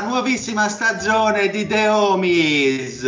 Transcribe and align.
Nuovissima 0.00 0.68
stagione 0.68 1.48
di 1.48 1.66
The 1.66 1.88
Homies. 1.88 3.04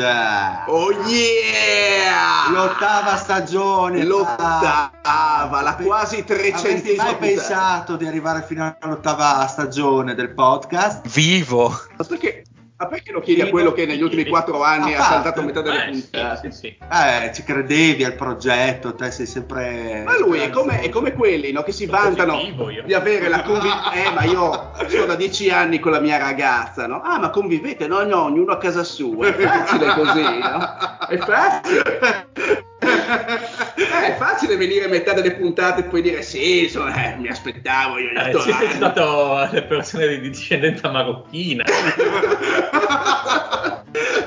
Oh 0.66 0.90
yeah! 1.06 2.50
L'ottava 2.50 3.16
stagione. 3.16 4.04
L'ottava, 4.04 4.90
la 5.62 5.76
quasi 5.76 6.24
trecentesima 6.24 7.02
mai 7.02 7.16
puntata. 7.16 7.16
pensato 7.16 7.96
di 7.96 8.06
arrivare 8.06 8.42
fino 8.42 8.76
all'ottava 8.78 9.46
stagione 9.46 10.14
del 10.14 10.30
podcast? 10.34 11.08
Vivo. 11.08 11.68
Ma 11.96 12.04
perché, 12.04 12.44
ma 12.82 12.88
perché 12.88 13.12
lo 13.12 13.20
chiedi 13.20 13.40
a 13.42 13.48
quello 13.48 13.72
che 13.72 13.86
negli 13.86 14.02
ultimi 14.02 14.26
quattro 14.26 14.62
anni 14.64 14.92
Ah, 14.94 14.98
ha 14.98 15.02
saltato 15.04 15.42
basta. 15.42 15.60
metà 15.60 15.62
delle 15.62 15.86
Eh, 15.88 15.94
sì, 15.94 16.00
puntate? 16.10 16.50
sì, 16.50 16.58
sì. 16.58 16.76
Eh, 16.90 17.32
ci 17.32 17.42
credevi 17.44 18.04
al 18.04 18.14
progetto, 18.14 18.94
te 18.94 19.10
sei 19.12 19.26
sempre... 19.26 20.02
Ma 20.04 20.18
lui 20.18 20.40
è 20.40 20.50
come, 20.50 20.80
è 20.80 20.88
come 20.88 21.12
quelli 21.12 21.52
no, 21.52 21.62
che 21.62 21.70
si 21.70 21.84
Sono 21.86 21.98
vantano 21.98 22.32
positivo 22.34 22.70
di 22.84 22.92
avere 22.94 23.28
la 23.28 23.42
convivenza. 23.42 23.92
Eh, 23.92 24.10
ma 24.12 24.24
io 24.24 24.72
sto 24.88 25.04
da 25.04 25.14
dieci 25.14 25.48
anni 25.50 25.78
con 25.78 25.92
la 25.92 26.00
mia 26.00 26.16
ragazza, 26.18 26.86
no? 26.88 27.00
Ah, 27.02 27.18
ma 27.20 27.30
convivete? 27.30 27.86
No, 27.86 28.02
no, 28.02 28.22
ognuno 28.24 28.50
a 28.52 28.58
casa 28.58 28.82
sua. 28.82 29.28
È 29.28 29.32
facile 29.32 29.94
così, 29.94 30.22
no? 30.22 31.06
È 31.08 31.16
facile. 31.18 32.70
Eh, 32.82 34.06
è 34.06 34.16
facile 34.16 34.56
venire 34.56 34.86
a 34.86 34.88
metà 34.88 35.12
delle 35.12 35.32
puntate 35.32 35.80
e 35.80 35.84
poi 35.84 36.02
dire 36.02 36.22
sì, 36.22 36.64
insomma, 36.64 37.12
eh, 37.12 37.16
mi 37.16 37.28
aspettavo 37.28 37.98
io. 37.98 38.10
gli 38.10 38.16
Eh, 38.16 38.28
otto 38.30 38.40
siete 38.40 38.64
anni." 38.64 38.74
stato 38.74 39.48
le 39.52 39.62
persone 39.62 40.08
di 40.08 40.28
discendenza 40.30 40.90
marocchina. 40.90 41.64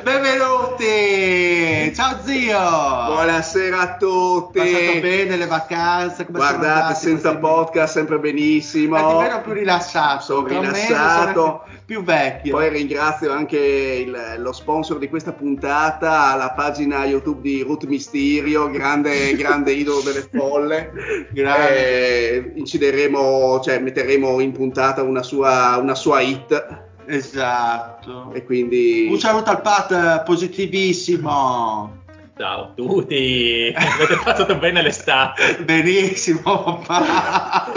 Benvenuti! 0.04 1.94
Ciao 1.96 2.18
zio! 2.24 2.58
Buonasera 2.60 3.80
a 3.80 3.98
tutti. 3.98 4.60
Passato 4.60 5.00
bene 5.02 5.36
le 5.38 5.48
vacanze? 5.48 6.26
Come 6.26 6.38
Guardate, 6.38 6.94
senza 6.96 7.36
podcast 7.38 7.94
sempre 7.96 8.20
benissimo. 8.20 8.98
Eh, 8.98 9.02
ti 9.18 9.24
vedo 9.28 9.42
più 9.42 9.54
rilassato, 9.54 10.22
Sono 10.24 10.48
rilassato. 10.48 11.64
più 11.86 12.04
vecchio. 12.04 12.52
Poi 12.52 12.70
ringrazio 12.70 13.32
anche 13.32 13.58
il- 13.58 14.36
lo 14.38 14.52
sponsor 14.52 14.98
di 15.00 15.10
questa 15.10 15.32
puntata, 15.34 16.36
la 16.36 16.52
pagina 16.56 17.06
YouTube 17.06 17.42
di 17.42 17.62
Ruth 17.62 17.86
Mysterio, 17.86 18.45
grande, 18.72 19.36
grande 19.36 19.72
idolo 19.74 20.02
delle 20.02 20.28
folle. 20.32 20.92
Grande. 21.32 22.30
Eh, 22.30 22.52
incideremo, 22.56 23.60
cioè 23.62 23.80
metteremo 23.80 24.40
in 24.40 24.52
puntata 24.52 25.02
una 25.04 25.24
sua, 25.24 25.78
una 25.78 25.96
sua 25.96 26.22
hit 26.22 26.84
Esatto. 27.08 28.32
e 28.34 28.44
quindi 28.44 29.08
Un 29.10 29.20
saluto 29.20 29.50
al 29.50 29.62
Pat 29.62 30.24
positivissimo. 30.24 32.04
Ciao 32.38 32.64
a 32.64 32.72
tutti. 32.76 33.74
Avete 33.76 34.18
passato 34.24 34.56
bene 34.58 34.82
l'estate. 34.82 35.58
Benissimo, 35.64 36.82
papà. 36.86 37.72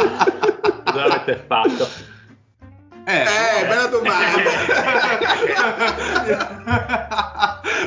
Cosa 0.85 1.05
avete 1.05 1.45
fatto? 1.47 2.08
Eh, 3.11 3.67
bella 3.67 3.87
domanda. 3.89 4.51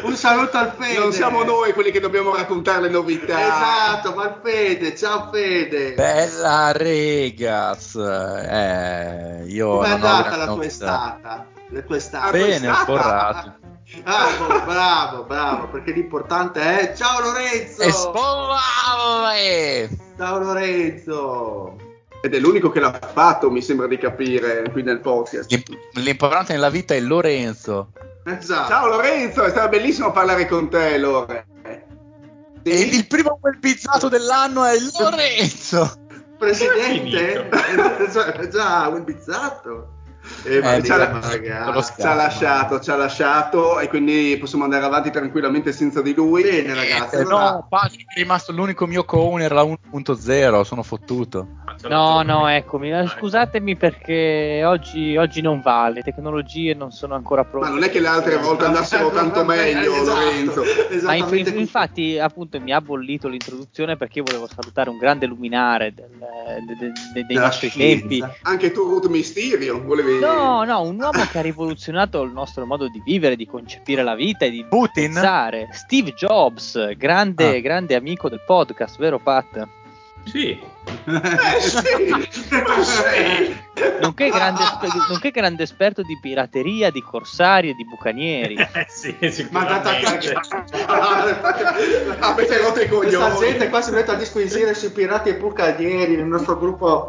Un 0.03 0.15
saluto 0.15 0.57
al 0.57 0.73
Fede. 0.79 0.97
non 0.99 1.11
siamo 1.13 1.43
noi 1.43 1.73
quelli 1.73 1.91
che 1.91 1.99
dobbiamo 1.99 2.35
raccontare 2.35 2.81
le 2.81 2.89
novità. 2.89 3.39
Esatto, 3.39 4.13
ma 4.15 4.23
il 4.25 4.39
Fede, 4.43 4.95
ciao 4.95 5.29
Fede. 5.31 5.93
Bella 5.93 6.71
regas. 6.71 7.95
Eh, 7.95 9.43
io 9.45 9.67
non 9.67 9.75
ho 9.77 9.81
andata 9.81 10.35
la 10.37 10.45
tua 10.45 10.55
novità. 10.55 10.65
estate? 10.65 11.45
La 11.69 11.81
tua 11.81 11.95
estate? 11.97 12.27
Ah, 12.27 12.31
Bene, 12.31 12.67
quest'ata? 12.67 12.79
un 12.79 12.85
po' 12.85 12.95
rato. 12.97 13.59
Bravo, 14.03 14.61
bravo, 14.65 15.23
bravo, 15.25 15.67
perché 15.67 15.91
l'importante 15.91 16.61
è... 16.61 16.95
Ciao 16.95 17.19
Lorenzo! 17.19 17.81
E 17.81 17.91
spolare! 17.91 19.89
Ciao 20.17 20.39
Lorenzo! 20.39 21.75
Ed 22.23 22.35
è 22.35 22.39
l'unico 22.39 22.69
che 22.69 22.79
l'ha 22.79 22.99
fatto, 23.13 23.49
mi 23.49 23.61
sembra 23.61 23.87
di 23.87 23.97
capire, 23.97 24.63
qui 24.71 24.83
nel 24.83 24.99
podcast. 24.99 25.49
L'imp- 25.49 25.75
L'importante 25.93 26.53
nella 26.53 26.69
vita 26.69 26.93
è 26.93 26.99
Lorenzo. 26.99 27.91
Esatto. 28.23 28.69
Ciao 28.69 28.87
Lorenzo, 28.87 29.43
è 29.43 29.49
stato 29.49 29.69
bellissimo 29.69 30.11
parlare 30.11 30.47
con 30.47 30.69
te, 30.69 30.97
Lore. 30.99 31.47
Sì? 32.63 32.69
E 32.69 32.79
il 32.81 33.07
primo 33.07 33.39
quel 33.41 33.57
pizzato 33.57 34.07
dell'anno 34.07 34.63
è 34.65 34.75
Lorenzo. 34.99 35.99
Presidente? 36.37 37.49
Dove 37.49 38.09
già, 38.13 38.47
già, 38.47 38.87
un 38.89 39.03
bizzato. 39.03 40.00
Eh, 40.43 40.57
Eh, 40.57 40.83
ci 40.83 40.91
ha-. 40.91 41.21
Ci 41.81 42.01
lasciato, 42.03 42.79
ci 42.79 42.89
ha 42.89 42.95
lasciato 42.95 43.79
e 43.79 43.87
quindi 43.87 44.35
possiamo 44.39 44.63
andare 44.63 44.85
avanti 44.85 45.11
tranquillamente 45.11 45.71
senza 45.71 46.01
di 46.01 46.13
lui. 46.13 46.43
Bene, 46.43 46.73
ragazzi. 46.73 47.15
Eh, 47.15 47.19
allora- 47.21 47.51
no, 47.51 47.67
Paci 47.69 48.05
è 48.07 48.17
rimasto 48.19 48.51
l'unico 48.51 48.85
mio 48.87 49.03
co-owner 49.05 49.51
la 49.51 49.63
1.0, 49.63 50.63
sono 50.63 50.83
fottuto. 50.83 51.47
No, 51.87 52.21
no, 52.21 52.47
eccomi. 52.47 52.91
Eh, 52.91 53.07
Scusatemi 53.07 53.75
perché 53.75 54.61
oggi, 54.65 55.15
oggi 55.17 55.41
non 55.41 55.61
va, 55.61 55.89
le 55.89 56.01
tecnologie 56.03 56.73
non 56.75 56.91
sono 56.91 57.15
ancora 57.15 57.43
pronte. 57.43 57.67
Ma 57.69 57.73
non 57.73 57.83
è 57.83 57.89
che 57.89 57.99
le 57.99 58.07
altre 58.07 58.37
volte 58.37 58.65
andassero 58.65 59.09
tanto 59.09 59.43
meglio, 59.43 59.93
Esatto, 59.93 60.19
Lorenzo. 60.19 60.63
Esattamente 60.91 61.51
così. 61.51 61.59
infatti, 61.59 62.19
appunto, 62.19 62.59
mi 62.59 62.71
ha 62.71 62.81
bollito 62.81 63.27
l'introduzione 63.27 63.97
perché 63.97 64.19
io 64.19 64.25
volevo 64.25 64.47
salutare 64.47 64.89
un 64.89 64.97
grande 64.97 65.25
luminare 65.25 65.93
del- 65.93 66.09
de- 66.67 66.75
de- 66.75 66.91
de- 67.13 67.25
dei 67.25 67.35
nostri 67.37 67.69
scienza. 67.69 67.99
tempi. 68.07 68.23
Anche 68.43 68.71
tu, 68.71 68.83
Ruth 68.87 69.07
Mysterio, 69.07 69.81
volevi... 69.83 70.19
No, 70.25 70.63
no, 70.63 70.81
un 70.81 70.99
uomo 71.01 71.25
che 71.31 71.39
ha 71.39 71.41
rivoluzionato 71.41 72.21
il 72.21 72.31
nostro 72.31 72.65
modo 72.65 72.87
di 72.87 73.01
vivere, 73.03 73.35
di 73.35 73.45
concepire 73.45 74.03
la 74.03 74.15
vita 74.15 74.45
e 74.45 74.51
di 74.51 74.63
Putin? 74.67 75.13
pensare. 75.13 75.69
Steve 75.71 76.13
Jobs, 76.13 76.95
grande, 76.95 77.57
Ah. 77.57 77.59
grande 77.59 77.95
amico 77.95 78.29
del 78.29 78.41
podcast, 78.45 78.97
vero 78.97 79.19
Pat? 79.19 79.67
Sì. 80.23 80.51
Eh 80.51 81.59
sì, 81.59 81.71
sì. 82.29 82.49
Nonché 84.01 84.29
grande, 84.29 84.61
nonché 85.09 85.31
grande 85.31 85.63
esperto 85.63 86.03
di 86.03 86.17
pirateria, 86.21 86.91
di 86.91 87.01
corsari 87.01 87.69
e 87.69 87.73
di 87.73 87.85
bucanieri. 87.85 88.55
Eh 89.17 89.31
sì, 89.31 89.47
Ma 89.51 89.65
andate 89.65 90.05
a 90.05 90.17
cagare. 90.17 91.39
Avete 92.19 92.57
rotto 92.59 92.81
i 92.81 92.87
Questa 92.87 93.17
coglioni. 93.29 93.39
gente 93.47 93.69
qua 93.69 93.81
si 93.81 93.91
mette 93.91 94.11
a 94.11 94.15
disco 94.15 94.39
insieme 94.39 94.73
sui 94.75 94.91
pirati 94.91 95.29
e 95.29 95.35
bucanieri 95.37 96.15
nel 96.15 96.25
nostro 96.25 96.55
gruppo 96.57 97.07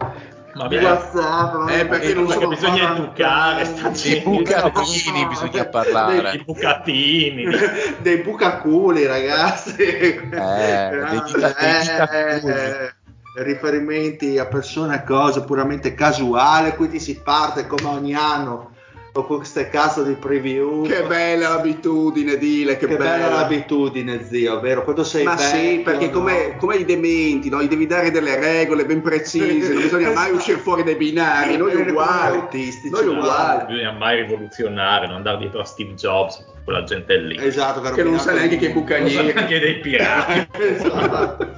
Ma 0.55 0.69
bene. 0.69 0.85
WhatsApp. 0.85 1.69
Eh, 1.71 1.87
perché 1.87 2.15
non 2.15 2.27
Perché 2.27 2.41
sono 2.41 2.49
bisogna 2.55 2.93
educare 2.97 3.65
sta 3.65 3.89
bucatini 4.23 5.27
bisogna 5.27 5.67
parlare. 5.67 6.33
I 6.33 6.45
bucatini. 6.45 7.45
dei 8.01 8.19
bucaculi, 8.19 9.07
ragazzi. 9.07 9.77
dei 9.77 10.29
dita- 10.31 11.55
dei 11.59 11.81
ditaculi. 11.81 12.53
eh, 12.53 12.95
riferimenti 13.43 14.39
a 14.39 14.47
persone 14.47 14.97
e 14.97 15.05
cose 15.05 15.43
puramente 15.45 15.95
casuali, 15.95 16.75
quindi 16.75 17.01
si 17.01 17.19
parte 17.23 17.67
come 17.67 17.87
ogni 17.89 18.15
anno 18.15 18.72
Con 19.12 19.26
queste 19.26 19.69
cazzo 19.69 20.03
di 20.05 20.14
preview. 20.14 20.87
Che 20.87 21.03
bella 21.03 21.50
l'abitudine, 21.50 22.38
Dile, 22.38 22.79
che, 22.79 22.87
Che 22.87 22.97
bella. 22.97 23.11
bella 23.11 23.29
l'abitudine, 23.41 24.25
zio, 24.25 24.59
vero? 24.61 24.85
Quando 24.85 25.05
sei 25.05 25.23
Ma 25.25 25.37
sì, 25.37 25.56
vecchio, 25.76 25.82
perché 25.82 26.06
no? 26.06 26.12
come, 26.12 26.56
come 26.56 26.76
i 26.76 26.85
dementi, 26.87 27.50
no? 27.50 27.62
gli 27.62 27.69
devi 27.69 27.87
dare 27.87 28.11
delle 28.11 28.38
regole 28.41 28.87
ben 28.87 29.03
precise, 29.03 29.70
non 29.75 29.82
bisogna 29.82 30.12
mai 30.12 30.32
uscire 30.35 30.56
fuori 30.56 30.82
dai 30.82 30.94
binari, 30.94 31.59
noi 31.59 31.75
uguali. 31.75 32.38
autistici, 32.38 32.88
Noi 32.88 33.05
no? 33.05 33.11
uguali. 33.19 33.56
Non 33.59 33.67
bisogna 33.67 33.93
mai 33.93 34.23
rivoluzionare, 34.23 35.06
non 35.06 35.17
andare 35.17 35.37
dietro 35.37 35.61
a 35.61 35.65
Steve 35.65 35.93
Jobs, 35.93 36.43
quella 36.65 36.82
gente 36.85 37.15
lì. 37.19 37.37
Esatto, 37.38 37.82
Che 37.93 38.03
non 38.03 38.19
sa 38.19 38.32
neanche 38.32 38.56
che 38.56 38.69
Non 38.73 38.81
bucanieri. 38.81 39.32
neanche 39.35 39.58
dei 39.58 39.79
pirati. 39.81 40.49
Esatto. 40.58 41.50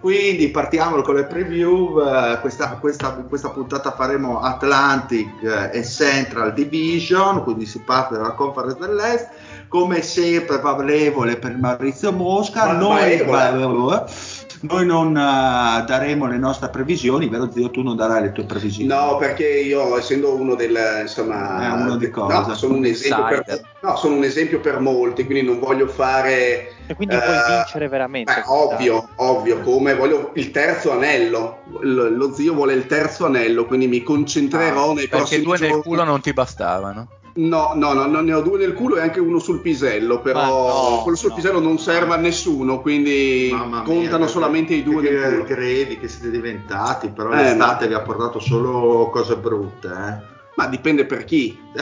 Quindi 0.00 0.48
partiamo 0.50 1.00
con 1.02 1.14
le 1.16 1.24
preview. 1.24 2.00
eh, 2.00 2.38
Questa, 2.40 2.68
questa- 2.80 3.10
questa 3.28 3.50
puntata 3.50 3.92
faremo 3.92 4.40
Atlantic 4.40 5.42
eh, 5.42 5.78
e 5.78 5.84
Central 5.84 6.52
Division, 6.54 7.42
quindi 7.42 7.66
si 7.66 7.80
parte 7.80 8.14
dalla 8.14 8.32
Conference 8.32 8.78
dell'Est. 8.78 9.28
Come 9.68 10.00
sempre, 10.02 10.60
favorevole 10.60 11.36
per 11.36 11.56
Maurizio 11.56 12.10
Mosca. 12.12 12.72
Noi. 12.72 13.18
Noi 14.62 14.86
non 14.86 15.16
eh, 15.16 15.84
daremo 15.86 16.26
le 16.26 16.38
nostre 16.38 16.68
previsioni, 16.70 17.28
vero 17.28 17.50
zio? 17.50 17.70
Tu 17.70 17.82
non 17.82 17.96
darai 17.96 18.22
le 18.22 18.32
tue 18.32 18.44
previsioni. 18.44 18.88
No, 18.88 19.16
perché 19.16 19.46
io 19.46 19.96
essendo 19.98 20.34
uno 20.34 20.54
del 20.54 20.76
insomma 21.02 21.68
Eh, 21.68 21.70
uno 21.82 21.96
di 21.96 22.06
no, 22.06 22.12
cosa? 22.12 22.54
sono 22.54 22.74
un 22.76 22.84
esempio 22.84 23.42
per, 23.44 23.60
no, 23.82 23.96
sono 23.96 24.16
un 24.16 24.24
esempio 24.24 24.60
per 24.60 24.80
molti, 24.80 25.24
quindi 25.24 25.44
non 25.44 25.58
voglio 25.58 25.86
fare 25.86 26.72
E 26.86 26.94
quindi 26.94 27.14
eh, 27.14 27.20
puoi 27.20 27.36
vincere 27.46 27.88
veramente. 27.88 28.32
beh, 28.32 28.42
ovvio, 28.46 29.08
ovvio, 29.16 29.60
come 29.60 29.94
voglio 29.94 30.32
il 30.34 30.50
terzo 30.50 30.92
anello. 30.92 31.62
Lo, 31.82 32.08
lo 32.08 32.32
zio 32.32 32.54
vuole 32.54 32.72
il 32.74 32.86
terzo 32.86 33.26
anello, 33.26 33.66
quindi 33.66 33.86
mi 33.88 34.02
concentrerò 34.02 34.92
nei 34.94 35.06
Perché 35.08 35.16
prossimi 35.16 35.42
due 35.44 35.58
nel 35.58 35.68
giorni. 35.68 35.82
culo 35.82 36.04
non 36.04 36.20
ti 36.20 36.32
bastavano. 36.32 37.08
No, 37.34 37.72
no, 37.74 37.92
no, 37.92 38.06
no, 38.06 38.20
ne 38.20 38.32
ho 38.32 38.40
due 38.40 38.58
nel 38.58 38.74
culo 38.74 38.96
e 38.96 39.00
anche 39.00 39.20
uno 39.20 39.38
sul 39.38 39.60
pisello, 39.60 40.20
però 40.20 40.96
no, 40.96 41.02
quello 41.02 41.16
sul 41.16 41.28
no. 41.30 41.34
pisello 41.36 41.60
non 41.60 41.78
serve 41.78 42.14
a 42.14 42.16
nessuno, 42.16 42.80
quindi 42.80 43.50
mia, 43.52 43.82
contano 43.82 44.24
che- 44.24 44.30
solamente 44.30 44.74
i 44.74 44.82
due 44.82 45.02
nel 45.02 45.30
culo. 45.32 45.44
credi 45.44 45.98
che 45.98 46.08
siete 46.08 46.30
diventati, 46.30 47.10
però 47.10 47.30
Eh, 47.32 47.36
l'estate 47.42 47.84
ma- 47.84 47.88
vi 47.88 47.94
ha 47.94 48.00
portato 48.00 48.40
solo 48.40 49.08
cose 49.12 49.36
brutte. 49.36 49.88
Eh? 49.88 50.36
Ma 50.58 50.66
dipende 50.66 51.06
per 51.06 51.22
chi. 51.24 51.56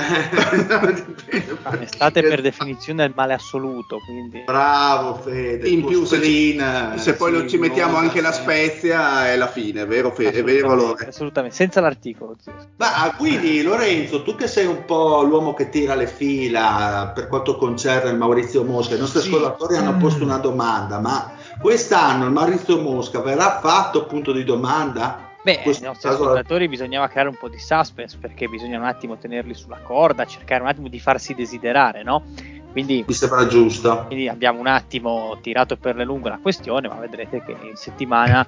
Ah, 1.62 1.74
L'estate 1.76 2.22
per 2.22 2.40
definizione 2.42 3.04
è 3.04 3.06
il 3.08 3.12
male 3.16 3.32
assoluto, 3.34 3.98
quindi 4.04 4.42
Bravo 4.44 5.14
Fede, 5.14 5.68
In 5.68 5.84
più 5.84 6.04
se, 6.04 6.22
ci- 6.22 6.60
se 6.96 7.14
poi 7.14 7.32
sì, 7.32 7.38
lo- 7.42 7.48
ci 7.48 7.56
mettiamo 7.58 7.92
non- 7.94 8.04
anche 8.04 8.20
la 8.20 8.30
spezia 8.32 9.28
è 9.28 9.36
la 9.36 9.48
fine, 9.48 9.82
è 9.82 9.86
vero, 9.86 10.10
Fe- 10.12 10.30
è 10.30 10.42
vero 10.44 10.66
assolutamente, 10.68 10.84
allora. 10.84 11.08
assolutamente, 11.08 11.56
senza 11.56 11.80
l'articolo. 11.80 12.36
zio. 12.40 12.52
Ma 12.76 13.14
quindi 13.16 13.62
Lorenzo, 13.62 14.22
tu 14.22 14.36
che 14.36 14.46
sei 14.46 14.66
un 14.66 14.84
po' 14.84 15.22
l'uomo 15.22 15.54
che 15.54 15.70
tira 15.70 15.94
le 15.94 16.06
fila 16.06 17.10
per 17.14 17.26
quanto 17.28 17.56
concerne 17.56 18.10
il 18.10 18.16
Maurizio 18.16 18.62
Mosca, 18.62 18.94
i 18.94 18.98
nostri 18.98 19.20
Sì. 19.22 19.28
ascoltatori 19.28 19.76
hanno 19.76 19.92
Mm. 19.94 19.98
posto 20.00 20.22
una 20.22 20.38
domanda, 20.38 21.00
ma 21.00 21.32
quest'anno 21.60 22.26
il 22.26 22.32
Maurizio 22.32 22.78
Mosca 22.80 23.20
verrà 23.20 23.58
fatto 23.60 24.04
punto 24.06 24.32
di 24.32 24.44
domanda? 24.44 25.25
Beh, 25.46 25.62
ai 25.64 25.78
nostri 25.80 26.08
ascoltatori 26.08 26.66
bisognava 26.66 27.06
creare 27.06 27.28
un 27.28 27.36
po' 27.36 27.48
di 27.48 27.60
suspense 27.60 28.18
perché 28.20 28.48
bisogna 28.48 28.78
un 28.78 28.84
attimo 28.84 29.16
tenerli 29.16 29.54
sulla 29.54 29.78
corda, 29.80 30.26
cercare 30.26 30.60
un 30.60 30.66
attimo 30.66 30.88
di 30.88 30.98
farsi 30.98 31.34
desiderare, 31.34 32.02
no? 32.02 32.24
Quindi, 32.72 33.04
Mi 33.06 33.14
sembra 33.14 33.46
giusto. 33.46 34.06
quindi 34.08 34.26
abbiamo 34.26 34.58
un 34.58 34.66
attimo 34.66 35.38
tirato 35.40 35.76
per 35.76 35.94
le 35.94 36.04
lunghe 36.04 36.30
la 36.30 36.40
questione, 36.42 36.88
ma 36.88 36.96
vedrete 36.96 37.44
che 37.44 37.52
in 37.62 37.76
settimana 37.76 38.44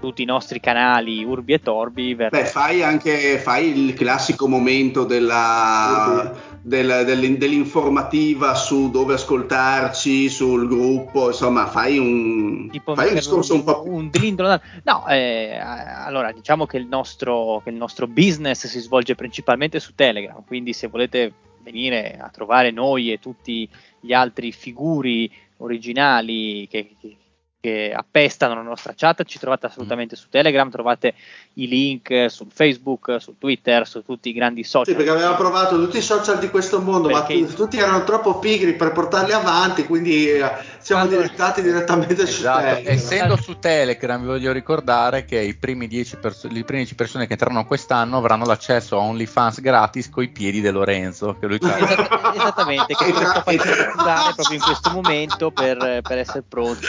tutti 0.00 0.22
i 0.22 0.24
nostri 0.24 0.60
canali 0.60 1.22
Urbi 1.24 1.52
e 1.52 1.60
Torbi 1.60 2.14
verranno 2.14 2.42
Beh, 2.42 2.48
fai 2.48 2.82
anche 2.82 3.36
fai 3.38 3.78
il 3.78 3.92
classico 3.92 4.48
momento 4.48 5.04
della, 5.04 6.32
del- 6.66 7.04
del- 7.04 7.36
dell'informativa 7.36 8.54
su 8.54 8.90
dove 8.90 9.14
ascoltarci, 9.14 10.30
sul 10.30 10.66
gruppo, 10.66 11.26
insomma, 11.28 11.66
fai 11.66 11.98
un, 11.98 12.70
tipo 12.70 12.94
fai 12.94 13.08
un 13.08 13.14
discorso 13.14 13.54
un 13.54 13.64
po' 13.64 13.82
un 13.86 14.08
drindolo 14.08 14.58
no 14.84 15.06
eh, 15.08 15.58
allora 15.58 16.32
diciamo 16.32 16.64
che 16.64 16.78
il 16.78 16.86
nostro 16.86 17.60
che 17.62 17.68
il 17.68 17.76
nostro 17.76 18.06
business 18.06 18.66
si 18.66 18.80
svolge 18.80 19.14
principalmente 19.14 19.78
su 19.78 19.92
Telegram 19.94 20.42
quindi 20.46 20.72
se 20.72 20.86
volete 20.86 21.32
venire 21.62 22.16
a 22.18 22.28
trovare 22.30 22.70
noi 22.70 23.12
e 23.12 23.18
tutti 23.18 23.68
gli 24.00 24.12
altri 24.14 24.50
figuri 24.50 25.30
originali 25.58 26.66
che, 26.68 26.94
che- 26.98 27.16
che 27.64 27.94
appestano 27.96 28.54
la 28.56 28.60
nostra 28.60 28.92
chat 28.94 29.24
ci 29.24 29.38
trovate 29.38 29.64
assolutamente 29.64 30.16
su 30.16 30.26
Telegram 30.28 30.68
trovate 30.68 31.14
i 31.54 31.66
link 31.66 32.26
sul 32.28 32.48
Facebook 32.52 33.16
su 33.20 33.36
Twitter 33.38 33.86
su 33.86 34.04
tutti 34.04 34.28
i 34.28 34.32
grandi 34.34 34.64
social 34.64 34.84
Sì, 34.88 34.94
perché 34.94 35.10
avevamo 35.10 35.36
provato 35.36 35.76
tutti 35.82 35.96
i 35.96 36.02
social 36.02 36.38
di 36.38 36.50
questo 36.50 36.82
mondo, 36.82 37.08
Perché- 37.08 37.38
ma 37.40 37.46
tu- 37.46 37.54
tutti 37.54 37.78
erano 37.78 38.04
troppo 38.04 38.38
pigri 38.38 38.74
per 38.74 38.92
portarli 38.92 39.32
avanti, 39.32 39.86
quindi 39.86 40.28
eh, 40.28 40.46
siamo 40.78 41.00
Allora- 41.02 41.22
diventati 41.22 41.62
direttamente 41.62 42.26
su 42.26 42.40
Esatto. 42.40 42.60
Telegram. 42.60 42.92
Essendo 42.92 43.36
su 43.36 43.58
Telegram, 43.58 44.20
vi 44.20 44.26
voglio 44.26 44.52
ricordare 44.52 45.24
che 45.24 45.38
i 45.40 45.54
primi 45.54 45.86
10 45.88 46.16
perso- 46.16 46.48
le 46.48 46.64
prime 46.64 46.80
10 46.82 46.94
persone 46.96 47.24
che 47.26 47.32
entreranno 47.32 47.64
quest'anno 47.64 48.18
avranno 48.18 48.44
l'accesso 48.44 48.98
a 48.98 49.00
OnlyFans 49.00 49.62
gratis 49.62 50.10
con 50.10 50.22
i 50.22 50.28
piedi 50.28 50.60
di 50.60 50.68
Lorenzo. 50.70 51.34
Che 51.40 51.46
lui 51.46 51.58
c'ha. 51.58 51.78
Esatt- 51.78 52.34
esattamente, 52.36 52.94
che 52.94 53.04
sto 53.06 53.12
tra- 53.14 53.40
facendo 53.42 53.92
curare 53.96 54.32
proprio 54.34 54.58
in 54.58 54.62
questo 54.64 54.90
momento 54.90 55.50
per, 55.50 56.00
per 56.02 56.18
essere 56.18 56.42
pronti. 56.46 56.84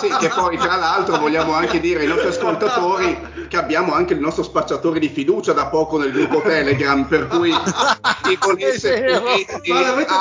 Sì, 0.00 0.05
che 0.18 0.28
poi 0.28 0.56
tra 0.56 0.76
l'altro 0.76 1.18
vogliamo 1.18 1.52
anche 1.54 1.80
dire 1.80 2.00
ai 2.00 2.06
nostri 2.06 2.28
ascoltatori 2.28 3.46
che 3.48 3.56
abbiamo 3.56 3.92
anche 3.94 4.14
il 4.14 4.20
nostro 4.20 4.42
spacciatore 4.42 4.98
di 4.98 5.08
fiducia 5.08 5.52
da 5.52 5.66
poco 5.66 5.98
nel 5.98 6.10
gruppo 6.12 6.40
Telegram, 6.40 7.04
per 7.04 7.26
cui 7.28 7.52
chi 8.22 8.38
volesse 8.40 9.04
È 9.04 9.20
Ma 9.68 9.80
l'avete, 9.80 10.12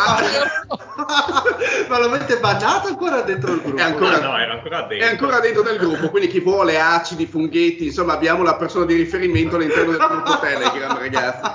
ma 1.88 2.00
l'avete 2.00 2.38
bannato 2.40 2.88
ancora 2.88 3.22
dentro 3.22 3.54
il 3.54 3.62
gruppo? 3.62 3.78
È 3.78 3.82
ancora- 3.82 4.20
No, 4.20 4.38
era 4.38 4.54
ancora 4.54 4.86
è 4.86 4.88
dentro. 4.88 5.08
ancora 5.10 5.40
dentro 5.40 5.62
del 5.64 5.78
gruppo, 5.78 6.10
quindi 6.10 6.30
chi 6.30 6.40
vuole 6.40 6.80
acidi, 6.80 7.26
funghetti, 7.26 7.86
insomma 7.86 8.14
abbiamo 8.14 8.44
la 8.44 8.56
persona 8.56 8.86
di 8.86 8.96
riferimento 8.96 9.56
all'interno 9.56 9.92
del 9.92 10.06
gruppo 10.08 10.40
Telegram, 10.40 10.98
ragazzi. 10.98 11.50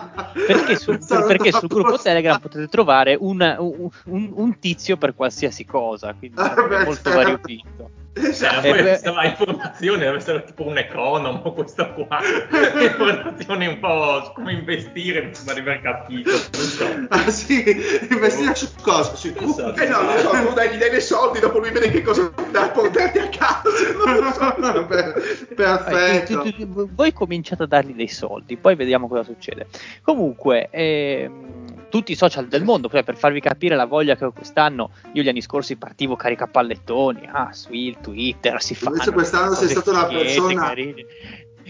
Perché, 0.47 0.77
sul, 0.77 0.99
perché 1.27 1.53
sul 1.53 1.69
gruppo 1.69 1.99
Telegram 1.99 2.39
potete 2.41 2.69
trovare 2.69 3.17
un, 3.19 3.41
un- 3.59 3.89
un- 4.05 4.31
un 4.35 4.59
tizio 4.59 4.97
per 4.97 5.15
qualsiasi 5.15 5.65
cosa, 5.65 6.15
quindi 6.19 6.39
Ah, 6.41 6.55
è 6.55 6.67
beh, 6.67 6.85
molto 6.85 7.03
certo. 7.03 7.11
variopinto. 7.19 7.91
Cioè, 8.13 8.61
poi 8.61 8.79
Eh, 8.79 8.83
beh. 8.83 8.97
stava 8.97 9.25
informazione, 9.25 9.99
deve 10.05 10.17
essere 10.17 10.43
tipo 10.45 10.67
un 10.67 10.77
economo 10.79 11.53
questo 11.53 11.93
qua. 11.95 12.19
informazioni 12.81 13.67
un 13.69 13.79
po' 13.79 14.33
come 14.35 14.53
investire, 14.53 15.23
mi 15.27 15.35
sembra 15.35 15.55
di 15.55 15.61
aver 15.61 15.81
capito. 15.81 16.31
Non 16.31 16.41
so. 16.51 16.87
Ah 17.09 17.31
sì, 17.31 17.63
investire 18.11 18.55
su 18.57 18.69
cosa? 18.83 19.15
Su 19.15 19.29
Esatto. 19.39 19.81
Eh 19.81 19.89
no, 19.89 20.03
non 20.03 20.19
so, 20.19 20.31
tu 20.31 20.53
dai, 20.55 20.75
gli 20.75 20.79
dai 20.79 20.91
dei 20.91 21.01
soldi, 21.01 21.39
dopo 21.39 21.59
lui 21.61 21.71
vede 21.71 21.89
che 21.91 22.03
cosa 22.03 22.33
da 22.51 22.69
portarti 22.71 23.19
a 23.19 23.29
casa. 23.29 23.63
Non 24.05 24.17
lo 24.17 24.33
so. 24.33 24.55
Per- 24.91 25.47
Perfetto. 25.55 26.43
tu- 26.43 26.51
tu- 26.53 26.73
tu- 26.73 26.89
voi 26.93 27.13
cominciate 27.13 27.63
a 27.63 27.67
dargli 27.67 27.95
dei 27.95 28.09
soldi, 28.09 28.57
poi 28.57 28.75
vediamo 28.75 29.07
cosa 29.07 29.23
succede. 29.23 29.67
Comunque, 30.03 30.69
ehm, 30.71 31.60
tutti 31.91 32.13
i 32.13 32.17
social 32.17 32.47
del 32.47 32.65
mondo, 32.65 32.89
cioè 32.89 33.05
per 33.05 33.17
farvi 33.17 33.41
capire 33.41 33.77
la 33.77 33.85
voglia 33.85 34.17
che 34.17 34.25
ho 34.25 34.33
quest'anno, 34.33 34.93
io 35.13 35.23
gli 35.23 35.29
anni 35.29 35.43
scorsi 35.43 35.77
partivo 35.77 36.17
carica 36.17 36.47
pallettoni, 36.47 37.29
ah, 37.31 37.53
su 37.53 37.73
il 37.73 37.99
Twitter 38.01 38.63
si 38.63 38.75
fanno. 38.75 38.93
Invece 38.93 39.13
quest'anno 39.13 39.55
sei 39.55 39.69
stata 39.69 39.91
una 39.91 40.07
persona 40.07 40.63
carine. 40.63 41.05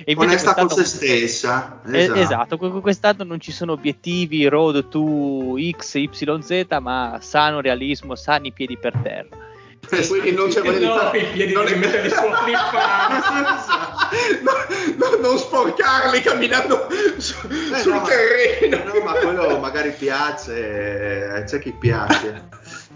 E 0.03 0.15
Onesta 0.17 0.55
con 0.55 0.71
se 0.71 0.85
stessa. 0.85 1.81
Eh, 1.91 2.11
esatto, 2.15 2.57
que- 2.57 2.81
quest'anno 2.81 3.25
non 3.25 3.41
ci 3.41 3.53
sono 3.53 3.73
obiettivi 3.73 4.47
road 4.47 4.89
to 4.89 5.57
X, 5.77 5.95
Y, 5.95 6.09
Z, 6.41 6.79
ma 6.81 7.19
sano 7.21 7.61
realismo, 7.61 8.15
sani 8.15 8.53
piedi 8.53 8.79
per 8.79 8.95
terra. 9.03 9.49
E 9.91 10.07
quindi 10.07 10.33
non 10.33 10.49
c'è 10.49 10.61
di 10.63 10.85
No, 10.85 11.11
i 11.15 11.25
piedi 11.33 11.53
non 11.53 11.65
devi 11.65 11.79
metterli 11.79 12.11
su. 12.11 12.17
No, 14.43 14.53
no, 14.97 15.17
non 15.21 15.39
sporcarli 15.39 16.21
camminando 16.21 16.89
su- 17.19 17.37
Eh, 17.49 17.79
sul 17.81 17.93
no, 17.93 18.01
ma- 18.01 18.07
terreno. 18.07 18.83
No, 18.85 19.01
ma 19.05 19.13
quello 19.13 19.59
magari 19.59 19.93
piace, 19.97 21.37
eh, 21.37 21.45
c'è 21.45 21.59
chi 21.61 21.73
piace. 21.73 22.49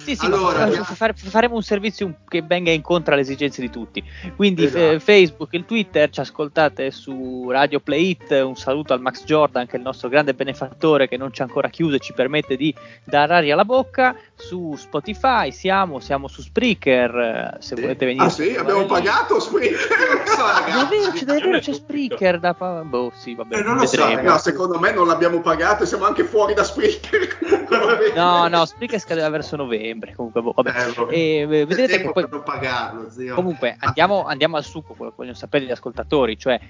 Sì, 0.05 0.17
sì, 0.17 0.27
Allora, 0.27 0.59
ma 0.61 0.67
via- 0.67 0.85
fa- 0.85 1.13
faremo 1.15 1.55
un 1.55 1.63
servizio 1.63 2.15
che 2.29 2.43
venga 2.43 2.71
incontro 2.71 3.13
alle 3.15 3.23
esigenze 3.23 3.61
di 3.63 3.71
tutti. 3.71 4.05
Quindi 4.37 4.65
Esatto. 4.65 4.91
eh, 4.93 5.01
Facebook, 5.01 5.53
il 5.55 5.65
Twitter, 5.65 6.11
ci 6.11 6.21
ascoltate 6.21 6.91
su 6.91 7.49
Radio 7.51 7.81
Play 7.81 8.11
It. 8.11 8.31
Un 8.31 8.57
saluto 8.57 8.93
al 8.93 9.01
Max 9.01 9.25
Jordan, 9.25 9.67
che 9.67 9.73
è 9.73 9.77
il 9.77 9.83
nostro 9.83 10.09
grande 10.09 10.35
benefattore 10.35 11.09
che 11.09 11.17
non 11.17 11.33
ci 11.33 11.41
ha 11.41 11.45
ancora 11.45 11.69
chiuso 11.69 11.97
e 11.97 12.01
ci 12.01 12.13
permette 12.13 12.57
di 12.57 12.75
dare 13.03 13.35
aria 13.35 13.55
alla 13.55 13.65
bocca. 13.65 14.15
Su 14.35 14.75
Spotify 14.77 15.51
siamo, 15.53 16.01
siamo 16.01 16.29
su 16.29 16.43
Spreaker. 16.43 17.15
eh, 17.17 17.63
Se 17.63 17.75
Sì. 17.75 17.81
volete 17.81 18.05
venire 18.05 18.25
Ah 18.27 18.29
sì, 18.31 18.55
abbiamo 18.57 18.85
pagato 18.87 19.41
Spreaker. 19.41 19.79
So, 20.35 20.45
È 20.47 20.71
ragazzi. 20.73 21.25
vero, 21.25 21.59
c'è. 21.61 21.73
Spreaker 21.73 22.41
da 22.41 22.55
pa- 22.55 22.83
boh, 22.83 23.13
sì, 23.15 23.35
vabbè, 23.35 23.59
Eh, 23.59 23.63
non 23.63 23.77
lo 23.77 23.87
so. 23.87 24.21
No, 24.21 24.39
secondo 24.39 24.79
me 24.81 24.93
non 24.93 25.07
l'abbiamo 25.07 25.41
pagato 25.41 25.85
e 25.85 25.87
siamo 25.87 26.05
anche 26.05 26.25
fuori 26.25 26.53
da 26.55 26.65
Spreaker. 26.65 27.33
No, 28.15 28.49
no, 28.49 28.65
Spreaker 28.65 28.99
scadeva 29.01 29.29
verso 29.29 29.57
novembre. 29.57 29.93
Comunque, 30.15 30.43
boh, 30.43 30.53
vabbè. 30.55 30.71
Eh, 30.71 30.93
vabbè. 30.93 31.13
E, 31.13 31.37
eh, 31.39 31.47
vedrete 31.47 32.01
che 32.01 32.13
poi 32.13 32.29
pagarlo, 32.29 33.11
zio. 33.11 33.35
Comunque 33.35 33.77
andiamo, 33.79 34.25
andiamo 34.25 34.57
al 34.57 34.65
succo, 34.65 34.95
quello 34.95 35.11
che 35.11 35.17
vogliono 35.19 35.37
sapere 35.37 35.65
gli 35.65 35.71
ascoltatori, 35.71 36.39
cioè 36.39 36.61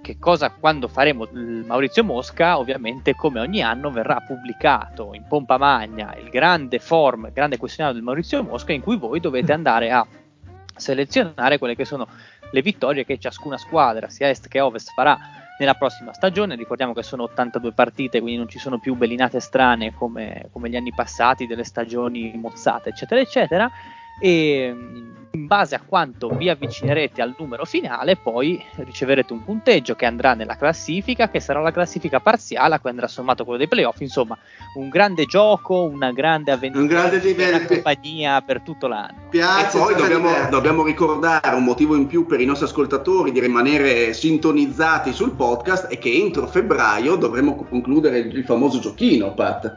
che 0.00 0.18
cosa 0.18 0.50
quando 0.50 0.86
faremo 0.86 1.26
il 1.32 1.64
Maurizio 1.66 2.04
Mosca, 2.04 2.58
ovviamente 2.58 3.14
come 3.14 3.40
ogni 3.40 3.62
anno 3.62 3.90
verrà 3.90 4.20
pubblicato 4.20 5.14
in 5.14 5.24
pompa 5.26 5.56
magna 5.56 6.14
il 6.16 6.28
grande 6.28 6.78
form, 6.78 7.26
il 7.26 7.32
grande 7.32 7.56
questionario 7.56 7.96
del 7.96 8.04
Maurizio 8.04 8.42
Mosca 8.42 8.72
in 8.72 8.82
cui 8.82 8.98
voi 8.98 9.18
dovete 9.18 9.52
andare 9.54 9.90
a 9.90 10.06
selezionare 10.76 11.58
quelle 11.58 11.74
che 11.74 11.86
sono 11.86 12.06
le 12.50 12.62
vittorie 12.62 13.06
che 13.06 13.18
ciascuna 13.18 13.56
squadra, 13.56 14.10
sia 14.10 14.28
est 14.28 14.46
che 14.48 14.60
ovest, 14.60 14.92
farà 14.92 15.18
nella 15.56 15.74
prossima 15.74 16.12
stagione. 16.12 16.56
Ricordiamo 16.56 16.92
che 16.92 17.02
sono 17.02 17.24
82 17.24 17.72
partite, 17.72 18.20
quindi 18.20 18.38
non 18.38 18.48
ci 18.48 18.58
sono 18.58 18.78
più 18.78 18.94
bellinate 18.94 19.40
strane 19.40 19.92
come, 19.92 20.48
come 20.50 20.68
gli 20.68 20.76
anni 20.76 20.92
passati, 20.92 21.46
delle 21.46 21.64
stagioni 21.64 22.32
mozzate, 22.36 22.90
eccetera, 22.90 23.20
eccetera 23.20 23.70
e 24.20 24.74
in 25.34 25.46
base 25.46 25.74
a 25.74 25.80
quanto 25.84 26.28
vi 26.28 26.48
avvicinerete 26.48 27.20
al 27.20 27.34
numero 27.36 27.64
finale 27.64 28.16
poi 28.16 28.62
riceverete 28.76 29.32
un 29.32 29.44
punteggio 29.44 29.94
che 29.94 30.06
andrà 30.06 30.34
nella 30.34 30.56
classifica 30.56 31.28
che 31.28 31.40
sarà 31.40 31.60
la 31.60 31.72
classifica 31.72 32.20
parziale 32.20 32.76
a 32.76 32.78
cui 32.78 32.90
andrà 32.90 33.08
sommato 33.08 33.42
quello 33.42 33.58
dei 33.58 33.68
playoff. 33.68 34.00
Insomma 34.00 34.38
un 34.76 34.88
grande 34.88 35.26
gioco 35.26 35.82
una 35.82 36.12
grande 36.12 36.52
avventura 36.52 36.82
un 36.82 36.88
grande 36.88 37.34
una 37.34 37.66
compagnia 37.66 38.40
per 38.42 38.60
tutto 38.60 38.86
l'anno. 38.86 39.28
Piazza, 39.30 39.78
e 39.78 39.80
poi 39.80 39.94
dobbiamo, 39.94 40.30
dobbiamo, 40.48 40.84
ricordare 40.84 41.56
un 41.56 41.64
motivo 41.64 41.96
in 41.96 42.06
più 42.06 42.26
per 42.26 42.40
i 42.40 42.44
nostri 42.44 42.66
ascoltatori 42.66 43.32
di 43.32 43.40
rimanere 43.40 44.12
sintonizzati 44.12 45.12
sul 45.12 45.32
podcast 45.32 45.88
è 45.88 45.98
che 45.98 46.12
entro 46.12 46.46
febbraio 46.46 47.16
dovremo 47.16 47.56
concludere 47.56 48.18
il 48.18 48.44
famoso 48.44 48.78
giochino 48.78 49.34
Pat. 49.34 49.72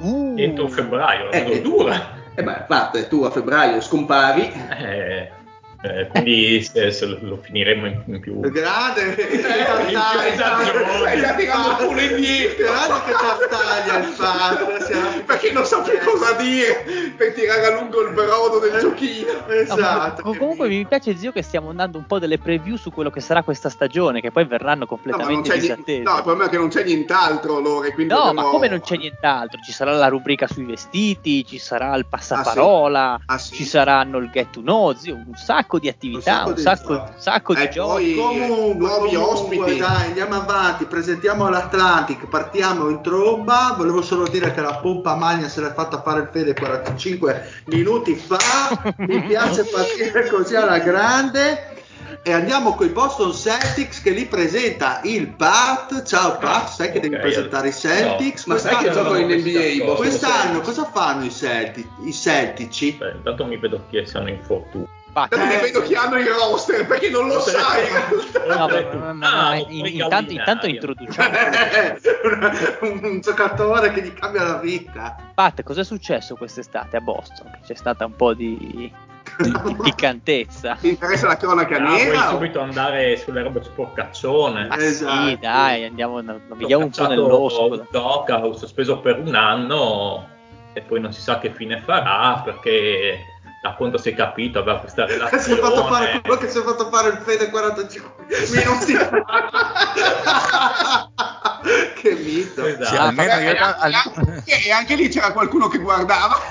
Uh. 0.00 0.34
entro 0.36 0.68
febbraio 0.68 1.30
eh, 1.30 1.60
dura 1.62 2.22
e 2.34 2.40
eh 2.40 2.42
beh, 2.42 2.64
parte 2.66 3.08
tu 3.08 3.22
a 3.22 3.30
febbraio 3.30 3.80
scompari. 3.80 4.52
Eh, 4.52 5.43
eh, 5.84 6.06
quindi 6.08 6.62
se, 6.62 6.90
se 6.90 7.04
lo 7.06 7.36
finiremo 7.36 7.86
in, 7.86 8.02
in 8.06 8.20
più. 8.20 8.40
Grande 8.40 9.16
eh, 9.16 9.38
stai 9.38 11.36
tirando 11.36 11.86
pure 11.86 12.04
indietro 12.06 12.64
grande 12.64 13.04
che 13.04 13.12
tartaglia 13.12 13.98
il 13.98 14.14
padre 14.16 15.22
perché 15.26 15.52
non 15.52 15.64
so 15.64 15.82
più 15.82 15.98
cosa 16.04 16.32
dire 16.32 17.12
per 17.16 17.34
tirare 17.34 17.66
a 17.66 17.80
lungo 17.80 18.00
il 18.00 18.12
brodo 18.12 18.58
del 18.58 18.80
giochino. 18.80 19.46
esatto 19.48 20.22
no, 20.24 20.34
comunque 20.36 20.68
mi 20.68 20.86
piace 20.86 21.16
zio 21.16 21.32
che 21.32 21.42
stiamo 21.42 21.68
andando 21.70 21.98
un 21.98 22.06
po' 22.06 22.18
delle 22.18 22.38
preview 22.38 22.76
su 22.76 22.90
quello 22.90 23.10
che 23.10 23.20
sarà 23.20 23.42
questa 23.42 23.68
stagione 23.68 24.20
che 24.20 24.30
poi 24.30 24.46
verranno 24.46 24.86
completamente 24.86 25.50
no, 25.50 25.54
disattese. 25.54 26.02
no 26.02 26.16
il 26.16 26.22
problema 26.22 26.46
è 26.46 26.50
che 26.50 26.58
non 26.58 26.68
c'è 26.68 26.84
nient'altro 26.84 27.60
Lore 27.60 27.92
quindi 27.92 28.12
no 28.12 28.24
dobbiamo... 28.24 28.42
ma 28.42 28.52
come 28.52 28.68
non 28.68 28.80
c'è 28.80 28.96
nient'altro? 28.96 29.60
Ci 29.60 29.72
sarà 29.72 29.92
la 29.92 30.08
rubrica 30.08 30.46
sui 30.46 30.64
vestiti 30.64 31.44
ci 31.44 31.58
sarà 31.58 31.94
il 31.96 32.06
passaparola 32.06 33.12
ah, 33.12 33.18
sì? 33.18 33.24
Ah, 33.26 33.38
sì? 33.38 33.54
ci 33.54 33.64
saranno 33.64 34.18
il 34.18 34.30
get 34.30 34.50
to 34.50 34.60
know 34.60 34.94
zio 34.94 35.14
un 35.14 35.34
sacco 35.34 35.73
sacco 35.74 35.78
di 35.78 35.88
attività, 35.88 36.44
un 36.46 36.56
sacco, 36.56 36.92
un 36.92 37.12
sacco, 37.16 37.54
di 37.54 37.70
giochi. 37.70 38.14
Comunque, 38.14 38.74
nuovi 38.74 39.14
comunque, 39.14 39.18
ospiti. 39.18 39.78
Dai, 39.78 40.06
andiamo 40.06 40.34
avanti, 40.34 40.84
presentiamo 40.84 41.48
l'Atlantic, 41.48 42.26
partiamo 42.28 42.88
in 42.88 43.02
tromba. 43.02 43.74
Volevo 43.76 44.02
solo 44.02 44.26
dire 44.28 44.52
che 44.52 44.60
la 44.60 44.76
pompa 44.76 45.14
magna 45.16 45.48
se 45.48 45.60
l'è 45.60 45.72
fatta 45.72 46.02
fare 46.02 46.22
il 46.22 46.28
Fede 46.30 46.54
45 46.54 47.62
minuti 47.66 48.14
fa. 48.14 48.94
Mi 48.98 49.22
piace 49.24 49.64
partire 49.64 50.28
così 50.28 50.54
alla 50.54 50.78
grande. 50.78 51.72
E 52.26 52.32
andiamo 52.32 52.74
con 52.74 52.86
i 52.86 52.90
Boston 52.90 53.34
Celtics 53.34 54.00
che 54.00 54.10
li 54.10 54.24
presenta 54.24 55.00
il 55.04 55.28
Pat. 55.28 56.04
Ciao 56.04 56.38
Pat, 56.38 56.68
sai 56.68 56.90
che 56.90 56.98
okay, 56.98 57.10
devi 57.10 57.20
presentare 57.20 57.68
i 57.68 57.72
Celtics. 57.72 58.46
No. 58.46 58.54
Ma 58.54 58.60
sai 58.60 58.76
che 58.76 58.90
giocano 58.90 59.18
in 59.18 59.28
NBA? 59.28 59.94
Quest'anno 59.94 60.60
cosa 60.60 60.84
fanno 60.84 61.24
i, 61.24 61.30
Celtic, 61.30 61.86
i 62.02 62.12
Celtici? 62.12 62.92
Beh, 62.92 63.10
intanto 63.16 63.44
mi 63.44 63.58
vedo 63.58 63.84
che 63.90 64.06
siano 64.06 64.30
in 64.30 64.40
fortuna. 64.42 64.88
Infatti, 65.16 65.54
eh, 65.54 65.60
vedo 65.60 65.82
chi 65.82 65.94
hanno 65.94 66.18
i 66.18 66.26
roster 66.26 66.84
perché 66.86 67.08
non 67.08 67.28
lo 67.28 67.38
sai. 67.38 67.82
No, 68.44 68.66
no, 68.66 69.12
no, 69.12 69.26
ah, 69.26 69.56
intanto, 69.68 70.32
intanto 70.32 70.66
introduciamo 70.66 71.30
un, 72.82 73.00
un 73.02 73.20
giocatore 73.20 73.90
che 73.92 74.02
gli 74.02 74.12
cambia 74.12 74.42
la 74.42 74.58
vita. 74.58 75.16
Pat, 75.34 75.62
cos'è 75.62 75.82
successo 75.82 76.36
quest'estate 76.36 76.98
a 76.98 77.00
Boston? 77.00 77.58
C'è 77.64 77.74
stata 77.74 78.04
un 78.04 78.14
po' 78.14 78.34
di, 78.34 78.56
di, 78.60 78.92
piccantezza. 79.82 80.76
Ti 80.78 80.88
interessa 80.88 81.26
la 81.28 81.36
cronaca 81.36 81.78
no, 81.78 81.92
nera? 81.92 82.18
Vuoi 82.18 82.28
subito 82.28 82.60
andare 82.60 83.16
sulle 83.16 83.42
robe 83.42 83.62
sporcaccione? 83.62 84.68
Ah, 84.68 84.82
esatto. 84.82 85.28
Sì, 85.28 85.38
dai, 85.40 85.84
andiamo, 85.84 86.22
vediamo 86.48 86.84
un 86.84 86.90
po' 86.90 87.06
nell'osco. 87.06 87.86
Doca, 87.90 88.44
ho 88.44 88.52
sospeso 88.56 88.98
per 88.98 89.18
un 89.20 89.34
anno 89.34 90.28
e 90.74 90.82
poi 90.82 91.00
non 91.00 91.12
si 91.12 91.20
sa 91.20 91.38
che 91.38 91.50
fine 91.50 91.80
farà 91.80 92.42
perché 92.44 93.33
da 93.64 93.72
quanto 93.72 93.96
si 93.96 94.10
è 94.10 94.14
capito 94.14 94.58
aveva 94.58 94.78
questa 94.78 95.06
relazione 95.06 95.42
si 95.42 95.52
è 95.52 95.56
fatto 95.56 95.86
fare 95.86 96.20
quello 96.20 96.36
che 96.36 96.50
si 96.50 96.58
è 96.58 96.62
fatto 96.62 96.90
fare 96.90 97.08
il 97.08 97.16
Fede 97.24 97.48
45 97.48 98.26
minuti 98.50 98.92
che 102.02 102.12
mito. 102.12 102.66
Esatto. 102.66 102.84
sì, 102.84 102.96
almeno 102.96 103.40
io, 103.40 103.54
e 104.44 104.70
anche 104.70 104.96
lì 104.96 105.08
c'era 105.08 105.32
qualcuno 105.32 105.68
che 105.68 105.78
guardava 105.78 106.36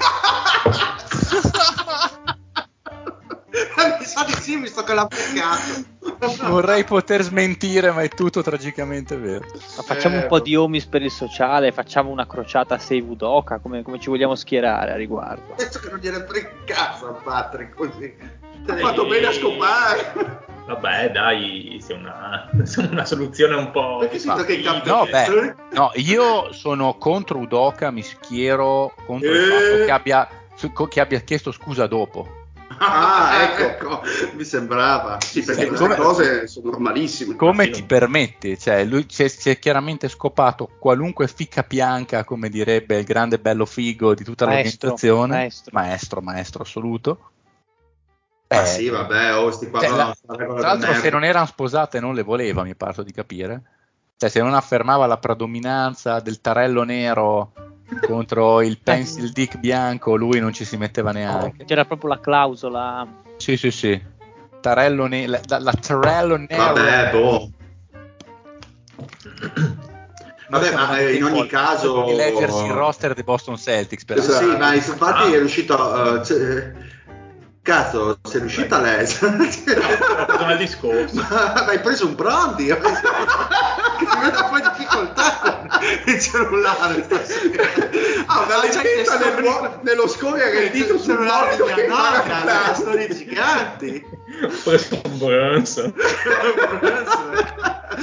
mi 4.14 4.20
sa 4.20 4.24
di 4.26 4.34
sì 4.34 4.58
visto 4.58 4.84
che 4.84 4.94
l'ha 4.94 5.08
peccato 5.08 5.92
Vorrei 6.48 6.84
poter 6.84 7.22
smentire, 7.22 7.92
ma 7.92 8.02
è 8.02 8.10
tutto 8.10 8.42
tragicamente 8.42 9.18
vero. 9.18 9.46
Ma 9.76 9.84
facciamo 9.84 10.16
eh, 10.16 10.22
un 10.22 10.28
po' 10.28 10.40
di 10.40 10.56
omis 10.56 10.86
per 10.86 11.02
il 11.02 11.12
sociale, 11.12 11.72
facciamo 11.72 12.12
una 12.12 12.28
crociata 12.28 12.78
Save 12.78 13.02
Udoka, 13.02 13.60
come, 13.60 13.82
come 13.82 14.00
ci 14.00 14.10
vogliamo 14.10 14.36
schierare 14.36 14.92
a 14.92 14.96
riguardo? 14.96 15.54
Penso 15.56 15.80
che 15.80 15.90
non 15.90 16.00
gliene 16.00 16.24
frega 16.26 16.50
cazzo 16.66 17.08
a 17.10 17.12
Patrick 17.14 17.76
così. 17.76 18.14
Ha 18.68 18.76
fatto 18.78 19.06
bene 19.06 19.28
a 19.28 19.34
scopare. 19.34 20.42
Vabbè, 20.66 21.12
dai, 21.12 21.78
sei 21.86 21.98
una, 21.98 22.50
una 22.90 23.06
soluzione 23.06 23.56
un 23.56 23.72
po'. 23.72 23.98
Perché 24.00 24.20
sento 24.20 24.44
che 24.44 24.62
no, 24.86 25.06
beh, 25.10 25.56
no, 25.72 25.92
io 25.96 26.54
sono 26.54 26.98
contro 26.98 27.40
Udoka, 27.40 27.92
mi 27.92 28.04
schiero 28.04 28.94
contro 29.06 29.30
eh. 29.30 29.36
il 29.36 29.52
fatto 29.52 29.86
che 29.86 29.92
abbia, 29.92 30.30
che 30.88 31.00
abbia 31.02 31.20
chiesto 31.20 31.52
scusa 31.52 31.88
dopo. 31.88 32.43
Ah, 32.94 33.44
ecco. 33.44 33.64
ecco, 33.64 34.02
mi 34.36 34.44
sembrava. 34.44 35.18
Sì, 35.22 35.44
perché 35.44 35.68
queste 35.68 35.86
come, 35.86 35.96
cose 35.96 36.48
sono 36.48 36.72
normalissime. 36.72 37.36
Come 37.36 37.70
ti 37.70 37.84
permette? 37.84 38.58
Cioè, 38.58 38.84
lui 38.84 39.06
si 39.10 39.50
è, 39.50 39.60
chiaramente 39.60 40.08
scopato 40.10 40.70
qualunque 40.80 41.28
ficca 41.28 41.66
bianca, 41.68 42.24
come 42.24 42.50
direbbe 42.50 42.98
il 42.98 43.06
grande 43.06 43.40
bello 43.40 43.66
figo 43.66 44.14
di 44.14 44.24
tutta 44.24 44.46
maestro, 44.46 44.90
l'organizzazione. 44.90 45.36
Maestro. 45.36 45.72
maestro, 45.74 46.22
maestro 46.22 46.64
assoluto. 46.64 47.32
Ah, 48.48 48.62
eh, 48.62 48.66
sì, 48.66 48.90
vabbè, 48.90 49.36
oh, 49.38 49.52
sti 49.52 49.70
qua 49.70 49.80
cioè, 49.80 49.90
la, 49.90 50.16
tra 50.26 50.46
l'altro, 50.46 50.94
se 50.94 51.10
non 51.10 51.24
erano 51.24 51.46
sposate, 51.46 52.00
non 52.00 52.14
le 52.14 52.22
voleva, 52.22 52.64
mi 52.64 52.76
pare 52.76 53.04
di 53.04 53.12
capire. 53.12 53.62
Cioè, 54.18 54.30
se 54.30 54.42
non 54.42 54.54
affermava 54.54 55.06
la 55.06 55.18
predominanza 55.18 56.20
del 56.20 56.40
tarello 56.40 56.84
nero 56.84 57.52
contro 58.08 58.62
il 58.62 58.80
pencil 58.80 59.32
dick 59.32 59.58
bianco 59.58 60.16
lui 60.16 60.40
non 60.40 60.54
ci 60.54 60.66
si 60.66 60.78
metteva 60.78 61.12
neanche. 61.12 61.66
C'era 61.66 61.86
proprio 61.86 62.10
la 62.10 62.20
clausola. 62.20 63.08
Sì, 63.38 63.58
sì, 63.58 63.72
sì. 63.72 64.02
Tarello 64.62 65.08
ne- 65.08 65.28
la, 65.28 65.42
la, 65.48 65.60
la 65.60 65.74
Tarello 65.74 66.38
nero. 66.38 66.74
Vabbè, 66.74 67.12
boh. 67.12 67.50
Vabbè, 70.50 70.74
ma 70.74 71.00
eh, 71.00 71.16
in 71.16 71.24
ogni 71.24 71.48
caso. 71.48 72.04
Di 72.06 72.16
leggersi 72.16 72.66
il 72.66 72.72
roster 72.72 73.14
dei 73.14 73.24
Boston 73.24 73.58
Celtics. 73.58 74.06
Per 74.06 74.22
sì, 74.22 74.46
ma 74.46 74.74
infatti 74.76 75.24
ah. 75.24 75.36
è 75.36 75.40
riuscito. 75.40 75.76
Uh, 75.76 76.22
Cazzo, 77.64 78.20
sei 78.24 78.42
riuscita 78.42 78.82
lei? 78.82 79.08
Ho 79.22 80.52
il 80.52 80.58
discorso. 80.58 81.16
Ma 81.32 81.66
hai 81.66 81.80
preso 81.80 82.06
un 82.06 82.16
pronti? 82.16 82.68
che 84.14 84.26
mette 84.26 84.38
un 84.38 84.50
po' 84.50 84.58
in 84.58 84.72
difficoltà 84.76 85.40
con 85.42 85.70
il 86.14 86.20
cellulare 86.20 87.04
stasera. 87.04 87.64
Ah, 88.28 88.44
una 88.46 88.62
leggenda 88.62 89.18
nel, 89.18 89.80
nello 89.82 90.08
scorrere 90.08 90.66
il 90.66 90.72
dito 90.72 90.98
sul 90.98 91.16
cellulare 91.16 91.56
di 91.56 91.82
Annaga, 91.82 92.74
storie 92.74 93.08
giganti. 93.10 94.06
Ho 94.44 94.50
preso 94.64 95.02
un 95.04 95.18
bronzo. 95.18 95.94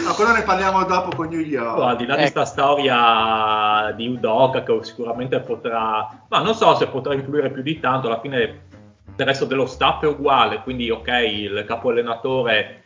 No, 0.02 0.14
quello 0.14 0.32
ne 0.32 0.42
parliamo 0.42 0.84
dopo 0.84 1.16
con 1.16 1.28
New 1.28 1.40
York. 1.40 1.82
Al 1.82 1.96
di 1.96 2.06
là 2.06 2.14
ecco. 2.14 2.24
di 2.24 2.32
questa 2.32 2.44
storia 2.44 3.92
di 3.92 4.06
Udoka 4.06 4.62
che 4.62 4.78
sicuramente 4.82 5.40
potrà, 5.40 6.24
ma 6.28 6.40
non 6.40 6.54
so 6.54 6.74
se 6.76 6.86
potrà 6.86 7.14
influire 7.14 7.50
più 7.50 7.62
di 7.62 7.80
tanto, 7.80 8.06
alla 8.06 8.20
fine 8.20 8.68
del 9.16 9.26
resto 9.26 9.44
dello 9.44 9.66
staff 9.66 10.02
è 10.02 10.06
uguale, 10.06 10.62
quindi 10.62 10.90
ok, 10.90 11.08
il 11.08 11.64
capo 11.66 11.90
allenatore 11.90 12.84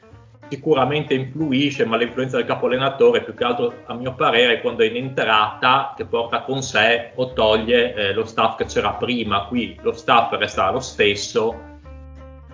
sicuramente 0.49 1.15
influisce, 1.15 1.85
ma 1.85 1.97
l'influenza 1.97 2.37
del 2.37 2.47
capo 2.47 2.67
allenatore 2.67 3.23
più 3.23 3.35
che 3.35 3.45
altro 3.45 3.75
a 3.87 3.95
mio 3.95 4.15
parere 4.15 4.61
quando 4.61 4.83
è 4.83 4.87
in 4.87 4.97
entrata 4.97 5.95
che 5.97 6.05
porta 6.05 6.43
con 6.43 6.63
sé 6.63 7.13
o 7.15 7.33
toglie 7.33 7.95
eh, 7.95 8.13
lo 8.13 8.25
staff 8.25 8.57
che 8.57 8.67
c'era 8.67 8.93
prima, 8.93 9.47
qui 9.47 9.77
lo 9.83 9.93
staff 9.93 10.33
resta 10.33 10.71
lo 10.71 10.81
stesso, 10.81 11.73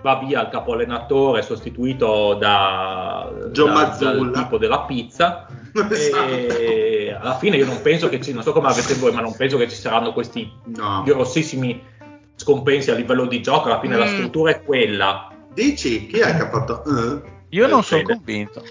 va 0.01 0.15
via 0.15 0.41
il 0.41 0.49
capo 0.49 0.73
allenatore 0.73 1.41
sostituito 1.41 2.33
da, 2.35 3.31
da 3.51 3.95
dal 3.99 4.31
tipo 4.33 4.57
della 4.57 4.81
pizza 4.81 5.45
esatto. 5.89 6.57
e 6.57 7.15
alla 7.17 7.37
fine 7.37 7.57
io 7.57 7.65
non 7.65 7.81
penso 7.81 8.09
che 8.09 8.19
ci, 8.19 8.33
non 8.33 8.43
so 8.43 8.51
come 8.51 8.69
avete 8.69 8.95
voi, 8.95 9.11
ma 9.11 9.21
non 9.21 9.35
penso 9.35 9.57
che 9.57 9.69
ci 9.69 9.75
saranno 9.75 10.13
questi 10.13 10.51
no. 10.75 11.03
grossissimi 11.05 11.89
scompensi 12.35 12.89
a 12.89 12.95
livello 12.95 13.25
di 13.25 13.41
gioco, 13.41 13.67
alla 13.67 13.79
fine 13.79 13.95
mm. 13.95 13.99
la 13.99 14.07
struttura 14.07 14.51
è 14.51 14.63
quella. 14.63 15.29
Dici, 15.53 16.07
chi 16.07 16.19
è 16.19 16.35
che 16.35 16.41
ha 16.41 16.49
fatto? 16.49 16.81
Uh? 16.85 17.21
Io 17.53 17.67
non 17.67 17.83
sono 17.83 18.01
convinto. 18.03 18.63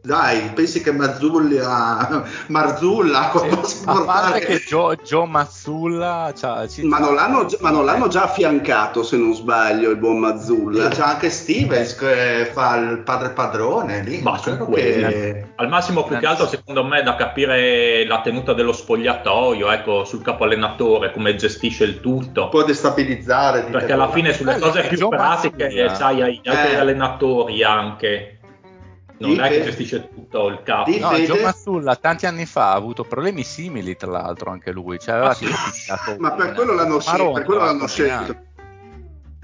Dai, 0.00 0.52
pensi 0.54 0.80
che 0.80 0.92
Mazzulla, 0.92 2.24
Marzulla 2.48 3.32
sì, 3.64 3.82
a 3.84 4.00
parte 4.02 4.38
che 4.40 4.62
Joe, 4.64 4.96
Joe 5.04 5.26
Mazzulla 5.26 6.32
ma, 6.82 6.98
non 6.98 7.14
l'hanno, 7.14 7.46
ma 7.60 7.70
non 7.70 7.84
l'hanno 7.84 8.06
già 8.06 8.22
affiancato 8.22 9.02
se 9.02 9.16
non 9.16 9.34
sbaglio 9.34 9.90
il 9.90 9.96
buon 9.96 10.18
Mazzulla. 10.18 10.88
C'è 10.88 11.02
anche 11.02 11.30
Stevens 11.30 11.96
che 11.96 12.48
fa 12.52 12.76
il 12.76 12.98
padre 13.00 13.30
padrone 13.30 14.02
lì 14.02 14.22
ma 14.22 14.40
che... 14.72 15.46
al 15.56 15.68
massimo 15.68 16.04
più 16.04 16.16
che 16.16 16.26
altro 16.26 16.46
secondo 16.46 16.84
me 16.84 17.02
da 17.02 17.16
capire 17.16 18.06
la 18.06 18.20
tenuta 18.20 18.52
dello 18.54 18.72
spogliatoio 18.72 19.70
ecco 19.70 20.04
sul 20.04 20.22
capo 20.22 20.44
allenatore 20.44 21.12
come 21.12 21.34
gestisce 21.34 21.82
il 21.82 22.00
tutto. 22.00 22.48
Può 22.50 22.62
destabilizzare 22.62 23.64
perché 23.64 23.92
alla 23.92 24.10
fine 24.10 24.32
sulle 24.32 24.58
cose 24.60 24.82
più 24.82 24.96
Joe 24.96 25.08
pratiche 25.08 25.64
Mazzulla. 25.64 25.94
sai 25.94 26.22
hai 26.22 26.40
altri 26.44 26.72
eh. 26.72 26.78
allenatori 26.78 27.64
anche 27.64 28.37
non 29.18 29.32
di 29.32 29.38
è 29.38 29.48
che 29.48 29.62
gestisce 29.64 30.08
tutto 30.08 30.48
il 30.48 30.62
capo. 30.62 30.90
No, 30.96 31.24
Gio 31.24 31.40
Mazzulla 31.40 31.96
tanti 31.96 32.26
anni 32.26 32.46
fa 32.46 32.70
ha 32.70 32.74
avuto 32.74 33.04
problemi 33.04 33.42
simili, 33.42 33.96
tra 33.96 34.10
l'altro, 34.10 34.50
anche 34.50 34.70
lui. 34.70 34.98
Cioè, 34.98 35.16
aveva 35.16 35.30
ah, 35.30 36.16
Ma 36.18 36.32
per 36.32 36.52
quello 36.52 36.74
l'hanno, 36.74 37.00
scelto, 37.00 37.32
per 37.32 37.44
quello 37.44 37.64
l'hanno 37.64 37.86
scelto. 37.88 38.36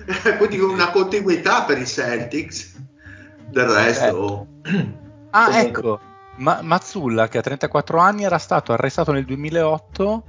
Quindi 0.39 0.61
una 0.61 0.91
continuità 0.91 1.63
per 1.63 1.79
i 1.79 1.87
Celtics. 1.87 2.73
Del 3.47 3.67
resto. 3.67 4.47
Eh. 4.65 4.87
Ah, 5.31 5.61
ecco. 5.61 6.01
Ma- 6.37 6.61
Mazzulla, 6.63 7.29
che 7.29 7.39
ha 7.39 7.43
34 7.43 7.99
anni, 7.99 8.25
era 8.25 8.39
stato 8.39 8.73
arrestato 8.73 9.13
nel 9.13 9.25
2008. 9.25 10.25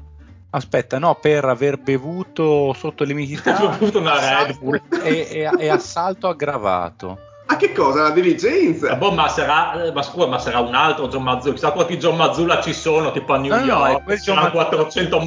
Aspetta, 0.52 1.00
no, 1.00 1.16
per 1.16 1.46
aver 1.46 1.80
bevuto 1.80 2.74
sotto 2.74 3.04
le 3.04 3.14
limiti 3.14 3.40
bevuto 3.44 4.00
una 4.00 4.44
Red 4.44 4.58
Bull 4.58 4.82
e, 5.04 5.28
e, 5.30 5.50
e 5.58 5.70
assalto 5.70 6.28
aggravato. 6.28 7.20
Ma 7.48 7.58
che 7.58 7.72
cosa? 7.74 8.04
La 8.04 8.10
diligenza? 8.10 8.92
Eh, 8.92 8.98
boh, 8.98 9.12
ma 9.12 9.28
sarà, 9.28 9.92
ma, 9.94 10.02
scusa, 10.02 10.26
ma 10.26 10.40
sarà 10.40 10.60
un 10.60 10.74
altro 10.74 11.08
John 11.08 11.24
Mazzulla. 11.24 11.54
Chissà 11.54 11.72
quanti 11.72 11.98
John 11.98 12.16
Mazzulla 12.16 12.60
ci 12.62 12.74
sono, 12.74 13.12
tipo 13.12 13.34
a 13.34 13.38
New 13.38 13.56
no, 13.56 13.64
York. 13.64 14.08
No, 14.08 14.16
C'erano 14.16 14.52
400 14.52 15.20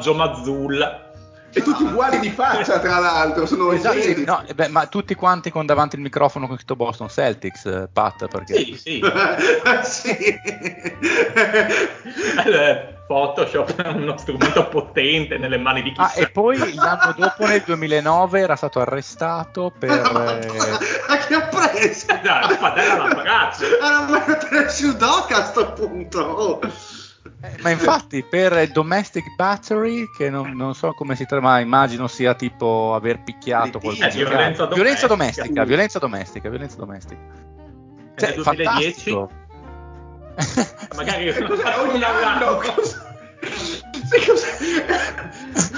John 0.00 0.16
Mazzulla. 0.16 1.09
E 1.52 1.62
tutti 1.62 1.82
uguali 1.82 2.20
di 2.20 2.30
faccia, 2.30 2.78
tra 2.78 2.98
l'altro, 2.98 3.44
sono 3.44 3.72
esatto, 3.72 4.00
sì, 4.00 4.24
no, 4.24 4.44
beh, 4.54 4.68
ma 4.68 4.86
tutti 4.86 5.14
quanti 5.14 5.50
con 5.50 5.66
davanti 5.66 5.96
il 5.96 6.02
microfono 6.02 6.46
con 6.46 6.56
scritto 6.56 6.76
Boston 6.76 7.08
Celtics, 7.08 7.64
eh, 7.66 7.88
Pat, 7.92 8.28
perché... 8.28 8.54
Sì, 8.54 8.76
sì. 8.76 9.02
sì. 9.82 10.38
Eh, 12.40 12.98
Photoshop 13.10 13.82
è 13.82 13.88
uno 13.88 14.16
strumento 14.16 14.68
potente 14.68 15.36
nelle 15.36 15.58
mani 15.58 15.82
di 15.82 15.90
chi 15.90 16.00
Ah, 16.00 16.12
e 16.14 16.30
poi 16.30 16.74
l'anno 16.74 17.12
dopo, 17.16 17.44
nel 17.44 17.62
2009, 17.66 18.40
era 18.40 18.54
stato 18.54 18.78
arrestato 18.78 19.72
per... 19.76 19.90
Ma 20.12 21.16
che 21.18 21.34
ha 21.34 21.40
preso? 21.48 22.06
No, 22.22 22.22
la 22.22 22.56
padella 22.60 23.02
alla 23.02 23.14
braccia. 23.14 23.64
Era 23.64 24.06
il 24.80 24.96
doc 24.96 25.32
a 25.32 25.44
sto 25.44 25.72
punto. 25.72 26.20
Oh. 26.20 26.60
Eh, 27.42 27.56
ma 27.62 27.70
infatti 27.70 28.22
per 28.22 28.70
domestic 28.70 29.34
battery, 29.34 30.10
che 30.10 30.28
non, 30.28 30.52
non 30.52 30.74
so 30.74 30.92
come 30.92 31.16
si 31.16 31.24
chiama, 31.24 31.60
immagino 31.60 32.06
sia 32.06 32.34
tipo 32.34 32.94
aver 32.94 33.22
picchiato 33.22 33.78
qualcuno. 33.78 34.08
Eh, 34.08 34.10
violenza, 34.10 34.66
violenza 34.66 35.06
domestica. 35.06 35.64
Violenza 35.64 35.98
domestica, 35.98 36.48
violenza 36.50 36.76
domestica. 36.76 37.20
Cioè, 38.16 38.34
nel 38.34 38.42
2010 38.42 39.10
fantastico. 39.10 39.30
magari 40.96 41.30
ogni 41.80 42.02
anno 42.02 42.60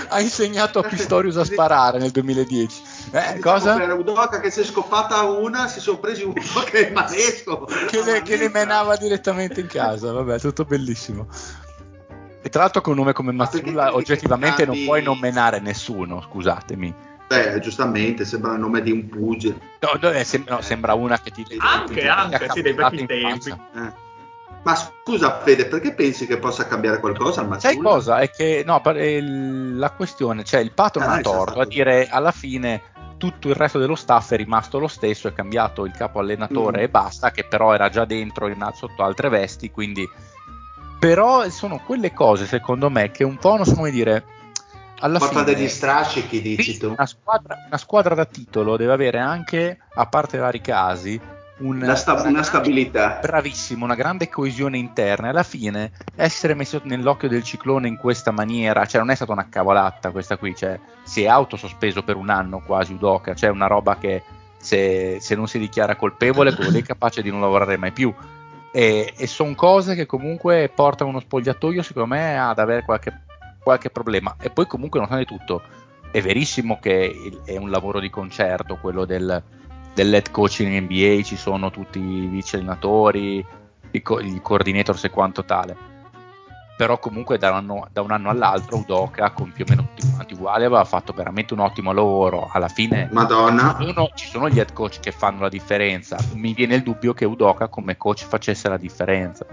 ha 0.09 0.21
insegnato 0.21 0.79
a 0.79 0.83
Pistorius 0.83 1.37
a 1.37 1.45
sparare 1.45 1.99
nel 1.99 2.11
2010 2.11 2.83
eh, 3.13 3.39
cosa? 3.39 3.77
per 3.77 3.93
Udoca 3.93 4.41
che 4.41 4.51
si 4.51 4.61
è 4.61 4.65
scoppata 4.65 5.23
una 5.23 5.69
si 5.69 5.81
sono 5.81 5.99
presi 5.99 6.23
uno 6.23 6.35
che 6.71 6.89
è 6.89 6.93
maestro 6.93 7.67
che, 7.89 8.03
le, 8.03 8.23
che 8.23 8.37
le 8.37 8.49
menava 8.49 8.97
direttamente 8.97 9.61
in 9.61 9.67
casa 9.67 10.13
vabbè 10.13 10.39
tutto 10.39 10.65
bellissimo 10.65 11.29
e 12.43 12.49
tra 12.49 12.63
l'altro 12.63 12.81
con 12.81 12.93
un 12.93 12.99
nome 13.01 13.13
come 13.13 13.33
Mazzulla 13.33 13.95
oggettivamente 13.95 14.65
non 14.65 14.85
puoi 14.85 15.03
non 15.03 15.19
menare 15.19 15.61
nessuno 15.61 16.21
scusatemi 16.23 17.11
Beh, 17.33 17.61
giustamente 17.61 18.27
sembra 18.27 18.53
il 18.53 18.61
nome 18.61 18.83
di 18.83 18.91
un 18.91 19.09
pugile. 19.09 19.59
No, 19.81 19.99
no, 19.99 20.23
sem- 20.23 20.45
no, 20.47 20.61
sembra 20.61 20.93
una 20.93 21.19
che 21.19 21.31
ti. 21.31 21.47
Anche, 21.57 21.95
ti, 21.95 22.07
anche, 22.07 22.47
ti 22.47 22.51
sì, 22.53 22.61
dei 22.61 22.75
vecchi 22.75 23.07
tempi. 23.07 23.49
Eh. 23.49 23.93
Ma 24.65 24.77
scusa 24.77 25.41
Fede, 25.41 25.67
perché 25.67 25.93
pensi 25.93 26.27
che 26.27 26.39
possa 26.39 26.67
cambiare 26.67 27.01
qualcosa 27.01 27.41
al 27.41 27.61
Sai 27.61 27.79
cosa? 27.79 28.19
È 28.19 28.31
che 28.31 28.63
no, 28.65 28.81
la 28.85 29.91
questione, 29.91 30.45
cioè 30.45 30.61
il 30.61 30.73
patron 30.73 31.09
ah, 31.09 31.15
ha 31.15 31.21
torto 31.21 31.61
a 31.61 31.67
dire 31.67 32.09
alla 32.09 32.31
fine 32.31 32.83
tutto 33.17 33.49
il 33.49 33.55
resto 33.55 33.79
dello 33.79 33.95
staff 33.95 34.33
è 34.33 34.37
rimasto 34.37 34.79
lo 34.79 34.89
stesso, 34.89 35.29
è 35.29 35.33
cambiato 35.33 35.85
il 35.85 35.93
capo 35.93 36.19
allenatore 36.19 36.81
mm. 36.81 36.83
e 36.85 36.89
basta, 36.89 37.31
che 37.31 37.45
però 37.45 37.73
era 37.73 37.89
già 37.89 38.05
dentro 38.05 38.49
in, 38.49 38.69
sotto 38.75 39.03
altre 39.03 39.29
vesti, 39.29 39.71
quindi 39.71 40.09
però 40.99 41.49
sono 41.49 41.81
quelle 41.85 42.13
cose 42.13 42.47
secondo 42.47 42.89
me 42.89 43.11
che 43.11 43.25
un 43.25 43.37
po' 43.37 43.57
non 43.57 43.65
so 43.65 43.75
come 43.75 43.91
dire 43.91 44.25
alla 45.01 45.19
Porta 45.19 45.41
fine 45.41 45.55
degli 45.55 45.69
strascichi 45.69 46.41
dici 46.41 46.79
tu 46.79 46.91
una 46.91 47.07
squadra, 47.07 47.57
una 47.67 47.77
squadra 47.77 48.15
da 48.15 48.25
titolo 48.25 48.77
deve 48.77 48.93
avere 48.93 49.19
anche 49.19 49.79
a 49.95 50.07
parte 50.07 50.39
vari 50.39 50.61
casi 50.61 51.21
un, 51.63 51.93
sta- 51.97 52.15
una, 52.15 52.29
una, 52.29 52.43
stabilità. 52.43 53.19
Bravissimo, 53.21 53.85
una 53.85 53.95
grande 53.95 54.29
coesione 54.29 54.79
interna. 54.79 55.29
Alla 55.29 55.43
fine, 55.43 55.93
essere 56.17 56.55
messo 56.55 56.81
nell'occhio 56.85 57.29
del 57.29 57.43
ciclone 57.43 57.89
in 57.89 57.97
questa 57.97 58.31
maniera, 58.31 58.85
cioè 58.87 59.01
non 59.01 59.11
è 59.11 59.15
stata 59.15 59.33
una 59.33 59.49
cavolata 59.49 60.11
questa 60.11 60.37
qui, 60.37 60.55
cioè 60.55 60.79
si 61.03 61.23
è 61.23 61.29
autosospeso 61.29 62.03
per 62.03 62.17
un 62.17 62.29
anno 62.29 62.63
quasi 62.65 62.93
Udoca, 62.93 63.35
cioè 63.35 63.51
una 63.51 63.67
roba 63.67 63.97
che 63.97 64.23
se, 64.59 65.19
se 65.21 65.35
non 65.35 65.49
si 65.49 65.59
dichiara 65.59 65.97
colpevole, 65.97 66.55
quello 66.55 66.71
lì 66.71 66.81
è 66.81 66.85
capace 66.85 67.23
di 67.23 67.31
non 67.31 67.41
lavorare 67.41 67.77
mai 67.77 67.93
più. 67.93 68.13
E, 68.73 69.13
e 69.17 69.27
sono 69.27 69.55
cose 69.55 69.95
che 69.95 70.07
comunque 70.07 70.71
portano 70.75 71.11
uno 71.11 71.21
spogliatoio, 71.21 71.83
secondo 71.83 72.15
me, 72.15 72.39
ad 72.39 72.59
avere 72.59 72.83
qualche, 72.85 73.23
qualche 73.63 73.91
problema. 73.91 74.37
E 74.41 74.51
poi, 74.51 74.67
comunque, 74.67 75.01
nonostante 75.01 75.35
tutto, 75.35 75.63
è 76.11 76.21
verissimo 76.21 76.79
che 76.79 77.41
è 77.45 77.57
un 77.57 77.71
lavoro 77.71 77.99
di 77.99 78.11
concerto 78.11 78.77
quello 78.77 79.05
del 79.05 79.43
dell'head 79.95 80.31
coaching 80.31 80.73
in 80.73 80.85
NBA 80.85 81.23
ci 81.23 81.37
sono 81.37 81.71
tutti 81.71 81.99
i 81.99 82.27
vice 82.27 82.57
allenatori, 82.57 83.45
i, 83.91 84.03
co- 84.03 84.21
i 84.21 84.41
coordinators 84.43 85.05
e 85.05 85.11
quanto 85.11 85.45
tale. 85.45 85.91
Però 86.77 86.99
comunque 86.99 87.39
da 87.39 87.51
un, 87.51 87.57
anno, 87.57 87.89
da 87.93 88.01
un 88.01 88.11
anno 88.11 88.31
all'altro 88.31 88.79
Udoca 88.79 89.31
con 89.31 89.53
più 89.53 89.65
o 89.65 89.69
meno 89.69 89.89
tutti 89.95 90.11
quanti 90.11 90.35
uguali 90.35 90.65
aveva 90.65 90.85
fatto 90.85 91.13
veramente 91.13 91.53
un 91.53 91.61
ottimo 91.61 91.93
lavoro. 91.93 92.49
Alla 92.51 92.69
fine 92.69 93.09
Madonna. 93.13 93.77
Ci, 93.79 93.87
sono, 93.87 94.11
ci 94.15 94.27
sono 94.27 94.49
gli 94.49 94.59
head 94.59 94.73
coach 94.73 94.99
che 94.99 95.13
fanno 95.13 95.43
la 95.43 95.49
differenza. 95.49 96.17
Mi 96.33 96.55
viene 96.55 96.75
il 96.75 96.83
dubbio 96.83 97.13
che 97.13 97.25
Udoca 97.25 97.69
come 97.69 97.97
coach 97.97 98.25
facesse 98.25 98.69
la 98.69 98.79
differenza. 98.79 99.47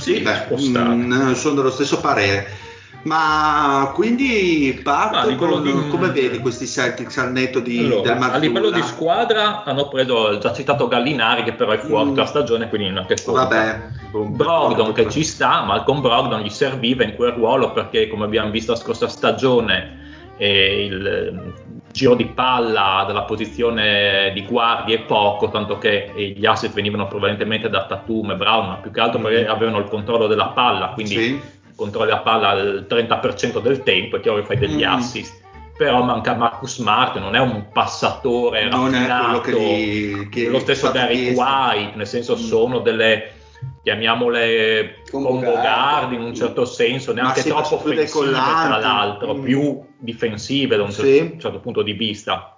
Sì, 0.00 0.20
beh, 0.20 0.48
mh, 0.56 0.78
mm, 0.78 1.32
sono 1.34 1.54
dello 1.56 1.70
stesso 1.70 2.00
parere. 2.00 2.71
Ma 3.04 3.90
quindi 3.94 4.78
Pat, 4.82 5.14
ah, 5.14 5.34
con, 5.34 5.62
di... 5.62 5.88
come 5.88 6.10
vedi 6.10 6.38
questi 6.38 6.66
Celtics 6.66 7.18
al 7.18 7.32
netto 7.32 7.58
di, 7.58 7.78
allora, 7.78 8.02
del 8.02 8.18
Mazzulla? 8.18 8.32
A 8.32 8.38
livello 8.38 8.70
di 8.70 8.82
squadra 8.82 9.64
hanno 9.64 9.88
preso 9.88 10.30
il 10.30 10.38
già 10.38 10.52
citato 10.52 10.86
Gallinari 10.86 11.42
che 11.42 11.52
però 11.52 11.72
è 11.72 11.78
fuori 11.78 12.10
mm. 12.10 12.16
la 12.16 12.26
stagione 12.26 12.68
quindi 12.68 12.90
non 12.90 13.02
è 13.02 13.06
che 13.06 13.16
conta. 13.24 13.42
Vabbè, 13.42 13.80
Brogdon 14.28 14.92
che 14.92 15.10
ci 15.10 15.24
sta, 15.24 15.62
Malcolm 15.62 16.00
Brogdon 16.00 16.42
gli 16.42 16.48
serviva 16.48 17.02
in 17.02 17.16
quel 17.16 17.32
ruolo 17.32 17.72
perché 17.72 18.06
come 18.06 18.24
abbiamo 18.24 18.50
visto 18.50 18.70
la 18.70 18.78
scorsa 18.78 19.08
stagione 19.08 20.00
eh, 20.36 20.84
il 20.84 21.52
giro 21.90 22.14
di 22.14 22.26
palla 22.26 23.04
dalla 23.06 23.22
posizione 23.22 24.30
di 24.32 24.46
guardia 24.46 24.96
è 24.96 25.00
poco, 25.00 25.50
tanto 25.50 25.76
che 25.76 26.34
gli 26.36 26.46
asset 26.46 26.72
venivano 26.72 27.08
prevalentemente 27.08 27.68
da 27.68 27.84
Tatum 27.84 28.30
e 28.30 28.36
Brown, 28.36 28.68
ma 28.68 28.74
più 28.76 28.92
che 28.92 29.00
altro 29.00 29.20
perché 29.20 29.44
mm. 29.44 29.50
avevano 29.50 29.78
il 29.78 29.88
controllo 29.88 30.28
della 30.28 30.48
palla, 30.48 30.90
quindi 30.94 31.14
sì 31.14 31.60
controlli 31.74 32.10
la 32.10 32.20
palla 32.20 32.52
il 32.52 32.86
30% 32.88 33.60
del 33.60 33.82
tempo, 33.82 34.16
è 34.16 34.20
chiaro 34.20 34.38
che 34.38 34.46
fai 34.46 34.58
degli 34.58 34.84
mm. 34.84 34.92
assist. 34.92 35.40
Però 35.76 36.02
manca 36.02 36.34
Marcus 36.34 36.76
Smart, 36.76 37.18
non 37.18 37.34
è 37.34 37.40
un 37.40 37.68
passatore 37.72 38.68
non 38.68 38.90
raffinato, 38.90 39.40
che, 39.40 40.28
che 40.30 40.48
lo 40.48 40.60
stesso 40.60 40.90
Derek 40.90 41.36
White, 41.36 41.96
nel 41.96 42.06
senso 42.06 42.34
mm. 42.34 42.38
sono 42.38 42.78
delle 42.80 43.40
chiamiamole 43.82 45.02
combo 45.10 45.40
guard 45.40 46.12
in 46.12 46.20
un 46.20 46.34
certo 46.34 46.64
senso, 46.64 47.12
neanche 47.12 47.42
troppo 47.42 47.76
offensive 47.76 48.30
tra 48.30 48.78
l'altro, 48.78 49.34
mm. 49.34 49.42
più 49.42 49.84
difensive 49.98 50.76
da 50.76 50.82
un 50.82 50.92
certo, 50.92 51.10
sì. 51.10 51.36
certo 51.38 51.60
punto 51.60 51.82
di 51.82 51.92
vista. 51.92 52.56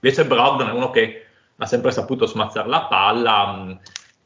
Invece 0.00 0.26
Brogdon 0.26 0.68
è 0.68 0.72
uno 0.72 0.90
che 0.90 1.26
ha 1.56 1.66
sempre 1.66 1.92
saputo 1.92 2.26
smazzare 2.26 2.68
la 2.68 2.82
palla, 2.82 3.78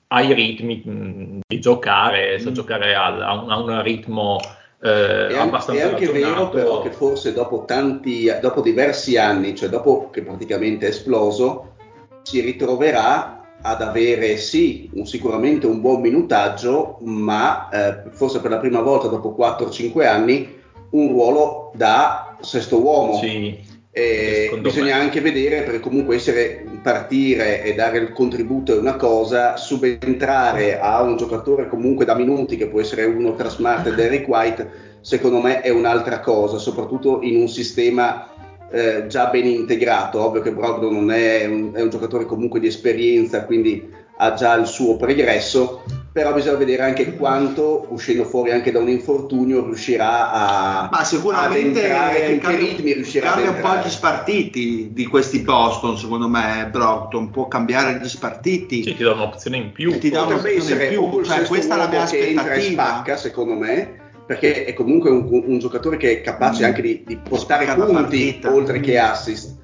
ai 0.09 0.33
ritmi 0.33 0.83
mh, 0.85 1.41
di 1.47 1.61
giocare, 1.61 2.39
sa 2.39 2.51
mm. 2.51 2.55
giocare 2.55 2.95
a, 2.95 3.07
a, 3.07 3.43
un, 3.43 3.51
a, 3.51 3.59
un, 3.59 3.83
ritmo 3.83 4.41
eh, 4.81 5.29
è 5.29 5.37
abbastanza 5.37 5.83
È 5.83 5.85
anche 5.85 6.07
ragionato. 6.07 6.35
vero 6.35 6.49
però 6.49 6.83
che 6.83 6.91
forse 6.91 7.33
dopo, 7.33 7.65
tanti, 7.67 8.31
dopo 8.41 8.61
diversi 8.61 9.17
anni, 9.17 9.55
cioè 9.55 9.69
dopo 9.69 10.11
che 10.11 10.23
praticamente 10.23 10.87
è 10.87 10.91
esploso, 10.91 11.75
si 12.23 12.41
ritroverà 12.41 13.43
ad 13.61 13.83
avere 13.83 14.37
sì, 14.37 14.89
un, 14.95 15.07
sicuramente 15.07 15.67
un 15.67 15.81
buon 15.81 16.01
minutaggio, 16.01 16.99
ma 17.01 17.69
eh, 17.69 18.11
forse 18.11 18.41
per 18.41 18.51
la 18.51 18.59
prima 18.59 18.81
volta 18.81 19.09
dopo 19.09 19.35
4-5 19.39 20.07
anni 20.07 20.57
un 20.91 21.09
ruolo 21.09 21.73
da 21.75 22.37
sesto 22.41 22.81
uomo. 22.81 23.19
Sì 23.19 23.77
Eh, 23.91 24.57
bisogna 24.61 24.97
me. 24.97 25.03
anche 25.03 25.21
vedere 25.21 25.63
perché 25.63 25.81
comunque 25.81 26.17
essere 26.17 26.65
partire 26.83 27.63
e 27.63 27.75
dare 27.75 27.99
il 27.99 28.13
contributo 28.13 28.75
è 28.75 28.79
una 28.79 28.97
cosa, 28.97 29.57
subentrare 29.57 30.79
a 30.79 31.03
un 31.03 31.17
giocatore 31.17 31.69
comunque 31.69 32.05
da 32.05 32.15
minuti 32.15 32.57
che 32.57 32.69
può 32.69 32.81
essere 32.81 33.05
uno 33.05 33.35
tra 33.35 33.49
Smart 33.49 33.87
e 33.87 33.95
Derek 33.95 34.29
White, 34.29 34.71
secondo 35.01 35.41
me 35.41 35.63
è 35.63 35.71
un'altra 35.71 36.21
cosa, 36.21 36.59
soprattutto 36.59 37.21
in 37.23 37.41
un 37.41 37.49
sistema 37.49 38.29
eh, 38.71 39.07
già 39.07 39.27
ben 39.27 39.47
integrato. 39.47 40.23
Ovvio 40.23 40.43
che 40.43 40.53
Brogdon 40.53 40.93
non 40.93 41.11
è 41.11 41.47
un, 41.47 41.73
è 41.75 41.81
un 41.81 41.91
giocatore 41.91 42.27
comunque 42.27 42.61
di 42.61 42.67
esperienza, 42.67 43.45
quindi 43.45 43.91
ha 44.19 44.35
già 44.35 44.55
il 44.55 44.67
suo 44.67 44.97
pregresso, 44.97 45.83
però 46.19 46.33
bisogna 46.35 46.57
vedere 46.57 46.83
anche 46.83 47.15
quanto, 47.15 47.87
uscendo 47.91 48.25
fuori 48.25 48.51
anche 48.51 48.73
da 48.73 48.81
un 48.81 48.89
infortunio, 48.89 49.65
riuscirà 49.65 50.33
a, 50.33 50.89
Ma 50.91 51.05
sicuramente 51.05 51.93
ad 51.93 52.41
cambia, 52.41 52.51
che 52.51 52.57
ritmi 52.57 52.93
riuscirà 52.95 53.31
cambia 53.31 53.51
un 53.53 53.61
po' 53.61 53.87
gli 53.87 53.89
spartiti 53.89 54.89
di 54.93 55.07
questi 55.07 55.39
Boston, 55.43 55.97
secondo 55.97 56.27
me, 56.27 56.69
Brockton, 56.73 57.31
può 57.31 57.47
cambiare 57.47 58.01
gli 58.03 58.09
spartiti. 58.09 58.83
Sì, 58.83 58.97
ti 58.97 59.05
dà 59.05 59.13
un'opzione 59.13 59.59
in 59.59 59.71
più. 59.71 59.97
Ti 59.97 60.11
dà 60.11 60.25
Potrebbe 60.25 60.55
un'opzione 60.55 60.85
in 60.87 60.89
più, 61.11 61.23
cioè, 61.25 61.43
questa 61.47 61.75
è 61.75 61.79
la 61.79 61.87
mia 61.87 61.99
uomo 61.99 62.11
che 62.11 62.27
entra 62.27 62.43
e 62.43 62.49
aspettativa. 62.49 62.83
spacca, 62.83 63.17
secondo 63.17 63.55
me, 63.55 63.97
perché 64.27 64.65
è 64.65 64.73
comunque 64.75 65.11
un, 65.11 65.29
un 65.47 65.59
giocatore 65.61 65.99
che 65.99 66.11
è 66.15 66.21
capace 66.21 66.63
Mm. 66.65 66.67
anche 66.67 66.83
di, 66.83 67.05
di 67.07 67.17
portare 67.17 67.63
Spaccare 67.65 67.79
la 67.79 67.85
punti 68.01 68.01
partita. 68.03 68.53
oltre 68.53 68.81
che 68.81 69.01
Mm. 69.01 69.05
assist. 69.05 69.57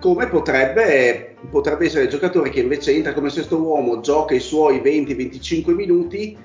Come 0.00 0.26
potrebbe, 0.28 1.33
potrebbe 1.50 1.86
essere 1.86 2.04
il 2.04 2.10
giocatore 2.10 2.50
che 2.50 2.60
invece 2.60 2.92
entra 2.92 3.12
come 3.12 3.30
sesto 3.30 3.60
uomo, 3.60 4.00
gioca 4.00 4.34
i 4.34 4.40
suoi 4.40 4.80
20-25 4.80 5.74
minuti, 5.74 6.36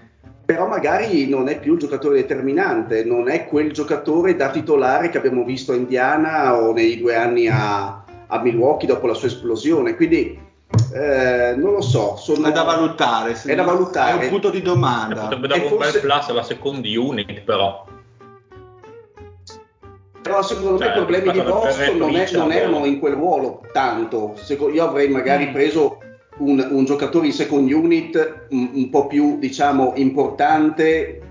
però 0.45 0.67
magari 0.67 1.27
non 1.27 1.47
è 1.47 1.59
più 1.59 1.73
il 1.73 1.79
giocatore 1.79 2.15
determinante, 2.15 3.03
non 3.03 3.29
è 3.29 3.45
quel 3.45 3.71
giocatore 3.71 4.35
da 4.35 4.49
titolare 4.49 5.09
che 5.09 5.17
abbiamo 5.17 5.43
visto 5.43 5.73
a 5.73 5.75
Indiana 5.75 6.55
o 6.55 6.73
nei 6.73 6.97
due 6.97 7.15
anni 7.15 7.47
a, 7.47 8.03
a 8.27 8.41
Milwaukee 8.41 8.87
dopo 8.87 9.05
la 9.05 9.13
sua 9.13 9.27
esplosione. 9.27 9.95
Quindi 9.95 10.39
eh, 10.93 11.53
non 11.55 11.73
lo 11.73 11.81
so. 11.81 12.15
Sono... 12.15 12.47
È 12.47 12.51
da 12.51 12.63
valutare. 12.63 13.39
È 13.39 13.53
da 13.53 13.63
valutare. 13.63 14.19
È 14.19 14.23
un 14.23 14.29
punto 14.29 14.49
di 14.49 14.61
domanda. 14.61 15.21
potrebbe 15.21 15.47
dare 15.47 15.65
un 15.65 15.77
bel 15.77 15.99
plus 15.99 16.29
alla 16.29 16.43
second 16.43 16.85
unit, 16.85 17.41
però. 17.41 17.85
Però 20.29 20.41
secondo 20.43 20.71
me 20.73 20.77
Cioè, 20.79 20.89
i 20.89 20.93
problemi 20.93 21.31
di 21.31 21.41
Boston 21.41 21.97
non, 21.97 22.15
è- 22.15 22.31
non 22.31 22.51
erano 22.51 22.85
in 22.85 22.99
quel 22.99 23.13
ruolo 23.13 23.61
tanto. 23.73 24.35
Io 24.71 24.83
avrei 24.83 25.07
magari 25.09 25.47
Mm. 25.47 25.51
preso 25.51 25.97
un, 26.37 26.65
un 26.71 26.85
giocatore 26.85 27.25
in 27.27 27.33
second 27.33 27.69
unit 27.71 28.45
un, 28.51 28.69
un 28.73 28.89
po' 28.89 29.07
più, 29.07 29.39
diciamo, 29.39 29.93
importante 29.95 31.21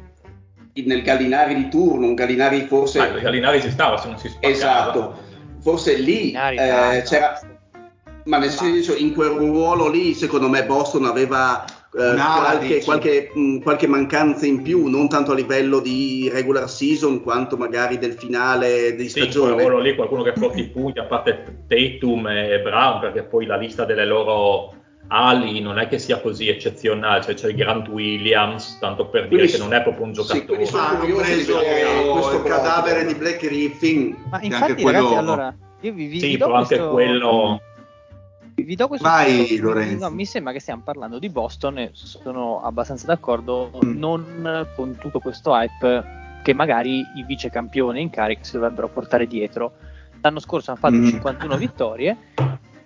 nel 0.74 1.02
Gallinari 1.02 1.54
di 1.54 1.68
turno, 1.68 2.06
un 2.06 2.14
Gallinari 2.14 2.66
forse... 2.66 2.98
Il 3.00 3.20
Gallinari 3.20 3.60
ci 3.60 3.70
stava 3.70 3.96
se 3.96 4.08
non 4.08 4.18
si 4.18 4.28
spaccava. 4.28 4.52
esatto, 4.54 5.16
forse 5.60 5.94
lì 5.96 6.32
eh, 6.32 7.02
c'era... 7.04 7.40
Ma 8.24 8.36
nel 8.36 8.50
senso, 8.50 8.94
in 8.94 9.14
quel 9.14 9.30
ruolo 9.30 9.88
lì, 9.88 10.12
secondo 10.12 10.48
me, 10.50 10.64
Boston 10.66 11.06
aveva 11.06 11.64
qualche, 12.06 12.66
dici? 12.74 12.84
qualche, 12.84 13.30
mh, 13.34 13.58
qualche 13.58 13.86
mancanza 13.86 14.46
in 14.46 14.62
più, 14.62 14.86
non 14.88 15.08
tanto 15.08 15.32
a 15.32 15.34
livello 15.34 15.80
di 15.80 16.30
regular 16.32 16.68
season 16.68 17.22
quanto 17.22 17.56
magari 17.56 17.98
del 17.98 18.12
finale 18.12 18.94
di 18.94 19.08
Sì, 19.08 19.20
stagione. 19.20 19.60
ruolo 19.62 19.80
lì 19.80 19.94
qualcuno 19.94 20.22
che 20.22 20.32
porti 20.32 20.60
i 20.60 20.68
punti, 20.68 20.98
a 20.98 21.04
parte 21.04 21.64
Tatum 21.66 22.26
e 22.28 22.60
Brown, 22.62 23.00
perché 23.00 23.22
poi 23.24 23.46
la 23.46 23.56
lista 23.56 23.84
delle 23.84 24.06
loro 24.06 24.74
ali 25.10 25.60
non 25.60 25.78
è 25.78 25.88
che 25.88 25.98
sia 25.98 26.20
così 26.20 26.48
eccezionale, 26.48 27.22
cioè 27.22 27.34
c'è 27.34 27.54
Grant 27.54 27.88
Williams, 27.88 28.78
tanto 28.78 29.06
per 29.06 29.22
dire 29.28 29.42
Quindi 29.42 29.52
che 29.52 29.58
non 29.58 29.72
è 29.72 29.82
proprio 29.82 30.04
un 30.04 30.14
sì, 30.14 30.20
giocatore. 30.20 30.44
quindi 30.46 30.66
sono 30.66 30.82
Ma 30.82 30.88
hanno 30.88 30.98
curioso 30.98 31.34
di 31.34 32.10
questo 32.12 32.42
cadavere 32.42 33.06
di 33.06 33.14
Black 33.14 33.40
Griffin, 33.40 34.16
Ma 34.30 34.38
infatti, 34.42 34.70
anche 34.70 34.82
quello... 34.82 34.98
ragazzi, 34.98 35.14
allora, 35.16 35.56
io 35.80 35.92
vi, 35.94 36.06
vi, 36.06 36.20
Sì, 36.20 36.26
vi 36.28 36.36
do 36.36 36.44
però 36.44 36.56
anche 36.58 36.76
questo, 36.76 36.90
quello... 36.92 37.60
vi 38.64 38.74
do 38.76 38.88
questo 38.88 39.06
Vai. 39.08 39.56
Lorenzo. 39.58 40.08
No, 40.08 40.14
mi 40.14 40.24
sembra 40.26 40.52
che 40.52 40.60
stiamo 40.60 40.82
parlando 40.84 41.18
di 41.18 41.28
Boston 41.28 41.78
e 41.78 41.90
sono 41.92 42.60
abbastanza 42.62 43.06
d'accordo, 43.06 43.70
Mm. 43.84 43.98
non 43.98 44.66
con 44.76 44.96
tutto 44.98 45.20
questo 45.20 45.54
hype 45.54 46.16
che 46.42 46.54
magari 46.54 46.98
i 47.16 47.24
vice 47.26 47.50
campioni 47.50 48.00
in 48.00 48.10
carica 48.10 48.42
si 48.44 48.52
dovrebbero 48.52 48.88
portare 48.88 49.26
dietro. 49.26 49.72
L'anno 50.20 50.40
scorso 50.40 50.70
hanno 50.70 50.80
fatto 50.80 50.94
Mm. 50.96 51.06
51 51.08 51.56
vittorie. 51.56 52.16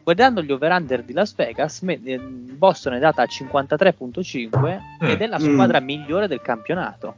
Guardando 0.03 0.43
gli 0.43 0.51
over-under 0.51 1.05
di 1.05 1.13
Las 1.13 1.33
Vegas, 1.37 1.81
eh, 1.87 2.19
Boston 2.19 2.95
è 2.95 2.99
data 2.99 3.23
a 3.23 3.27
53.5 3.27 4.81
Mm. 5.05 5.07
ed 5.09 5.21
è 5.21 5.27
la 5.27 5.39
Mm. 5.39 5.53
squadra 5.53 5.81
migliore 5.81 6.27
del 6.27 6.41
campionato. 6.43 7.17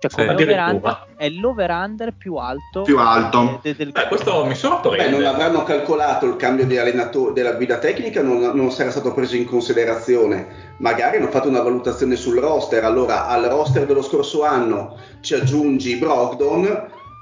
Cioè, 0.00 0.10
Sì. 0.10 0.16
come 0.16 0.30
Addirittura. 0.30 0.64
over-under 0.70 1.06
è 1.16 1.28
l'over-under 1.30 2.12
più 2.16 2.34
alto, 2.36 2.82
Più 2.82 2.98
alto. 3.00 3.58
de- 3.62 3.70
de- 3.72 3.76
del 3.76 3.90
Beh, 3.90 4.06
questo 4.06 4.42
mi 4.44 4.50
Beh, 4.50 4.54
sorprende. 4.54 5.08
non 5.10 5.24
avranno 5.26 5.64
calcolato 5.64 6.26
il 6.26 6.36
cambio 6.36 6.66
di 6.66 6.78
allenatore 6.78 7.32
della 7.32 7.52
guida 7.54 7.78
tecnica, 7.78 8.22
non, 8.22 8.38
non 8.54 8.70
sarà 8.70 8.90
stato 8.92 9.12
preso 9.12 9.34
in 9.34 9.44
considerazione. 9.44 10.74
Magari 10.78 11.16
hanno 11.16 11.26
fatto 11.30 11.48
una 11.48 11.62
valutazione 11.62 12.14
sul 12.14 12.38
roster. 12.38 12.84
Allora, 12.84 13.26
al 13.26 13.42
roster 13.46 13.86
dello 13.86 14.02
scorso 14.02 14.44
anno 14.44 14.96
ci 15.20 15.34
aggiungi 15.34 15.96
Brogdon, 15.96 16.64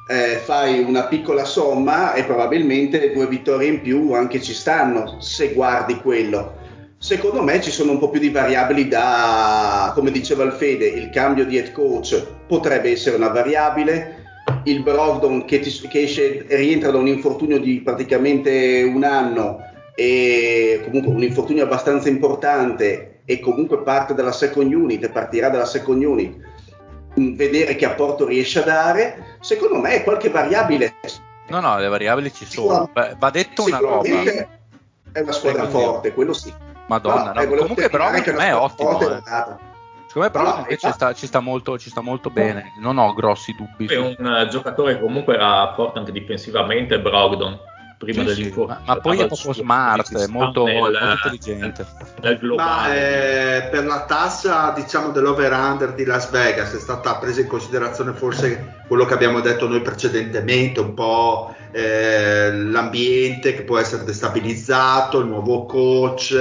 eh, 0.08 0.36
fai 0.44 0.82
una 0.84 1.04
piccola 1.04 1.44
somma 1.44 2.12
e 2.12 2.24
probabilmente 2.24 3.10
due 3.12 3.26
vittorie 3.26 3.68
in 3.70 3.80
più 3.80 4.12
anche 4.12 4.42
ci 4.42 4.52
stanno, 4.52 5.16
se 5.20 5.54
guardi 5.54 5.96
quello. 5.96 6.64
Secondo 6.98 7.42
me 7.42 7.61
ci 7.61 7.70
sono 7.70 7.92
un 7.92 7.98
po' 7.98 8.09
più 8.09 8.18
di 8.20 8.30
variabili 8.30 8.88
da, 8.88 9.92
come 9.94 10.11
diceva 10.11 10.44
il 10.44 10.52
Fede, 10.52 10.87
il 10.87 11.11
cambio 11.11 11.44
di 11.44 11.56
head 11.56 11.72
coach 11.72 12.26
potrebbe 12.46 12.90
essere 12.90 13.16
una 13.16 13.28
variabile, 13.28 14.24
il 14.64 14.82
Brogdon 14.82 15.44
che, 15.44 15.61
ti- 15.61 15.87
che 15.88 16.02
esce, 16.02 16.44
rientra 16.48 16.90
da 16.90 16.98
un 16.98 17.06
infortunio 17.06 17.59
di 17.61 17.80
praticamente 17.80 18.82
un 18.82 19.04
anno 19.04 19.59
e 19.94 20.80
comunque 20.85 21.12
un 21.12 21.22
infortunio 21.22 21.64
abbastanza 21.64 22.09
importante 22.09 23.20
e 23.24 23.40
comunque 23.40 23.82
parte 23.82 24.14
dalla 24.14 24.32
second 24.32 24.72
unit, 24.72 25.09
partirà 25.11 25.48
dalla 25.48 25.66
second 25.66 26.02
unit, 26.02 26.54
Mm, 27.18 27.35
vedere 27.35 27.76
che 27.76 27.87
apporto 27.87 28.26
riesce 28.26 28.61
a 28.61 28.62
dare, 28.62 29.37
secondo 29.40 29.78
me 29.80 30.02
qualche 30.02 30.28
variabile. 30.28 30.96
No, 31.48 31.61
no, 31.61 31.78
le 31.78 31.88
variabili 31.88 32.30
ci 32.30 32.44
sono. 32.44 32.90
Va 32.92 33.30
detto 33.30 33.64
una 33.64 33.78
roba. 33.78 34.06
È 35.12 35.20
una 35.20 35.32
squadra 35.32 35.66
forte, 35.66 36.12
quello 36.12 36.35
sì. 36.35 36.52
Madonna, 36.87 37.33
No, 37.33 37.40
eh, 37.40 37.42
no. 37.42 37.49
volevo 37.49 37.57
comunque 37.62 37.88
Brown 37.88 38.12
che 38.14 38.22
per 38.22 38.35
me 38.35 38.46
è 38.49 38.55
ottimo. 38.55 39.01
eh. 39.01 39.22
Secondo 39.25 39.59
me 40.14 40.31
Brown 40.31 40.59
invece 40.61 40.92
sta- 40.92 41.12
ci, 41.12 41.27
sta 41.27 41.40
molto, 41.40 41.79
ci 41.79 41.90
sta 41.90 42.01
molto 42.01 42.31
bene. 42.31 42.72
Non 42.79 42.96
ho 42.99 43.12
grossi 43.12 43.55
dubbi. 43.55 43.87
È 43.87 43.99
un 43.99 44.16
eh, 44.27 44.49
giocatore 44.49 44.94
che 44.94 45.01
comunque 45.01 45.35
era 45.35 45.72
forte 45.75 45.99
anche 45.99 46.12
difensivamente, 46.12 47.01
Brogdon, 47.01 47.59
prima 47.96 48.22
Sì, 48.22 48.28
sì, 48.28 48.35
dell'infortunio. 48.35 48.80
ma, 48.85 48.94
ma 48.94 49.00
poi 49.00 49.18
è 49.20 49.26
proprio 49.26 49.52
smart, 49.52 50.16
è 50.16 50.26
molto, 50.26 50.64
nel- 50.64 50.76
molto 50.76 51.04
intelligente. 51.04 51.87
Nel 52.20 52.38
Ma 52.56 52.94
eh, 52.94 53.68
per 53.70 53.85
la 53.85 54.04
tassa 54.04 54.72
diciamo 54.74 55.11
dell'over-under 55.11 55.94
di 55.94 56.04
Las 56.04 56.30
Vegas 56.30 56.74
è 56.74 56.78
stata 56.78 57.16
presa 57.16 57.40
in 57.40 57.46
considerazione 57.46 58.12
forse 58.12 58.74
quello 58.87 59.04
che 59.04 59.14
abbiamo 59.14 59.40
detto 59.40 59.66
noi 59.68 59.80
precedentemente, 59.80 60.80
un 60.80 60.94
po' 60.94 61.54
eh, 61.72 62.52
l'ambiente 62.52 63.54
che 63.54 63.62
può 63.62 63.78
essere 63.78 64.04
destabilizzato, 64.04 65.20
il 65.20 65.26
nuovo 65.26 65.64
coach, 65.66 66.35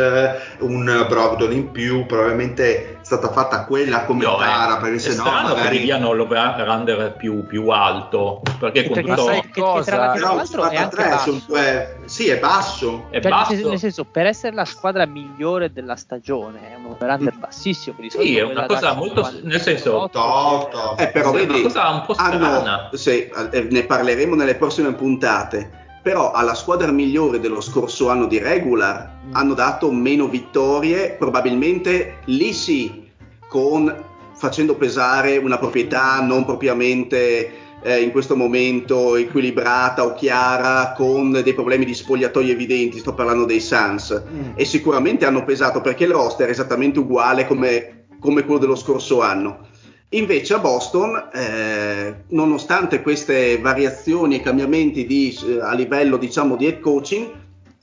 un 0.59 1.05
Brogdon 1.09 1.51
in 1.51 1.71
più, 1.71 2.05
probabilmente 2.05 2.94
stata 3.05 3.31
fatta 3.31 3.65
quella 3.65 4.03
come 4.05 4.23
No, 4.25 4.35
gara 4.37 4.77
è, 4.77 4.81
perché 4.81 4.97
se 4.97 5.09
no 5.15 5.25
strano 5.25 5.49
che 5.49 5.53
magari... 5.55 5.77
gli 5.77 5.83
diano 5.83 6.11
l'over 6.13 7.13
più, 7.17 7.45
più 7.45 7.67
alto, 7.69 8.41
perché 8.59 8.85
con 8.85 8.93
Perché 8.95 9.09
tutto... 9.11 9.23
sai 9.25 9.41
che- 9.41 9.49
che 9.51 9.61
tra 9.61 9.71
cosa- 9.71 9.95
l'altro- 10.33 10.63
è 10.69 10.75
anche 10.75 10.95
53 10.95 11.03
sono 11.19 11.35
basso. 11.37 11.43
due- 11.47 11.97
sì 12.05 12.27
è 12.29 12.39
basso 12.39 13.05
è 13.11 13.21
Cioè, 13.21 13.21
nel, 13.21 13.31
basso. 13.31 13.51
senso, 13.53 13.69
nel 13.69 13.79
senso, 13.79 14.03
per 14.05 14.25
essere 14.25 14.55
la 14.55 14.65
squadra 14.65 15.05
migliore 15.05 15.71
della 15.71 15.95
stagione, 15.95 16.71
è 16.71 16.75
un 16.75 16.85
over-under 16.87 17.37
bassissimo. 17.37 17.95
Di 17.99 18.09
solito 18.09 18.27
Sì, 18.31 18.37
è 18.39 18.43
una 18.43 18.65
cosa 18.65 18.93
molto- 18.93 19.21
58, 19.23 19.47
nel 19.47 19.61
senso- 19.61 20.09
top. 20.11 20.99
Eh, 20.99 21.07
però 21.09 21.29
Sì, 21.29 21.35
è 21.35 21.45
vedi, 21.45 21.53
una 21.59 21.61
cosa 21.67 21.89
un 21.89 22.01
po' 22.07 22.13
strana. 22.13 22.57
hanno- 22.57 22.89
sì, 22.93 23.27
eh, 23.51 23.67
ne 23.69 23.83
parleremo 23.85 24.33
nelle 24.33 24.55
prossime 24.55 24.91
puntate. 24.93 25.83
Però 26.05 26.33
alla 26.33 26.53
squadra 26.53 26.91
migliore 26.91 27.39
dello 27.39 27.61
scorso 27.61 28.09
anno 28.09 28.27
di 28.27 28.37
regular 28.37 29.21
hanno 29.31 29.55
dato 29.55 29.89
meno 29.91 30.27
vittorie, 30.27 31.15
probabilmente 31.17 32.17
lì 32.25 32.53
sì, 32.53 33.09
con, 33.47 33.91
facendo 34.35 34.75
pesare 34.75 35.37
una 35.37 35.57
proprietà 35.57 36.21
non 36.21 36.45
propriamente 36.45 37.79
eh, 37.81 38.01
in 38.01 38.11
questo 38.11 38.35
momento 38.35 39.15
equilibrata 39.15 40.05
o 40.05 40.13
chiara, 40.13 40.93
con 40.95 41.31
dei 41.31 41.55
problemi 41.55 41.85
di 41.85 41.95
spogliatoio 41.95 42.51
evidenti, 42.51 42.99
sto 42.99 43.15
parlando 43.15 43.45
dei 43.45 43.59
Suns. 43.59 44.11
E 44.53 44.63
sicuramente 44.63 45.25
hanno 45.25 45.43
pesato 45.43 45.81
perché 45.81 46.03
il 46.03 46.11
roster 46.11 46.49
è 46.49 46.51
esattamente 46.51 46.99
uguale 46.99 47.47
come, 47.47 48.05
come 48.19 48.45
quello 48.45 48.59
dello 48.59 48.75
scorso 48.75 49.23
anno. 49.23 49.69
Invece 50.09 50.53
a 50.53 50.59
Boston, 50.59 51.29
eh, 51.33 52.23
nonostante 52.29 53.01
queste 53.01 53.59
variazioni 53.59 54.35
e 54.35 54.41
cambiamenti 54.41 55.05
di, 55.05 55.37
eh, 55.47 55.61
a 55.61 55.73
livello 55.73 56.17
diciamo, 56.17 56.55
di 56.55 56.67
head 56.67 56.79
coaching, 56.79 57.31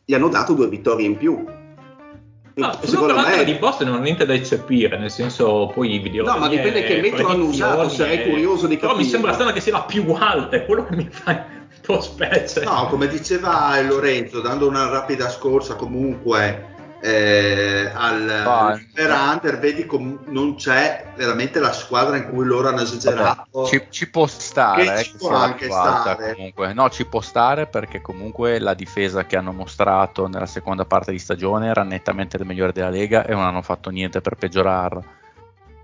gli 0.04 0.14
hanno 0.14 0.28
dato 0.28 0.54
due 0.54 0.68
vittorie 0.68 1.06
in 1.06 1.16
più. 1.16 1.44
No, 2.54 2.78
secondo 2.82 3.14
me 3.14 3.44
di 3.44 3.54
Boston 3.54 3.88
non 3.88 3.98
ho 3.98 4.02
niente 4.02 4.26
da 4.26 4.34
eccepire, 4.34 4.98
nel 4.98 5.10
senso 5.10 5.70
poi 5.74 5.94
i 5.94 5.98
video. 5.98 6.24
No, 6.24 6.36
ma 6.38 6.48
dipende 6.48 6.84
che 6.84 7.00
metro 7.00 7.26
hanno 7.26 7.44
usato, 7.44 7.88
sarei 7.88 8.28
curioso 8.28 8.66
di 8.66 8.76
Però 8.76 8.88
mi 8.88 8.98
capire. 8.98 9.10
sembra 9.10 9.32
strano 9.32 9.52
che 9.52 9.60
sia 9.60 9.72
la 9.72 9.82
più 9.82 10.04
alta, 10.12 10.56
è 10.56 10.64
quello 10.64 10.84
che 10.84 10.94
mi 10.94 11.08
fa 11.10 11.60
po' 11.82 12.00
specie. 12.00 12.62
No, 12.62 12.86
come 12.88 13.08
diceva 13.08 13.80
Lorenzo, 13.82 14.40
dando 14.40 14.66
una 14.66 14.88
rapida 14.88 15.28
scorsa 15.28 15.74
comunque 15.74 16.71
eh, 17.04 17.90
al 17.92 18.30
Ah, 18.30 19.32
Hunter, 19.32 19.58
vedi 19.58 19.86
com- 19.86 20.20
non 20.26 20.54
c'è 20.54 21.12
veramente 21.16 21.58
la 21.58 21.72
squadra 21.72 22.16
in 22.16 22.30
cui 22.30 22.44
loro 22.44 22.68
hanno 22.68 22.82
esagerato. 22.82 23.48
Vabbè, 23.50 23.66
ci, 23.66 23.86
ci 23.90 24.08
può 24.08 24.28
stare, 24.28 25.00
eh, 25.00 25.02
ci 25.02 25.16
può 25.16 25.32
la 25.32 25.42
anche 25.42 25.64
alta 25.64 26.00
stare. 26.00 26.34
comunque. 26.34 26.72
No, 26.72 26.88
ci 26.90 27.04
può 27.06 27.20
stare 27.20 27.66
perché 27.66 28.00
comunque 28.00 28.60
la 28.60 28.74
difesa 28.74 29.26
che 29.26 29.36
hanno 29.36 29.50
mostrato 29.50 30.28
nella 30.28 30.46
seconda 30.46 30.84
parte 30.84 31.10
di 31.10 31.18
stagione 31.18 31.66
era 31.66 31.82
nettamente 31.82 32.36
il 32.36 32.46
migliore 32.46 32.70
della 32.70 32.90
Lega 32.90 33.26
e 33.26 33.32
non 33.32 33.42
hanno 33.42 33.62
fatto 33.62 33.90
niente 33.90 34.20
per 34.20 34.36
peggiorarla. 34.36 35.02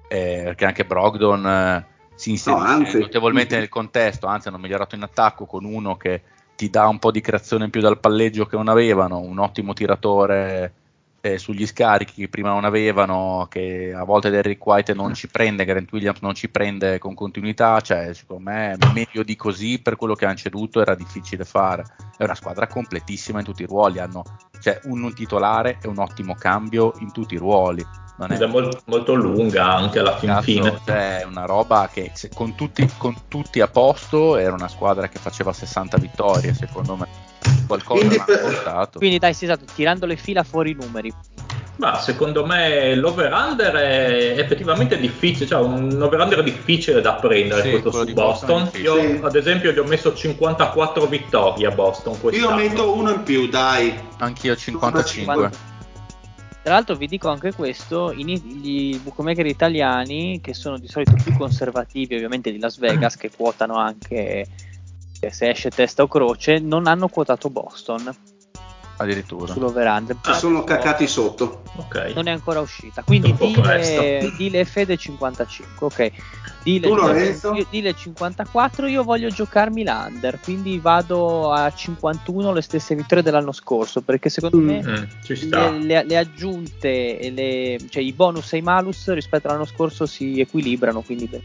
Eh, 0.06 0.42
perché 0.44 0.66
anche 0.66 0.84
Brogdon 0.84 1.44
eh, 1.44 1.86
si 2.14 2.30
inserisce 2.30 2.64
anzi. 2.64 2.98
notevolmente 3.00 3.58
nel 3.58 3.68
contesto, 3.68 4.28
anzi 4.28 4.46
hanno 4.46 4.58
migliorato 4.58 4.94
in 4.94 5.02
attacco 5.02 5.46
con 5.46 5.64
uno 5.64 5.96
che 5.96 6.22
ti 6.54 6.70
dà 6.70 6.86
un 6.86 7.00
po' 7.00 7.10
di 7.10 7.20
creazione 7.20 7.64
in 7.64 7.70
più 7.70 7.80
dal 7.80 7.98
palleggio 7.98 8.46
che 8.46 8.56
non 8.56 8.68
avevano, 8.68 9.18
un 9.18 9.38
ottimo 9.40 9.72
tiratore 9.72 10.74
eh, 11.20 11.38
sugli 11.38 11.66
scarichi 11.66 12.22
che 12.22 12.28
prima 12.28 12.50
non 12.50 12.64
avevano, 12.64 13.46
che 13.50 13.92
a 13.94 14.04
volte 14.04 14.30
Derrick 14.30 14.64
White 14.64 14.94
non 14.94 15.14
ci 15.14 15.28
prende, 15.28 15.64
Grant 15.64 15.90
Williams 15.92 16.20
non 16.20 16.34
ci 16.34 16.48
prende 16.48 16.98
con 16.98 17.14
continuità, 17.14 17.80
cioè 17.80 18.14
secondo 18.14 18.50
me 18.50 18.76
meglio 18.92 19.22
di 19.22 19.34
così 19.34 19.80
per 19.80 19.96
quello 19.96 20.14
che 20.14 20.26
hanno 20.26 20.36
ceduto 20.36 20.80
era 20.80 20.94
difficile 20.94 21.44
fare. 21.44 21.84
È 22.16 22.24
una 22.24 22.34
squadra 22.34 22.66
completissima 22.66 23.40
in 23.40 23.44
tutti 23.44 23.62
i 23.62 23.66
ruoli, 23.66 23.98
hanno 23.98 24.22
cioè, 24.60 24.80
un 24.84 25.12
titolare 25.14 25.78
e 25.82 25.88
un 25.88 25.98
ottimo 25.98 26.34
cambio 26.34 26.94
in 27.00 27.12
tutti 27.12 27.34
i 27.34 27.38
ruoli. 27.38 27.84
Non 28.18 28.32
è 28.32 28.46
mol- 28.46 28.80
molto 28.86 29.14
lunga 29.14 29.76
anche 29.76 30.00
alla 30.00 30.16
fin 30.16 30.38
fine. 30.42 30.80
cioè, 30.84 31.20
è 31.20 31.24
una 31.24 31.44
roba 31.44 31.88
che 31.92 32.10
se- 32.14 32.30
con, 32.34 32.56
tutti, 32.56 32.88
con 32.96 33.14
tutti 33.28 33.60
a 33.60 33.68
posto 33.68 34.36
era 34.36 34.52
una 34.54 34.66
squadra 34.66 35.08
che 35.08 35.18
faceva 35.18 35.52
60 35.52 35.98
vittorie, 35.98 36.52
secondo 36.52 36.96
me. 36.96 37.27
Qualcosa 37.66 38.00
Quindi 38.00 38.22
per- 38.24 38.40
portato. 38.40 38.98
Quindi 38.98 39.18
dai, 39.18 39.34
sì, 39.34 39.44
esatto, 39.44 39.64
tirando 39.74 40.06
le 40.06 40.16
fila 40.16 40.42
fuori 40.42 40.70
i 40.70 40.76
numeri. 40.78 41.12
Ma 41.76 42.00
secondo 42.00 42.44
me 42.44 42.96
l'over-under 42.96 43.72
è 43.74 44.34
effettivamente 44.36 44.98
difficile, 44.98 45.46
cioè 45.46 45.60
un 45.62 46.02
over-under 46.02 46.42
difficile 46.42 47.00
da 47.00 47.14
prendere 47.14 47.62
Sì, 47.62 47.70
questo 47.70 47.92
su 47.92 48.12
Boston 48.12 48.64
Boston. 48.64 48.80
Io 48.82 49.24
ad 49.24 49.36
esempio 49.36 49.70
gli 49.70 49.78
ho 49.78 49.84
messo 49.84 50.12
54 50.12 51.06
vittorie 51.06 51.68
a 51.68 51.70
Boston 51.70 52.14
Io 52.14 52.18
quest'anno. 52.18 52.56
metto 52.56 52.92
uno 52.96 53.10
in 53.12 53.22
più, 53.22 53.46
dai. 53.48 53.96
Anch'io 54.18 54.56
55. 54.56 55.50
Tra 56.62 56.72
l'altro 56.74 56.96
vi 56.96 57.06
dico 57.06 57.28
anche 57.28 57.52
questo, 57.52 58.10
i, 58.10 58.24
gli 58.24 58.98
bookmaker 58.98 59.46
italiani, 59.46 60.40
che 60.42 60.54
sono 60.54 60.78
di 60.78 60.88
solito 60.88 61.14
più 61.22 61.36
conservativi 61.36 62.16
ovviamente 62.16 62.50
di 62.50 62.58
Las 62.58 62.78
Vegas, 62.78 63.16
che 63.16 63.30
quotano 63.34 63.76
anche 63.76 64.46
se 65.30 65.48
esce 65.50 65.70
testa 65.70 66.02
o 66.02 66.08
croce, 66.08 66.58
non 66.58 66.86
hanno 66.86 67.08
quotato 67.08 67.50
Boston 67.50 68.14
Addirittura. 69.00 69.52
sull'over-under. 69.52 70.16
Ci 70.22 70.34
sono 70.34 70.64
cacati 70.64 71.06
sotto. 71.06 71.62
Ok. 71.76 72.12
Non 72.14 72.26
è 72.26 72.32
ancora 72.32 72.58
uscita. 72.60 73.02
Quindi 73.04 73.32
Dile. 73.34 74.32
Dile 74.36 74.60
e 74.60 74.64
Fede 74.64 74.96
55. 74.96 75.86
Ok. 75.86 76.10
Dile, 76.64 76.88
Dile 77.70 77.94
54. 77.94 78.86
Io 78.88 79.04
voglio 79.04 79.28
giocarmi 79.28 79.84
l'under. 79.84 80.40
Quindi 80.40 80.80
vado 80.80 81.52
a 81.52 81.72
51 81.72 82.52
le 82.52 82.60
stesse 82.60 82.96
vittorie 82.96 83.22
dell'anno 83.22 83.52
scorso. 83.52 84.00
Perché 84.02 84.28
secondo 84.30 84.58
me 84.58 84.82
Mm, 84.82 85.02
ci 85.22 85.36
sta. 85.36 85.70
le, 85.70 85.78
le- 85.84 86.04
le 86.04 86.16
aggiunte 86.16 87.20
e 87.20 87.30
le- 87.30 87.78
cioè 87.88 88.02
i 88.02 88.12
bonus 88.12 88.52
e 88.52 88.56
i 88.56 88.62
malus 88.62 89.12
rispetto 89.12 89.46
all'anno 89.46 89.64
scorso 89.64 90.06
si 90.06 90.40
equilibrano. 90.40 91.02
Quindi 91.02 91.26
beh. 91.28 91.42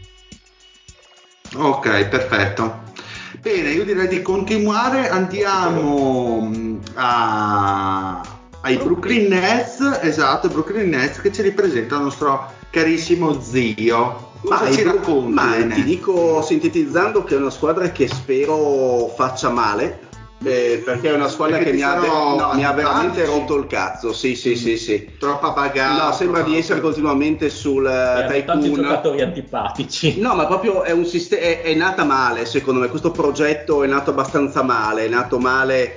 Ok, 1.56 2.04
perfetto. 2.08 2.82
Bene, 3.40 3.70
io 3.70 3.84
direi 3.84 4.08
di 4.08 4.22
continuare. 4.22 5.08
Andiamo 5.08 6.50
mm, 6.50 6.76
a- 6.94 8.20
ai 8.60 8.76
Brooklyn 8.76 9.28
Nets, 9.28 9.80
esatto, 10.02 10.48
Brooklyn 10.48 10.88
Nets 10.88 11.20
che 11.20 11.32
ci 11.32 11.42
ripresenta 11.42 11.96
il 11.96 12.02
nostro 12.02 12.50
carissimo 12.70 13.40
zio. 13.40 14.32
Cosa 14.40 14.68
i 14.68 14.74
ci 14.74 14.82
racconti? 14.82 15.32
ma 15.32 15.54
ti 15.72 15.84
dico 15.84 16.42
sintetizzando 16.42 17.24
che 17.24 17.34
è 17.34 17.38
una 17.38 17.50
squadra 17.50 17.90
che 17.90 18.08
spero 18.08 19.12
faccia 19.14 19.50
male. 19.50 20.03
Eh, 20.44 20.82
perché 20.84 21.10
è 21.10 21.14
una 21.14 21.28
squadra 21.28 21.56
Perché 21.56 21.70
che 21.70 21.76
mi 21.76 21.82
ha, 21.82 21.94
no, 21.96 22.52
mi 22.54 22.64
ha 22.64 22.72
veramente 22.72 23.24
rotto 23.24 23.56
il 23.56 23.66
cazzo. 23.66 24.12
Sì, 24.12 24.34
sì, 24.36 24.56
sì, 24.56 24.76
sì. 24.76 25.10
Troppa 25.18 25.50
bagarre. 25.50 26.02
No, 26.04 26.12
sembra 26.12 26.42
di 26.42 26.56
essere 26.56 26.80
continuamente 26.80 27.50
sul 27.50 27.86
eh, 27.86 28.36
Eh, 28.36 28.44
tanti 28.44 28.68
Tycoon. 28.68 28.82
giocatori 28.82 29.20
antipatici. 29.22 30.20
No, 30.20 30.34
ma 30.34 30.46
proprio 30.46 30.82
è 30.82 30.92
un 30.92 31.04
sistema. 31.04 31.42
È, 31.42 31.62
è 31.62 31.74
nata 31.74 32.04
male, 32.04 32.46
secondo 32.46 32.80
me. 32.80 32.88
Questo 32.88 33.10
progetto 33.10 33.82
è 33.82 33.86
nato 33.86 34.10
abbastanza 34.10 34.62
male. 34.62 35.06
È 35.06 35.08
nato 35.08 35.38
male 35.38 35.94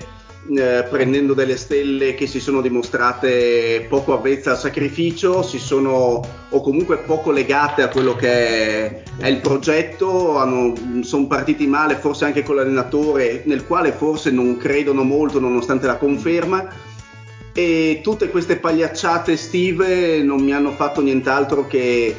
eh, 0.56 0.86
prendendo 0.90 1.34
delle 1.34 1.58
stelle 1.58 2.14
che 2.14 2.28
si 2.28 2.40
sono 2.40 2.62
dimostrate 2.62 3.86
poco 3.90 4.14
avvezze 4.14 4.50
al 4.50 4.58
sacrificio, 4.58 5.44
si 5.44 5.60
sono 5.60 6.22
o 6.50 6.62
comunque 6.62 6.98
poco 6.98 7.32
legate 7.32 7.82
a 7.82 7.90
quello 7.90 8.16
che 8.16 8.30
è, 8.30 9.04
è 9.18 9.28
il 9.28 9.42
progetto. 9.42 10.36
sono 11.02 11.28
partiti 11.28 11.68
male, 11.68 11.96
forse 11.96 12.26
anche 12.26 12.44
con 12.44 12.56
l'allenatore, 12.56 13.44
nel 13.46 13.66
quale 13.66 13.92
forse 13.92 14.32
non 14.32 14.58
credono 14.58 15.04
molto 15.04 15.40
nonostante 15.40 15.88
la 15.88 15.98
conferma 15.98 16.68
e 17.58 18.02
tutte 18.04 18.30
queste 18.30 18.58
pagliacciate 18.58 19.32
estive 19.32 20.22
non 20.22 20.44
mi 20.44 20.54
hanno 20.54 20.72
fatto 20.74 21.02
nient'altro 21.02 21.66
che 21.66 22.16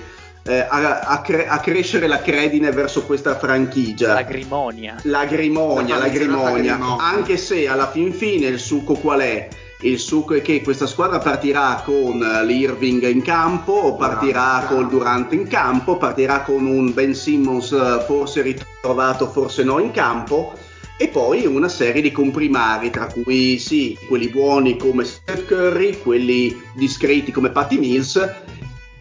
eh, 0.49 0.67
a, 0.67 1.01
a 1.01 1.21
cre- 1.21 1.47
a 1.47 1.59
crescere 1.61 2.07
la 2.07 2.23
credine 2.23 2.71
verso 2.71 3.05
questa 3.05 3.37
franchigia. 3.37 4.15
L'agrimonia. 4.15 4.97
L'agrimonia, 5.03 5.97
La 5.97 6.07
l'agrimonia. 6.07 6.79
Anche 6.99 7.37
se 7.37 7.69
alla 7.69 7.91
fin 7.91 8.15
fine 8.15 8.47
il 8.47 8.59
succo 8.59 8.95
qual 8.95 9.21
è? 9.21 9.49
Il 9.83 9.99
succo 9.99 10.35
è 10.35 10.43
che 10.43 10.63
questa 10.63 10.87
squadra 10.87 11.19
partirà 11.19 11.83
con 11.85 12.21
eh, 12.23 12.45
l'Irving 12.47 13.07
in 13.09 13.23
campo, 13.23 13.73
o 13.73 13.97
partirà 13.97 14.65
Durant 14.67 14.71
in 14.71 14.77
col. 14.77 14.89
Durant 14.89 15.33
in 15.35 15.47
campo, 15.47 15.97
partirà 15.99 16.41
con 16.41 16.65
un 16.65 16.95
Ben 16.95 17.15
Simmons 17.15 17.71
eh, 17.73 18.03
forse 18.07 18.41
ritrovato, 18.41 19.29
forse 19.29 19.63
no 19.63 19.79
in 19.79 19.91
campo 19.91 20.55
e 21.01 21.09
poi 21.09 21.47
una 21.47 21.69
serie 21.69 22.03
di 22.03 22.11
comprimari, 22.11 22.91
tra 22.91 23.07
cui 23.07 23.59
sì, 23.59 23.97
quelli 24.09 24.31
buoni 24.31 24.77
come 24.77 25.05
Steph 25.05 25.47
Curry, 25.47 26.01
quelli 26.01 26.61
discreti 26.75 27.31
come 27.31 27.51
Patty 27.51 27.79
Mills 27.79 28.17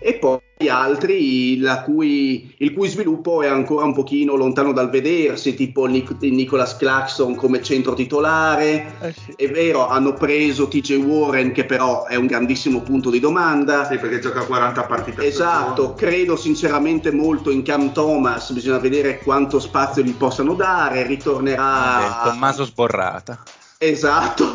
e 0.07 0.13
poi 0.13 0.39
altri 0.69 1.59
la 1.59 1.81
cui- 1.81 2.55
il 2.59 2.73
cui 2.73 2.87
sviluppo 2.87 3.41
è 3.41 3.47
ancora 3.47 3.83
un 3.83 3.93
pochino 3.93 4.35
lontano 4.35 4.71
dal 4.71 4.89
vedersi, 4.89 5.53
tipo 5.53 5.85
Nic- 5.85 6.15
Nicholas 6.21 6.77
Claxton 6.77 7.35
come 7.35 7.61
centro 7.61 7.93
titolare. 7.93 8.93
Eh 9.01 9.11
sì. 9.11 9.33
È 9.35 9.51
vero, 9.51 9.85
hanno 9.85 10.13
preso 10.13 10.69
TJ 10.69 10.93
Warren 11.03 11.51
che 11.51 11.65
però 11.65 12.05
è 12.05 12.15
un 12.15 12.25
grandissimo 12.25 12.79
punto 12.83 13.09
di 13.09 13.19
domanda. 13.19 13.85
Sì, 13.85 13.97
perché 13.97 14.19
gioca 14.19 14.45
40 14.45 14.83
partite. 14.83 15.25
Esatto, 15.25 15.93
credo 15.93 16.37
sinceramente 16.37 17.11
molto 17.11 17.51
in 17.51 17.61
Cam 17.63 17.91
Thomas, 17.91 18.53
bisogna 18.53 18.79
vedere 18.79 19.19
quanto 19.19 19.59
spazio 19.59 20.03
gli 20.03 20.13
possano 20.13 20.53
dare, 20.53 21.05
ritornerà... 21.05 22.23
Eh, 22.23 22.29
Tommaso 22.29 22.63
Sborrata. 22.63 23.43
Esatto, 23.79 24.45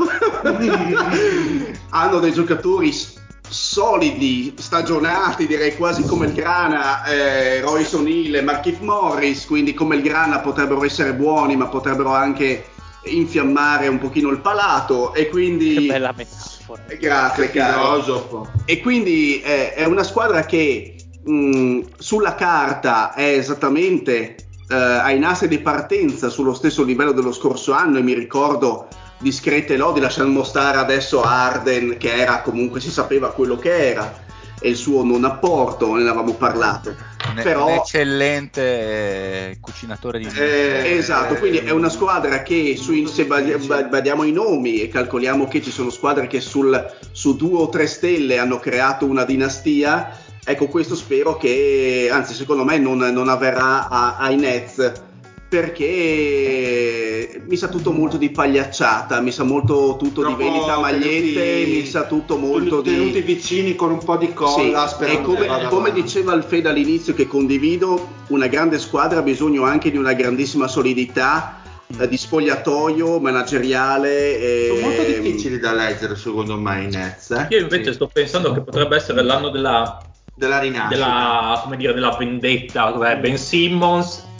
hanno 1.90 2.18
dei 2.18 2.32
giocatori 2.32 2.90
solidi, 3.52 4.54
stagionati, 4.58 5.46
direi 5.46 5.76
quasi 5.76 6.02
come 6.04 6.26
il 6.26 6.32
Grana, 6.32 7.04
eh, 7.04 7.60
Royce 7.60 7.96
O'Neill 7.96 8.34
e 8.34 8.42
Markif 8.42 8.80
Morris, 8.80 9.44
quindi 9.46 9.74
come 9.74 9.96
il 9.96 10.02
Grana 10.02 10.40
potrebbero 10.40 10.84
essere 10.84 11.12
buoni, 11.12 11.54
ma 11.56 11.66
potrebbero 11.66 12.12
anche 12.14 12.64
infiammare 13.04 13.88
un 13.88 13.98
pochino 13.98 14.30
il 14.30 14.38
palato 14.38 15.12
e 15.12 15.28
quindi... 15.28 15.74
Che 15.74 15.86
bella 15.86 16.14
metafora. 16.16 16.82
Eh, 16.86 16.96
Grazie, 16.96 17.50
caro. 17.50 18.00
Filosofo. 18.00 18.48
E 18.64 18.80
quindi 18.80 19.42
eh, 19.42 19.74
è 19.74 19.84
una 19.84 20.04
squadra 20.04 20.44
che 20.44 20.94
mh, 21.22 21.80
sulla 21.98 22.34
carta 22.34 23.12
è 23.12 23.36
esattamente 23.36 24.36
eh, 24.68 24.74
ai 24.74 25.18
nastri 25.18 25.48
di 25.48 25.58
partenza 25.58 26.28
sullo 26.30 26.54
stesso 26.54 26.82
livello 26.82 27.12
dello 27.12 27.32
scorso 27.32 27.72
anno 27.72 27.98
e 27.98 28.02
mi 28.02 28.14
ricordo 28.14 28.88
discrete 29.22 29.76
lodi, 29.76 30.00
lasciamo 30.00 30.42
stare 30.42 30.76
adesso 30.78 31.22
Arden 31.22 31.96
che 31.96 32.12
era 32.12 32.42
comunque 32.42 32.80
si 32.80 32.90
sapeva 32.90 33.32
quello 33.32 33.56
che 33.56 33.90
era 33.90 34.20
e 34.60 34.68
il 34.68 34.76
suo 34.76 35.02
non 35.04 35.24
apporto, 35.24 35.94
ne 35.94 36.02
avevamo 36.08 36.34
parlato. 36.34 36.94
Un, 37.34 37.40
Però- 37.42 37.66
un 37.66 37.72
eccellente 37.74 38.60
eh, 39.50 39.58
cucinatore 39.60 40.18
di 40.18 40.28
Eh, 40.36 40.96
esatto, 40.98 41.34
quindi 41.36 41.58
è 41.58 41.70
una 41.70 41.88
squadra 41.88 42.42
che 42.42 42.76
su- 42.76 43.06
se 43.06 43.24
badi- 43.24 43.54
ba- 43.66 43.84
badiamo 43.84 44.22
i 44.24 44.32
nomi 44.32 44.80
e 44.80 44.88
calcoliamo 44.88 45.46
che 45.48 45.62
ci 45.62 45.70
sono 45.70 45.90
squadre 45.90 46.26
che 46.26 46.40
sul- 46.40 46.84
su 47.12 47.36
due 47.36 47.58
o 47.60 47.68
tre 47.68 47.86
stelle 47.86 48.38
hanno 48.38 48.58
creato 48.58 49.04
una 49.06 49.24
dinastia, 49.24 50.16
ecco 50.44 50.66
questo 50.66 50.94
spero 50.94 51.36
che, 51.36 52.08
anzi 52.12 52.34
secondo 52.34 52.64
me 52.64 52.78
non, 52.78 52.98
non 52.98 53.28
avverrà 53.28 53.88
a- 53.88 54.16
ai 54.18 54.36
Nets 54.36 54.92
perché 55.52 57.42
mi 57.46 57.56
sa 57.58 57.68
tutto 57.68 57.92
molto 57.92 58.16
di 58.16 58.30
pagliacciata, 58.30 59.20
mi 59.20 59.30
sa 59.30 59.42
molto 59.42 59.96
tutto 59.98 60.22
Troppo 60.22 60.36
di 60.38 60.44
vendita 60.44 60.78
magliette, 60.78 61.34
tenuti- 61.34 61.70
mi 61.72 61.84
sa 61.84 62.06
tutto 62.06 62.38
molto 62.38 62.80
di... 62.80 62.90
tenuti 62.90 63.20
vicini 63.20 63.74
con 63.74 63.90
un 63.90 64.02
po' 64.02 64.16
di 64.16 64.32
colla 64.32 64.88
Sì, 64.88 65.04
e 65.04 65.20
come, 65.20 65.66
come 65.68 65.92
diceva 65.92 66.32
Alfredo 66.32 66.70
all'inizio 66.70 67.12
che 67.12 67.26
condivido, 67.26 68.14
una 68.28 68.46
grande 68.46 68.78
squadra 68.78 69.18
ha 69.18 69.22
bisogno 69.22 69.64
anche 69.64 69.90
di 69.90 69.98
una 69.98 70.14
grandissima 70.14 70.68
solidità 70.68 71.60
eh, 71.98 72.08
di 72.08 72.16
spogliatoio 72.16 73.20
manageriale. 73.20 74.38
E... 74.38 74.68
Sono 74.68 74.80
molto 74.86 75.02
difficili 75.02 75.58
da 75.58 75.74
leggere 75.74 76.16
secondo 76.16 76.56
me 76.58 76.84
i 76.84 76.86
Nets. 76.86 77.30
Eh? 77.30 77.48
Io 77.50 77.60
invece 77.60 77.88
Sì. 77.88 77.92
sto 77.92 78.08
pensando 78.10 78.54
che 78.54 78.62
potrebbe 78.62 78.96
essere 78.96 79.22
l'anno 79.22 79.50
della, 79.50 80.02
della 80.34 80.60
rinascita. 80.60 80.94
della, 80.94 81.60
come 81.62 81.76
dire, 81.76 81.92
della 81.92 82.16
vendetta, 82.18 82.90
dove 82.90 83.18
Ben 83.18 83.36
Simmons 83.36 84.30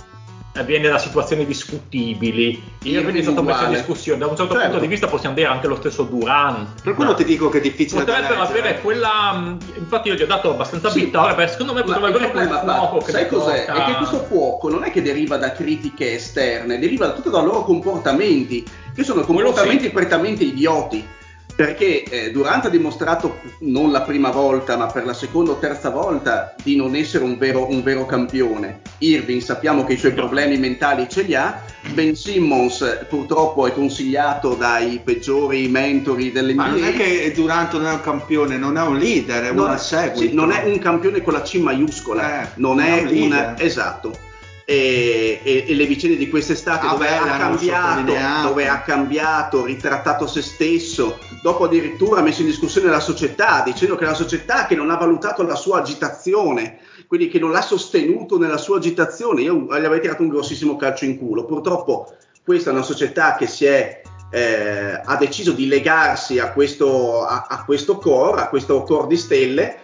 viene 0.64 0.88
da 0.88 0.98
situazioni 0.98 1.46
discutibili. 1.46 2.62
Irving 2.82 3.18
è 3.18 3.22
stato 3.22 3.42
messo 3.42 3.64
in 3.64 3.70
discussione. 3.70 4.18
Da 4.18 4.26
un 4.26 4.36
certo 4.36 4.52
Certo. 4.52 4.68
punto 4.68 4.82
di 4.82 4.86
vista 4.88 5.06
possiamo 5.06 5.34
dire 5.34 5.46
anche 5.48 5.66
lo 5.66 5.76
stesso 5.76 6.02
Durant. 6.02 6.82
Per 6.82 6.94
quello 6.94 7.14
ti 7.14 7.24
dico 7.24 7.48
che 7.48 7.58
è 7.58 7.60
difficile 7.62 8.04
da 8.04 8.12
Potrebbero 8.12 8.40
leggere. 8.42 8.58
avere 8.60 8.80
quella. 8.82 9.32
mh, 9.32 9.58
Infatti, 9.78 10.08
io 10.08 10.14
gli 10.14 10.22
ho 10.22 10.26
dato 10.26 10.50
abbastanza 10.50 10.90
Sì. 10.90 11.04
vittoria. 11.04 11.34
Perché 11.34 11.52
secondo 11.52 11.72
me 11.72 11.82
potrebbe 11.82 12.06
avere 12.08 12.30
quel 12.30 12.48
fuoco 12.48 12.98
che 12.98 13.10
sai 13.12 13.28
cos'è? 13.28 13.64
porta- 13.64 13.82
È 13.84 13.86
che 13.90 13.96
questo 13.96 14.18
fuoco 14.24 14.68
non 14.68 14.84
è 14.84 14.90
che 14.90 15.00
deriva 15.00 15.36
da 15.38 15.52
critiche 15.52 16.14
esterne, 16.14 16.78
deriva 16.78 17.10
tutto 17.12 17.30
dai 17.30 17.42
loro 17.44 17.62
comportamenti, 17.64 18.62
che 18.94 19.04
sono 19.04 19.22
comportamenti 19.22 19.84
sì. 19.84 19.90
prettamente 19.90 20.44
idioti. 20.44 21.06
Perché 21.54 22.02
eh, 22.04 22.30
Durant 22.30 22.64
ha 22.64 22.68
dimostrato 22.70 23.40
non 23.60 23.92
la 23.92 24.00
prima 24.02 24.30
volta, 24.30 24.76
ma 24.76 24.86
per 24.86 25.04
la 25.04 25.12
seconda 25.12 25.52
o 25.52 25.58
terza 25.58 25.90
volta 25.90 26.54
di 26.62 26.76
non 26.76 26.94
essere 26.96 27.24
un 27.24 27.36
vero, 27.36 27.68
un 27.70 27.82
vero 27.82 28.06
campione. 28.06 28.80
Irving 28.98 29.40
sappiamo 29.42 29.84
che 29.84 29.92
i 29.92 29.96
suoi 29.98 30.12
problemi 30.14 30.56
mentali 30.56 31.06
ce 31.10 31.22
li 31.22 31.34
ha. 31.34 31.62
Ben 31.92 32.16
Simmons 32.16 33.04
purtroppo 33.08 33.66
è 33.66 33.72
consigliato 33.74 34.54
dai 34.54 35.00
peggiori 35.04 35.68
mentori 35.68 36.32
dell'NBA. 36.32 36.62
Ma 36.62 36.68
non 36.68 36.84
è 36.84 36.92
che 36.94 37.32
Durant 37.34 37.72
non 37.74 37.86
è 37.86 37.92
un 37.92 38.00
campione, 38.00 38.56
non 38.56 38.76
è 38.78 38.82
un 38.82 38.96
leader, 38.96 39.44
è 39.44 39.52
Non- 39.52 39.64
uno 39.64 39.72
a 39.74 39.76
seguito. 39.78 40.20
sì, 40.20 40.32
non 40.32 40.52
è 40.52 40.64
un 40.64 40.78
campione 40.78 41.22
con 41.22 41.34
la 41.34 41.42
C 41.42 41.54
maiuscola, 41.56 42.42
Eh, 42.44 42.48
non 42.56 42.76
non 42.76 42.84
è 42.86 43.02
un 43.02 43.30
un 43.32 43.54
esatto. 43.58 44.30
E, 44.64 45.40
e- 45.42 45.64
e 45.66 45.74
le 45.74 45.86
vicende 45.86 46.16
di 46.16 46.30
quest'estate 46.30 46.86
Ah, 46.86 46.90
dove, 46.92 47.06
beh, 47.08 47.16
ha 47.16 47.36
cambiato, 47.36 48.12
dove 48.46 48.68
ha 48.68 48.80
cambiato, 48.80 49.64
ritrattato 49.64 50.26
se 50.28 50.40
stesso, 50.40 51.18
dopo 51.42 51.64
addirittura 51.64 52.20
ha 52.20 52.22
messo 52.22 52.40
in 52.40 52.46
discussione 52.46 52.88
la 52.88 53.00
società, 53.00 53.62
dicendo 53.64 53.96
che 53.96 54.04
la 54.04 54.14
società 54.14 54.66
che 54.66 54.76
non 54.76 54.90
ha 54.90 54.96
valutato 54.96 55.42
la 55.42 55.56
sua 55.56 55.78
agitazione, 55.78 56.78
quindi 57.08 57.28
che 57.28 57.38
non 57.38 57.50
l'ha 57.50 57.60
sostenuto 57.60 58.38
nella 58.38 58.56
sua 58.56 58.76
agitazione. 58.76 59.42
Io 59.42 59.54
gli 59.54 59.84
avrei 59.84 60.00
tirato 60.00 60.22
un 60.22 60.28
grossissimo 60.28 60.76
calcio 60.76 61.04
in 61.04 61.18
culo. 61.18 61.44
Purtroppo 61.44 62.14
questa 62.44 62.70
è 62.70 62.72
una 62.72 62.82
società 62.82 63.34
che 63.34 63.46
si 63.46 63.66
è 63.66 64.00
eh, 64.30 64.98
ha 65.04 65.16
deciso 65.16 65.52
di 65.52 65.66
legarsi 65.66 66.38
a 66.38 66.52
questo, 66.52 67.26
a, 67.26 67.46
a 67.46 67.64
questo 67.64 67.98
core, 67.98 68.40
a 68.40 68.48
questo 68.48 68.82
core 68.82 69.08
di 69.08 69.16
stelle. 69.18 69.80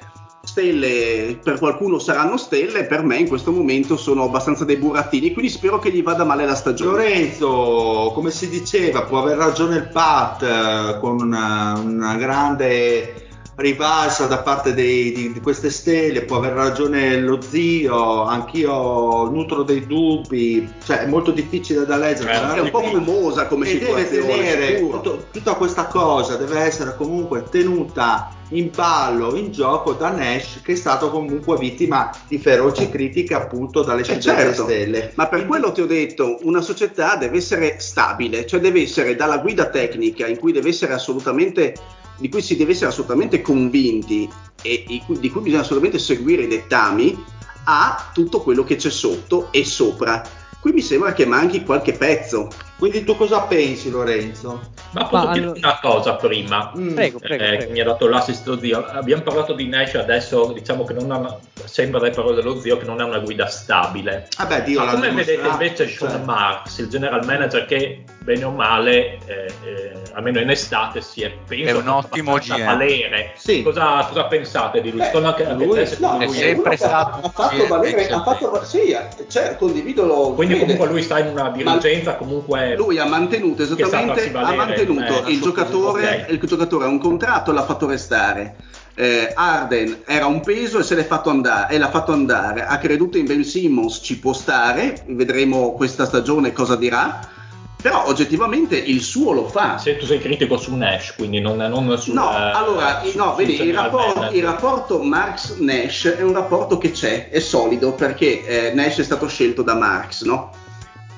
Stelle 0.49 1.39
per 1.43 1.59
qualcuno 1.59 1.99
saranno 1.99 2.39
stelle, 2.39 2.85
per 2.85 3.03
me 3.03 3.17
in 3.17 3.29
questo 3.29 3.53
momento 3.53 3.99
sono 3.99 4.25
abbastanza 4.25 4.65
dei 4.65 4.77
burattini, 4.77 5.35
quindi 5.35 5.51
spero 5.51 5.79
che 5.79 5.91
gli 5.91 6.03
vada 6.03 6.25
male 6.25 6.47
la 6.47 6.55
stagione. 6.55 6.91
Lorenzo, 6.91 8.13
come 8.15 8.31
si 8.31 8.49
diceva, 8.49 9.03
può 9.03 9.19
aver 9.19 9.37
ragione 9.37 9.77
il 9.77 9.89
Pat 9.89 10.43
eh, 10.43 10.99
con 11.01 11.21
una, 11.21 11.79
una 11.85 12.17
grande 12.17 13.28
rivalsa 13.59 14.27
da 14.27 14.39
parte 14.39 14.73
dei- 14.73 15.13
di, 15.13 15.33
di 15.33 15.41
queste 15.41 15.71
stelle, 15.71 16.23
può 16.23 16.37
aver 16.37 16.53
ragione 16.53 17.17
lo 17.19 17.41
zio, 17.41 18.23
anch'io 18.23 19.29
nutro 19.31 19.65
dei 19.65 19.85
dubbi, 19.87 20.73
cioè 20.85 21.01
è 21.01 21.07
molto 21.07 21.33
difficile 21.33 21.85
da 21.85 21.97
leggere. 21.97 22.41
Ma 22.41 22.55
È 22.55 22.61
un 22.61 22.71
po' 22.71 22.83
fumosa 22.83 23.47
come 23.49 23.69
e 23.69 23.79
deve 23.79 24.05
situazione, 24.05 24.27
tenere 24.43 24.77
sicuro. 24.77 25.01
tutto- 25.01 25.25
tutta 25.33 25.55
questa 25.55 25.87
cosa 25.87 26.37
deve 26.37 26.61
essere 26.61 26.95
comunque 26.97 27.45
tenuta 27.51 28.31
in 28.53 28.71
ballo, 28.75 29.35
in 29.35 29.51
gioco 29.53 29.93
da 29.93 30.09
Nash 30.11 30.61
che 30.63 30.73
è 30.73 30.77
stato 30.77 31.11
comunque 31.11 31.59
vittima 31.59 32.11
di 32.29 32.39
feroci 32.39 32.89
critiche 32.89 33.35
appunto 33.35 33.83
dalle 33.83 34.03
Eh, 34.07 34.21
certo. 34.21 34.63
stelle. 34.63 35.11
Ma 35.17 35.27
per 35.27 35.41
Quindi- 35.45 35.49
quello 35.49 35.73
ti 35.73 35.81
ho 35.83 35.87
detto, 35.87 36.39
una 36.43 36.61
società 36.63 37.17
deve 37.17 37.37
essere 37.39 37.75
stabile, 37.81 38.47
cioè 38.47 38.61
deve 38.61 38.83
essere 38.83 39.17
dalla 39.17 39.39
guida 39.39 39.67
tecnica 39.69 40.27
in 40.29 40.39
cui 40.39 40.53
deve 40.53 40.69
essere 40.71 40.95
assolutamente, 40.95 41.75
di 42.19 42.29
cui 42.29 42.43
si 42.43 42.57
deve 42.57 42.73
essere 42.73 42.91
assolutamente 42.91 43.41
convinti 43.41 44.29
e 44.63 44.85
di 44.87 45.03
cui, 45.05 45.17
bisogna 45.19 45.61
assolutamente 45.61 45.99
seguire 45.99 46.43
i 46.43 46.49
dettami, 46.49 47.25
a 47.65 48.11
tutto 48.13 48.41
quello 48.43 48.65
che 48.65 48.77
c'è 48.77 48.91
sotto 48.91 49.49
e 49.53 49.65
sopra. 49.65 50.23
Qui 50.61 50.73
mi 50.73 50.81
sembra 50.81 51.13
che 51.13 51.27
manchi 51.27 51.63
qualche 51.63 51.93
pezzo. 51.93 52.49
Quindi 52.79 53.03
tu 53.03 53.17
cosa 53.17 53.41
pensi 53.41 53.91
Lorenzo? 53.91 54.61
Ma 54.93 55.05
posso 55.07 55.27
Ma 55.27 55.33
dire 55.33 55.45
allora- 55.47 55.59
una 55.59 55.79
cosa 55.83 56.15
prima? 56.15 56.73
Mm. 56.77 56.95
Prego, 56.95 57.19
prego, 57.19 57.43
eh, 57.43 57.47
prego. 57.49 57.65
che 57.65 57.71
mi 57.73 57.81
ha 57.81 57.85
dato 57.85 58.07
l'assist 58.07 58.47
lo 58.47 58.57
zio. 58.59 58.87
Abbiamo 58.87 59.23
parlato 59.23 59.53
di 59.53 59.67
Nash 59.67 59.95
adesso, 59.97 60.53
diciamo 60.53 60.85
che 60.85 60.93
non 60.93 61.11
ha 61.11 61.17
una- 61.17 61.37
sembra 61.65 61.99
dalle 61.99 62.13
parole 62.13 62.37
dello 62.37 62.61
zio 62.61 62.79
che 62.79 62.85
non 62.87 63.01
è 63.01 63.05
una 63.05 63.19
guida 63.19 63.47
stabile. 63.47 64.29
Vabbè, 64.39 64.63
Dio 64.63 64.85
Ma 64.85 64.93
come 64.93 65.11
vedete 65.11 65.47
invece 65.49 65.89
Sean 65.89 66.11
cioè. 66.13 66.21
Marks, 66.25 66.79
il 66.79 66.89
general 66.89 67.25
manager 67.27 67.67
che 67.67 68.05
bene 68.21 68.45
o 68.45 68.51
male, 68.51 69.19
eh, 69.27 69.47
eh, 69.65 69.93
almeno 70.13 70.39
in 70.39 70.51
estate, 70.51 71.01
si 71.01 71.23
è 71.23 71.33
penso 71.47 71.65
È 71.69 71.73
un 71.73 71.83
fatto 71.83 71.97
ottimo 72.07 72.37
GM. 72.37 72.65
valere. 72.65 73.33
Sì. 73.37 73.63
Cosa, 73.63 74.05
cosa 74.07 74.25
pensate 74.25 74.81
di 74.81 74.93
lui? 74.93 75.01
Eh, 75.01 75.05
Secondo 75.07 75.29
anche, 75.29 75.45
lui- 75.53 75.79
è 75.81 75.97
lui- 75.99 76.29
sempre 76.33 76.61
uno 76.61 76.69
che 76.71 76.77
stato 76.77 77.27
ha, 77.27 77.31
fatto 77.31 77.67
valere, 77.67 78.09
ha 78.09 78.23
fatto, 78.23 78.65
sì, 78.65 78.97
cioè, 79.29 79.57
condivido 79.57 80.07
lo 80.07 80.33
Quindi 80.35 80.59
comunque 80.59 80.87
lui 80.87 81.03
sta 81.03 81.19
in 81.19 81.27
una 81.29 81.51
dirigenza 81.51 82.15
comunque... 82.15 82.67
Lui 82.77 82.99
ha 82.99 83.07
mantenuto 83.07 83.63
esattamente, 83.63 84.31
valere, 84.31 84.53
ha 84.53 84.57
mantenuto 84.57 85.27
eh, 85.27 85.31
il 85.31 85.37
su- 85.37 85.45
giocatore, 85.45 86.27
ok. 86.27 86.33
il 86.33 86.41
giocatore 86.41 86.85
ha 86.85 86.89
un 86.89 86.99
contratto 86.99 87.51
e 87.51 87.55
l'ha 87.55 87.65
fatto 87.65 87.87
restare. 87.87 88.57
Eh, 88.95 89.33
Arden 89.33 90.03
era 90.07 90.27
un 90.27 90.41
peso 90.41 90.81
e 90.81 90.83
se 90.83 90.97
l'è 90.97 91.05
fatto 91.05 91.31
andare 91.31 91.75
e 91.75 91.79
l'ha 91.79 91.91
fatto 91.91 92.13
andare. 92.13 92.65
Ha 92.65 92.79
creduto 92.79 93.17
in 93.17 93.27
Ben 93.27 93.45
Simmons, 93.45 94.01
ci 94.03 94.19
può 94.19 94.33
stare, 94.33 95.05
vedremo 95.07 95.73
questa 95.73 96.05
stagione 96.05 96.53
cosa 96.53 96.75
dirà. 96.75 97.37
Però 97.81 98.09
oggettivamente 98.09 98.77
il 98.77 99.01
suo 99.01 99.31
lo 99.31 99.47
fa. 99.47 99.79
Se 99.79 99.97
tu 99.99 100.05
sei 100.05 100.19
critico 100.19 100.57
su 100.57 100.75
Nash, 100.75 101.15
quindi 101.15 101.39
non, 101.39 101.59
non 101.59 101.97
su... 101.97 102.13
No, 102.13 102.29
eh, 102.29 102.51
allora, 102.53 103.03
su- 103.05 103.17
no, 103.17 103.27
sul 103.27 103.37
vedi, 103.37 103.53
il 103.53 103.59
general 103.59 103.85
rapporto, 103.85 104.35
il 104.35 104.43
rapporto 104.43 105.03
Marx-Nash 105.03 106.15
è 106.19 106.23
un 106.23 106.33
rapporto 106.33 106.77
che 106.77 106.91
c'è, 106.91 107.29
è 107.29 107.39
solido, 107.39 107.93
perché 107.93 108.45
eh, 108.45 108.75
Nash 108.75 108.99
è 108.99 109.05
stato 109.05 109.29
scelto 109.29 109.63
da 109.63 109.77
Marx, 109.77 110.25
no? 110.25 110.51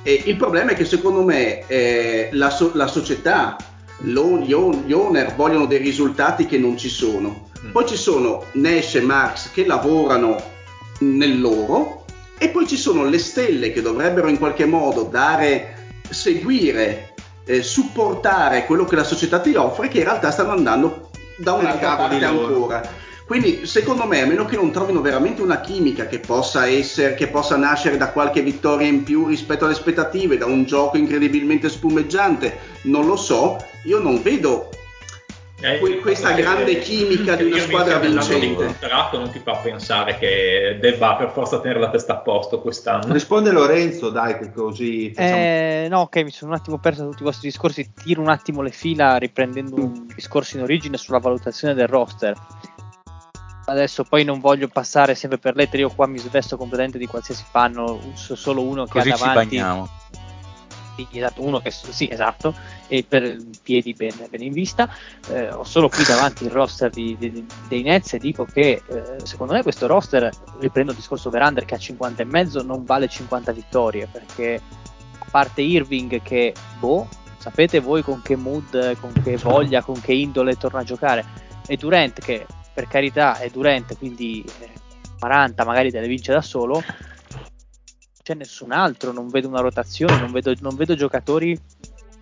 E 0.03 0.23
il 0.27 0.37
problema 0.37 0.71
è 0.71 0.75
che 0.75 0.85
secondo 0.85 1.23
me 1.23 1.67
eh, 1.67 2.31
la, 2.33 2.51
so- 2.51 2.71
la 2.75 2.87
società, 2.87 3.57
gli, 3.99 4.17
own- 4.17 4.85
gli 4.87 4.93
owner 4.93 5.35
vogliono 5.35 5.67
dei 5.67 5.79
risultati 5.79 6.47
che 6.47 6.59
non 6.59 6.77
ci 6.77 6.89
sono. 6.89 7.49
Mm. 7.65 7.71
Poi 7.73 7.87
ci 7.87 7.97
sono 7.97 8.45
Nash 8.53 8.95
e 8.95 9.01
Marx 9.01 9.51
che 9.51 9.67
lavorano 9.67 10.41
nel 11.01 11.41
loro 11.41 12.05
e 12.39 12.49
poi 12.49 12.67
ci 12.67 12.77
sono 12.77 13.05
le 13.05 13.19
stelle 13.19 13.71
che 13.73 13.83
dovrebbero 13.83 14.29
in 14.29 14.39
qualche 14.39 14.65
modo 14.65 15.03
dare, 15.03 15.91
seguire, 16.09 17.15
eh, 17.45 17.63
supportare 17.63 18.65
quello 18.65 18.87
che 18.87 18.97
la 18.97 19.05
società 19.05 19.41
ti 19.41 19.55
offre 19.55 19.89
che 19.89 19.99
in 19.99 20.05
realtà 20.05 20.31
stanno 20.31 20.53
andando 20.53 21.11
da 21.37 21.53
un'altra 21.53 21.97
parte 21.97 22.25
ancora. 22.25 23.09
Quindi 23.31 23.65
secondo 23.65 24.09
me, 24.09 24.23
a 24.23 24.27
meno 24.27 24.45
che 24.45 24.57
non 24.57 24.73
trovino 24.73 25.01
veramente 25.01 25.41
una 25.41 25.61
chimica 25.61 26.07
che 26.09 26.19
possa 26.19 26.67
essere, 26.67 27.15
che 27.15 27.29
possa 27.29 27.57
nascere 27.57 27.97
da 27.97 28.11
qualche 28.11 28.43
vittoria 28.43 28.89
in 28.89 29.05
più 29.05 29.29
rispetto 29.29 29.67
alle 29.67 29.75
aspettative, 29.75 30.37
da 30.37 30.47
un 30.47 30.65
gioco 30.65 30.97
incredibilmente 30.97 31.69
spumeggiante, 31.69 32.59
non 32.83 33.07
lo 33.07 33.15
so, 33.15 33.57
io 33.85 34.01
non 34.01 34.21
vedo 34.21 34.71
Eh, 35.61 35.79
que- 35.79 35.99
questa 36.01 36.33
grande 36.33 36.81
chimica 36.81 37.37
di 37.37 37.45
una 37.45 37.59
squadra 37.61 37.99
vincente. 37.99 38.65
contratto 38.65 39.19
non 39.19 39.31
ti 39.31 39.39
fa 39.45 39.53
pensare 39.59 40.19
che 40.19 40.79
debba 40.81 41.15
per 41.15 41.31
forza 41.31 41.61
tenere 41.61 41.79
la 41.79 41.91
testa 41.91 42.15
a 42.15 42.17
posto 42.17 42.61
quest'anno. 42.61 43.13
Risponde 43.13 43.53
Lorenzo, 43.53 44.11
dai, 44.11 44.39
che 44.39 44.51
così 44.53 45.13
facciamo- 45.15 45.37
Eh, 45.37 45.87
no, 45.89 46.01
ok, 46.01 46.17
mi 46.25 46.31
sono 46.31 46.51
un 46.51 46.57
attimo 46.57 46.79
perso 46.79 47.03
da 47.03 47.11
tutti 47.11 47.23
i 47.23 47.27
vostri 47.27 47.49
discorsi. 47.49 47.93
Tiro 47.95 48.23
un 48.23 48.29
attimo 48.29 48.61
le 48.63 48.71
fila 48.71 49.19
riprendendo 49.19 49.77
un 49.77 50.07
discorso 50.13 50.57
in 50.57 50.65
origine 50.65 50.97
sulla 50.97 51.19
valutazione 51.19 51.75
del 51.75 51.87
roster. 51.87 52.35
Adesso 53.71 54.03
poi 54.03 54.25
non 54.25 54.41
voglio 54.41 54.67
passare 54.67 55.15
sempre 55.15 55.39
per 55.39 55.55
lettere, 55.55 55.83
io 55.83 55.91
qua 55.91 56.09
mi 56.09 56.19
svesto 56.19 56.57
completamente 56.57 56.99
di 56.99 57.07
qualsiasi 57.07 57.45
fanno, 57.49 58.01
uso 58.13 58.35
solo 58.35 58.63
uno 58.63 58.85
che 58.85 58.99
Così 58.99 59.11
ha 59.11 59.17
davanti. 59.17 59.57
Sì, 60.97 61.07
esatto, 61.13 61.47
uno 61.47 61.61
che 61.61 61.71
sì, 61.71 62.09
esatto, 62.11 62.53
e 62.89 63.05
per 63.09 63.37
piedi 63.63 63.95
ben, 63.95 64.27
ben 64.29 64.43
in 64.43 64.53
vista. 64.53 64.93
Eh, 65.29 65.53
ho 65.53 65.63
solo 65.63 65.89
qui 65.89 66.05
davanti 66.05 66.45
il 66.45 66.51
roster 66.51 66.91
di- 66.91 67.17
di- 67.17 67.47
dei 67.69 67.83
Nets 67.83 68.15
e 68.15 68.19
dico 68.19 68.45
che 68.45 68.83
eh, 68.85 69.17
secondo 69.23 69.53
me 69.53 69.63
questo 69.63 69.87
roster, 69.87 70.29
riprendo 70.59 70.91
il 70.91 70.97
discorso 70.97 71.31
Verander 71.31 71.65
che 71.65 71.77
ha 71.77 71.79
50 71.79 72.23
e 72.23 72.27
mezzo, 72.27 72.63
non 72.63 72.85
vale 72.85 73.07
50 73.07 73.53
vittorie 73.53 74.09
perché 74.11 74.61
a 75.17 75.27
parte 75.31 75.63
Irving 75.63 76.21
che 76.23 76.53
boh, 76.81 77.07
sapete 77.39 77.79
voi 77.79 78.03
con 78.03 78.21
che 78.21 78.35
mood, 78.35 78.99
con 78.99 79.13
che 79.23 79.37
voglia, 79.37 79.81
con 79.83 79.99
che 80.01 80.13
indole 80.13 80.57
torna 80.57 80.81
a 80.81 80.85
giocare, 80.85 81.25
e 81.67 81.77
Durant 81.77 82.21
che 82.21 82.47
per 82.81 82.89
carità 82.89 83.39
è 83.39 83.51
Durant, 83.51 83.97
quindi 83.99 84.43
eh, 84.61 84.71
40 85.19 85.65
magari 85.65 85.91
te 85.91 86.01
le 86.01 86.07
vince 86.07 86.33
da 86.33 86.41
solo 86.41 86.83
c'è 88.23 88.33
nessun 88.35 88.73
altro, 88.73 89.13
non 89.13 89.29
vedo 89.29 89.49
una 89.49 89.61
rotazione, 89.61 90.19
non 90.19 90.31
vedo, 90.31 90.55
non 90.61 90.77
vedo 90.77 90.95
giocatori 90.95 91.59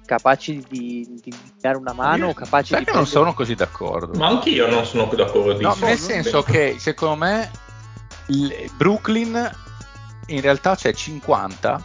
capaci 0.05 0.65
di, 0.69 1.21
di 1.23 1.33
dare 1.61 1.77
una 1.77 1.93
mano, 1.93 2.33
capaci 2.33 2.73
Sai 2.73 2.81
di 2.81 2.87
che 2.87 2.93
non 2.93 3.07
sono 3.07 3.35
così 3.35 3.55
d'accordo. 3.55 4.19
Ma 4.19 4.27
anch'io 4.29 4.69
non 4.69 4.85
sono 4.85 5.05
d'accordo 5.05 5.61
No, 5.61 5.77
nel 5.81 5.99
senso 5.99 6.43
che 6.43 6.77
secondo 6.79 7.17
me 7.17 7.51
il 8.29 8.71
Brooklyn 8.77 9.51
in 10.27 10.41
realtà 10.41 10.75
c'è 10.75 10.93
50 10.93 11.83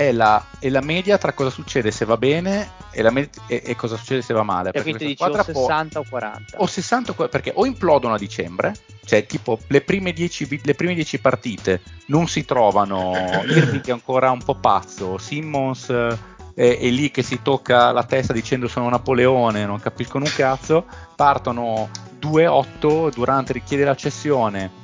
è 0.00 0.12
la, 0.12 0.42
è 0.58 0.70
la 0.70 0.80
media 0.80 1.18
tra 1.18 1.34
cosa 1.34 1.50
succede 1.50 1.90
se 1.90 2.06
va 2.06 2.16
bene 2.16 2.70
e, 2.90 3.10
me- 3.10 3.28
e, 3.46 3.62
e 3.66 3.76
cosa 3.76 3.98
succede 3.98 4.22
se 4.22 4.32
va 4.32 4.42
male. 4.42 4.70
Cioè, 4.72 4.80
quindi 4.80 5.04
dici 5.04 5.22
o 5.22 5.42
60 5.42 6.00
può, 6.00 6.00
o 6.00 6.04
40. 6.08 6.56
O 6.56 6.66
60 6.66 7.12
perché 7.28 7.52
o 7.54 7.66
implodono 7.66 8.14
a 8.14 8.18
dicembre, 8.18 8.74
cioè 9.04 9.26
tipo 9.26 9.58
le 9.66 9.82
prime 9.82 10.14
10, 10.14 10.60
le 10.64 10.74
prime 10.74 10.94
10 10.94 11.20
partite 11.20 11.82
non 12.06 12.28
si 12.28 12.46
trovano, 12.46 13.12
Irving 13.46 13.84
è 13.84 13.90
ancora 13.90 14.30
un 14.30 14.42
po' 14.42 14.54
pazzo, 14.54 15.18
Simmons 15.18 15.90
è, 15.90 16.78
è, 16.78 16.88
lì 16.88 17.10
che 17.10 17.22
si 17.22 17.42
tocca 17.42 17.92
la 17.92 18.04
testa 18.04 18.32
dicendo 18.32 18.68
sono 18.68 18.88
Napoleone, 18.88 19.66
non 19.66 19.80
capiscono 19.80 20.24
un 20.24 20.32
cazzo, 20.34 20.86
partono 21.14 21.90
2-8 22.18 23.12
durante 23.12 23.52
richiede 23.52 23.84
la 23.84 23.94
cessione 23.94 24.79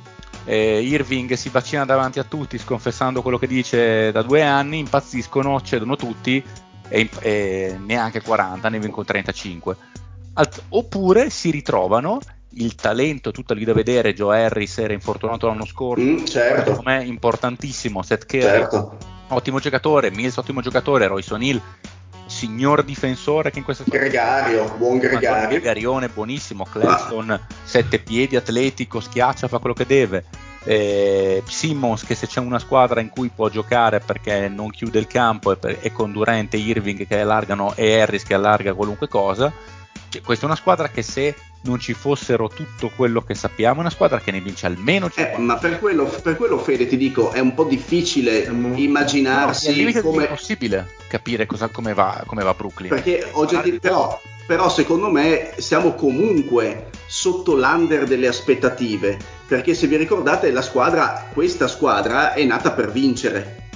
eh, 0.47 0.81
Irving 0.81 1.33
si 1.33 1.49
vaccina 1.49 1.83
davanti 1.83 2.19
a 2.19 2.23
tutti 2.23 2.57
sconfessando 2.57 3.21
quello 3.21 3.37
che 3.37 3.47
dice 3.47 4.11
da 4.13 4.21
due 4.21 4.41
anni, 4.41 4.79
impazziscono, 4.79 5.61
cedono 5.61 5.97
tutti 5.97 6.41
e, 6.87 7.09
e 7.19 7.77
neanche 7.77 8.21
40, 8.21 8.69
ne 8.69 8.79
vincono 8.79 9.05
35. 9.05 9.75
Alt- 10.33 10.63
oppure 10.69 11.29
si 11.29 11.51
ritrovano 11.51 12.19
il 12.51 12.75
talento, 12.75 13.31
tutto 13.31 13.53
lì 13.53 13.65
da 13.65 13.73
vedere, 13.73 14.13
Joe 14.13 14.45
Harris 14.45 14.77
era 14.77 14.93
infortunato 14.93 15.47
l'anno 15.47 15.65
scorso, 15.65 16.03
mm, 16.03 16.23
certo. 16.25 16.71
secondo 16.71 16.89
me 16.89 17.03
importantissimo, 17.03 18.01
Seth 18.01 18.25
Curry, 18.25 18.41
certo. 18.41 18.97
ottimo 19.27 19.59
giocatore, 19.59 20.11
Mills 20.11 20.37
ottimo 20.37 20.61
giocatore, 20.61 21.07
Royce 21.07 21.33
O'Neill 21.33 21.61
signor 22.27 22.83
difensore 22.83 23.51
che 23.51 23.59
in 23.59 23.65
questo 23.65 23.83
Gregario, 23.87 24.75
buon 24.77 24.99
Gregario. 24.99 25.47
Gregarione, 25.47 26.09
buonissimo, 26.09 26.65
Cleston, 26.65 27.31
ah. 27.31 27.41
sette 27.63 27.99
piedi, 27.99 28.35
atletico, 28.35 28.99
schiaccia, 28.99 29.47
fa 29.47 29.59
quello 29.59 29.75
che 29.75 29.85
deve. 29.85 30.25
Eh, 30.63 31.41
Simmons 31.47 32.03
che 32.03 32.13
se 32.13 32.27
c'è 32.27 32.41
una 32.41 32.59
squadra 32.59 32.99
in 32.99 33.09
cui 33.09 33.29
può 33.33 33.47
giocare 33.47 34.01
perché 34.01 34.49
non 34.49 34.69
chiude 34.69 34.99
il 34.99 35.07
campo 35.07 35.53
e, 35.53 35.55
per, 35.55 35.77
e 35.79 35.93
con 35.93 36.11
Durant 36.11 36.53
e 36.53 36.57
Irving 36.57 37.07
che 37.07 37.21
allargano 37.21 37.73
e 37.75 38.01
Harris 38.01 38.23
che 38.23 38.33
allarga 38.33 38.73
qualunque 38.73 39.07
cosa, 39.07 39.51
cioè, 40.09 40.21
questa 40.21 40.43
è 40.43 40.47
una 40.47 40.57
squadra 40.57 40.89
che 40.89 41.01
se 41.01 41.35
non 41.61 41.79
ci 41.79 41.93
fossero 41.93 42.47
tutto 42.47 42.91
quello 42.95 43.21
che 43.21 43.33
sappiamo, 43.33 43.77
è 43.77 43.79
una 43.81 43.89
squadra 43.89 44.19
che 44.19 44.31
ne 44.31 44.39
vince 44.39 44.65
almeno 44.65 45.09
50. 45.09 45.37
Eh, 45.37 45.41
ma 45.41 45.55
per 45.57 45.79
quello, 45.79 46.05
per 46.05 46.35
quello, 46.35 46.57
Fede, 46.57 46.87
ti 46.87 46.97
dico, 46.97 47.31
è 47.31 47.39
un 47.39 47.53
po' 47.53 47.65
difficile 47.65 48.39
immaginarsi. 48.39 49.83
No, 49.83 49.89
è 49.89 50.01
come... 50.01 50.27
possibile 50.27 50.95
capire 51.07 51.45
cosa, 51.45 51.67
come, 51.67 51.93
va, 51.93 52.23
come 52.25 52.43
va 52.43 52.53
Brooklyn. 52.53 52.89
Perché 52.89 53.27
oggettiv- 53.31 53.79
però, 53.79 54.19
però, 54.45 54.69
secondo 54.69 55.09
me, 55.09 55.53
siamo 55.57 55.93
comunque 55.93 56.89
sotto 57.05 57.55
l'under 57.55 58.05
delle 58.05 58.27
aspettative. 58.27 59.17
Perché 59.47 59.73
se 59.73 59.87
vi 59.87 59.95
ricordate, 59.95 60.51
la 60.51 60.61
squadra, 60.61 61.29
questa 61.33 61.67
squadra 61.67 62.33
è 62.33 62.43
nata 62.43 62.71
per 62.71 62.91
vincere 62.91 63.66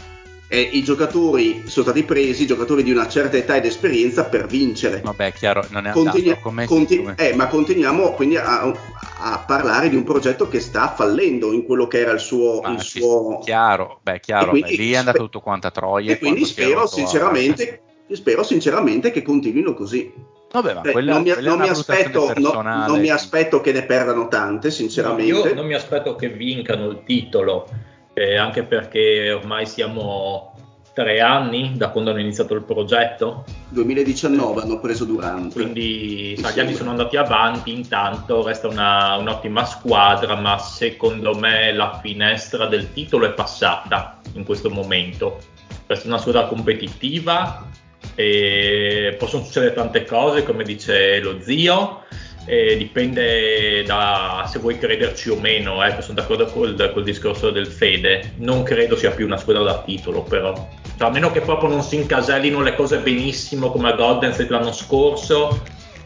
eh, 0.53 0.59
i 0.59 0.83
giocatori 0.83 1.63
sono 1.67 1.85
stati 1.85 2.03
presi, 2.03 2.45
giocatori 2.45 2.83
di 2.83 2.91
una 2.91 3.07
certa 3.07 3.37
età 3.37 3.55
ed 3.55 3.63
esperienza 3.63 4.25
per 4.25 4.47
vincere. 4.47 4.99
Vabbè, 5.01 5.31
chiaro, 5.31 5.65
non 5.69 5.87
è 5.87 5.91
Continu- 5.91 6.17
andato, 6.17 6.41
come, 6.41 6.65
continu- 6.65 7.15
come... 7.15 7.15
Eh, 7.15 7.33
ma 7.35 7.47
continuiamo 7.47 8.11
quindi 8.11 8.35
a, 8.35 8.63
a, 8.63 9.43
parlare 9.47 9.87
di 9.87 9.95
un 9.95 10.03
progetto 10.03 10.49
che 10.49 10.59
sta 10.59 10.93
fallendo 10.93 11.53
in 11.53 11.63
quello 11.63 11.87
che 11.87 11.99
era 11.99 12.11
il 12.11 12.19
suo... 12.19 12.61
Il 12.67 12.81
suo... 12.81 13.39
Chiaro, 13.39 14.01
beh, 14.03 14.19
chiaro, 14.19 14.49
quindi, 14.49 14.75
beh, 14.75 14.83
lì 14.83 14.91
è 14.91 14.97
andato 14.97 15.19
tutto 15.19 15.39
quanto 15.39 15.67
a 15.67 15.71
troia. 15.71 16.11
E 16.11 16.19
quindi 16.19 16.43
spero 16.43 16.85
sinceramente, 16.85 17.83
a... 18.09 18.15
spero 18.15 18.43
sinceramente 18.43 19.11
che 19.11 19.21
continuino 19.21 19.73
così. 19.73 20.11
Vabbè, 20.51 20.73
ma 20.73 20.81
quella, 20.81 21.13
non, 21.13 21.21
mi, 21.21 21.33
non, 21.39 21.59
mi 21.59 21.69
aspetto, 21.69 22.33
no, 22.35 22.61
non, 22.61 22.99
mi, 22.99 23.09
aspetto, 23.09 23.61
che 23.61 23.71
ne 23.71 23.83
perdano 23.83 24.27
tante, 24.27 24.69
sinceramente. 24.69 25.31
No, 25.31 25.45
io 25.45 25.53
non 25.53 25.65
mi 25.65 25.75
aspetto 25.75 26.13
che 26.15 26.27
vincano 26.27 26.89
il 26.89 27.03
titolo 27.05 27.69
eh, 28.13 28.35
anche 28.35 28.63
perché 28.63 29.31
ormai 29.31 29.65
siamo 29.65 30.53
tre 30.93 31.21
anni 31.21 31.73
da 31.75 31.89
quando 31.89 32.11
hanno 32.11 32.19
iniziato 32.19 32.53
il 32.53 32.63
progetto. 32.63 33.45
2019 33.69 34.61
hanno 34.61 34.79
preso 34.79 35.05
Durante. 35.05 35.53
Quindi 35.53 36.35
sa, 36.37 36.51
gli 36.51 36.59
anni 36.59 36.73
sono 36.73 36.89
andati 36.89 37.17
avanti, 37.17 37.73
intanto 37.73 38.43
resta 38.43 38.67
una, 38.67 39.15
un'ottima 39.15 39.65
squadra, 39.65 40.35
ma 40.35 40.57
secondo 40.57 41.33
me 41.33 41.71
la 41.71 41.99
finestra 42.01 42.67
del 42.67 42.91
titolo 42.93 43.25
è 43.25 43.33
passata 43.33 44.19
in 44.33 44.43
questo 44.43 44.69
momento. 44.69 45.39
Questa 45.85 46.05
è 46.05 46.07
una 46.07 46.19
squadra 46.19 46.45
competitiva 46.45 47.67
e 48.15 49.15
possono 49.17 49.43
succedere 49.43 49.73
tante 49.73 50.03
cose, 50.05 50.43
come 50.43 50.63
dice 50.63 51.19
lo 51.19 51.41
zio 51.41 52.03
eh, 52.45 52.77
dipende 52.77 53.83
da 53.83 54.47
se 54.51 54.59
vuoi 54.59 54.77
crederci 54.77 55.29
o 55.29 55.39
meno, 55.39 55.83
eh, 55.83 56.01
sono 56.01 56.15
d'accordo 56.15 56.45
col, 56.45 56.91
col, 56.93 57.03
discorso 57.03 57.51
del 57.51 57.67
Fede, 57.67 58.33
non 58.37 58.63
credo 58.63 58.95
sia 58.95 59.11
più 59.11 59.25
una 59.25 59.37
squadra 59.37 59.63
da 59.63 59.81
titolo 59.83 60.23
però, 60.23 60.53
cioè, 60.97 61.07
a 61.07 61.11
meno 61.11 61.31
che 61.31 61.41
proprio 61.41 61.69
non 61.69 61.81
si 61.81 61.95
incasellino 61.95 62.61
le 62.61 62.75
cose 62.75 62.99
benissimo 62.99 63.71
come 63.71 63.89
a 63.89 63.93
Golden 63.93 64.33
State 64.33 64.49
l'anno 64.49 64.73
scorso, 64.73 65.61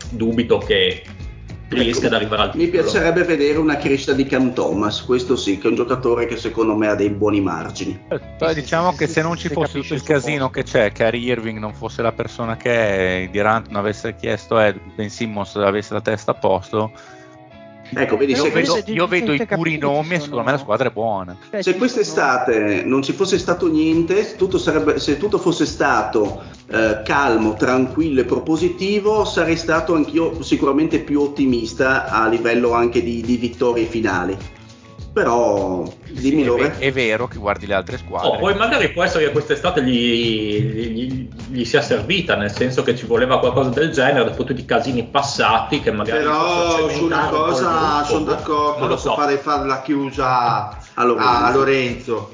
dubito 0.10 0.58
che 0.58 1.04
riesca 1.70 2.06
ecco, 2.06 2.08
ad 2.08 2.14
arrivare 2.14 2.42
al 2.44 2.52
titolo. 2.52 2.64
Mi 2.64 2.70
piacerebbe 2.70 3.24
vedere 3.24 3.58
una 3.58 3.78
crescita 3.78 4.14
di 4.14 4.26
Cam 4.26 4.54
Thomas, 4.54 5.02
questo 5.04 5.36
sì, 5.36 5.58
che 5.58 5.68
è 5.68 5.70
un 5.70 5.76
giocatore 5.76 6.26
che 6.26 6.38
secondo 6.38 6.76
me 6.76 6.88
ha 6.88 6.96
dei 6.96 7.10
buoni 7.10 7.42
margini. 7.42 8.00
Eh, 8.10 8.20
però 8.38 8.54
diciamo 8.54 8.94
che 8.96 9.08
se 9.08 9.22
non 9.22 9.38
ci 9.38 9.50
fosse 9.50 9.80
tutto 9.80 9.94
il 9.94 10.04
casino 10.04 10.50
che 10.50 10.64
c'è, 10.64 10.92
che 10.92 11.06
Harry 11.06 11.24
Irving 11.24 11.58
non 11.60 11.74
fosse 11.74 12.02
la 12.02 12.12
persona 12.12 12.58
che 12.58 13.24
è, 13.24 13.30
Durant 13.30 13.68
non 13.68 13.78
avesse 13.78 14.16
chiesto 14.16 14.60
e 14.60 14.76
Ben 14.96 15.10
Simmons 15.10 15.56
avesse 15.56 15.94
la 15.94 16.02
testa 16.02 16.32
a 16.32 16.36
posto, 16.36 16.92
Ecco, 17.94 18.18
vedi, 18.18 18.34
io, 18.34 18.52
vedo, 18.52 18.82
io 18.86 19.08
vedo 19.08 19.34
i 19.34 19.46
puri 19.46 19.78
nomi 19.78 20.16
e 20.16 20.20
secondo 20.20 20.44
me 20.44 20.52
la 20.52 20.58
squadra 20.58 20.90
è 20.90 20.92
buona. 20.92 21.36
Cioè, 21.50 21.62
se 21.62 21.76
quest'estate 21.76 22.84
non 22.84 23.04
ci 23.04 23.14
fosse 23.14 23.38
stato 23.38 23.68
niente, 23.68 24.36
tutto 24.36 24.58
sarebbe, 24.58 25.00
se 25.00 25.18
tutto 25.18 25.38
fosse 25.38 25.66
stato 25.66 26.44
eh, 26.68 27.02
calmo, 27.04 27.54
tranquillo 27.54 28.22
e 28.22 28.26
propositivo, 28.26 29.24
sarei 29.26 29.58
stato 29.58 29.94
anch'io 29.94 30.42
sicuramente 30.42 31.00
più 31.00 31.22
ottimista 31.22 32.06
a 32.06 32.28
livello 32.28 32.74
anche 32.74 33.04
di, 33.04 33.22
di 33.22 33.38
vittorie 33.38 33.86
finali 33.86 34.38
però 35.16 35.82
dimmi 36.10 36.44
sì, 36.44 36.50
È, 36.50 36.78
è, 36.80 36.92
vero 36.92 37.26
che 37.30 37.38
guardi 37.38 37.66
le 37.66 37.74
altre 37.74 37.98
squadre. 37.98 38.32
Oh, 38.32 38.38
poi 38.38 38.54
magari 38.54 38.92
può 38.92 39.02
essere 39.02 39.24
che 39.24 39.32
quest'estate 39.32 39.82
gli, 39.82 40.60
gli, 40.60 41.30
gli, 41.48 41.64
sia 41.64 41.82
servita, 41.82 42.36
nel 42.36 42.52
senso 42.52 42.84
che 42.84 42.98
ci 42.98 43.06
voleva 43.06 43.40
qualcosa 43.40 43.70
del 43.70 43.92
genere 43.92 44.26
dopo 44.26 44.44
tutti 44.44 44.60
i 44.60 44.66
casini 44.66 45.06
passati 45.06 45.80
che 45.80 45.92
magari... 45.92 46.18
Però 46.18 46.90
su 46.90 47.06
una 47.06 47.28
cosa 47.30 48.04
sono 48.04 48.26
d'accordo, 48.26 48.88
lo 48.88 48.98
so. 48.98 49.16
farei 49.16 49.38
fare 49.38 49.66
la 49.66 49.82
chiusa 49.82 50.78
a 50.96 51.04
Lorenzo. 51.06 51.30
A 51.30 51.52
Lorenzo. 51.52 52.32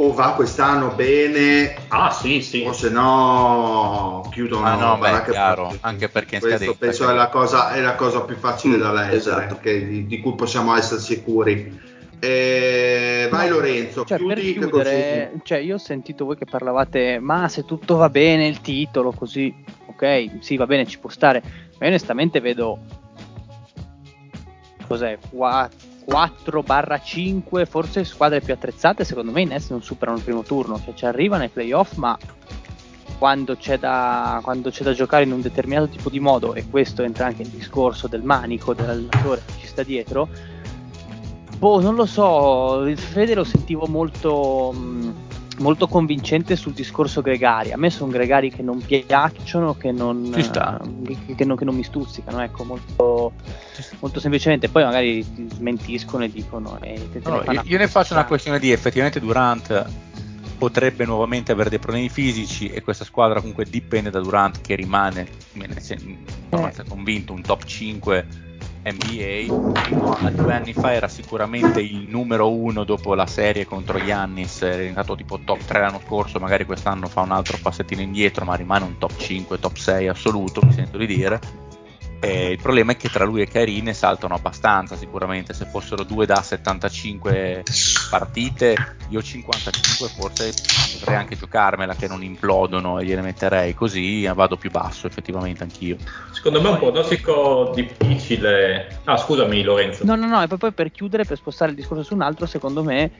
O 0.00 0.12
va 0.12 0.34
quest'anno 0.34 0.90
bene, 0.90 1.74
ah 1.88 2.12
sì 2.12 2.40
sì, 2.40 2.64
o 2.64 2.72
se 2.72 2.88
no 2.88 4.28
chiudono. 4.30 4.64
Ah 4.64 4.76
no, 4.76 4.96
beh, 4.96 5.24
chiaro, 5.24 5.76
anche 5.80 6.08
perché 6.08 6.36
in 6.36 6.40
questo 6.40 6.58
scadenza, 6.58 6.78
penso 6.78 7.04
che... 7.06 7.10
è, 7.10 7.14
la 7.14 7.28
cosa, 7.28 7.72
è 7.72 7.80
la 7.80 7.94
cosa 7.96 8.20
più 8.20 8.36
facile 8.36 8.76
mm, 8.76 8.80
da 8.80 8.92
leggere, 8.92 9.16
esatto. 9.16 9.58
di, 9.60 10.06
di 10.06 10.20
cui 10.20 10.36
possiamo 10.36 10.76
essere 10.76 11.00
sicuri. 11.00 11.80
Eh, 12.20 13.28
vai 13.28 13.48
Lorenzo, 13.48 14.04
cioè, 14.04 14.18
chiudi 14.18 14.52
per 14.54 14.68
chiudere, 14.68 15.32
cioè, 15.42 15.58
io 15.58 15.74
ho 15.74 15.78
sentito 15.78 16.24
voi 16.24 16.36
che 16.36 16.46
parlavate, 16.46 17.18
ma 17.18 17.48
se 17.48 17.64
tutto 17.64 17.96
va 17.96 18.08
bene, 18.08 18.46
il 18.46 18.60
titolo, 18.60 19.10
così, 19.10 19.52
ok, 19.86 20.38
sì, 20.38 20.56
va 20.56 20.66
bene, 20.66 20.86
ci 20.86 21.00
può 21.00 21.10
stare. 21.10 21.42
Ma 21.42 21.86
io 21.86 21.88
onestamente 21.88 22.38
vedo 22.38 22.78
cos'è, 24.86 25.18
4-5, 26.08 27.66
forse 27.66 28.04
squadre 28.04 28.40
più 28.40 28.54
attrezzate, 28.54 29.04
secondo 29.04 29.30
me 29.30 29.42
i 29.42 29.44
Nets 29.44 29.70
non 29.70 29.82
superano 29.82 30.16
il 30.16 30.24
primo 30.24 30.42
turno, 30.42 30.80
cioè 30.82 30.94
ci 30.94 31.04
arrivano 31.04 31.42
ai 31.42 31.50
playoff, 31.50 31.94
ma 31.94 32.16
quando 33.18 33.56
c'è, 33.56 33.78
da, 33.78 34.40
quando 34.42 34.70
c'è 34.70 34.84
da 34.84 34.92
giocare 34.92 35.24
in 35.24 35.32
un 35.32 35.42
determinato 35.42 35.88
tipo 35.88 36.08
di 36.08 36.20
modo, 36.20 36.54
e 36.54 36.68
questo 36.68 37.02
entra 37.02 37.26
anche 37.26 37.42
nel 37.42 37.52
discorso 37.52 38.08
del 38.08 38.22
manico 38.22 38.72
dell'allenatore 38.72 39.42
che 39.44 39.52
ci 39.60 39.66
sta 39.66 39.82
dietro, 39.82 40.28
Boh, 41.58 41.80
non 41.80 41.96
lo 41.96 42.06
so, 42.06 42.84
il 42.86 42.96
Fede 42.96 43.34
lo 43.34 43.42
sentivo 43.42 43.86
molto, 43.86 44.72
mm, 44.72 45.10
molto 45.58 45.86
convincente 45.86 46.56
sul 46.56 46.72
discorso 46.72 47.20
Gregari. 47.20 47.72
A 47.72 47.76
me 47.76 47.90
sono 47.90 48.10
Gregari 48.10 48.50
che 48.50 48.62
non 48.62 48.80
piacciono, 48.84 49.76
che 49.76 49.92
non, 49.92 50.30
che, 50.30 51.34
che, 51.34 51.44
non, 51.44 51.56
che 51.56 51.64
non, 51.64 51.74
mi 51.74 51.82
stuzzicano, 51.82 52.40
ecco, 52.42 52.64
molto, 52.64 53.32
molto, 54.00 54.20
semplicemente. 54.20 54.68
Poi 54.68 54.84
magari 54.84 55.22
smentiscono 55.22 56.24
e 56.24 56.30
dicono... 56.30 56.78
Eh, 56.80 57.00
no, 57.24 57.42
io, 57.50 57.62
io 57.64 57.78
ne 57.78 57.88
faccio 57.88 58.14
una 58.14 58.24
questione 58.24 58.58
di 58.58 58.72
effettivamente 58.72 59.20
Durant 59.20 59.86
potrebbe 60.58 61.04
nuovamente 61.04 61.52
avere 61.52 61.70
dei 61.70 61.78
problemi 61.78 62.08
fisici 62.08 62.68
e 62.68 62.82
questa 62.82 63.04
squadra 63.04 63.38
comunque 63.38 63.64
dipende 63.64 64.10
da 64.10 64.20
Durant 64.20 64.60
che 64.60 64.74
rimane, 64.74 65.28
me 65.52 65.68
ne 65.68 65.80
sono 65.80 66.68
eh. 66.68 66.84
convinto, 66.88 67.32
un 67.32 67.42
top 67.42 67.62
5 67.64 68.26
NBA, 68.92 70.24
a 70.24 70.30
due 70.30 70.52
anni 70.52 70.72
fa 70.72 70.92
era 70.92 71.08
sicuramente 71.08 71.80
il 71.80 72.06
numero 72.08 72.50
uno 72.50 72.84
dopo 72.84 73.14
la 73.14 73.26
serie 73.26 73.64
contro 73.66 73.98
Giannis, 73.98 74.62
è 74.62 74.76
diventato 74.76 75.14
tipo 75.14 75.38
top 75.44 75.64
3 75.64 75.80
l'anno 75.80 76.00
scorso, 76.04 76.38
magari 76.38 76.64
quest'anno 76.64 77.06
fa 77.08 77.22
un 77.22 77.32
altro 77.32 77.58
passettino 77.60 78.00
indietro, 78.00 78.44
ma 78.44 78.54
rimane 78.54 78.84
un 78.84 78.98
top 78.98 79.16
5, 79.16 79.58
top 79.58 79.76
6 79.76 80.08
assoluto, 80.08 80.60
mi 80.64 80.72
sento 80.72 80.98
di 80.98 81.06
dire. 81.06 81.67
E 82.20 82.50
il 82.50 82.58
problema 82.58 82.92
è 82.92 82.96
che 82.96 83.08
tra 83.08 83.24
lui 83.24 83.42
e 83.42 83.46
Kairi 83.46 83.80
ne 83.80 83.94
saltano 83.94 84.34
abbastanza, 84.34 84.96
sicuramente. 84.96 85.54
Se 85.54 85.66
fossero 85.66 86.02
due 86.02 86.26
da 86.26 86.42
75 86.42 87.62
partite, 88.10 88.96
io 89.08 89.22
55 89.22 90.08
forse 90.08 90.52
potrei 90.98 91.16
anche 91.16 91.36
giocarmela 91.36 91.94
che 91.94 92.08
non 92.08 92.22
implodono 92.24 92.98
e 92.98 93.04
gliene 93.04 93.22
metterei 93.22 93.74
così 93.74 94.26
vado 94.34 94.56
più 94.56 94.70
basso 94.70 95.06
effettivamente 95.06 95.62
anch'io. 95.62 95.96
Secondo 96.32 96.60
me 96.60 96.68
è 96.68 96.72
un 96.72 96.78
pronostico 96.78 97.70
difficile. 97.74 99.00
Ah, 99.04 99.16
scusami 99.16 99.62
Lorenzo. 99.62 100.04
No, 100.04 100.16
no, 100.16 100.26
no, 100.26 100.42
e 100.42 100.48
poi 100.48 100.72
per 100.72 100.90
chiudere, 100.90 101.24
per 101.24 101.36
spostare 101.36 101.70
il 101.70 101.76
discorso 101.76 102.02
su 102.02 102.14
un 102.14 102.22
altro, 102.22 102.46
secondo 102.46 102.82
me 102.82 103.12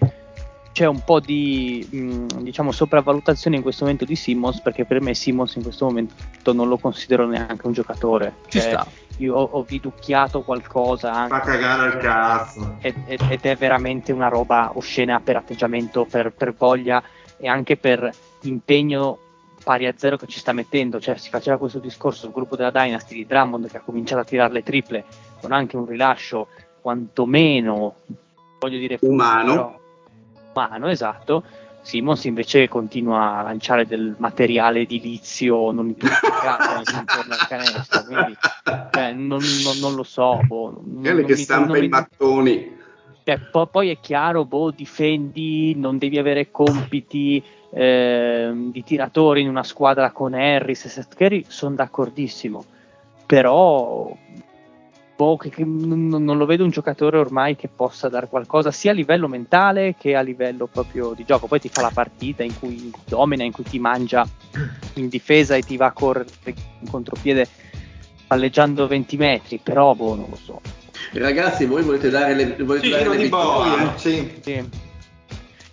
c'è 0.79 0.87
un 0.87 1.03
po' 1.03 1.18
di 1.18 1.85
mh, 1.91 2.43
diciamo 2.43 2.70
sopravvalutazione 2.70 3.57
in 3.57 3.62
questo 3.62 3.83
momento 3.83 4.05
di 4.05 4.14
Simmons 4.14 4.61
perché 4.61 4.85
per 4.85 5.01
me 5.01 5.12
Simmons 5.12 5.57
in 5.57 5.62
questo 5.64 5.87
momento 5.87 6.53
non 6.53 6.68
lo 6.68 6.79
considero 6.79 7.26
neanche 7.26 7.66
un 7.66 7.72
giocatore 7.72 8.35
Ci 8.47 8.61
Cioè, 8.61 8.70
sta. 8.70 8.87
io 9.16 9.35
ho, 9.35 9.43
ho 9.51 9.62
viducchiato 9.64 10.43
qualcosa 10.43 11.12
anche 11.12 11.35
Fa 11.35 11.41
cagare 11.41 11.87
il 11.89 11.97
cazzo. 11.97 12.76
ed, 12.81 12.95
ed- 13.07 13.26
ed 13.29 13.41
è 13.45 13.57
veramente 13.57 14.12
una 14.12 14.29
roba 14.29 14.70
oscena 14.74 15.18
per 15.18 15.35
atteggiamento, 15.35 16.05
per, 16.09 16.31
per 16.33 16.55
voglia 16.55 17.03
e 17.39 17.49
anche 17.49 17.76
per 17.76 18.09
impegno 18.43 19.18
pari 19.64 19.87
a 19.87 19.95
zero 19.97 20.16
che 20.16 20.29
ci 20.29 20.39
sta 20.39 20.53
mettendo. 20.53 21.01
Cioè, 21.01 21.16
si 21.16 21.29
faceva 21.29 21.57
questo 21.59 21.81
discorso 21.81 22.20
sul 22.20 22.33
gruppo 22.33 22.55
della 22.55 22.70
Dynasty 22.70 23.16
di 23.16 23.26
Drummond 23.26 23.68
che 23.68 23.79
ha 23.79 23.81
cominciato 23.81 24.20
a 24.20 24.24
tirare 24.24 24.53
le 24.53 24.62
triple 24.62 25.05
con 25.41 25.51
anche 25.51 25.76
un 25.76 25.87
rilascio 25.87 26.47
quantomeno, 26.81 27.97
voglio 28.61 28.79
dire, 28.79 28.99
Umano. 29.01 29.51
però- 29.53 29.78
umano, 30.59 30.88
esatto. 30.88 31.42
Simmons 31.80 32.24
invece 32.24 32.68
continua 32.68 33.38
a 33.38 33.42
lanciare 33.42 33.86
del 33.86 34.14
materiale 34.18 34.80
edilizio 34.80 35.70
non 35.70 35.88
identificato 35.88 36.82
intorno 36.98 37.32
al 37.34 37.46
canestro, 37.48 38.04
quindi 38.04 38.36
cioè, 38.92 39.12
non, 39.12 39.40
non- 39.62 39.78
non 39.80 39.94
lo 39.94 40.02
so. 40.02 40.40
boh, 40.44 40.82
non 40.84 41.02
che 41.02 41.32
mi- 41.34 41.36
stampa 41.36 41.78
i 41.78 41.82
mi- 41.82 41.88
mattoni. 41.88 42.76
cioè, 43.24 43.38
po- 43.38 43.66
poi 43.66 43.88
è 43.90 43.98
chiaro, 44.00 44.44
boh, 44.44 44.70
difendi, 44.70 45.74
non 45.76 45.96
devi 45.96 46.18
avere 46.18 46.50
compiti 46.50 47.42
ehm, 47.70 48.70
di 48.70 48.82
tiratori 48.82 49.40
in 49.42 49.48
una 49.48 49.62
squadra 49.62 50.11
con 50.11 50.34
Harris 50.34 50.84
e 50.86 50.88
Seth 50.88 51.14
Curry, 51.14 51.44
sono 51.48 51.74
d'accordissimo, 51.76 52.64
però 53.24 54.11
boh, 55.19 55.37
che- 55.37 55.51
che 55.51 55.64
non, 55.64 56.07
non 56.07 56.37
lo 56.39 56.47
vedo 56.47 56.62
un 56.62 56.71
giocatore 56.71 57.19
ormai 57.19 57.57
che 57.57 57.66
possa 57.66 58.09
dare 58.09 58.29
qualcosa 58.29 58.71
sia 58.71 58.93
a 58.93 58.95
livello 58.95 59.27
mentale 59.27 59.97
che 59.99 60.14
a 60.14 60.21
livello 60.21 60.69
proprio 60.69 61.12
di 61.12 61.25
gioco. 61.25 61.49
Poi 61.49 61.59
ti 61.59 61.69
fa 61.69 61.81
la 61.81 61.91
partita 61.93 62.45
in 62.45 62.57
cui 62.57 62.93
domina, 63.09 63.43
in 63.43 63.51
cui 63.51 63.64
ti 63.64 63.81
mangia 63.81 64.25
in 64.95 65.09
difesa 65.09 65.57
e 65.57 65.62
ti 65.62 65.77
va 65.77 65.87
a 65.87 65.93
correre 65.93 66.29
in 66.45 66.89
contropiede 66.89 67.49
palleggiando 68.29 68.87
20 68.87 69.16
metri, 69.16 69.59
però 69.61 69.93
boh, 69.97 70.14
non 70.14 70.27
lo 70.31 70.37
so. 70.37 70.61
Ragazzi, 71.14 71.66
voi 71.66 71.83
volete 71.83 72.11
dare 72.11 72.35
le, 72.35 72.55
volete 72.62 72.85
Sì, 72.85 72.91
dare 72.91 73.09
le 73.09 73.16
di 73.16 73.29
boia. 73.29 73.77
vittorie? 73.77 73.99
Sì. 73.99 74.41
Sì. 74.41 74.69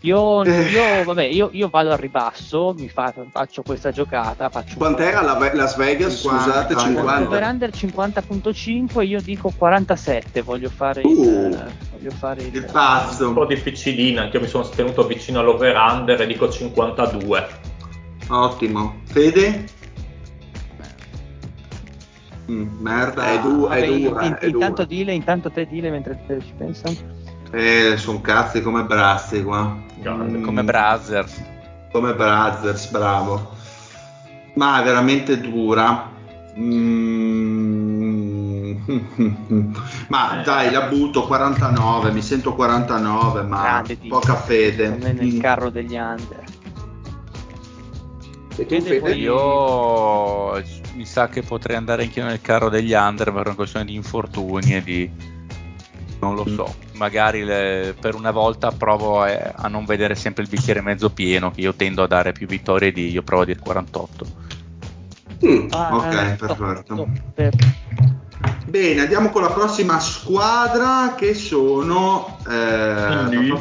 Io, 0.06 0.44
Eh. 0.44 0.62
io, 0.70 1.04
vabbè, 1.04 1.24
io, 1.24 1.50
io 1.54 1.68
vado 1.68 1.92
al 1.92 1.98
ribasso, 1.98 2.76
mi 2.78 2.88
fa- 2.90 3.12
faccio 3.32 3.64
questa 3.64 3.90
giocata. 3.92 4.50
Faccio 4.50 4.78
Quant'era 4.78 5.22
la 5.22 5.36
Las 5.54 5.76
Vegas? 5.78 6.20
50, 6.22 6.44
Scusate, 6.44 6.74
dai. 6.76 6.84
50. 6.84 7.28
over 7.28 7.44
under 7.44 7.70
50.5, 7.72 9.02
io 9.04 9.20
dico 9.22 9.52
47. 9.58 10.42
Voglio 10.44 10.70
fare 10.70 11.02
il, 11.02 11.08
Uh. 11.08 11.58
voglio 11.92 12.12
fare 12.12 12.42
il, 12.44 12.48
Il 12.54 12.60
Un 12.62 12.66
po' 12.68 12.72
pazzo. 12.74 13.46
difficilina, 13.46 14.22
anche 14.22 14.38
io 14.38 14.44
mi 14.44 14.50
sono 14.50 14.68
tenuto 14.70 15.08
vicino 15.08 15.40
all'over-under 15.40 16.22
e 16.22 16.28
dico 16.28 16.50
52. 16.50 17.48
Ottimo. 18.30 19.02
Fede? 19.06 19.66
Mm, 22.52 22.68
merda. 22.80 23.32
È 23.32 23.40
du- 23.42 23.68
Vabbè, 23.68 23.82
è 23.82 23.88
dura, 23.88 24.24
in- 24.26 24.38
è 24.40 24.46
intanto 24.46 24.84
dura. 24.84 24.96
dile, 24.96 25.14
intanto 25.14 25.50
te 25.50 25.66
dile 25.66 25.90
mentre 25.90 26.20
te 26.28 26.40
ci 26.42 26.54
pensa. 26.56 26.90
Eh, 27.52 27.96
sono 27.98 28.22
cazzi 28.22 28.62
come 28.62 28.84
Brazzi 28.84 29.42
qua. 29.44 29.76
Grande, 30.06 30.38
Mm, 30.38 30.44
Come 30.44 30.64
Brazzers. 30.64 31.44
come 31.92 32.14
Brothers, 32.14 32.90
bravo. 32.92 33.50
Ma 34.54 34.80
è 34.82 34.84
veramente 34.84 35.40
dura. 35.42 36.12
Mm. 36.58 37.64
Ma 40.10 40.42
dai, 40.44 40.72
la 40.72 40.82
butto 40.84 41.26
49, 41.26 42.12
mi 42.12 42.22
sento 42.22 42.54
49, 42.54 43.42
ma 43.44 43.62
Grande 43.62 43.98
poca 44.08 44.36
fede. 44.36 44.90
Non 44.90 45.02
è 45.08 45.12
nel 45.14 45.34
Mm. 45.34 45.40
carro 45.40 45.70
degli 45.72 45.96
under. 45.96 46.44
E 48.58 48.66
tu, 48.68 48.76
Fede, 48.82 49.00
Fede? 49.02 49.14
Io 49.16 50.64
mi 50.94 51.06
sa 51.06 51.28
che 51.30 51.42
potrei 51.42 51.76
andare 51.76 52.04
anch'io 52.04 52.24
nel 52.26 52.40
carro 52.42 52.70
degli 52.70 52.94
under 52.94 53.34
per 53.34 53.48
una 53.48 53.56
questione 53.56 53.86
di 53.86 53.96
infortuni 53.96 54.76
e 54.76 54.84
di 54.84 55.10
non 56.22 56.36
lo 56.36 56.46
so. 56.48 56.74
Magari 56.96 57.44
le- 57.44 57.94
per 58.00 58.16
una 58.16 58.32
volta 58.32 58.72
provo 58.72 59.26
eh, 59.26 59.52
a 59.54 59.68
non 59.68 59.86
vedere 59.86 60.16
sempre 60.16 60.44
il 60.44 60.50
bicchiere 60.50 60.82
mezzo 60.82 61.10
pieno, 61.10 61.52
che 61.52 61.62
io 61.62 61.74
tendo 61.74 62.04
a 62.04 62.08
dare 62.08 62.32
più 62.32 62.48
vittorie 62.48 62.92
di 62.92 63.12
io 63.12 63.22
provo 63.22 63.42
a 63.44 63.46
dire 63.46 63.60
48. 63.60 64.26
Mm. 65.46 65.68
Ah, 65.72 65.90
Ok, 65.96 66.06
eh, 66.06 66.36
perfetto. 66.36 67.08
per- 67.34 67.54
Bene, 68.66 69.02
andiamo 69.02 69.30
con 69.30 69.42
la 69.42 69.52
prossima 69.52 70.00
squadra 70.00 71.16
che 71.16 71.34
sono 71.34 72.40
eh, 72.50 73.26
I 73.32 73.54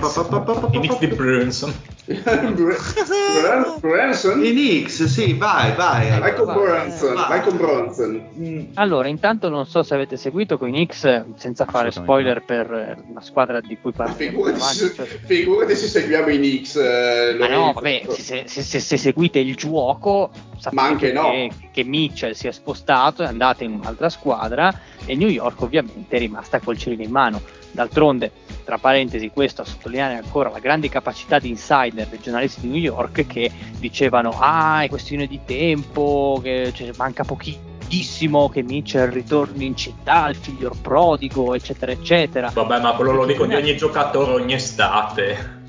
Knicks 0.70 0.98
di 0.98 1.06
Brunson. 1.08 1.72
Bran- 2.06 3.78
Branson? 3.80 4.40
Knicks, 4.40 5.04
sì, 5.04 5.32
vai, 5.34 5.74
vai. 5.74 6.18
Vai 6.18 6.34
con 6.34 6.44
Vai, 6.46 6.56
Branson, 6.56 7.14
vai. 7.14 7.28
vai 7.28 7.42
con 7.42 7.56
Bronson. 7.56 8.28
Mm. 8.38 8.60
Allora, 8.74 9.08
intanto 9.08 9.48
non 9.48 9.64
so 9.66 9.82
se 9.82 9.94
avete 9.94 10.16
seguito 10.18 10.58
con 10.58 10.68
i 10.68 10.72
Knicks, 10.72 11.24
senza 11.36 11.64
fare 11.64 11.90
spoiler 11.90 12.42
per 12.44 12.70
eh, 12.72 12.96
una 13.08 13.22
squadra 13.22 13.60
di 13.60 13.78
cui 13.80 13.92
parleremo 13.92 14.42
più 14.42 14.52
Figurati, 14.52 14.94
cioè- 14.94 15.06
figurati 15.24 15.74
se 15.76 15.86
seguiamo 15.86 16.28
i 16.28 16.36
Knicks. 16.36 16.76
eh, 16.76 17.36
Ma 17.38 17.48
no, 17.48 17.72
vabbè, 17.72 18.02
se, 18.10 18.44
se- 18.46 18.62
se- 18.62 18.80
se 18.80 18.96
seguite 18.98 19.38
il 19.38 19.54
gioco, 19.56 20.30
sapete 20.58 20.74
Ma 20.74 20.82
anche 20.88 21.12
no. 21.12 21.30
che, 21.30 21.50
che 21.72 21.84
Mitchell 21.84 22.32
si 22.32 22.46
è 22.48 22.52
spostato, 22.52 23.22
è 23.22 23.26
andato 23.26 23.64
in 23.64 23.72
un'altra 23.72 24.08
squadra 24.10 24.72
e 25.06 25.14
New 25.16 25.28
York 25.28 25.60
ovviamente 25.62 26.16
è 26.16 26.18
rimasta 26.18 26.60
col 26.60 26.76
cerino 26.76 27.02
in 27.02 27.10
mano. 27.10 27.40
D'altronde, 27.74 28.30
tra 28.64 28.78
parentesi, 28.78 29.30
questo 29.30 29.62
a 29.62 29.64
sottolineare 29.64 30.14
ancora 30.14 30.48
la 30.48 30.60
grande 30.60 30.88
capacità 30.88 31.40
di 31.40 31.48
insider 31.48 32.06
dei 32.06 32.20
giornalisti 32.20 32.60
di 32.60 32.68
New 32.68 32.80
York 32.80 33.26
che 33.26 33.50
dicevano 33.78 34.30
ah 34.38 34.82
è 34.82 34.88
questione 34.88 35.26
di 35.26 35.40
tempo, 35.44 36.38
che 36.40 36.70
cioè, 36.72 36.92
manca 36.96 37.24
pochissimo 37.24 38.48
che 38.48 38.62
Mitchell 38.62 39.10
ritorni 39.10 39.66
in 39.66 39.76
città, 39.76 40.28
il 40.28 40.36
figlio 40.36 40.72
prodigo, 40.80 41.52
eccetera, 41.52 41.90
eccetera. 41.90 42.50
Vabbè, 42.54 42.80
ma 42.80 42.92
quello 42.92 43.10
lo 43.10 43.26
dico 43.26 43.44
di 43.44 43.54
ogni 43.56 43.76
giocatore 43.76 44.34
ogni 44.34 44.54
estate. 44.54 45.62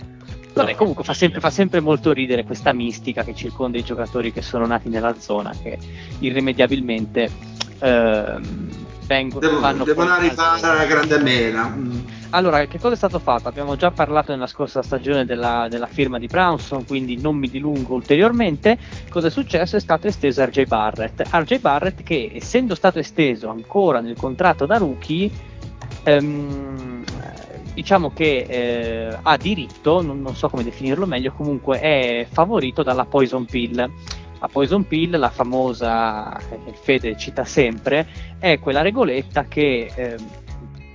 Vabbè, 0.54 0.76
comunque 0.76 1.04
fa 1.04 1.16
sempre, 1.16 1.40
fa 1.40 1.50
sempre 1.50 1.80
molto 1.80 2.14
ridere 2.14 2.44
questa 2.44 2.72
mistica 2.72 3.24
che 3.24 3.34
circonda 3.34 3.80
i 3.80 3.84
giocatori 3.84 4.32
che 4.32 4.44
sono 4.44 4.68
nati 4.68 4.90
nella 4.90 5.20
zona, 5.20 5.52
che 5.60 5.78
irrimediabilmente 6.20 7.30
ehm, 7.80 8.85
vengono, 9.06 9.40
devono 9.40 9.84
poi 9.84 10.08
arrivare 10.08 10.68
alla 10.68 10.86
grande 10.86 11.18
mela. 11.20 11.68
Mm. 11.68 12.00
Allora, 12.32 12.66
che 12.66 12.80
cosa 12.80 12.94
è 12.94 12.98
stato 12.98 13.20
fatto? 13.20 13.48
Abbiamo 13.48 13.76
già 13.76 13.92
parlato 13.92 14.32
nella 14.32 14.48
scorsa 14.48 14.82
stagione 14.82 15.26
della, 15.26 15.68
della 15.70 15.88
firma 15.88 16.20
di 16.20 16.28
Brownson, 16.28 16.86
quindi 16.86 17.20
non 17.20 17.38
mi 17.38 17.50
dilungo 17.50 17.94
ulteriormente. 17.94 18.78
Cosa 19.10 19.28
è 19.28 19.30
successo? 19.30 19.78
È 19.78 19.80
stato 19.80 20.08
esteso 20.08 20.44
RJ 20.44 20.66
Barrett. 20.66 21.24
RJ 21.32 21.60
Barrett 21.60 22.04
che, 22.04 22.32
essendo 22.34 22.76
stato 22.76 23.00
esteso 23.00 23.50
ancora 23.50 24.02
nel 24.02 24.18
contratto 24.18 24.66
da 24.66 24.78
rookie, 24.78 25.30
ehm, 26.04 27.04
diciamo 27.74 28.12
che 28.12 28.46
eh, 28.48 29.18
ha 29.22 29.38
diritto, 29.38 30.02
non, 30.02 30.22
non 30.22 30.36
so 30.36 30.50
come 30.50 30.64
definirlo 30.64 31.06
meglio, 31.06 31.32
comunque 31.32 31.80
è 31.80 32.28
favorito 32.30 32.84
dalla 32.84 33.06
Poison 33.06 33.46
Pill. 33.46 33.90
La 34.46 34.52
Poison 34.52 34.86
Pill, 34.86 35.18
la 35.18 35.32
famosa, 35.32 36.40
che 36.48 36.60
il 36.70 36.76
Fede 36.76 37.18
cita 37.18 37.46
sempre, 37.46 38.06
è 38.38 38.60
quella 38.60 38.84
regoletta 38.84 39.46
che 39.46 39.92
ehm, 39.92 40.18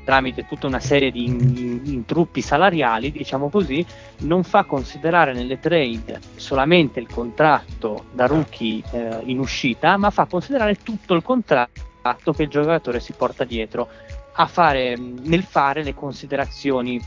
tramite 0.05 0.47
tutta 0.47 0.69
una 0.69 0.79
serie 0.79 1.11
di 1.11 1.25
in- 1.25 1.57
in- 1.57 1.81
intruppi 1.87 2.43
salariali, 2.43 3.11
diciamo 3.11 3.51
così, 3.51 3.85
non 4.19 4.45
fa 4.45 4.63
considerare 4.63 5.33
nelle 5.33 5.59
trade 5.59 6.21
solamente 6.37 7.01
il 7.01 7.09
contratto 7.09 8.05
da 8.13 8.27
rookie 8.27 8.85
eh, 8.93 9.19
in 9.25 9.41
uscita, 9.41 9.97
ma 9.97 10.11
fa 10.11 10.27
considerare 10.27 10.77
tutto 10.77 11.15
il 11.15 11.23
contratto 11.25 12.33
che 12.33 12.45
il 12.45 12.49
giocatore 12.49 13.01
si 13.01 13.15
porta 13.15 13.43
dietro 13.43 13.89
a 14.35 14.47
fare, 14.47 14.97
nel 14.97 15.43
fare 15.43 15.83
le 15.83 15.93
considerazioni 15.95 17.01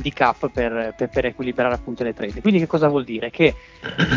di 0.00 0.12
cap 0.12 0.48
per, 0.50 0.94
per- 0.96 1.08
per 1.08 1.24
equilibrare 1.26 1.74
appunto 1.74 2.02
le 2.04 2.14
trade. 2.14 2.40
Quindi 2.40 2.60
che 2.60 2.66
cosa 2.66 2.88
vuol 2.88 3.04
dire? 3.04 3.30
Che 3.30 3.54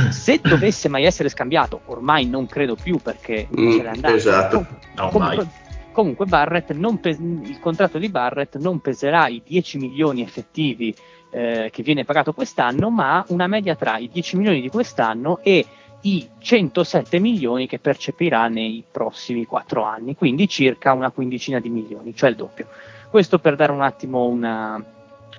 se 0.09 0.39
dovesse 0.43 0.87
mai 0.89 1.05
essere 1.05 1.29
scambiato, 1.29 1.81
ormai 1.85 2.25
non 2.25 2.45
credo 2.47 2.75
più 2.75 2.97
perché 2.99 3.47
Mm, 3.57 3.71
ce 3.71 3.83
l'è 3.83 3.89
andato. 3.89 4.13
esatto. 4.15 4.65
No, 4.95 5.09
Comunque, 5.09 5.35
mai. 5.37 5.47
comunque 5.91 6.25
Barrett 6.25 6.71
non 6.73 6.99
pes- 6.99 7.19
il 7.19 7.59
contratto 7.59 7.97
di 7.97 8.09
Barrett 8.09 8.57
non 8.57 8.79
peserà 8.79 9.27
i 9.27 9.41
10 9.45 9.77
milioni 9.77 10.21
effettivi 10.21 10.93
eh, 11.33 11.69
che 11.71 11.81
viene 11.83 12.03
pagato 12.03 12.33
quest'anno, 12.33 12.89
ma 12.89 13.23
una 13.29 13.47
media 13.47 13.75
tra 13.75 13.97
i 13.97 14.09
10 14.11 14.37
milioni 14.37 14.61
di 14.61 14.69
quest'anno 14.69 15.39
e 15.41 15.65
i 16.03 16.27
107 16.39 17.19
milioni 17.19 17.67
che 17.67 17.77
percepirà 17.79 18.47
nei 18.47 18.83
prossimi 18.89 19.45
4 19.45 19.83
anni, 19.83 20.15
quindi 20.15 20.47
circa 20.49 20.93
una 20.93 21.11
quindicina 21.11 21.59
di 21.59 21.69
milioni, 21.69 22.15
cioè 22.15 22.29
il 22.31 22.35
doppio. 22.35 22.67
Questo 23.09 23.39
per 23.39 23.55
dare 23.55 23.71
un 23.71 23.81
attimo 23.81 24.25
una, 24.25 24.83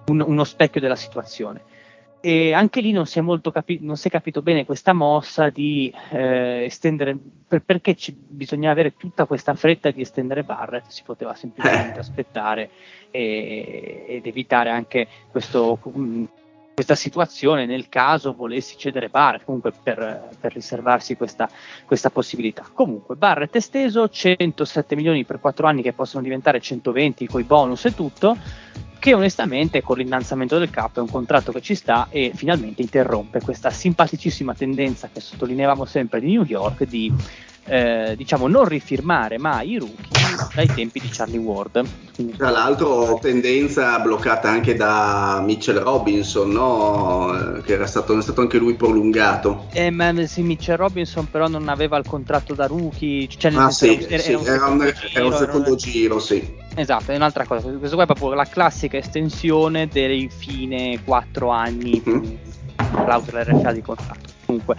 un, 0.06 0.20
uno 0.20 0.44
specchio 0.44 0.80
della 0.80 0.96
situazione. 0.96 1.62
E 2.24 2.52
anche 2.52 2.80
lì 2.80 2.92
non 2.92 3.04
si 3.04 3.18
è, 3.18 3.22
capi- 3.52 3.80
non 3.80 3.96
si 3.96 4.06
è 4.06 4.10
capito 4.10 4.42
bene 4.42 4.64
questa 4.64 4.92
mossa 4.92 5.50
di 5.50 5.92
eh, 6.10 6.62
estendere, 6.66 7.18
per, 7.48 7.62
perché 7.62 7.96
ci, 7.96 8.16
bisogna 8.16 8.70
avere 8.70 8.94
tutta 8.96 9.26
questa 9.26 9.54
fretta 9.54 9.90
di 9.90 10.02
estendere 10.02 10.44
Barrett, 10.44 10.86
si 10.86 11.02
poteva 11.02 11.34
semplicemente 11.34 11.96
eh. 11.96 12.00
aspettare 12.00 12.70
e, 13.10 14.04
ed 14.06 14.26
evitare 14.26 14.70
anche 14.70 15.08
questo, 15.32 15.80
um, 15.82 16.28
questa 16.74 16.94
situazione 16.94 17.66
nel 17.66 17.88
caso 17.88 18.34
volessi 18.34 18.76
cedere 18.76 19.08
Barrett, 19.08 19.44
comunque 19.44 19.72
per, 19.72 20.30
per 20.40 20.52
riservarsi 20.52 21.16
questa, 21.16 21.48
questa, 21.84 22.10
possibilità. 22.10 22.66
Comunque 22.72 23.14
Barrett 23.14 23.54
esteso, 23.56 24.08
107 24.08 24.96
milioni 24.96 25.24
per 25.24 25.40
4 25.40 25.66
anni 25.66 25.82
che 25.82 25.92
possono 25.92 26.22
diventare 26.22 26.60
120 26.60 27.26
con 27.26 27.40
i 27.40 27.44
bonus 27.44 27.84
e 27.84 27.94
tutto 27.94 28.36
che 29.02 29.14
onestamente 29.14 29.82
con 29.82 29.98
l'innalzamento 29.98 30.58
del 30.58 30.70
capo 30.70 31.00
è 31.00 31.02
un 31.02 31.10
contratto 31.10 31.50
che 31.50 31.60
ci 31.60 31.74
sta 31.74 32.06
e 32.08 32.30
finalmente 32.34 32.82
interrompe 32.82 33.40
questa 33.40 33.70
simpaticissima 33.70 34.54
tendenza 34.54 35.08
che 35.12 35.18
sottolineavamo 35.18 35.84
sempre 35.84 36.20
di 36.20 36.30
New 36.30 36.44
York 36.44 36.84
di 36.84 37.12
eh, 37.64 38.14
diciamo 38.16 38.48
non 38.48 38.66
rifirmare 38.66 39.38
mai 39.38 39.70
i 39.72 39.78
rookie 39.78 40.22
dai 40.54 40.66
tempi 40.66 41.00
di 41.00 41.08
Charlie 41.10 41.38
Ward. 41.38 41.84
Quindi, 42.14 42.36
Tra 42.36 42.50
l'altro 42.50 43.18
tendenza 43.20 43.98
bloccata 44.00 44.48
anche 44.48 44.74
da 44.74 45.42
Mitchell 45.44 45.78
Robinson, 45.78 46.50
no? 46.50 47.60
che 47.64 47.72
era 47.72 47.86
stato, 47.86 48.18
è 48.18 48.22
stato, 48.22 48.40
anche 48.40 48.58
lui 48.58 48.74
prolungato. 48.74 49.66
Eh, 49.72 49.90
ma 49.90 50.12
sì, 50.26 50.42
Mitchell 50.42 50.76
Robinson 50.76 51.30
però 51.30 51.48
non 51.48 51.68
aveva 51.68 51.96
il 51.96 52.06
contratto 52.06 52.54
da 52.54 52.66
rookie, 52.66 53.28
cioè 53.28 53.52
ah, 53.54 53.70
sì, 53.70 54.04
era, 54.08 54.22
sì, 54.22 54.32
era, 54.32 54.66
un, 54.66 54.82
era, 54.82 54.92
giro, 54.92 55.26
un, 55.26 55.32
secondo 55.34 55.74
giro, 55.76 56.18
sì. 56.18 56.60
Esatto, 56.74 57.12
è 57.12 57.16
un'altra 57.16 57.46
cosa. 57.46 57.68
Questo 57.70 57.94
qua 57.94 58.04
è 58.04 58.06
proprio 58.06 58.34
la 58.34 58.46
classica 58.46 58.96
estensione 58.96 59.88
dei 59.88 60.28
fine 60.34 61.02
4 61.04 61.48
anni 61.50 62.02
mm-hmm. 62.06 62.34
clausola 63.04 63.44
RFA 63.44 63.72
di 63.72 63.82
contratto. 63.82 64.30
Comunque, 64.46 64.76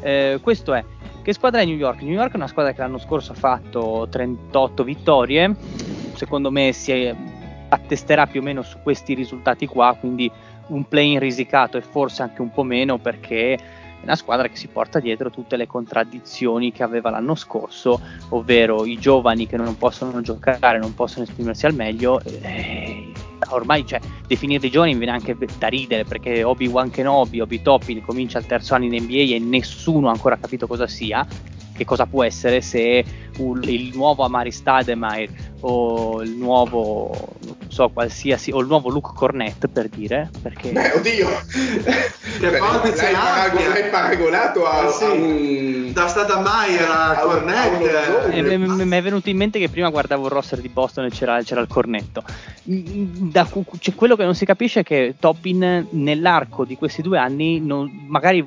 eh, 0.00 0.38
questo 0.40 0.74
è. 0.74 0.84
Che 1.22 1.32
squadra 1.32 1.60
è 1.60 1.64
New 1.64 1.76
York? 1.76 2.02
New 2.02 2.14
York 2.14 2.32
è 2.32 2.36
una 2.36 2.48
squadra 2.48 2.72
che 2.72 2.80
l'anno 2.80 2.98
scorso 2.98 3.30
ha 3.30 3.36
fatto 3.36 4.08
38 4.10 4.82
vittorie, 4.82 5.54
secondo 6.14 6.50
me 6.50 6.72
si 6.72 7.14
attesterà 7.68 8.26
più 8.26 8.40
o 8.40 8.42
meno 8.42 8.62
su 8.62 8.78
questi 8.82 9.14
risultati 9.14 9.68
qua, 9.68 9.96
quindi 9.98 10.28
un 10.68 10.88
play 10.88 11.12
in 11.12 11.20
risicato 11.20 11.76
e 11.76 11.80
forse 11.80 12.22
anche 12.22 12.42
un 12.42 12.50
po' 12.50 12.64
meno 12.64 12.98
perché 12.98 13.56
è 14.02 14.04
una 14.04 14.16
squadra 14.16 14.48
che 14.48 14.56
si 14.56 14.66
porta 14.66 14.98
dietro 14.98 15.30
tutte 15.30 15.56
le 15.56 15.68
contraddizioni 15.68 16.72
che 16.72 16.82
aveva 16.82 17.08
l'anno 17.08 17.36
scorso, 17.36 18.00
ovvero 18.30 18.84
i 18.84 18.98
giovani 18.98 19.46
che 19.46 19.56
non 19.56 19.76
possono 19.78 20.20
giocare, 20.20 20.78
non 20.78 20.92
possono 20.92 21.24
esprimersi 21.24 21.66
al 21.66 21.74
meglio. 21.74 22.20
Eh, 22.20 23.12
ormai 23.50 23.86
cioè, 23.86 24.00
definirli 24.26 24.70
giovani 24.70 24.96
viene 24.96 25.12
anche 25.12 25.36
da 25.56 25.68
ridere 25.68 26.04
perché 26.04 26.42
Obi-Wan 26.42 26.90
Kenobi, 26.90 27.40
Obi-Toppin 27.40 28.02
comincia 28.02 28.38
al 28.38 28.46
terzo 28.46 28.74
anno 28.74 28.86
in 28.86 29.04
NBA 29.04 29.34
e 29.34 29.38
nessuno 29.38 30.08
ha 30.08 30.12
ancora 30.12 30.36
capito 30.36 30.66
cosa 30.66 30.88
sia 30.88 31.24
che 31.72 31.84
cosa 31.84 32.06
può 32.06 32.22
essere 32.24 32.60
se 32.60 33.04
un, 33.38 33.62
il 33.64 33.92
nuovo 33.94 34.24
Amari 34.24 34.50
Stademeyer 34.50 35.28
o 35.60 36.22
il 36.22 36.30
nuovo 36.30 37.10
non 37.40 37.56
so 37.68 37.88
qualsiasi 37.88 38.50
o 38.50 38.60
il 38.60 38.66
nuovo 38.66 38.88
Luke 38.90 39.10
Cornett 39.14 39.66
per 39.68 39.88
dire 39.88 40.30
perché 40.42 40.70
beh 40.72 40.92
oddio. 40.92 41.28
Che 42.40 42.50
Beh, 42.50 42.58
l'hai, 42.58 43.12
paragon- 43.12 43.68
l'hai 43.68 43.90
paragonato 43.90 44.66
a, 44.66 44.86
eh 44.86 44.90
sì. 44.90 45.04
a 45.04 45.10
un 45.12 45.92
da 45.92 46.08
Stademeyer 46.08 46.88
a, 46.88 47.18
Cornett 47.20 48.32
eh, 48.32 48.58
mi 48.58 48.96
è 48.96 49.02
venuto 49.02 49.28
in 49.28 49.36
mente 49.36 49.58
che 49.58 49.68
prima 49.68 49.90
guardavo 49.90 50.26
il 50.26 50.30
roster 50.32 50.60
di 50.60 50.68
Boston 50.68 51.04
e 51.04 51.10
c'era, 51.10 51.42
c'era 51.42 51.60
il 51.60 51.68
cornetto. 51.68 52.22
Da, 52.64 53.46
cioè, 53.78 53.94
quello 53.94 54.16
che 54.16 54.24
non 54.24 54.34
si 54.34 54.44
capisce 54.44 54.80
è 54.80 54.82
che 54.82 55.14
Toppin 55.18 55.86
nell'arco 55.90 56.64
di 56.64 56.76
questi 56.76 57.02
due 57.02 57.18
anni 57.18 57.60
non, 57.60 58.06
magari 58.08 58.44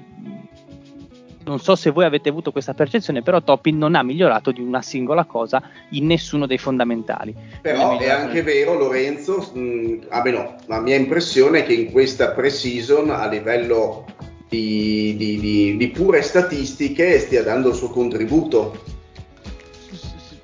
non 1.46 1.60
so 1.60 1.76
se 1.76 1.92
voi 1.92 2.06
avete 2.06 2.30
avuto 2.30 2.52
questa 2.52 2.74
percezione, 2.74 3.22
però 3.22 3.42
Toppin 3.42 3.78
non 3.78 3.96
ha 3.96 4.04
migliorato 4.04 4.52
di 4.52 4.62
una 4.62 4.82
singola 4.82 5.26
cosa 5.26 5.62
in 5.92 6.08
nessuno 6.08 6.46
dei 6.46 6.58
fondamentali. 6.58 7.34
Però 7.62 7.98
è, 7.98 8.04
è 8.04 8.10
anche 8.10 8.42
vero, 8.42 8.74
Lorenzo, 8.74 9.52
mh, 9.54 10.08
ah 10.10 10.22
beh 10.22 10.32
no, 10.32 10.56
la 10.66 10.80
mia 10.80 10.96
impressione 10.96 11.60
è 11.60 11.66
che 11.66 11.74
in 11.74 11.92
questa 11.92 12.32
pre-season 12.32 13.10
a 13.12 13.28
livello 13.28 14.06
di, 14.50 15.16
di, 15.18 15.40
di, 15.40 15.78
di 15.78 15.90
pure 15.90 16.22
statistiche 16.22 17.20
stia 17.20 17.44
dando 17.44 17.70
il 17.70 17.76
suo 17.76 17.90
contributo. 17.90 18.95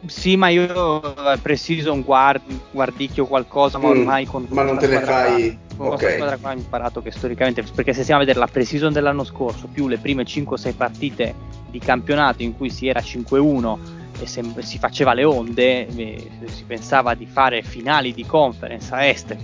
Sì, 0.08 0.36
ma 0.36 0.50
io 0.50 1.16
eh, 1.16 1.38
pre-season 1.38 2.02
guard, 2.02 2.42
guardicchio 2.72 3.28
qualcosa, 3.28 3.78
ma 3.78 3.88
mm, 3.88 3.92
ormai 3.92 4.26
con 4.26 4.48
Ma 4.50 4.64
non 4.64 4.78
te 4.78 4.88
ne 4.88 5.02
fai 5.02 5.60
con 5.78 5.94
okay. 5.94 6.14
squadra 6.14 6.38
qua 6.38 6.52
ho 6.52 6.54
imparato 6.54 7.02
che 7.02 7.12
storicamente, 7.12 7.64
perché 7.64 7.94
se 7.94 8.04
stiamo 8.04 8.22
a 8.22 8.26
vedere 8.26 8.40
la 8.44 8.52
pre-season 8.52 8.94
dell'anno 8.94 9.24
scorso 9.24 9.68
più 9.68 9.88
le 9.88 9.98
prime 9.98 10.24
5-6 10.24 10.76
partite 10.76 11.36
di 11.70 11.80
campionato 11.80 12.44
in 12.44 12.56
cui 12.56 12.70
si 12.70 12.88
era 12.88 13.00
5-1 13.00 14.00
e 14.20 14.28
sem- 14.28 14.60
si 14.60 14.78
faceva 14.78 15.14
le 15.14 15.24
onde, 15.24 15.88
eh, 15.88 16.32
si 16.46 16.64
pensava 16.66 17.14
di 17.14 17.26
fare 17.26 17.64
finali 17.64 18.14
di 18.14 18.26
conference 18.26 18.94
a 18.94 19.06
est, 19.06 19.36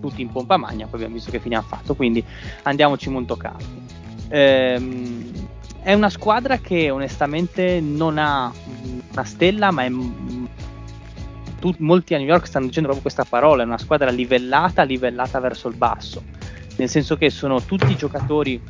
tutti 0.00 0.22
in 0.22 0.30
pompa 0.30 0.56
magna, 0.56 0.86
poi 0.86 0.94
abbiamo 0.94 1.14
visto 1.14 1.30
che 1.30 1.38
fine 1.38 1.56
hanno 1.56 1.66
fatto, 1.66 1.94
quindi 1.94 2.24
andiamoci 2.62 3.08
molto 3.08 3.36
calmi. 3.36 3.86
Ehm, 4.28 5.32
è 5.80 5.92
una 5.92 6.10
squadra 6.10 6.58
che 6.58 6.90
onestamente 6.90 7.78
non 7.80 8.18
ha 8.18 8.50
una 9.14 9.24
stella, 9.24 9.70
ma 9.70 9.84
è 9.84 9.90
tu, 11.58 11.74
molti 11.78 12.14
a 12.14 12.18
New 12.18 12.26
York 12.26 12.46
stanno 12.46 12.66
dicendo 12.66 12.88
proprio 12.90 13.00
questa 13.00 13.24
parola, 13.24 13.62
è 13.62 13.66
una 13.66 13.78
squadra 13.78 14.10
livellata, 14.10 14.82
livellata 14.82 15.40
verso 15.40 15.68
il 15.68 15.76
basso, 15.76 16.22
nel 16.76 16.88
senso 16.88 17.16
che 17.16 17.30
sono 17.30 17.62
tutti 17.62 17.96
giocatori 17.96 18.60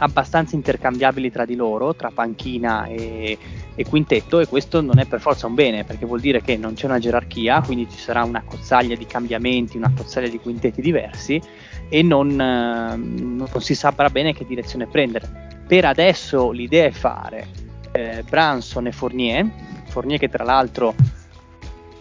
abbastanza 0.00 0.54
intercambiabili 0.54 1.30
tra 1.30 1.44
di 1.44 1.56
loro, 1.56 1.94
tra 1.94 2.12
panchina 2.14 2.86
e, 2.86 3.36
e, 3.74 3.84
quintetto, 3.86 4.38
e 4.38 4.46
questo 4.46 4.80
non 4.80 4.98
è 4.98 5.06
per 5.06 5.20
forza 5.20 5.46
un 5.46 5.54
bene, 5.54 5.84
perché 5.84 6.06
vuol 6.06 6.20
dire 6.20 6.40
che 6.40 6.56
non 6.56 6.74
c'è 6.74 6.86
una 6.86 7.00
gerarchia, 7.00 7.60
quindi 7.62 7.88
ci 7.90 7.98
sarà 7.98 8.22
una 8.22 8.42
cozzaglia 8.44 8.94
di 8.94 9.06
cambiamenti, 9.06 9.76
una 9.76 9.92
cozzaglia 9.94 10.28
di 10.28 10.38
quintetti 10.38 10.80
diversi 10.80 11.40
e 11.88 12.02
non, 12.02 12.36
non 12.36 13.48
si 13.58 13.74
saprà 13.74 14.08
bene 14.10 14.32
che 14.32 14.44
direzione 14.46 14.86
prendere. 14.86 15.46
Per 15.66 15.84
adesso 15.84 16.50
l'idea 16.50 16.86
è 16.86 16.90
fare 16.92 17.48
eh, 17.92 18.22
Branson 18.28 18.86
e 18.86 18.92
Fournier, 18.92 19.50
Fournier 19.98 20.18
che 20.18 20.28
tra 20.28 20.44
l'altro 20.44 20.94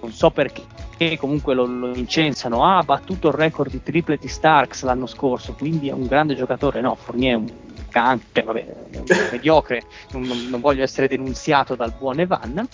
non 0.01 0.11
so 0.11 0.29
perché 0.29 1.17
comunque 1.17 1.55
lo, 1.55 1.65
lo 1.65 1.95
incensano, 1.95 2.63
ah, 2.63 2.77
ha 2.77 2.83
battuto 2.83 3.29
il 3.29 3.33
record 3.33 3.71
di 3.71 3.81
triple 3.81 4.17
di 4.17 4.27
Starks 4.27 4.83
l'anno 4.83 5.07
scorso, 5.07 5.53
quindi 5.53 5.89
è 5.89 5.91
un 5.91 6.05
grande 6.05 6.35
giocatore, 6.35 6.81
no, 6.81 6.95
Fournier 6.95 7.33
è 7.33 7.35
un 7.35 7.51
canto, 7.89 8.25
cioè, 8.31 8.43
vabbè, 8.43 8.65
è 8.91 8.97
un 8.97 9.03
mediocre, 9.31 9.81
non, 10.11 10.47
non, 10.49 10.61
voglio 10.61 10.83
essere 10.83 11.07
denunziato 11.07 11.75
dal 11.75 11.93
buon 11.97 12.19
Evan. 12.19 12.67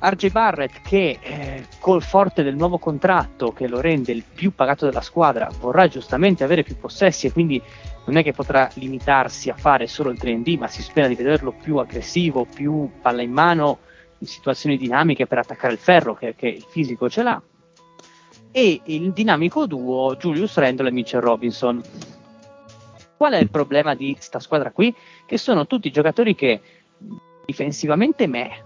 RJ 0.00 0.30
Barrett 0.30 0.82
che 0.82 1.18
eh, 1.20 1.66
col 1.78 2.02
forte 2.02 2.42
del 2.42 2.56
nuovo 2.56 2.76
contratto 2.76 3.52
che 3.52 3.66
lo 3.66 3.80
rende 3.80 4.12
il 4.12 4.22
più 4.22 4.54
pagato 4.54 4.84
della 4.84 5.00
squadra 5.00 5.48
vorrà 5.58 5.88
giustamente 5.88 6.44
avere 6.44 6.62
più 6.62 6.76
possessi 6.76 7.26
e 7.26 7.32
quindi 7.32 7.62
non 8.04 8.18
è 8.18 8.22
che 8.22 8.32
potrà 8.32 8.68
limitarsi 8.74 9.48
a 9.48 9.54
fare 9.56 9.86
solo 9.86 10.10
il 10.10 10.18
3D 10.20 10.58
ma 10.58 10.68
si 10.68 10.82
spera 10.82 11.08
di 11.08 11.14
vederlo 11.14 11.52
più 11.52 11.78
aggressivo, 11.78 12.44
più 12.44 12.90
palla 13.00 13.22
in 13.22 13.32
mano 13.32 13.78
situazioni 14.26 14.76
dinamiche 14.76 15.26
per 15.26 15.38
attaccare 15.38 15.72
il 15.72 15.78
ferro, 15.78 16.14
che, 16.14 16.34
che 16.34 16.48
il 16.48 16.64
fisico 16.68 17.08
ce 17.08 17.22
l'ha, 17.22 17.42
e 18.56 18.80
il 18.84 19.12
dinamico 19.12 19.66
duo 19.66 20.14
Julius 20.16 20.56
Randle 20.56 20.88
e 20.88 20.92
Mitchell 20.92 21.20
Robinson. 21.20 21.82
Qual 23.16 23.32
è 23.32 23.38
il 23.38 23.50
problema 23.50 23.94
di 23.94 24.12
questa 24.12 24.38
squadra 24.38 24.70
qui? 24.70 24.94
Che 25.26 25.38
sono 25.38 25.66
tutti 25.66 25.90
giocatori 25.90 26.34
che 26.34 26.60
difensivamente 27.44 28.26
me. 28.26 28.62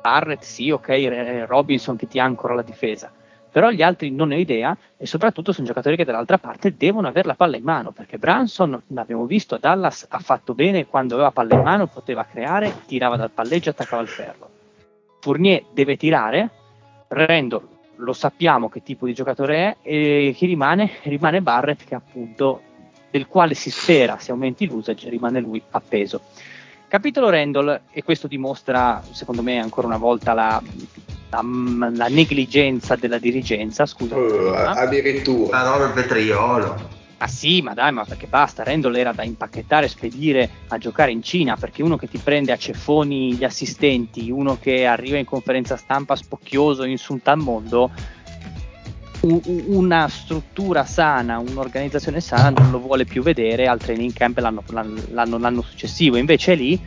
Barrett 0.00 0.42
sì, 0.42 0.70
ok, 0.70 1.46
Robinson 1.46 1.96
che 1.96 2.08
ti 2.08 2.18
ancora 2.18 2.54
la 2.54 2.62
difesa, 2.62 3.12
però 3.50 3.70
gli 3.70 3.82
altri 3.82 4.10
non 4.10 4.28
ne 4.28 4.36
ho 4.36 4.38
idea 4.38 4.76
e 4.96 5.06
soprattutto 5.06 5.52
sono 5.52 5.66
giocatori 5.66 5.96
che 5.96 6.04
dall'altra 6.04 6.38
parte 6.38 6.76
devono 6.76 7.08
avere 7.08 7.28
la 7.28 7.34
palla 7.34 7.56
in 7.56 7.64
mano 7.64 7.92
perché 7.92 8.18
Branson 8.18 8.82
l'abbiamo 8.88 9.26
visto 9.26 9.54
a 9.54 9.58
Dallas 9.58 10.06
ha 10.08 10.18
fatto 10.18 10.54
bene 10.54 10.86
quando 10.86 11.14
aveva 11.14 11.30
palla 11.30 11.54
in 11.54 11.62
mano 11.62 11.86
poteva 11.86 12.24
creare 12.24 12.82
tirava 12.86 13.16
dal 13.16 13.30
palleggio 13.30 13.70
attaccava 13.70 14.02
il 14.02 14.08
ferro 14.08 14.50
Fournier 15.20 15.64
deve 15.72 15.96
tirare, 15.96 16.50
Randall 17.08 17.76
lo 17.98 18.12
sappiamo 18.12 18.68
che 18.68 18.82
tipo 18.82 19.06
di 19.06 19.14
giocatore 19.14 19.56
è 19.56 19.76
e 19.82 20.34
chi 20.36 20.46
rimane? 20.46 20.98
Rimane 21.04 21.40
Barrett 21.40 21.84
che 21.84 21.94
appunto 21.94 22.62
del 23.10 23.26
quale 23.26 23.54
si 23.54 23.70
spera 23.70 24.18
se 24.18 24.30
aumenti 24.30 24.66
l'usage 24.66 25.08
rimane 25.08 25.40
lui 25.40 25.62
appeso. 25.70 26.20
Capitolo 26.86 27.28
Randall 27.28 27.82
e 27.90 28.02
questo 28.02 28.28
dimostra 28.28 29.02
secondo 29.10 29.42
me 29.42 29.58
ancora 29.58 29.86
una 29.86 29.98
volta 29.98 30.32
la, 30.32 30.62
la, 31.30 31.42
la 31.42 32.08
negligenza 32.08 32.96
della 32.96 33.18
dirigenza, 33.18 33.84
scusa. 33.84 34.16
Uh, 34.16 34.52
addirittura. 34.54 35.62
La 35.62 35.70
roba 35.70 35.86
vetriolo. 35.88 36.96
Ah 37.20 37.26
sì, 37.26 37.62
ma 37.62 37.74
dai, 37.74 37.90
ma 37.92 38.04
perché 38.04 38.28
basta, 38.28 38.62
Randall 38.62 38.94
era 38.94 39.12
da 39.12 39.24
impacchettare, 39.24 39.88
spedire 39.88 40.48
a 40.68 40.78
giocare 40.78 41.10
in 41.10 41.20
Cina, 41.20 41.56
perché 41.56 41.82
uno 41.82 41.96
che 41.96 42.08
ti 42.08 42.18
prende 42.18 42.52
a 42.52 42.56
ceffoni 42.56 43.34
gli 43.34 43.42
assistenti, 43.42 44.30
uno 44.30 44.56
che 44.60 44.86
arriva 44.86 45.18
in 45.18 45.24
conferenza 45.24 45.76
stampa 45.76 46.14
spocchioso, 46.14 46.84
insulta 46.84 47.32
al 47.32 47.38
mondo, 47.38 47.90
una 49.20 50.06
struttura 50.06 50.84
sana, 50.84 51.38
un'organizzazione 51.38 52.20
sana 52.20 52.50
non 52.50 52.70
lo 52.70 52.78
vuole 52.78 53.04
più 53.04 53.20
vedere 53.22 53.66
al 53.66 53.80
training 53.80 54.12
camp 54.12 54.38
l'anno, 54.38 54.62
l'anno, 54.68 55.38
l'anno 55.38 55.62
successivo, 55.62 56.16
invece 56.16 56.54
lì 56.54 56.80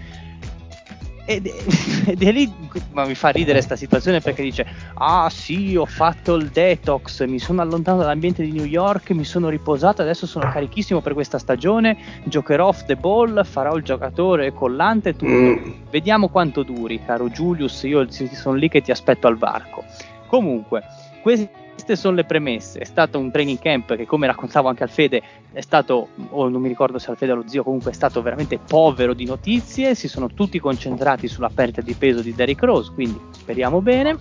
ed, 1.35 1.47
ed, 2.07 2.23
è 2.23 2.31
lì 2.31 2.51
ma 2.91 3.05
mi 3.05 3.15
fa 3.15 3.29
ridere 3.29 3.53
questa 3.53 3.75
situazione 3.75 4.19
perché 4.19 4.41
dice 4.41 4.65
ah 4.95 5.29
sì 5.29 5.75
ho 5.75 5.85
fatto 5.85 6.35
il 6.35 6.47
detox 6.49 7.25
mi 7.25 7.39
sono 7.39 7.61
allontanato 7.61 8.03
dall'ambiente 8.03 8.43
di 8.43 8.51
New 8.51 8.65
York 8.65 9.11
mi 9.11 9.23
sono 9.23 9.49
riposato 9.49 10.01
adesso 10.01 10.25
sono 10.25 10.49
carichissimo 10.49 11.01
per 11.01 11.13
questa 11.13 11.37
stagione 11.37 11.97
giocherò 12.23 12.67
off 12.67 12.85
the 12.85 12.95
ball 12.95 13.43
farò 13.43 13.75
il 13.75 13.83
giocatore 13.83 14.53
collante 14.53 15.15
tutto 15.15 15.31
mm. 15.31 15.71
vediamo 15.89 16.29
quanto 16.29 16.63
duri 16.63 17.03
caro 17.03 17.29
Julius 17.29 17.83
io 17.83 18.05
sono 18.09 18.55
lì 18.55 18.69
che 18.69 18.81
ti 18.81 18.91
aspetto 18.91 19.27
al 19.27 19.37
varco 19.37 19.83
comunque 20.27 20.83
questi 21.21 21.49
queste 21.83 21.95
sono 21.95 22.15
le 22.15 22.25
premesse. 22.25 22.79
È 22.79 22.85
stato 22.85 23.17
un 23.17 23.31
training 23.31 23.59
camp 23.59 23.95
che, 23.95 24.05
come 24.05 24.27
raccontavo 24.27 24.67
anche 24.67 24.83
al 24.83 24.89
Fede, 24.89 25.21
è 25.51 25.61
stato, 25.61 26.09
o 26.29 26.47
non 26.47 26.61
mi 26.61 26.67
ricordo 26.67 26.99
se 26.99 27.09
al 27.09 27.17
Fede 27.17 27.31
o 27.31 27.35
allo 27.35 27.47
zio, 27.47 27.63
comunque 27.63 27.89
è 27.89 27.93
stato 27.93 28.21
veramente 28.21 28.59
povero 28.59 29.13
di 29.13 29.25
notizie. 29.25 29.95
Si 29.95 30.07
sono 30.07 30.27
tutti 30.27 30.59
concentrati 30.59 31.27
sulla 31.27 31.49
perdita 31.53 31.81
di 31.81 31.95
peso 31.95 32.21
di 32.21 32.35
Derrick 32.35 32.63
Rose, 32.63 32.91
quindi 32.93 33.19
speriamo 33.31 33.81
bene 33.81 34.15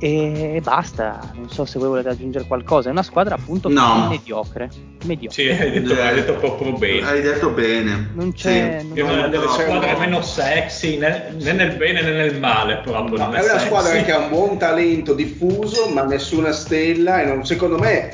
e 0.00 0.60
basta. 0.62 1.32
Non 1.34 1.50
so 1.50 1.64
se 1.64 1.78
voi 1.78 1.88
volete 1.88 2.08
aggiungere 2.10 2.46
qualcosa. 2.46 2.88
È 2.88 2.92
una 2.92 3.02
squadra 3.02 3.34
appunto 3.34 3.68
no. 3.68 4.06
mediocre. 4.08 4.70
mediocre. 5.04 5.42
Sì, 5.42 5.48
hai 5.48 5.70
detto, 5.72 6.00
hai 6.00 6.14
detto, 6.14 6.34
proprio 6.34 6.72
bene. 6.72 7.06
Hai 7.06 7.20
detto 7.20 7.50
bene. 7.50 8.10
Non 8.14 8.32
c'è. 8.32 8.78
Sì. 8.80 8.86
Non 8.86 8.98
è 8.98 9.12
una 9.12 9.28
delle 9.28 9.48
squadre 9.48 9.92
no. 9.92 9.98
meno 9.98 10.22
sexy 10.22 10.98
né, 10.98 11.34
né, 11.38 11.52
nel 11.52 11.76
bene 11.76 12.02
né 12.02 12.12
nel 12.12 12.38
male. 12.38 12.78
Proprio. 12.78 13.18
No, 13.18 13.32
è, 13.32 13.40
è 13.40 13.50
una 13.50 13.58
squadra 13.58 14.00
che 14.02 14.12
ha 14.12 14.18
un 14.18 14.28
buon 14.28 14.56
talento 14.56 15.14
diffuso, 15.14 15.88
ma 15.88 16.04
nessuna 16.04 16.52
stella. 16.52 17.20
E 17.20 17.24
non, 17.26 17.44
secondo 17.44 17.76
me, 17.76 18.12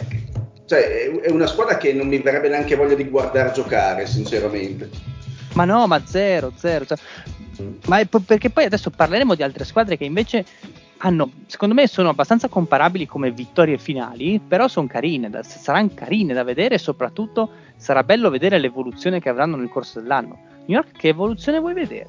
cioè, 0.67 1.11
è 1.21 1.31
una 1.31 1.47
squadra 1.47 1.77
che 1.77 1.93
non 1.93 2.09
mi 2.09 2.19
verrebbe 2.19 2.49
neanche 2.49 2.77
voglia 2.77 2.95
di 2.95 3.05
guardare 3.05 3.53
giocare, 3.53 4.07
sinceramente. 4.07 4.89
Ma 5.53 5.67
no, 5.67 5.87
ma 5.87 6.03
zero, 6.07 6.51
zero. 6.57 6.87
zero. 6.87 7.01
Ma 7.87 7.99
è 7.99 8.07
perché 8.07 8.51
poi 8.51 8.65
adesso 8.65 8.91
parleremo 8.91 9.35
di 9.35 9.43
altre 9.43 9.65
squadre 9.65 9.97
che 9.97 10.05
invece 10.05 10.45
hanno, 11.05 11.31
secondo 11.47 11.75
me 11.75 11.87
sono 11.87 12.09
abbastanza 12.09 12.49
comparabili 12.49 13.07
come 13.07 13.31
vittorie 13.31 13.77
finali, 13.77 14.41
però 14.41 14.69
sono 14.69 14.87
carine, 14.87 15.29
da, 15.29 15.43
saranno 15.43 15.91
carine 15.95 16.33
da 16.33 16.43
vedere 16.45 16.77
e 16.77 16.79
soprattutto 16.79 17.51
sarà 17.77 18.03
bello 18.03 18.31
vedere 18.31 18.59
l'evoluzione 18.59 19.21
che 19.21 19.29
avranno 19.29 19.57
nel 19.57 19.69
corso 19.69 20.01
dell'anno. 20.01 20.39
New 20.67 20.79
York 20.79 20.93
che 20.93 21.09
evoluzione 21.09 21.61
vuoi 21.61 21.75
vedere? 21.75 22.09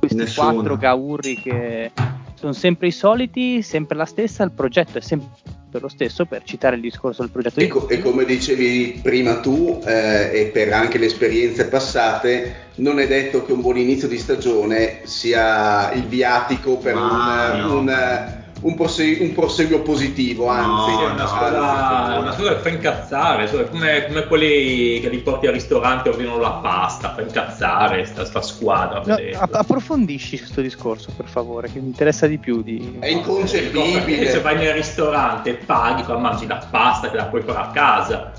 Questi 0.00 0.16
Nessuno. 0.16 0.52
quattro 0.54 0.76
gaurri 0.76 1.36
che 1.36 1.92
sono 2.34 2.52
sempre 2.52 2.88
i 2.88 2.92
soliti, 2.92 3.62
sempre 3.62 3.96
la 3.96 4.06
stessa, 4.06 4.42
il 4.42 4.50
progetto 4.50 4.98
è 4.98 5.00
sempre 5.00 5.28
lo 5.70 5.88
stesso 5.88 6.24
per 6.24 6.42
citare 6.44 6.76
il 6.76 6.80
discorso 6.80 7.22
del 7.22 7.30
progetto 7.30 7.60
e, 7.60 7.66
co- 7.68 7.88
e 7.88 8.00
come 8.00 8.24
dicevi 8.24 9.00
prima 9.02 9.40
tu 9.40 9.80
eh, 9.84 10.30
e 10.32 10.46
per 10.46 10.72
anche 10.72 10.98
le 10.98 11.06
esperienze 11.06 11.66
passate 11.66 12.70
non 12.76 12.98
è 12.98 13.06
detto 13.06 13.44
che 13.44 13.52
un 13.52 13.60
buon 13.60 13.76
inizio 13.76 14.08
di 14.08 14.18
stagione 14.18 15.00
sia 15.04 15.92
il 15.92 16.06
viatico 16.06 16.78
per 16.78 16.94
Ma 16.94 17.52
un, 17.52 17.60
no. 17.60 17.78
un 17.78 18.44
un, 18.60 18.74
prosegu- 18.74 19.20
un 19.20 19.32
proseguo 19.32 19.80
positivo, 19.82 20.48
anzi. 20.48 20.92
No, 20.92 21.08
è 21.08 21.10
una 21.12 21.26
squadra, 21.26 22.18
una 22.18 22.32
squadra 22.32 22.54
che 22.54 22.60
fa 22.60 22.68
incazzare, 22.68 23.48
cioè, 23.48 23.68
come, 23.68 24.06
come, 24.06 24.26
quelli 24.26 25.00
che 25.00 25.08
li 25.08 25.18
porti 25.18 25.46
al 25.46 25.52
ristorante 25.52 26.08
e 26.08 26.12
ordinano 26.12 26.38
la 26.38 26.52
pasta, 26.52 27.14
fa 27.14 27.20
incazzare 27.22 28.04
sta, 28.04 28.24
sta 28.24 28.40
squadra. 28.40 29.02
No, 29.04 29.16
approfondisci 29.50 30.38
questo 30.38 30.60
discorso, 30.60 31.12
per 31.16 31.26
favore, 31.26 31.70
che 31.70 31.80
mi 31.80 31.86
interessa 31.86 32.26
di 32.26 32.38
più. 32.38 32.62
Di... 32.62 32.96
È 32.98 33.08
inconcepibile. 33.08 34.30
Se 34.30 34.40
vai 34.40 34.56
nel 34.56 34.72
ristorante 34.72 35.50
e 35.50 35.54
paghi, 35.54 36.04
mangi 36.06 36.46
la 36.46 36.66
pasta 36.70 37.10
che 37.10 37.16
la 37.16 37.26
puoi 37.26 37.42
fare 37.42 37.58
a 37.58 37.70
casa 37.70 38.32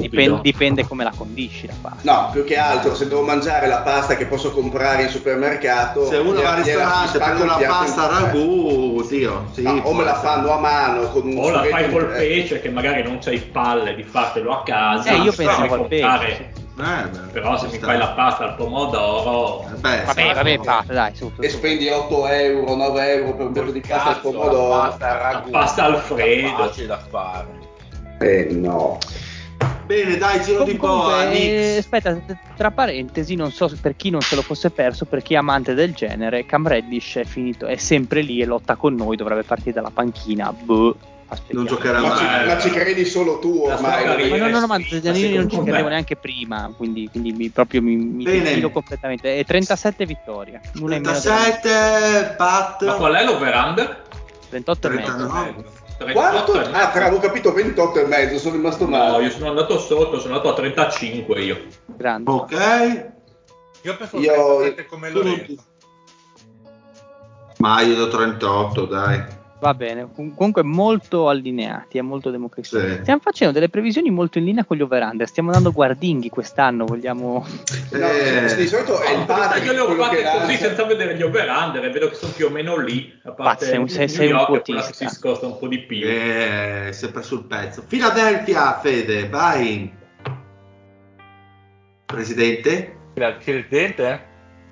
Dipende, 0.00 0.40
dipende, 0.42 0.86
come 0.86 1.04
la 1.04 1.12
condisci 1.14 1.66
la 1.66 1.74
pasta. 1.80 2.12
No, 2.12 2.30
più 2.32 2.44
che 2.44 2.56
altro, 2.56 2.94
se 2.94 3.06
devo 3.06 3.22
mangiare 3.22 3.66
la 3.66 3.78
pasta 3.78 4.16
che 4.16 4.26
posso 4.26 4.52
comprare 4.52 5.02
in 5.02 5.08
supermercato, 5.08 6.06
se 6.06 6.16
uno 6.16 6.40
va 6.40 6.54
al 6.54 6.62
ristorante 6.62 7.18
prende 7.18 7.44
la 7.44 7.58
pasta 7.66 8.06
ragù, 8.06 9.06
Dio, 9.08 9.46
sì, 9.52 9.62
no, 9.62 9.80
o 9.82 9.92
me 9.92 10.04
la 10.04 10.14
fanno 10.14 10.52
a 10.52 10.58
mano 10.58 11.10
con 11.10 11.26
un 11.26 11.38
O 11.38 11.50
la 11.50 11.64
fai 11.64 11.90
col 11.90 12.06
pesce 12.06 12.60
che 12.60 12.70
magari 12.70 13.02
non 13.02 13.18
c'hai 13.18 13.38
palle 13.38 13.94
di 13.94 14.02
fartelo 14.02 14.52
a 14.52 14.62
casa. 14.62 15.10
Eh, 15.10 15.16
io 15.18 15.32
pensavo 15.32 15.74
al 15.74 15.86
pesce. 15.86 16.66
Eh, 16.78 17.08
beh, 17.08 17.18
però 17.32 17.58
se 17.58 17.66
mi 17.66 17.78
fai 17.78 17.98
la 17.98 18.10
pasta 18.10 18.44
al 18.44 18.54
pomodoro 18.54 19.66
eh 19.68 19.80
beh, 19.80 20.02
vabbè 20.04 20.34
vabbè 20.34 20.58
basta 20.58 20.92
dai 20.92 21.12
su, 21.12 21.28
su, 21.34 21.42
e 21.42 21.48
spendi 21.48 21.88
8 21.88 22.28
euro 22.28 22.76
9 22.76 23.12
euro 23.14 23.34
per 23.34 23.46
un 23.46 23.52
piatto 23.52 23.70
di 23.72 23.80
pasta 23.80 24.10
al 24.10 24.20
pomodoro. 24.20 24.68
la 24.68 24.86
pasta, 24.86 25.18
ragù, 25.18 25.50
la 25.50 25.58
pasta 25.58 25.84
alfredo 25.84 26.56
facile 26.56 26.86
da 26.86 26.98
fare. 27.10 27.46
Eh 28.20 28.48
no 28.52 28.98
Bene, 29.88 30.18
dai, 30.18 30.42
giro 30.42 30.58
Com- 30.58 30.70
di 30.70 30.76
boa. 30.76 31.30
Eh, 31.30 31.76
aspetta, 31.78 32.20
tra 32.54 32.70
parentesi, 32.70 33.34
non 33.36 33.50
so 33.50 33.74
per 33.80 33.96
chi 33.96 34.10
non 34.10 34.20
se 34.20 34.34
lo 34.34 34.42
fosse 34.42 34.68
perso, 34.68 35.06
per 35.06 35.22
chi 35.22 35.32
è 35.32 35.38
amante 35.38 35.72
del 35.72 35.94
genere, 35.94 36.44
Cam 36.44 36.68
Reddish 36.68 37.16
è 37.16 37.24
finito, 37.24 37.64
è 37.64 37.76
sempre 37.76 38.20
lì 38.20 38.42
e 38.42 38.44
lotta 38.44 38.76
con 38.76 38.94
noi, 38.94 39.16
dovrebbe 39.16 39.44
partire 39.44 39.72
dalla 39.72 39.90
panchina. 39.90 40.52
Boh. 40.52 40.94
Non 41.48 41.64
giocherà 41.64 42.00
ma 42.00 42.08
mai. 42.08 42.18
Ci, 42.18 42.46
ma 42.46 42.58
ci 42.58 42.70
credi 42.70 43.04
solo 43.06 43.38
tu 43.38 43.62
ormai. 43.64 44.30
Ma 44.30 44.36
no, 44.36 44.48
no, 44.48 44.60
no, 44.60 44.66
ma 44.66 44.76
io 44.76 45.40
non 45.40 45.50
ci 45.50 45.62
credevo 45.62 45.88
neanche 45.88 46.16
prima, 46.16 46.70
quindi, 46.76 47.08
quindi 47.10 47.32
mi, 47.32 47.48
proprio 47.48 47.80
mi, 47.80 47.96
mi 47.96 48.24
defilo 48.24 48.70
completamente. 48.70 49.38
È 49.38 49.44
37 49.44 50.04
vittorie. 50.04 50.60
37, 50.72 52.34
Pat. 52.36 52.84
Ma 52.84 52.92
qual 52.94 53.14
è 53.14 53.24
l'over-under? 53.24 54.02
28 54.50 54.86
e 54.86 54.90
mezzo. 54.90 55.77
Quanto? 56.12 56.52
Ah, 56.52 56.92
avevo 56.92 57.18
capito 57.18 57.52
28 57.52 58.00
e 58.00 58.06
mezzo, 58.06 58.38
sono 58.38 58.54
rimasto 58.54 58.86
male. 58.86 59.10
No, 59.10 59.20
io 59.24 59.30
sono 59.30 59.48
andato 59.48 59.78
sotto, 59.78 60.20
sono 60.20 60.36
andato 60.36 60.50
a 60.50 60.54
35 60.54 61.40
io. 61.40 61.66
Grande. 61.86 62.30
Ok. 62.30 63.10
Io 63.82 63.96
penso 63.96 64.18
io... 64.18 64.74
come 64.88 65.10
Lorenzo. 65.10 65.64
Ma 67.58 67.80
io 67.80 67.96
do 67.96 68.08
38, 68.08 68.86
dai. 68.86 69.37
Va 69.60 69.74
bene, 69.74 70.08
comunque 70.14 70.62
molto 70.62 71.28
allineati, 71.28 71.98
è 71.98 72.00
molto 72.00 72.30
democratico. 72.30 72.78
Sì. 72.78 72.98
Stiamo 73.00 73.20
facendo 73.20 73.52
delle 73.52 73.68
previsioni 73.68 74.08
molto 74.08 74.38
in 74.38 74.44
linea 74.44 74.64
con 74.64 74.76
gli 74.76 74.82
over-under, 74.82 75.26
stiamo 75.26 75.50
dando 75.50 75.72
guardinghi 75.72 76.28
quest'anno, 76.28 76.84
vogliamo... 76.84 77.44
No, 77.90 78.08
eh, 78.08 78.54
di 78.54 78.68
solito 78.68 79.00
è 79.00 79.10
il 79.16 79.24
padre 79.24 79.58
Io 79.64 79.72
le 79.72 79.80
ho 79.80 79.94
fatte 79.96 80.22
così 80.22 80.56
senza 80.56 80.84
vedere 80.84 81.16
gli 81.16 81.22
over-under 81.22 81.84
e 81.84 81.90
vedo 81.90 82.08
che 82.08 82.14
sono 82.14 82.32
più 82.32 82.46
o 82.46 82.50
meno 82.50 82.76
lì, 82.76 83.12
a 83.24 83.32
parte 83.32 83.76
un, 83.76 83.88
sei, 83.88 84.08
sei 84.08 84.30
un 84.30 84.44
quotista. 84.44 84.92
si 84.92 85.08
scosta 85.08 85.46
un 85.46 85.58
po' 85.58 85.66
di 85.66 85.78
più. 85.80 86.06
Eh, 86.06 86.90
sempre 86.92 87.22
sul 87.22 87.44
pezzo. 87.46 87.82
Philadelphia, 87.82 88.78
Fede, 88.78 89.28
vai! 89.28 89.92
Presidente? 92.06 92.96
Presidente? 93.14 94.27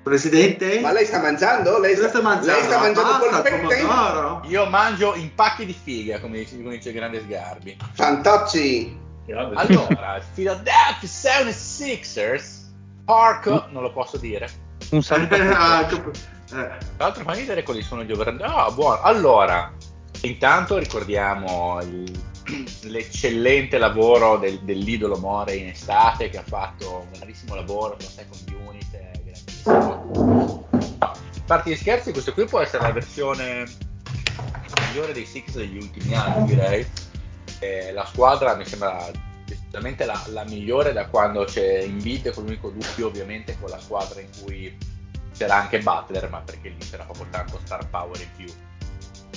Presidente? 0.07 0.79
Ma 0.79 0.91
lei 0.91 1.05
sta 1.05 1.19
mangiando? 1.19 1.79
Lei 1.79 1.95
sta, 1.95 2.09
sta 2.09 2.21
mangiando, 2.21 2.59
lei 2.59 2.63
sta 2.63 2.79
mangiando 2.79 3.17
polpette? 3.17 4.47
Io 4.47 4.65
mangio 4.65 5.13
impacchi 5.15 5.65
di 5.65 5.73
figa, 5.73 6.19
come 6.19 6.39
dice, 6.39 6.57
come 6.57 6.77
dice 6.77 6.91
Grande 6.91 7.21
Sgarbi. 7.21 7.77
Fantocci! 7.93 9.05
Allora, 9.33 10.21
Philadelphia 10.33 11.07
76ers, 11.07 12.65
Park, 13.03 13.47
non 13.71 13.83
lo 13.83 13.91
posso 13.91 14.17
dire. 14.17 14.49
Un 14.91 15.01
saluto. 15.03 15.35
Ah, 16.49 16.63
Tra 16.63 16.77
l'altro 16.99 17.23
fammi 17.25 17.39
vedere 17.39 17.61
quali 17.61 17.81
sono 17.81 18.03
gli 18.05 18.11
over. 18.13 18.37
Ah, 18.39 18.71
buono. 18.71 19.01
Allora, 19.01 19.69
intanto 20.21 20.77
ricordiamo 20.77 21.81
il, 21.81 22.09
l'eccellente 22.83 23.77
lavoro 23.77 24.37
del, 24.37 24.59
dell'idolo 24.61 25.17
More 25.17 25.55
in 25.55 25.67
estate 25.67 26.29
che 26.29 26.37
ha 26.37 26.43
fatto 26.43 27.05
un 27.05 27.11
grandissimo 27.17 27.55
lavoro 27.55 27.97
con 27.99 28.07
Second 28.07 28.41
Unit 28.49 28.55
a 28.55 28.56
parte 31.47 31.71
gli 31.71 31.75
scherzi, 31.75 32.11
questo 32.11 32.33
qui 32.33 32.45
può 32.45 32.59
essere 32.59 32.83
la 32.83 32.91
versione 32.91 33.65
migliore 34.89 35.13
dei 35.13 35.25
Six 35.25 35.53
degli 35.53 35.77
ultimi 35.77 36.13
anni, 36.13 36.45
direi. 36.45 36.85
E 37.59 37.91
la 37.93 38.05
squadra 38.05 38.55
mi 38.55 38.65
sembra 38.65 39.09
decisamente 39.45 40.05
la, 40.05 40.21
la, 40.27 40.43
migliore 40.43 40.93
da 40.93 41.07
quando 41.07 41.45
c'è 41.45 41.83
Embiid, 41.83 42.33
con 42.33 42.43
l'unico 42.43 42.69
dubbio 42.69 43.07
ovviamente 43.07 43.57
con 43.59 43.69
la 43.69 43.79
squadra 43.79 44.19
in 44.19 44.29
cui 44.43 44.77
c'era 45.35 45.55
anche 45.55 45.79
Butler, 45.79 46.29
ma 46.29 46.41
perché 46.41 46.69
lì 46.69 46.77
c'era 46.77 47.05
proprio 47.05 47.27
tanto 47.31 47.59
star 47.63 47.89
power 47.89 48.19
in 48.19 48.29
più. 48.35 48.53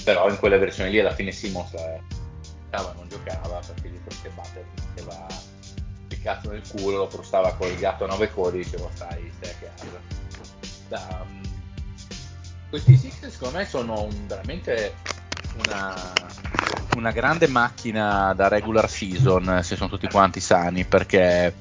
Però 0.03 0.29
in 0.29 0.39
quella 0.39 0.59
versione 0.59 0.91
lì 0.91 0.99
alla 0.99 1.15
fine 1.15 1.31
Simons 1.31 1.73
eh, 1.75 2.01
non 2.71 3.09
giocava 3.09 3.61
perché 3.65 3.89
gli 3.89 3.99
forse 4.03 4.31
Butler 4.31 4.65
metteva 4.75 5.27
il 6.09 6.23
cazzo 6.23 6.51
nel 6.51 6.63
culo, 6.69 6.99
lo 6.99 7.09
frustava 7.09 7.55
col 7.55 7.75
gatto 7.77 8.05
a 8.05 8.09
nove 8.09 8.31
codi 8.33 8.61
e 8.61 8.65
diceva 8.65 8.89
stai, 8.93 9.31
stai 9.39 9.51
a 9.51 9.55
casa 9.55 10.19
da, 10.89 11.25
questi 12.71 12.97
Sixers 12.97 13.33
secondo 13.33 13.59
me 13.59 13.67
sono 13.67 14.03
un, 14.03 14.27
veramente 14.27 14.95
una, 15.67 15.95
una 16.97 17.11
grande 17.11 17.49
macchina 17.49 18.33
da 18.35 18.49
regular 18.49 18.89
season 18.89 19.61
se 19.63 19.77
sono 19.77 19.91
tutti 19.91 20.09
quanti 20.09 20.41
sani 20.41 20.85
perché 20.85 21.55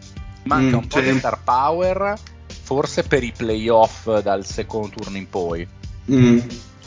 manca 0.44 0.76
Mm, 0.78 0.80
un 0.80 0.88
po' 0.88 1.00
sì. 1.02 1.12
di 1.12 1.18
star 1.18 1.40
power 1.44 2.14
forse 2.62 3.04
per 3.04 3.24
i 3.24 3.34
playoff 3.36 4.20
dal 4.22 4.46
secondo 4.46 4.90
turno 4.90 5.18
in 5.18 5.28
poi 5.30 5.68
Mm. 6.12 6.40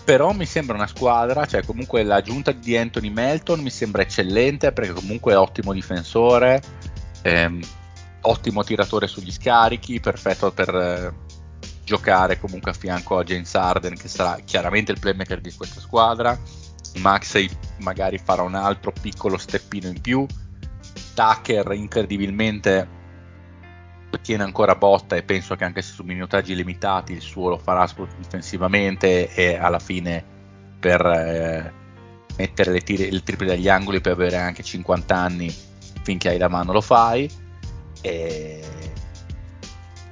però 0.05 0.33
mi 0.33 0.47
sembra 0.47 0.75
una 0.75 0.89
squadra, 0.89 1.47
cioè 1.47 1.65
comunque 1.65 2.03
l'aggiunta 2.03 2.51
di 2.51 2.77
Anthony 2.77 3.09
Melton 3.09 3.61
mi 3.61 3.71
sembra 3.71 4.03
eccellente 4.03 4.73
perché 4.73 4.93
comunque 4.93 5.33
è 5.33 5.37
ottimo 5.39 5.73
difensore, 5.73 6.61
ehm, 7.23 7.61
ottimo 8.23 8.65
tiratore 8.65 9.07
sugli 9.07 9.31
scarichi, 9.31 10.01
perfetto 10.01 10.51
per 10.51 11.15
giocare 11.93 12.41
comunque 12.41 12.71
a 12.71 12.75
fianco 12.75 13.19
a 13.19 13.23
James 13.23 13.55
Harden 13.55 13.97
che 13.97 14.09
sarà 14.09 14.39
chiaramente 14.45 14.93
il 14.93 14.99
playmaker 14.99 15.43
di 15.43 15.53
questa 15.53 15.79
squadra, 15.79 16.39
Maxey 16.97 17.51
magari 17.81 18.17
farà 18.17 18.41
un 18.43 18.55
altro 18.55 18.95
piccolo 18.99 19.37
steppino 19.37 19.89
in 19.89 20.01
più, 20.01 20.25
Tucker 21.15 21.73
incredibilmente 21.73 23.01
tiene 24.23 24.43
ancora 24.43 24.75
botta 24.75 25.17
e 25.17 25.23
penso 25.23 25.55
che 25.57 25.65
anche 25.65 25.83
se 25.83 25.93
su 25.93 26.03
minutaggi 26.03 26.55
limitati 26.55 27.13
il 27.13 27.21
suo 27.21 27.49
lo 27.49 27.59
farà 27.59 27.87
difensivamente 28.19 29.35
e 29.35 29.57
alla 29.57 29.79
fine 29.79 30.23
per 30.79 31.05
eh, 31.05 31.73
mettere 32.37 32.81
tiri- 32.81 33.09
il 33.09 33.23
triplo 33.23 33.47
dagli 33.47 33.69
angoli 33.69 34.01
per 34.01 34.13
avere 34.13 34.37
anche 34.37 34.63
50 34.63 35.17
anni 35.17 35.55
finché 36.03 36.29
hai 36.29 36.39
la 36.39 36.49
mano 36.49 36.73
lo 36.73 36.81
fai. 36.81 37.29
E 38.01 38.61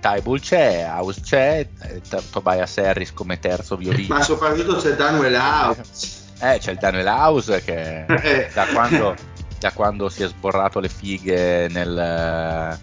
Tybull 0.00 0.40
c'è, 0.40 0.86
House 0.88 1.20
c'è, 1.20 1.66
eh, 1.82 2.00
T- 2.00 2.30
Tobias 2.30 2.78
Harris 2.78 3.12
come 3.12 3.38
terzo 3.38 3.76
violino 3.76 4.14
Ma 4.14 4.22
soprattutto 4.22 4.76
c'è 4.76 4.94
Daniel 4.94 5.34
House. 5.34 6.24
eh, 6.40 6.58
c'è 6.58 6.72
il 6.72 6.78
Daniel 6.78 7.06
House 7.06 7.62
che 7.62 8.04
Eh. 8.06 8.50
da 8.52 8.66
quando, 8.66 9.14
da 9.58 9.72
quando 9.72 10.08
si 10.08 10.22
è 10.22 10.26
sborrato 10.26 10.80
le 10.80 10.88
fighe 10.88 11.68
nel, 11.68 12.78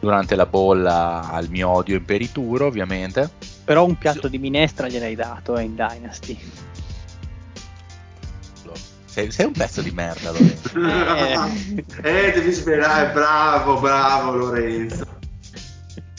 durante 0.00 0.34
la 0.34 0.46
bolla 0.46 1.28
al 1.30 1.48
mio 1.48 1.68
odio 1.68 1.96
imperituro, 1.96 2.66
ovviamente. 2.66 3.30
Però 3.64 3.84
un 3.84 3.96
piatto 3.96 4.26
di 4.26 4.38
minestra 4.38 4.88
gliel'hai 4.88 5.14
dato 5.14 5.56
eh, 5.56 5.62
in 5.62 5.76
Dynasty. 5.76 6.38
Sei, 9.04 9.30
sei 9.30 9.44
un 9.44 9.52
pezzo 9.52 9.82
di 9.82 9.90
merda, 9.90 10.30
Lorenzo. 10.30 10.70
Eh. 12.02 12.28
eh, 12.28 12.32
devi 12.32 12.50
sperare, 12.50 13.12
bravo, 13.12 13.78
bravo 13.78 14.34
Lorenzo. 14.34 15.11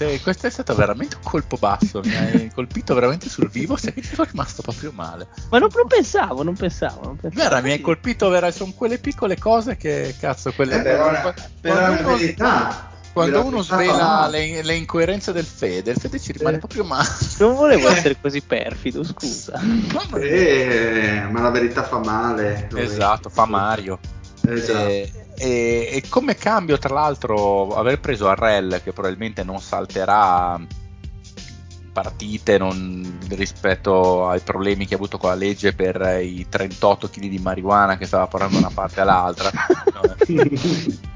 Cioè, 0.09 0.21
questo 0.21 0.47
è 0.47 0.49
stato 0.49 0.75
veramente 0.75 1.15
un 1.15 1.23
colpo 1.23 1.57
basso, 1.57 2.01
mi 2.03 2.15
hai 2.15 2.51
colpito 2.55 2.93
veramente 2.93 3.29
sul 3.29 3.49
vivo, 3.49 3.77
sai 3.77 3.93
che 3.93 4.01
ci 4.01 4.15
sono 4.15 4.27
rimasto 4.29 4.61
proprio 4.61 4.91
male. 4.93 5.27
Ma 5.49 5.59
non, 5.59 5.69
non 5.73 5.87
pensavo, 5.87 6.43
non 6.43 6.55
pensavo. 6.55 7.01
Non 7.05 7.15
pensavo. 7.15 7.47
Guarda, 7.47 7.65
mi 7.65 7.71
hai 7.71 7.81
colpito, 7.81 8.29
vera- 8.29 8.51
sono 8.51 8.73
quelle 8.75 8.97
piccole 8.97 9.37
cose 9.37 9.77
che, 9.77 10.15
cazzo, 10.19 10.51
quelle... 10.53 10.79
Eh, 10.79 10.81
però, 10.81 11.09
quando 11.09 11.33
però 11.61 12.15
verità. 12.17 12.91
Quando 13.13 13.45
uno 13.45 13.61
svela 13.61 14.27
le, 14.27 14.63
le 14.63 14.73
incoerenze 14.73 15.31
del 15.31 15.45
Fede, 15.45 15.91
il 15.91 15.97
Fede 15.99 16.19
ci 16.19 16.31
rimane 16.31 16.55
Eh. 16.55 16.59
proprio 16.59 16.83
male. 16.83 17.07
Non 17.37 17.53
volevo 17.53 17.87
essere 17.87 18.17
così 18.19 18.41
perfido, 18.41 19.03
scusa. 19.03 19.61
Eh, 20.19 21.27
ma 21.29 21.41
la 21.41 21.49
verità 21.51 21.83
fa 21.83 21.99
male. 21.99 22.69
Esatto, 22.75 23.29
fa 23.29 23.45
Mario. 23.45 23.99
Esatto. 24.47 24.87
E, 24.87 25.11
e- 25.37 25.89
e 25.91 26.03
come 26.09 26.35
cambio, 26.35 26.77
tra 26.77 26.93
l'altro, 26.93 27.75
aver 27.75 27.99
preso 27.99 28.27
Arrel, 28.29 28.81
che 28.83 28.93
probabilmente 28.93 29.43
non 29.43 29.59
salterà 29.59 30.59
partite 31.91 32.57
non- 32.57 33.19
rispetto 33.29 34.27
ai 34.27 34.39
problemi 34.39 34.87
che 34.87 34.95
ha 34.95 34.97
avuto 34.97 35.17
con 35.19 35.29
la 35.29 35.35
legge 35.35 35.73
per 35.73 36.19
i 36.23 36.47
38 36.49 37.07
kg 37.07 37.27
di 37.27 37.37
marijuana 37.37 37.97
che 37.97 38.05
stava 38.05 38.25
portando 38.27 38.55
da 38.55 38.65
una 38.65 38.73
parte 38.73 39.01
all'altra. 39.01 39.51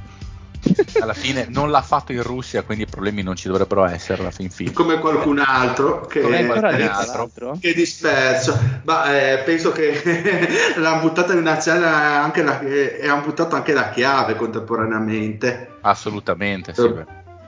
Eh. 0.64 0.86
alla 1.02 1.14
fine 1.14 1.48
non 1.50 1.70
l'ha 1.70 1.82
fatto 1.82 2.12
in 2.12 2.24
Russia, 2.24 2.64
quindi 2.64 2.84
i 2.84 2.88
problemi 2.88 3.22
non 3.22 3.36
ci 3.36 3.48
dovrebbero 3.48 3.86
essere 3.86 4.22
alla 4.22 4.32
fin 4.32 4.50
fine. 4.50 4.72
Come 4.72 5.00
qualcun 5.00 5.40
altro 5.40 6.06
che, 6.06 6.22
Eh, 6.22 6.84
altro. 6.84 7.58
che 7.60 7.72
è 7.72 7.74
disperso. 7.74 8.60
Ma 8.84 9.16
eh, 9.16 9.38
penso 9.40 9.72
che 9.72 10.02
l'ha 10.78 11.00
buttata 11.00 11.34
in 11.34 11.40
una 11.40 11.60
cella 11.60 12.24
anche 12.24 12.44
la, 12.44 12.60
e 12.62 13.08
ha 13.08 13.18
buttato 13.18 13.56
anche 13.56 13.74
la 13.74 13.90
chiave 13.90 14.36
contemporaneamente. 14.36 15.76
Assolutamente, 15.82 16.74
sì. 16.74 16.94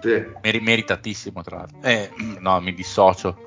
Sì. 0.01 0.26
Meri- 0.41 0.62
meritatissimo 0.62 1.41
tra 1.43 1.57
l'altro. 1.57 1.80
Eh, 1.82 2.10
no, 2.39 2.60
mi 2.62 2.74
dissocio. 2.74 3.43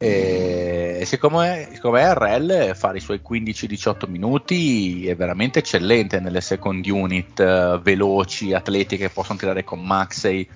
E 0.00 1.02
siccome, 1.06 1.70
siccome 1.72 2.14
RL 2.14 2.76
fare 2.76 2.98
i 2.98 3.00
suoi 3.00 3.20
15-18 3.28 4.08
minuti 4.08 5.08
è 5.08 5.16
veramente 5.16 5.58
eccellente 5.58 6.20
nelle 6.20 6.40
second 6.40 6.86
unit 6.86 7.40
eh, 7.40 7.80
veloci, 7.82 8.52
atletiche 8.52 9.08
che 9.08 9.12
possono 9.12 9.40
tirare 9.40 9.64
con 9.64 9.84
Maxey, 9.84 10.48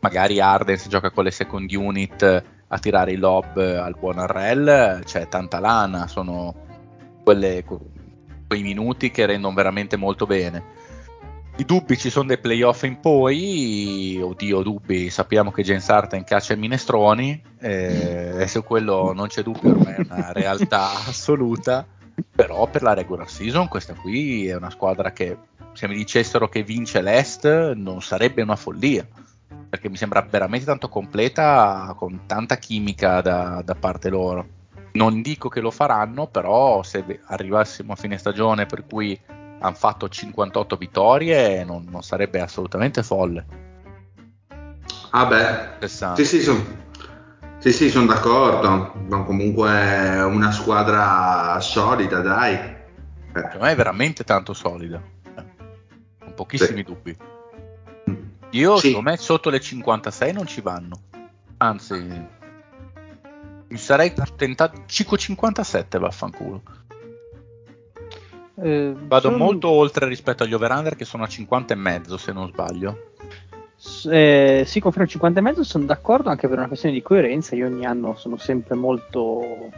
magari 0.00 0.38
Arden 0.38 0.76
se 0.76 0.90
gioca 0.90 1.10
con 1.10 1.24
le 1.24 1.30
second 1.30 1.72
unit 1.72 2.44
a 2.72 2.78
tirare 2.78 3.12
i 3.12 3.16
lob 3.16 3.56
al 3.56 3.96
buon 3.98 4.22
RL, 4.26 5.02
c'è 5.04 5.28
tanta 5.28 5.60
lana, 5.60 6.06
sono 6.06 6.54
quelle- 7.24 7.64
quei 8.46 8.62
minuti 8.62 9.10
che 9.10 9.24
rendono 9.24 9.54
veramente 9.54 9.96
molto 9.96 10.26
bene. 10.26 10.62
I 11.60 11.66
dubbi 11.66 11.98
ci 11.98 12.08
sono 12.08 12.28
dei 12.28 12.38
playoff 12.38 12.84
in 12.84 13.00
poi, 13.00 14.18
oddio 14.18 14.62
dubbi, 14.62 15.10
sappiamo 15.10 15.50
che 15.50 15.62
James 15.62 15.86
Harden 15.90 16.24
caccia 16.24 16.54
i 16.54 16.56
minestroni 16.56 17.38
eh, 17.58 18.36
e 18.38 18.48
su 18.48 18.64
quello 18.64 19.12
non 19.12 19.26
c'è 19.26 19.42
dubbio, 19.42 19.72
ormai 19.72 19.96
è 19.96 20.00
una 20.08 20.32
realtà 20.32 20.90
assoluta, 21.06 21.86
però 22.34 22.66
per 22.66 22.80
la 22.80 22.94
regular 22.94 23.28
season 23.28 23.68
questa 23.68 23.92
qui 23.92 24.46
è 24.46 24.56
una 24.56 24.70
squadra 24.70 25.12
che 25.12 25.36
se 25.74 25.86
mi 25.86 25.96
dicessero 25.96 26.48
che 26.48 26.62
vince 26.62 27.02
l'Est 27.02 27.72
non 27.74 28.00
sarebbe 28.00 28.40
una 28.40 28.56
follia, 28.56 29.06
perché 29.68 29.90
mi 29.90 29.98
sembra 29.98 30.22
veramente 30.22 30.64
tanto 30.64 30.88
completa 30.88 31.92
con 31.94 32.22
tanta 32.24 32.56
chimica 32.56 33.20
da, 33.20 33.60
da 33.62 33.74
parte 33.74 34.08
loro. 34.08 34.46
Non 34.92 35.20
dico 35.20 35.50
che 35.50 35.60
lo 35.60 35.70
faranno, 35.70 36.26
però 36.26 36.82
se 36.82 37.20
arrivassimo 37.26 37.92
a 37.92 37.96
fine 37.96 38.16
stagione 38.16 38.64
per 38.64 38.86
cui 38.86 39.20
hanno 39.60 39.74
fatto 39.74 40.08
58 40.08 40.76
vittorie 40.76 41.64
non, 41.64 41.86
non 41.88 42.02
sarebbe 42.02 42.40
assolutamente 42.40 43.02
folle. 43.02 43.46
Ah 45.10 45.26
beh, 45.26 45.76
60. 45.80 46.14
sì 46.16 46.24
sì, 46.24 46.42
sono 46.42 46.64
sì, 47.58 47.72
sì, 47.72 47.90
son 47.90 48.06
d'accordo, 48.06 48.94
ma 49.08 49.22
comunque 49.24 49.68
è 49.70 50.24
una 50.24 50.50
squadra 50.50 51.58
solida, 51.60 52.20
dai. 52.20 52.54
Eh, 52.54 52.78
Secondo 53.34 53.58
me 53.60 53.72
è 53.72 53.76
veramente 53.76 54.24
tanto 54.24 54.54
solida, 54.54 55.02
eh, 55.36 55.44
con 56.20 56.34
pochissimi 56.34 56.78
Sì. 56.78 56.84
dubbi. 56.84 57.16
Io 58.52 58.76
Sì. 58.78 58.86
secondo 58.88 59.10
me 59.10 59.16
sotto 59.18 59.50
le 59.50 59.60
56 59.60 60.32
non 60.32 60.46
ci 60.46 60.60
vanno, 60.62 61.00
anzi 61.58 61.94
mi 63.68 63.76
sarei 63.76 64.14
tentato 64.36 64.82
5,57 64.86 65.98
vaffanculo. 65.98 66.62
Eh, 68.62 68.92
Vado 68.94 69.30
sono- 69.30 69.36
molto 69.44 69.68
oltre 69.68 70.06
rispetto 70.06 70.42
agli 70.42 70.52
over-under 70.54 70.96
che 70.96 71.04
sono 71.04 71.22
a 71.24 71.26
50 71.28 71.72
e 71.74 71.76
mezzo 71.76 72.16
se 72.16 72.32
non 72.32 72.48
sbaglio. 72.48 73.12
Eh, 74.10 74.64
sì, 74.66 74.80
confermo 74.80 75.08
50 75.08 75.38
e 75.38 75.42
mezzo, 75.42 75.64
sono 75.64 75.84
d'accordo 75.86 76.28
anche 76.28 76.48
per 76.48 76.58
una 76.58 76.66
questione 76.66 76.94
di 76.94 77.02
coerenza. 77.02 77.54
Io 77.56 77.66
ogni 77.66 77.86
anno 77.86 78.14
sono 78.16 78.36
sempre 78.36 78.74
molto, 78.74 79.70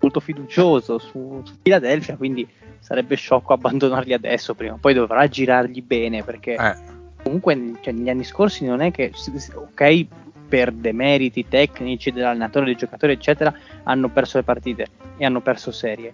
molto 0.00 0.20
fiducioso 0.20 0.98
su, 0.98 1.40
su 1.44 1.54
Philadelphia, 1.62 2.16
quindi 2.16 2.46
sarebbe 2.80 3.14
sciocco 3.14 3.52
abbandonarli 3.52 4.12
adesso. 4.12 4.54
Prima 4.54 4.74
o 4.74 4.78
poi 4.78 4.94
dovrà 4.94 5.28
girargli 5.28 5.82
bene 5.82 6.24
perché 6.24 6.54
Eh, 6.54 6.74
comunque 7.22 7.74
cioè, 7.82 7.92
negli 7.92 8.08
anni 8.10 8.24
scorsi 8.24 8.64
non 8.64 8.80
è 8.80 8.90
che, 8.90 9.12
ok, 9.54 10.06
per 10.48 10.72
demeriti 10.72 11.46
tecnici 11.48 12.10
dell'allenatore, 12.10 12.64
dei 12.66 12.76
giocatori, 12.76 13.12
eccetera, 13.12 13.54
hanno 13.84 14.08
perso 14.08 14.38
le 14.38 14.44
partite 14.44 14.86
e 15.16 15.24
hanno 15.24 15.40
perso 15.40 15.70
serie. 15.70 16.12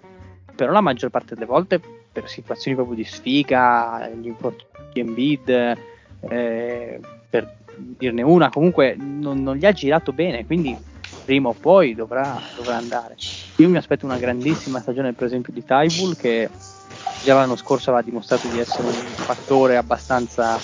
Però 0.54 0.70
la 0.70 0.80
maggior 0.82 1.08
parte 1.08 1.34
delle 1.34 1.46
volte, 1.46 1.80
per 2.12 2.28
situazioni 2.28 2.76
proprio 2.76 2.96
di 2.96 3.04
sfiga, 3.04 4.08
gli 4.08 4.26
infortuni 4.26 4.70
di 4.92 5.00
Embiid, 5.00 5.76
eh, 6.28 7.00
per 7.28 7.56
dirne 7.74 8.22
una, 8.22 8.50
comunque 8.50 8.94
non, 8.98 9.42
non 9.42 9.56
gli 9.56 9.64
ha 9.64 9.72
girato 9.72 10.12
bene, 10.12 10.44
quindi 10.44 10.76
prima 11.24 11.48
o 11.48 11.54
poi 11.54 11.94
dovrà, 11.94 12.38
dovrà 12.56 12.76
andare. 12.76 13.16
Io 13.56 13.68
mi 13.68 13.76
aspetto 13.76 14.04
una 14.04 14.18
grandissima 14.18 14.80
stagione, 14.80 15.12
per 15.12 15.26
esempio, 15.26 15.52
di 15.52 15.64
Tybull, 15.64 16.16
che 16.16 16.48
già 17.24 17.34
l'anno 17.34 17.56
scorso 17.56 17.90
aveva 17.90 18.04
dimostrato 18.04 18.48
di 18.48 18.58
essere 18.58 18.86
un 18.86 18.92
fattore 18.92 19.76
abbastanza 19.76 20.58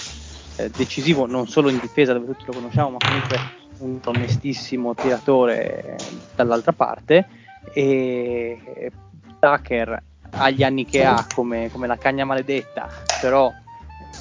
eh, 0.57 0.71
decisivo, 0.71 1.27
non 1.27 1.49
solo 1.49 1.71
in 1.71 1.79
difesa 1.79 2.13
dove 2.13 2.27
tutti 2.27 2.45
lo 2.47 2.53
conosciamo, 2.53 2.91
ma 2.91 2.99
comunque 2.99 3.39
un 3.79 4.01
onestissimo 4.05 4.95
tiratore 4.95 5.97
eh, 5.97 5.97
dall'altra 6.35 6.73
parte. 6.73 7.27
E 7.73 8.91
Tucker 9.39 10.03
ha 10.31 10.51
gli 10.51 10.63
anni 10.63 10.85
che 10.85 11.05
ha 11.05 11.27
come, 11.33 11.71
come 11.71 11.87
la 11.87 11.97
cagna 11.97 12.25
maledetta, 12.25 12.89
però 13.21 13.53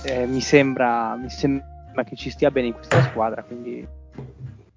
eh, 0.03 0.25
mi, 0.25 0.41
sembra, 0.41 1.15
mi 1.15 1.29
sembra 1.29 2.03
che 2.05 2.15
ci 2.15 2.29
stia 2.29 2.51
bene 2.51 2.67
in 2.67 2.73
questa 2.73 3.01
squadra, 3.03 3.43
quindi 3.43 3.85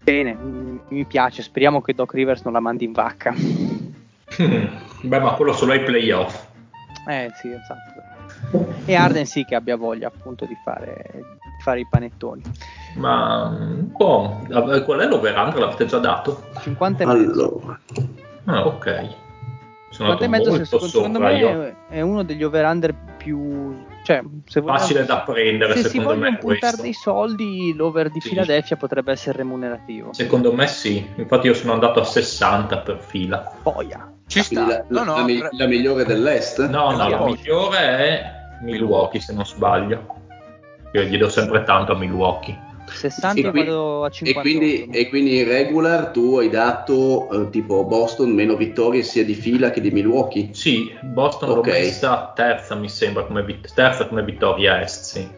bene, 0.02 0.34
mi, 0.34 0.80
mi 0.88 1.04
piace, 1.04 1.42
speriamo 1.42 1.80
che 1.80 1.94
Doc 1.94 2.12
Rivers 2.12 2.42
non 2.42 2.52
la 2.52 2.60
mandi 2.60 2.84
in 2.84 2.92
vacca. 2.92 3.34
Beh, 5.02 5.18
ma 5.20 5.32
quello 5.34 5.52
solo 5.52 5.72
ai 5.72 5.82
playoff. 5.82 6.46
Eh 7.06 7.30
sì, 7.34 7.50
esatto. 7.50 8.08
E 8.84 8.94
Arden 8.94 9.26
sì 9.26 9.44
che 9.44 9.54
abbia 9.54 9.76
voglia 9.76 10.08
appunto 10.08 10.44
di 10.44 10.56
fare, 10.62 11.04
di 11.14 11.62
fare 11.62 11.80
i 11.80 11.86
panettoni. 11.88 12.42
Ma 12.96 13.48
boh, 13.48 14.46
qual 14.84 15.00
è 15.00 15.06
l'over-under? 15.06 15.58
L'avete 15.58 15.86
già 15.86 15.98
dato? 15.98 16.42
50 16.60 17.02
e 17.02 17.06
mezzo. 17.06 17.60
Allora, 17.62 17.80
Ah, 18.44 18.66
ok. 18.66 19.08
Sono 20.00 20.16
50 20.16 20.22
e 20.22 20.24
andato 20.24 20.28
mezzo 20.30 20.50
molto 20.50 20.64
se- 20.64 20.88
secondo 20.90 21.18
sopra 21.18 21.32
me 21.32 21.38
io. 21.38 21.76
è 21.88 22.00
uno 22.00 22.22
degli 22.22 22.42
over-under 22.42 22.94
più... 23.18 23.88
Cioè, 24.02 24.22
se 24.46 24.60
vogliamo- 24.60 24.78
Facile 24.78 25.04
da 25.04 25.20
prendere, 25.20 25.72
se 25.74 25.82
si 25.82 25.88
secondo 25.88 26.08
vogliono 26.14 26.30
me, 26.30 26.38
puntare 26.38 26.58
questo. 26.60 26.82
dei 26.82 26.92
soldi, 26.94 27.74
l'over 27.76 28.10
di 28.10 28.20
Sì. 28.20 28.30
Philadelphia 28.30 28.76
potrebbe 28.76 29.12
essere 29.12 29.38
remunerativo. 29.38 30.12
Secondo 30.14 30.52
me 30.54 30.66
sì, 30.66 31.06
infatti 31.16 31.46
io 31.48 31.54
sono 31.54 31.74
andato 31.74 32.00
a 32.00 32.04
60 32.04 32.78
per 32.78 32.98
fila. 32.98 33.52
Boia. 33.62 34.10
Ci 34.26 34.42
sta. 34.42 34.66
la, 34.66 34.84
No, 34.88 35.04
no, 35.04 35.16
la 35.18 35.24
mi- 35.24 35.42
la 35.50 35.66
migliore 35.66 36.04
dell'est? 36.04 36.66
No, 36.68 36.92
no, 36.92 37.08
la 37.08 37.24
migliore 37.24 37.78
è 37.78 38.32
Milwaukee 38.62 39.20
se 39.20 39.34
non 39.34 39.44
sbaglio. 39.44 40.16
Io 40.92 41.02
gli 41.02 41.16
do 41.18 41.28
sempre 41.28 41.62
tanto 41.64 41.92
a 41.92 41.96
Milwaukee. 41.96 42.58
60 42.92 43.48
E 43.48 43.50
qui- 43.50 43.64
vado 43.64 44.04
a 44.04 44.06
E 44.06 44.10
58. 44.10 44.40
quindi, 44.40 44.88
e 44.90 45.08
quindi 45.08 45.38
in 45.38 45.48
regular 45.48 46.06
tu 46.10 46.38
hai 46.38 46.48
dato 46.50 47.30
eh, 47.30 47.50
tipo 47.50 47.84
Boston 47.84 48.30
meno 48.30 48.56
vittorie 48.56 49.02
sia 49.02 49.24
di 49.24 49.34
fila 49.34 49.70
che 49.70 49.80
di 49.80 49.90
Milwaukee? 49.90 50.50
Sì, 50.52 50.92
Boston 51.02 51.50
Ok. 51.50 51.56
l'ho 51.56 51.72
messa 51.72 52.32
terza 52.34 52.74
mi 52.74 52.88
sembra 52.88 53.24
come, 53.24 53.42
vit- 53.42 53.72
terza 53.74 54.06
come 54.06 54.22
vittoria 54.22 54.80
est, 54.82 55.02
sì. 55.04 55.28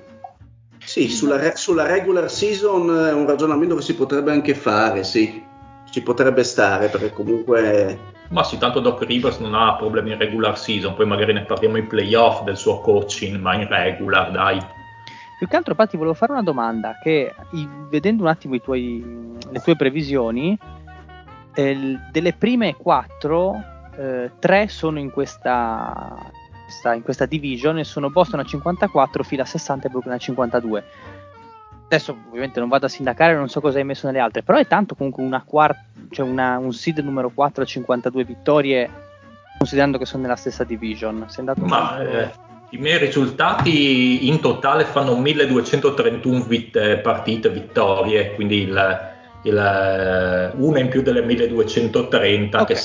Sì, 0.85 1.09
sulla, 1.09 1.37
re- 1.37 1.55
sulla 1.55 1.87
regular 1.87 2.29
season 2.31 2.89
è 3.07 3.13
un 3.13 3.27
ragionamento 3.27 3.77
che 3.77 3.83
si 3.83 3.95
potrebbe 3.95 4.33
anche 4.33 4.55
fare, 4.55 5.05
sì. 5.05 5.43
Ci 5.91 6.03
potrebbe 6.03 6.43
stare 6.43 6.89
perché 6.89 7.13
comunque 7.13 7.99
Ma 8.31 8.43
sì, 8.43 8.57
tanto 8.57 8.81
Doc 8.81 9.03
Rivers 9.03 9.39
non 9.39 9.55
ha 9.55 9.77
problemi 9.77 10.13
in 10.13 10.19
regular 10.19 10.59
season, 10.59 10.95
poi 10.95 11.07
magari 11.07 11.35
ne 11.35 11.45
parliamo 11.45 11.77
in 11.77 11.87
playoff 11.87 12.43
del 12.45 12.57
suo 12.57 12.81
coaching, 12.81 13.39
ma 13.39 13.55
in 13.55 13.69
regular, 13.69 14.31
dai. 14.31 14.59
Più 15.43 15.51
che 15.51 15.57
altro, 15.57 15.75
Patti, 15.75 15.97
volevo 15.97 16.15
fare 16.15 16.31
una 16.31 16.45
domanda. 16.45 16.99
Che 17.03 17.35
vedendo 17.91 18.23
un 18.23 18.29
attimo 18.29 18.55
i 18.55 18.61
tuoi, 18.63 19.37
le 19.51 19.59
tue 19.59 19.75
previsioni, 19.75 20.57
eh, 21.55 21.99
delle 22.13 22.33
prime 22.33 22.77
quattro, 22.77 23.61
eh, 23.97 24.31
tre 24.39 24.69
sono 24.69 25.01
in 25.01 25.11
questa, 25.11 26.15
in 26.95 27.03
questa 27.03 27.27
division 27.27 27.77
e 27.79 27.83
sono 27.83 28.09
Boston 28.09 28.39
a 28.39 28.45
54, 28.45 29.25
fila 29.25 29.43
a 29.43 29.47
60 29.47 29.89
e 29.89 29.91
Brooklyn 29.91 30.15
a 30.15 30.19
52. 30.19 30.85
Adesso 31.87 32.17
ovviamente 32.29 32.61
non 32.61 32.69
vado 32.69 32.87
a 32.87 32.89
sindacare, 32.89 33.35
non 33.35 33.49
so 33.49 33.61
cosa 33.61 33.79
hai 33.79 33.85
messo 33.85 34.07
nelle 34.07 34.21
altre, 34.21 34.45
però 34.45 34.59
è 34.59 34.67
tanto 34.69 34.95
comunque 34.95 35.25
una 35.25 35.43
quarta, 35.45 35.83
cioè 36.11 36.25
una- 36.25 36.57
un 36.59 36.73
seed 36.73 36.99
numero 36.99 37.31
4 37.31 37.65
a 37.65 37.67
52 37.67 38.23
vittorie, 38.23 38.89
considerando 39.59 39.99
che 39.99 40.07
sono 40.07 40.23
nella 40.23 40.37
stessa 40.37 40.63
division. 40.63 41.25
Sei 41.27 41.41
andato 41.41 41.65
Ma 41.67 42.01
eh, 42.01 42.31
i 42.73 42.79
miei 42.79 42.99
risultati 42.99 44.29
in 44.29 44.41
totale 44.41 44.85
fanno 44.85 45.15
1231 45.17 46.43
vit- 46.45 46.97
partite 46.99 47.51
vittorie, 47.51 48.35
quindi 48.35 48.63
il, 48.63 49.13
il, 49.43 50.53
una 50.57 50.79
in 50.79 50.89
più 50.89 51.03
delle 51.03 51.21
1230 51.21 52.61
Ok, 52.61 52.67
che 52.67 52.75
sì. 52.75 52.83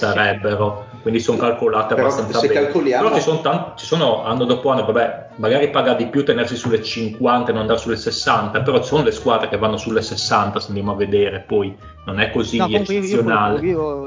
Quindi 1.07 1.19
sono 1.23 1.37
calcolate 1.37 1.95
Però 1.95 2.07
abbastanza 2.07 2.39
se 2.39 2.47
bene. 2.47 2.59
calcoliamo- 2.63 3.03
Però 3.03 3.15
ci 3.15 3.21
sono, 3.21 3.39
tan- 3.41 3.71
ci 3.77 3.85
sono 3.85 4.25
anno 4.25 4.43
dopo 4.43 4.69
anno, 4.71 4.83
vabbè, 4.83 5.27
magari 5.37 5.69
paga 5.69 5.93
di 5.93 6.07
più 6.07 6.25
tenersi 6.25 6.57
sulle 6.57 6.81
50 6.83 7.49
e 7.49 7.53
non 7.53 7.61
andare 7.61 7.79
sulle 7.79 7.95
60, 7.95 8.61
però 8.61 8.79
ci 8.79 8.87
sono 8.87 9.03
le 9.03 9.11
squadre 9.11 9.47
che 9.47 9.57
vanno 9.57 9.77
sulle 9.77 10.01
60 10.01 10.59
se 10.59 10.67
andiamo 10.67 10.91
a 10.91 10.95
vedere, 10.95 11.45
poi 11.47 11.73
non 12.05 12.19
è 12.19 12.29
così 12.31 12.57
No, 12.57 12.65
comunque 12.65 12.93
io, 12.93 12.99
io 12.99 13.05
eccezionale. 13.05 13.59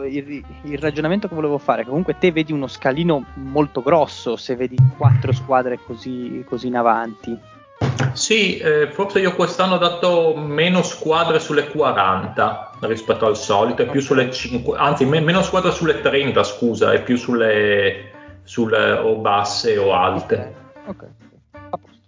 il, 0.09 0.44
il 0.64 0.78
ragionamento 0.78 1.26
che 1.28 1.34
volevo 1.34 1.57
fare, 1.59 1.84
comunque 1.86 2.16
te 2.18 2.32
vedi 2.32 2.53
uno 2.53 2.66
scalino 2.66 3.24
molto 3.34 3.80
grosso 3.82 4.36
se 4.36 4.57
vedi 4.57 4.76
quattro 4.98 5.32
squadre 5.32 5.78
così, 5.84 6.44
così 6.46 6.66
in 6.66 6.76
avanti. 6.76 7.38
Sì, 8.12 8.58
eh, 8.58 8.90
forse 8.90 9.20
io 9.20 9.34
quest'anno 9.34 9.74
ho 9.74 9.78
dato 9.78 10.34
meno 10.36 10.82
squadre 10.82 11.38
sulle 11.38 11.68
40 11.68 12.72
rispetto 12.80 13.26
al 13.26 13.36
solito, 13.36 13.82
è 13.82 13.86
più 13.86 14.00
sulle 14.00 14.30
5, 14.30 14.76
anzi 14.76 15.04
me- 15.04 15.20
meno 15.20 15.42
squadre 15.42 15.70
sulle 15.70 16.00
30, 16.00 16.42
scusa, 16.42 16.92
è 16.92 17.02
più 17.02 17.16
sulle, 17.16 18.10
sulle 18.42 18.92
o 18.92 19.16
basse 19.16 19.78
o 19.78 19.94
alte. 19.94 20.54
Ok, 20.86 21.04
a 21.52 21.78
posto. 21.78 21.98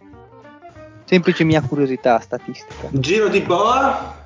Semplice 1.04 1.44
mia 1.44 1.62
curiosità 1.62 2.18
statistica. 2.20 2.88
Giro 2.90 3.28
di 3.28 3.40
boa. 3.40 4.20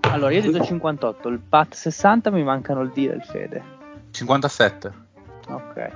Allora, 0.00 0.32
io 0.32 0.40
ho 0.40 0.50
detto 0.50 0.64
58, 0.64 1.28
il 1.28 1.38
PAT 1.38 1.74
60, 1.74 2.30
mi 2.30 2.42
mancano 2.42 2.80
il 2.82 2.90
D 2.90 2.98
e 2.98 3.14
il 3.14 3.22
Fede. 3.22 3.62
57. 4.10 4.88
Eh, 5.48 5.52
Ok. 5.52 5.90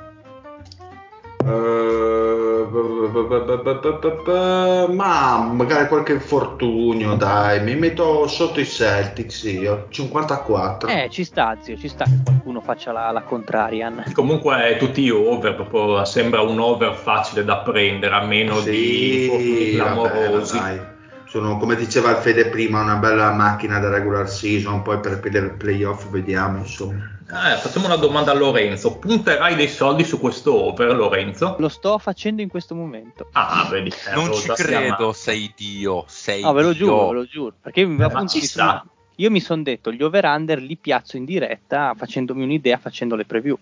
Ma 4.93 5.39
magari 5.53 5.89
qualche 5.89 6.13
infortunio, 6.13 7.15
dai, 7.15 7.63
mi 7.63 7.75
metto 7.75 8.27
sotto 8.27 8.61
i 8.61 8.67
Celtics 8.67 9.43
io, 9.45 9.87
54. 9.89 10.89
Eh, 10.89 11.09
ci 11.11 11.25
sta, 11.25 11.57
zio, 11.61 11.77
ci 11.77 11.89
sta 11.89 12.05
che 12.05 12.21
qualcuno 12.25 12.61
faccia 12.61 12.93
la, 12.93 13.11
la 13.11 13.23
contrarian. 13.23 14.05
Comunque 14.13 14.77
tutti 14.79 15.09
over, 15.11 15.55
proprio 15.55 16.05
sembra 16.05 16.41
un 16.43 16.59
over 16.61 16.95
facile 16.95 17.45
da 17.45 17.59
prendere, 17.59 18.15
a 18.15 18.25
meno 18.25 18.61
di 18.61 19.29
sì, 19.39 19.77
vabbè, 19.77 20.11
clamorosi. 20.11 20.59
dai. 20.59 20.81
Sono, 21.29 21.59
come 21.59 21.75
diceva 21.75 22.11
il 22.11 22.17
Fede 22.19 22.47
prima, 22.47 22.83
una 22.83 22.97
bella 22.97 23.33
macchina 23.33 23.79
da 23.79 23.89
regular 23.89 24.29
season, 24.29 24.83
poi 24.83 25.01
per 25.01 25.21
il 25.23 25.55
playoff 25.59 26.09
vediamo, 26.09 26.59
insomma. 26.59 27.16
Eh, 27.29 27.57
facciamo 27.59 27.87
una 27.87 27.97
domanda 27.97 28.31
a 28.31 28.35
Lorenzo, 28.35 28.99
punterai 28.99 29.57
dei 29.57 29.69
soldi 29.69 30.05
su 30.05 30.21
questo 30.21 30.55
over, 30.55 30.95
Lorenzo? 30.95 31.57
Lo 31.59 31.69
sto 31.69 31.99
facendo 31.99 32.41
in 32.41 32.49
questo 32.49 32.75
momento. 32.77 33.29
Ah, 33.33 33.67
vedi, 33.71 33.89
eh, 33.89 34.15
Non 34.15 34.33
ci 34.33 34.41
siamo- 34.43 34.55
credo, 34.57 35.13
sei 35.13 35.53
Dio, 35.57 36.05
sei 36.07 36.43
No, 36.43 36.53
ve 36.53 36.63
lo 36.63 36.73
Dio. 36.73 36.87
giuro, 36.87 37.09
ve 37.09 37.15
lo 37.15 37.25
giuro. 37.25 37.55
Perché 37.61 37.81
io, 37.81 37.89
Eh, 37.99 38.03
appunto, 38.05 38.29
ci 38.29 38.39
mi 38.41 38.45
sono- 38.47 38.69
sta. 38.69 38.87
io 39.17 39.31
mi 39.33 39.41
sono 39.41 39.63
detto, 39.63 39.91
gli 39.91 40.03
over-under 40.03 40.61
li 40.63 40.77
piazzo 40.77 41.17
in 41.17 41.25
diretta 41.25 41.95
facendomi 41.97 42.45
un'idea, 42.45 42.79
facendo 42.79 43.17
le 43.17 43.25
preview. 43.25 43.59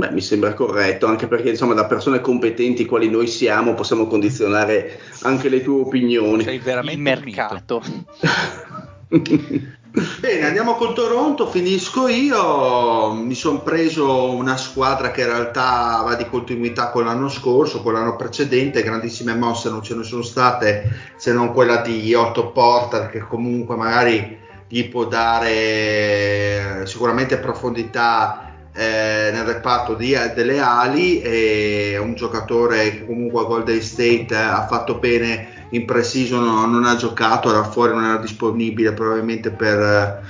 Beh, 0.00 0.10
mi 0.12 0.20
sembra 0.20 0.54
corretto, 0.54 1.06
anche 1.06 1.26
perché 1.26 1.48
insomma 1.48 1.74
da 1.74 1.86
persone 1.86 2.20
competenti 2.20 2.84
quali 2.84 3.10
noi 3.10 3.26
siamo 3.26 3.74
possiamo 3.74 4.06
condizionare 4.06 5.00
anche 5.22 5.48
le 5.48 5.60
tue 5.62 5.80
opinioni. 5.80 6.44
Sei 6.44 6.58
veramente 6.58 6.92
il 6.94 7.00
mercato. 7.02 7.82
Bene, 10.20 10.44
andiamo 10.44 10.74
con 10.74 10.92
Toronto, 10.92 11.46
finisco 11.46 12.06
io, 12.06 13.14
mi 13.14 13.32
sono 13.32 13.62
preso 13.62 14.30
una 14.34 14.58
squadra 14.58 15.10
che 15.10 15.22
in 15.22 15.28
realtà 15.28 16.02
va 16.04 16.14
di 16.16 16.26
continuità 16.26 16.90
con 16.90 17.06
l'anno 17.06 17.30
scorso, 17.30 17.80
con 17.80 17.94
l'anno 17.94 18.14
precedente, 18.14 18.82
grandissime 18.82 19.34
mosse 19.34 19.70
non 19.70 19.82
ce 19.82 19.94
ne 19.94 20.02
sono 20.02 20.20
state 20.20 21.14
se 21.16 21.32
non 21.32 21.54
quella 21.54 21.78
di 21.78 22.12
Otto 22.12 22.52
Porter 22.52 23.08
che 23.08 23.20
comunque 23.20 23.74
magari 23.76 24.38
gli 24.68 24.86
può 24.90 25.06
dare 25.06 26.82
sicuramente 26.84 27.38
profondità 27.38 28.46
eh, 28.74 29.30
nel 29.32 29.44
reparto 29.44 29.94
di- 29.94 30.14
delle 30.34 30.60
ali. 30.60 31.22
E 31.22 31.96
un 31.98 32.14
giocatore 32.14 32.90
che 32.90 33.06
comunque 33.06 33.40
a 33.40 33.44
Golden 33.44 33.80
State 33.80 34.36
ha 34.36 34.66
fatto 34.66 34.96
bene 34.96 35.55
in 35.70 35.84
pre-season 35.84 36.44
non, 36.44 36.70
non 36.70 36.84
ha 36.84 36.96
giocato, 36.96 37.50
era 37.50 37.64
fuori, 37.64 37.92
non 37.92 38.04
era 38.04 38.18
disponibile 38.18 38.92
probabilmente 38.92 39.50
per 39.50 39.78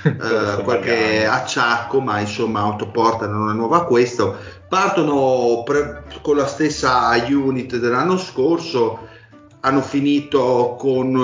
eh, 0.03 0.09
Forse 0.17 0.63
qualche 0.63 1.25
acciacco, 1.25 1.99
ma 1.99 2.19
insomma 2.19 2.61
autoporta 2.61 3.27
non 3.27 3.49
è 3.49 3.53
nuova 3.53 3.85
questo. 3.85 4.35
Partono 4.67 5.63
pre- 5.63 6.03
con 6.21 6.35
la 6.35 6.47
stessa 6.47 7.11
unit 7.29 7.77
dell'anno 7.77 8.17
scorso, 8.17 9.06
hanno 9.67 9.81
finito 9.81 10.75
con 10.79 11.15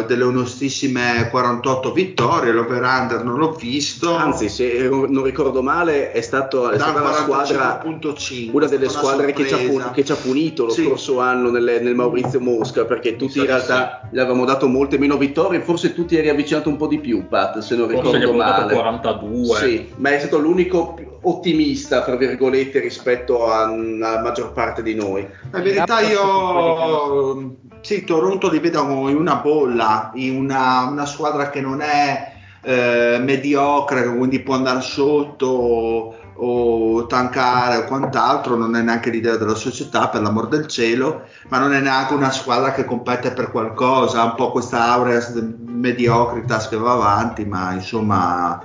eh, 0.00 0.04
delle 0.06 0.24
onestissime 0.24 1.28
48 1.30 1.92
vittorie, 1.92 2.52
l'over-under 2.52 3.22
non 3.24 3.38
l'ho 3.38 3.52
visto. 3.52 4.14
Anzi, 4.14 4.48
se 4.48 4.88
non 4.88 5.22
ricordo 5.22 5.62
male, 5.62 6.12
è, 6.12 6.20
stato, 6.20 6.70
è 6.70 6.78
stata 6.78 7.00
la 7.00 7.12
squadra 7.12 7.82
45.5, 7.84 8.50
una 8.52 8.66
delle 8.66 8.88
squadre 8.88 9.32
che 9.32 9.46
ci, 9.46 9.54
ha, 9.54 9.90
che 9.90 10.04
ci 10.04 10.12
ha 10.12 10.16
punito 10.16 10.64
lo 10.64 10.70
Sì. 10.70 10.84
scorso 10.84 11.20
anno 11.20 11.50
nelle- 11.50 11.80
nel 11.80 11.94
Maurizio 11.94 12.40
Mosca 12.40 12.84
perché 12.84 13.16
tutti 13.16 13.38
in 13.38 13.46
realtà 13.46 14.08
gli 14.10 14.18
avevamo 14.18 14.44
dato 14.44 14.66
molte 14.68 14.98
meno 14.98 15.16
vittorie 15.16 15.60
forse 15.60 15.92
tu 15.94 16.04
ti 16.04 16.16
eri 16.16 16.28
avvicinato 16.28 16.68
un 16.68 16.76
po' 16.76 16.86
di 16.86 16.98
più 16.98 17.28
Pat 17.28 17.58
se 17.58 17.76
non 17.76 17.88
Forse 17.90 18.18
gli 18.18 18.20
ricordo 18.20 18.36
male 18.36 18.74
42. 18.74 19.56
sì, 19.56 19.88
ma 19.96 20.10
è 20.14 20.18
stato 20.18 20.38
l'unico 20.38 20.98
ottimista 21.22 22.02
tra 22.02 22.16
virgolette 22.16 22.78
rispetto 22.80 23.50
alla 23.52 24.20
maggior 24.22 24.52
parte 24.52 24.82
di 24.82 24.94
noi 24.94 25.26
La 25.50 25.60
verità 25.60 26.00
io 26.00 27.56
sì, 27.86 28.02
Toronto 28.02 28.50
li 28.50 28.58
vedo 28.58 29.08
in 29.08 29.14
una 29.14 29.36
bolla, 29.36 30.10
in 30.14 30.36
una, 30.36 30.88
una 30.88 31.06
squadra 31.06 31.50
che 31.50 31.60
non 31.60 31.80
è 31.80 32.32
eh, 32.62 33.20
mediocre, 33.20 34.12
quindi 34.12 34.40
può 34.40 34.54
andare 34.56 34.80
sotto 34.80 36.16
o, 36.34 37.06
tankare 37.06 37.76
o 37.76 37.84
quant'altro, 37.84 38.56
non 38.56 38.74
è 38.74 38.82
neanche 38.82 39.10
l'idea 39.10 39.36
della 39.36 39.54
società 39.54 40.08
per 40.08 40.22
l'amor 40.22 40.48
del 40.48 40.66
cielo, 40.66 41.26
ma 41.46 41.60
non 41.60 41.72
è 41.74 41.78
neanche 41.78 42.14
una 42.14 42.32
squadra 42.32 42.72
che 42.72 42.84
compete 42.84 43.30
per 43.30 43.52
qualcosa, 43.52 44.20
ha 44.20 44.24
un 44.24 44.34
po' 44.34 44.50
questa 44.50 44.90
aurea 44.90 45.24
mediocritas 45.64 46.68
che 46.68 46.76
va 46.76 46.90
avanti, 46.90 47.44
ma 47.44 47.72
insomma 47.72 48.60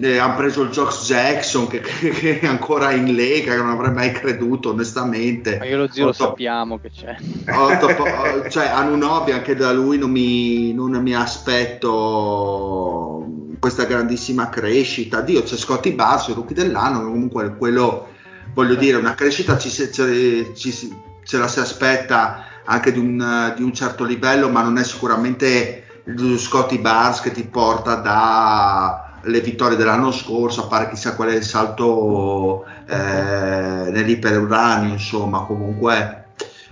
eh, 0.00 0.16
hanno 0.16 0.36
preso 0.36 0.62
il 0.62 0.70
Josh 0.70 1.06
Jackson 1.06 1.66
che, 1.66 1.80
che, 1.80 2.40
è 2.40 2.46
ancora 2.46 2.92
in 2.92 3.14
Lega, 3.14 3.52
che 3.52 3.58
non 3.58 3.68
avrei 3.70 3.92
mai 3.92 4.12
creduto 4.12 4.70
onestamente. 4.70 5.58
Ma 5.58 5.66
io 5.66 5.76
lo 5.76 5.88
zio 5.88 6.06
lo 6.06 6.12
sappiamo 6.12 6.78
che 6.78 6.90
c'è. 6.90 7.14
Otto, 7.52 7.88
cioè 8.48 8.66
Anunobi 8.66 9.32
anche 9.32 9.54
da 9.54 9.72
lui 9.72 9.98
non 9.98 10.10
mi, 10.10 10.72
non 10.72 10.92
mi 10.92 11.14
aspetto 11.14 12.20
questa 13.58 13.84
grandissima 13.84 14.48
crescita. 14.48 15.20
Dio, 15.20 15.42
c'è 15.42 15.56
Scotty 15.56 15.92
Barnes, 15.92 16.28
il 16.28 16.34
rookie 16.34 16.56
dell'anno, 16.56 17.02
comunque 17.02 17.56
quello, 17.56 18.08
voglio 18.54 18.76
dire, 18.76 18.96
una 18.96 19.14
crescita 19.14 19.58
ci, 19.58 19.68
ci, 19.70 20.50
ci, 20.54 20.96
ce 21.22 21.38
la 21.38 21.46
si 21.46 21.58
aspetta 21.58 22.46
anche 22.64 22.90
di 22.90 22.98
un, 22.98 23.52
di 23.54 23.62
un 23.62 23.74
certo 23.74 24.04
livello, 24.04 24.48
ma 24.48 24.62
non 24.62 24.78
è 24.78 24.84
sicuramente 24.84 25.84
Scotty 26.36 26.78
Barnes 26.78 27.20
che 27.20 27.32
ti 27.32 27.44
porta 27.44 27.96
dalle 29.22 29.40
vittorie 29.40 29.76
dell'anno 29.76 30.12
scorso 30.12 30.64
a 30.64 30.68
fare 30.68 30.88
chissà 30.88 31.14
qual 31.14 31.30
è 31.30 31.34
il 31.34 31.44
salto 31.44 32.64
eh, 32.86 33.90
nell'iperuranio, 33.90 34.92
insomma, 34.92 35.40
comunque 35.40 36.20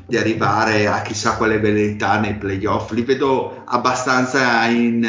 di 0.09 0.17
arrivare 0.17 0.87
a 0.87 1.03
chissà 1.03 1.37
quale 1.37 1.59
velleità 1.59 2.19
nei 2.19 2.35
playoff. 2.35 2.93
Li 2.93 3.03
vedo 3.03 3.63
abbastanza 3.67 4.65
in, 4.65 5.05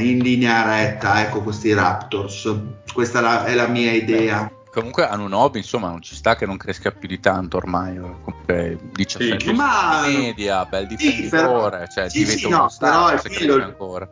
in 0.00 0.18
linea 0.20 0.64
retta, 0.64 1.20
ecco, 1.20 1.42
questi 1.42 1.74
Raptors. 1.74 2.54
Questa 2.92 3.18
è 3.18 3.22
la, 3.22 3.44
è 3.44 3.54
la 3.54 3.66
mia 3.66 3.92
idea. 3.92 4.50
Comunque 4.72 5.06
Anunobi, 5.06 5.58
insomma, 5.58 5.88
non 5.88 6.00
ci 6.00 6.14
sta 6.14 6.34
che 6.34 6.46
non 6.46 6.56
cresca 6.56 6.90
più 6.90 7.08
di 7.08 7.20
tanto 7.20 7.58
ormai. 7.58 7.96
Comunque 7.96 8.78
17 8.92 9.44
sì, 9.44 9.52
ma... 9.52 10.06
media, 10.06 10.64
bel 10.64 10.86
difensore, 10.86 11.86
sì, 11.88 11.92
cioè 11.92 12.08
sì, 12.08 12.18
diventa 12.18 12.38
sì, 12.38 12.46
uno 12.46 12.56
no, 12.56 12.68
star 12.68 12.90
però 12.90 13.08
è 13.08 13.18
se 13.18 13.28
quello... 13.28 13.62
ancora. 13.62 14.08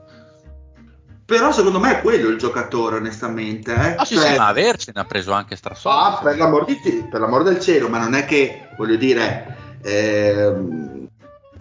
Però 1.26 1.50
secondo 1.50 1.80
me 1.80 1.98
è 1.98 2.00
quello 2.02 2.28
il 2.28 2.38
giocatore, 2.38 2.96
onestamente. 2.96 3.74
Eh? 3.74 3.94
Ah, 3.96 4.04
sì, 4.04 4.14
cioè... 4.14 4.30
sì, 4.30 4.36
ma 4.38 4.46
avercene 4.46 5.00
ha 5.00 5.04
preso 5.04 5.32
anche 5.32 5.56
strasoldi. 5.56 5.98
Ah, 6.00 6.20
per 6.22 6.36
l'amor, 6.38 6.64
di, 6.64 6.76
per 7.10 7.18
l'amor 7.20 7.42
del 7.42 7.58
cielo, 7.58 7.88
ma 7.88 7.98
non 7.98 8.14
è 8.14 8.24
che, 8.24 8.68
voglio 8.76 8.94
dire, 8.94 9.78
ehm, 9.82 11.08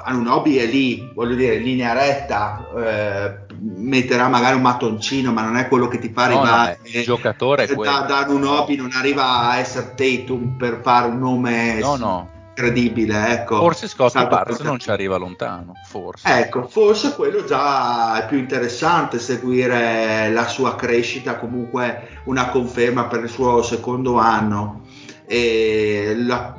Anunobi 0.08 0.58
è 0.58 0.68
lì, 0.68 1.10
voglio 1.16 1.34
dire, 1.34 1.56
in 1.56 1.64
linea 1.64 1.94
retta, 1.94 2.64
eh, 2.78 3.54
metterà 3.58 4.28
magari 4.28 4.56
un 4.56 4.62
mattoncino, 4.62 5.32
ma 5.32 5.42
non 5.42 5.58
è 5.58 5.68
quello 5.68 5.88
che 5.88 5.98
ti 5.98 6.12
fa 6.14 6.28
No, 6.28 6.42
arrivare. 6.42 6.80
no, 6.84 6.90
il 7.00 7.04
giocatore 7.04 7.64
è 7.64 7.68
da, 7.68 7.74
quello. 7.74 8.06
da 8.06 8.18
Anunobi 8.20 8.76
non 8.76 8.92
arriva 8.94 9.50
a 9.50 9.58
essere 9.58 9.96
Tatum 9.96 10.58
per 10.58 10.82
fare 10.84 11.08
un 11.08 11.18
nome 11.18 11.80
No, 11.80 11.96
no. 11.96 12.30
Credibile, 12.56 13.34
ecco. 13.34 13.58
Forse 13.58 13.88
Scotty 13.88 14.28
Barnes 14.28 14.62
non 14.62 14.80
ci 14.80 14.90
arriva 14.90 15.18
lontano, 15.18 15.74
forse. 15.86 16.28
Ecco, 16.28 16.68
forse 16.68 17.14
quello 17.14 17.44
già 17.44 18.24
è 18.24 18.26
più 18.28 18.38
interessante 18.38 19.20
seguire 19.20 20.32
la 20.32 20.48
sua 20.48 20.76
crescita, 20.76 21.36
comunque 21.36 22.22
una 22.24 22.50
conferma 22.50 23.06
per 23.06 23.24
il 23.24 23.30
suo 23.30 23.62
secondo 23.62 24.18
anno. 24.18 24.84
E 25.28 26.16
la, 26.18 26.56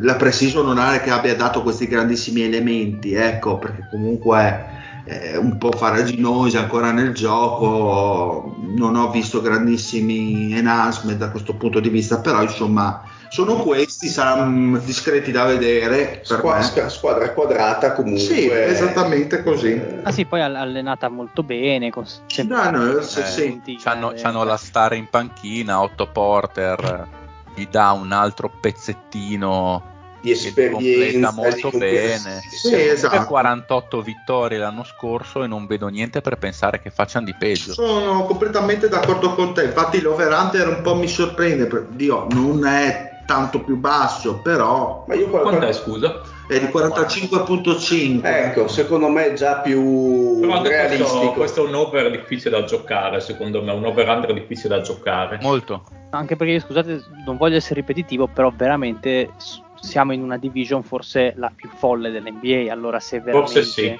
la 0.00 0.16
Preciso 0.16 0.62
non 0.62 0.78
è 0.78 1.00
che 1.00 1.10
abbia 1.10 1.36
dato 1.36 1.62
questi 1.62 1.86
grandissimi 1.86 2.42
elementi, 2.42 3.14
ecco, 3.14 3.58
perché 3.58 3.88
comunque 3.90 4.74
è 5.04 5.36
un 5.36 5.56
po' 5.56 5.70
faraginosa 5.70 6.58
ancora 6.58 6.90
nel 6.90 7.14
gioco, 7.14 8.56
non 8.74 8.96
ho 8.96 9.08
visto 9.12 9.40
grandissimi 9.40 10.52
enhancement 10.52 11.16
da 11.16 11.30
questo 11.30 11.54
punto 11.54 11.78
di 11.78 11.90
vista, 11.90 12.18
però 12.18 12.42
insomma 12.42 13.02
sono 13.28 13.56
questi, 13.56 14.08
saranno 14.08 14.78
discreti 14.78 15.30
da 15.32 15.44
vedere. 15.44 16.22
Per 16.26 16.38
Squa- 16.38 16.56
me. 16.56 16.62
squa- 16.62 16.88
squadra 16.88 17.32
quadrata 17.32 17.92
comunque. 17.92 18.20
Sì, 18.20 18.48
esattamente 18.50 19.42
così. 19.42 19.80
Ah 20.02 20.12
sì, 20.12 20.24
poi 20.24 20.40
all- 20.42 20.54
allenata 20.56 21.08
molto 21.08 21.42
bene, 21.42 21.90
con 21.90 22.04
sempre 22.26 22.56
No, 22.56 22.70
no, 22.70 23.00
sì, 23.02 23.20
Eh, 23.20 23.24
sì. 23.24 23.60
c'hanno, 23.82 24.12
c'hanno 24.16 24.44
la 24.44 24.56
star 24.56 24.94
in 24.94 25.08
panchina, 25.10 25.80
Otto 25.80 26.06
Porter 26.10 27.08
gli 27.54 27.66
dà 27.70 27.92
un 27.92 28.12
altro 28.12 28.50
pezzettino 28.60 29.94
di 30.20 30.30
esperienza. 30.32 31.30
molto 31.32 31.70
di 31.70 31.78
bene. 31.78 32.40
Sì, 32.50 32.74
esatto. 32.74 33.24
48 33.26 34.02
vittorie 34.02 34.58
l'anno 34.58 34.82
scorso 34.84 35.42
e 35.44 35.46
non 35.46 35.66
vedo 35.66 35.86
niente 35.88 36.20
per 36.20 36.36
pensare 36.36 36.80
che 36.80 36.90
facciano 36.90 37.24
di 37.26 37.34
peggio. 37.38 37.72
Sono 37.72 38.24
completamente 38.24 38.88
d'accordo 38.88 39.34
con 39.34 39.54
te, 39.54 39.64
infatti 39.64 40.00
l'over-under 40.00 40.68
un 40.68 40.82
po' 40.82 40.96
mi 40.96 41.06
sorprende, 41.08 41.66
per- 41.66 41.86
Dio, 41.90 42.26
non 42.30 42.66
è 42.66 43.15
tanto 43.26 43.60
più 43.62 43.76
basso, 43.76 44.38
però 44.40 45.04
Ma 45.06 45.14
io 45.14 45.28
qual- 45.28 45.42
Quant'è, 45.42 45.72
scusa? 45.72 46.22
è 46.48 46.58
di 46.60 46.66
45.5. 46.66 48.20
Ecco, 48.24 48.68
secondo 48.68 49.08
me 49.08 49.26
è 49.26 49.32
già 49.34 49.60
più 49.60 50.38
Però 50.40 50.54
anche 50.54 50.68
questo, 50.68 50.86
realistico. 50.88 51.32
questo 51.32 51.64
è 51.64 51.68
un 51.68 51.74
over 51.74 52.10
difficile 52.10 52.50
da 52.60 52.64
giocare, 52.64 53.20
secondo 53.20 53.62
me, 53.62 53.72
un 53.72 53.84
over 53.84 54.08
under 54.08 54.32
difficile 54.32 54.76
da 54.76 54.80
giocare. 54.82 55.38
Molto. 55.42 55.84
Anche 56.10 56.36
perché, 56.36 56.60
scusate, 56.60 57.02
non 57.24 57.36
voglio 57.36 57.56
essere 57.56 57.80
ripetitivo, 57.80 58.28
però 58.28 58.52
veramente 58.54 59.32
siamo 59.74 60.12
in 60.12 60.22
una 60.22 60.38
division 60.38 60.82
forse 60.82 61.34
la 61.36 61.50
più 61.54 61.68
folle 61.68 62.10
dell'NBA, 62.10 62.72
allora 62.72 63.00
se 63.00 63.20
veramente... 63.20 63.52
Forse 63.52 63.64
sì. 63.64 63.98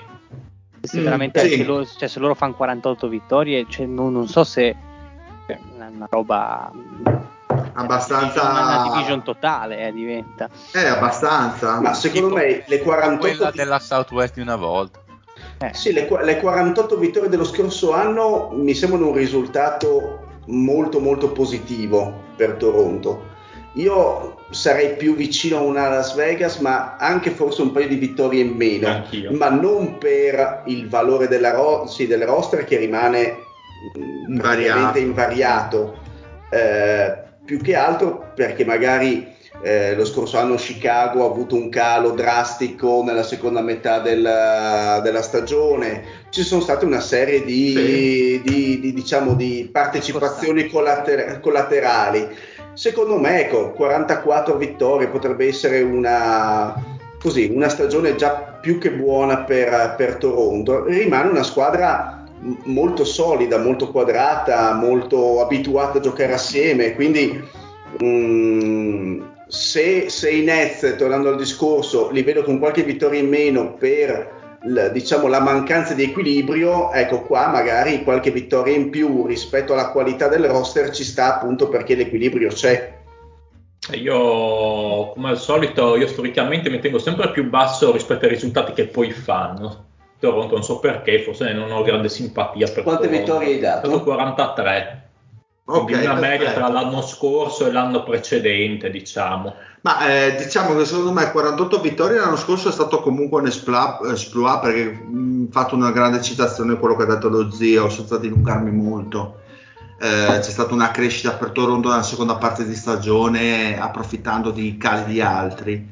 Se 0.83 1.01
Mm, 1.01 1.05
veramente 1.05 1.41
sì. 1.41 1.51
anche 1.53 1.64
loro, 1.64 1.85
cioè, 1.85 2.07
se 2.09 2.20
loro 2.20 2.35
fanno 2.35 2.55
48 2.55 3.09
vittorie, 3.09 3.66
cioè, 3.68 3.87
non, 3.87 4.12
non 4.12 4.29
so 4.29 4.45
se 4.45 4.77
è 5.47 5.59
una 5.74 6.07
roba 6.09 6.70
Abbastanza- 7.74 8.51
una 8.51 8.90
division 8.92 9.22
totale 9.22 9.86
eh, 9.88 9.92
diventa. 9.92 10.49
È 10.72 10.86
abbastanza. 10.86 11.80
Ma 11.80 11.94
secondo 11.94 12.28
Tipo 12.28 12.38
me 12.40 12.64
le 12.66 12.78
48 12.80 13.18
Quella 13.18 13.51
della 13.51 13.78
Southwest 13.78 14.34
di 14.34 14.40
una 14.40 14.57
volta. 14.57 14.99
Eh, 15.59 15.70
Sì, 15.74 15.92
le, 15.92 16.09
le 16.22 16.36
48 16.40 16.97
vittorie 16.97 17.28
dello 17.28 17.44
scorso 17.44 17.92
anno 17.92 18.51
mi 18.53 18.74
sembrano 18.74 19.09
un 19.09 19.14
risultato 19.14 20.20
molto 20.47 21.01
molto 21.01 21.30
positivo 21.32 22.22
per 22.36 22.53
Toronto. 22.55 23.34
Io 23.74 24.47
sarei 24.51 24.97
più 24.97 25.14
vicino 25.14 25.59
a 25.59 25.61
una 25.61 25.88
Las 25.88 26.14
Vegas, 26.14 26.57
ma 26.59 26.97
anche 26.97 27.30
forse 27.30 27.61
un 27.61 27.72
paio 27.72 27.88
di 27.88 27.97
vittorie 27.97 28.42
in 28.42 28.55
meno, 28.57 28.88
Anch'io. 28.88 29.32
ma 29.32 29.51
non 29.51 29.99
per 29.99 30.62
il 30.66 30.88
valore 30.88 31.28
della 31.28 31.51
ro- 31.53 31.86
sì, 31.86 32.07
del 32.07 32.22
roster 32.24 32.64
che 32.64 32.78
rimane 32.78 33.44
mm, 33.99 34.28
Invariato. 34.28 34.38
praticamente 34.40 34.99
invariato, 35.01 35.99
eh, 36.49 37.24
più 37.47 37.59
che 37.62 37.74
altro 37.74 38.32
perché 38.34 38.66
magari 38.66 39.32
eh, 39.62 39.94
lo 39.94 40.05
scorso 40.05 40.36
anno 40.36 40.57
Chicago 40.57 41.22
ha 41.22 41.30
avuto 41.30 41.55
un 41.55 41.70
calo 41.70 42.11
drastico 42.11 43.03
nella 43.03 43.22
seconda 43.22 43.62
metà 43.62 44.01
della, 44.01 45.01
della 45.03 45.22
stagione, 45.22 46.03
ci 46.28 46.42
sono 46.42 46.61
state 46.61 46.84
una 46.84 47.01
serie 47.01 47.42
di, 47.42 47.72
Sì. 47.72 48.42
di- 48.44 48.80
di, 48.80 48.92
diciamo, 48.92 49.32
di 49.32 49.66
partecipazioni 49.72 50.68
collater- 50.68 51.40
collaterali. 51.40 52.28
Secondo 52.74 53.18
me, 53.18 53.40
ecco, 53.40 53.70
44 53.70 54.57
vittorie 54.57 55.07
potrebbe 55.07 55.47
essere 55.47 55.80
una, 55.80 56.74
così, 57.18 57.51
una 57.51 57.70
stagione 57.70 58.14
già 58.16 58.59
più 58.61 58.76
che 58.78 58.90
buona 58.90 59.38
per, 59.38 59.94
per 59.97 60.16
Toronto. 60.16 60.84
Rimane 60.84 61.30
una 61.30 61.42
squadra 61.42 62.16
molto 62.64 63.05
solida, 63.05 63.59
molto 63.59 63.91
quadrata, 63.91 64.74
molto 64.74 65.41
abituata 65.41 65.99
a 65.99 66.01
giocare 66.01 66.34
assieme, 66.34 66.95
quindi 66.95 67.43
mm, 68.03 69.22
se, 69.49 70.09
se 70.09 70.30
i 70.30 70.43
Nets, 70.43 70.97
tornando 70.97 71.28
al 71.28 71.37
discorso, 71.37 72.11
li 72.11 72.22
vedo 72.22 72.43
con 72.43 72.59
qualche 72.59 72.82
vittoria 72.82 73.20
in 73.20 73.28
meno 73.28 73.74
per 73.74 74.59
l- 74.62 74.91
diciamo, 74.93 75.28
la 75.28 75.41
mancanza 75.41 75.95
di 75.95 76.03
equilibrio, 76.05 76.93
ecco 76.93 77.22
qua 77.22 77.49
magari 77.49 78.03
qualche 78.03 78.30
vittoria 78.30 78.74
in 78.74 78.91
più 78.91 79.26
rispetto 79.26 79.72
alla 79.72 79.91
qualità 79.91 80.28
del 80.28 80.45
roster 80.45 80.91
ci 80.91 81.05
sta 81.05 81.37
appunto 81.37 81.68
perché 81.68 81.95
l'equilibrio 81.95 82.49
c'è. 82.49 82.95
Io, 83.93 85.11
come 85.12 85.28
al 85.28 85.39
solito, 85.39 85.96
io 85.96 86.08
storicamente 86.08 86.68
mi 86.71 86.80
tengo 86.80 86.99
sempre 86.99 87.30
più 87.30 87.49
basso 87.49 87.92
rispetto 87.92 88.25
ai 88.25 88.33
risultati 88.33 88.72
che 88.72 88.87
poi 88.87 89.13
fanno. 89.13 89.84
Toronto, 90.18 90.55
non 90.55 90.64
so 90.64 90.79
perché, 90.79 91.22
forse 91.22 91.53
non 91.53 91.71
ho 91.71 91.83
grande 91.83 92.09
simpatia 92.09 92.68
per 92.71 92.83
Quante 92.83 93.09
Toronto. 93.09 93.33
vittorie 93.33 93.55
hai 93.55 93.61
dato? 93.61 93.88
Dato 93.88 94.03
43. 94.03 95.09
Ok, 95.68 95.84
Quindi 95.84 96.05
una 96.05 96.14
media 96.14 96.38
perfetto. 96.38 96.59
tra 96.61 96.68
l'anno 96.68 97.03
scorso 97.03 97.67
e 97.67 97.72
l'anno 97.72 98.05
precedente, 98.05 98.88
diciamo. 98.88 99.53
Ma 99.83 100.09
eh, 100.09 100.37
diciamo 100.37 100.76
che 100.76 100.84
secondo 100.84 101.13
me 101.13 101.30
48 101.30 101.80
vittorie 101.80 102.18
l'anno 102.18 102.37
scorso 102.37 102.68
è 102.68 102.72
stato 102.72 103.01
comunque 103.01 103.41
un 103.41 103.47
esploit, 103.47 104.61
perché 104.61 104.84
mh, 104.84 105.51
fatto 105.51 105.75
una 105.75 105.91
grande 105.91 106.22
citazione 106.22 106.79
quello 106.79 106.95
che 106.97 107.03
ha 107.03 107.07
detto 107.07 107.29
lo 107.29 107.51
zio, 107.51 107.88
senza 107.88 108.17
dilungarmi 108.17 108.71
molto. 108.71 109.41
Eh, 109.99 110.38
c'è 110.41 110.43
stata 110.43 110.75
una 110.75 110.91
crescita 110.91 111.33
per 111.33 111.51
Toronto 111.51 111.88
nella 111.88 112.03
seconda 112.03 112.37
parte 112.37 112.64
di 112.67 112.75
stagione 112.75 113.80
approfittando 113.80 114.51
di 114.51 114.76
casi 114.76 115.05
di 115.07 115.21
altri. 115.21 115.88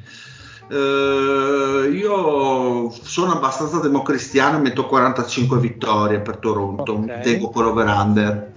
Eh, 0.74 1.90
io 1.92 2.90
sono 2.90 3.32
abbastanza 3.32 3.78
democristiano 3.78 4.56
e 4.56 4.60
metto 4.60 4.86
45 4.86 5.58
vittorie 5.60 6.18
per 6.18 6.38
Toronto, 6.38 6.94
Ok. 6.94 7.20
tengo 7.20 7.50
con 7.50 7.64
l'over-under. 7.64 8.52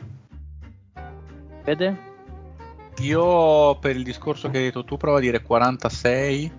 Vede? 1.64 2.06
Io 3.02 3.76
per 3.76 3.96
il 3.96 4.04
discorso 4.04 4.50
che 4.50 4.58
hai 4.58 4.64
detto 4.64 4.84
tu 4.84 4.98
provo 4.98 5.18
a 5.18 5.20
dire 5.20 5.44
46. 5.44 6.52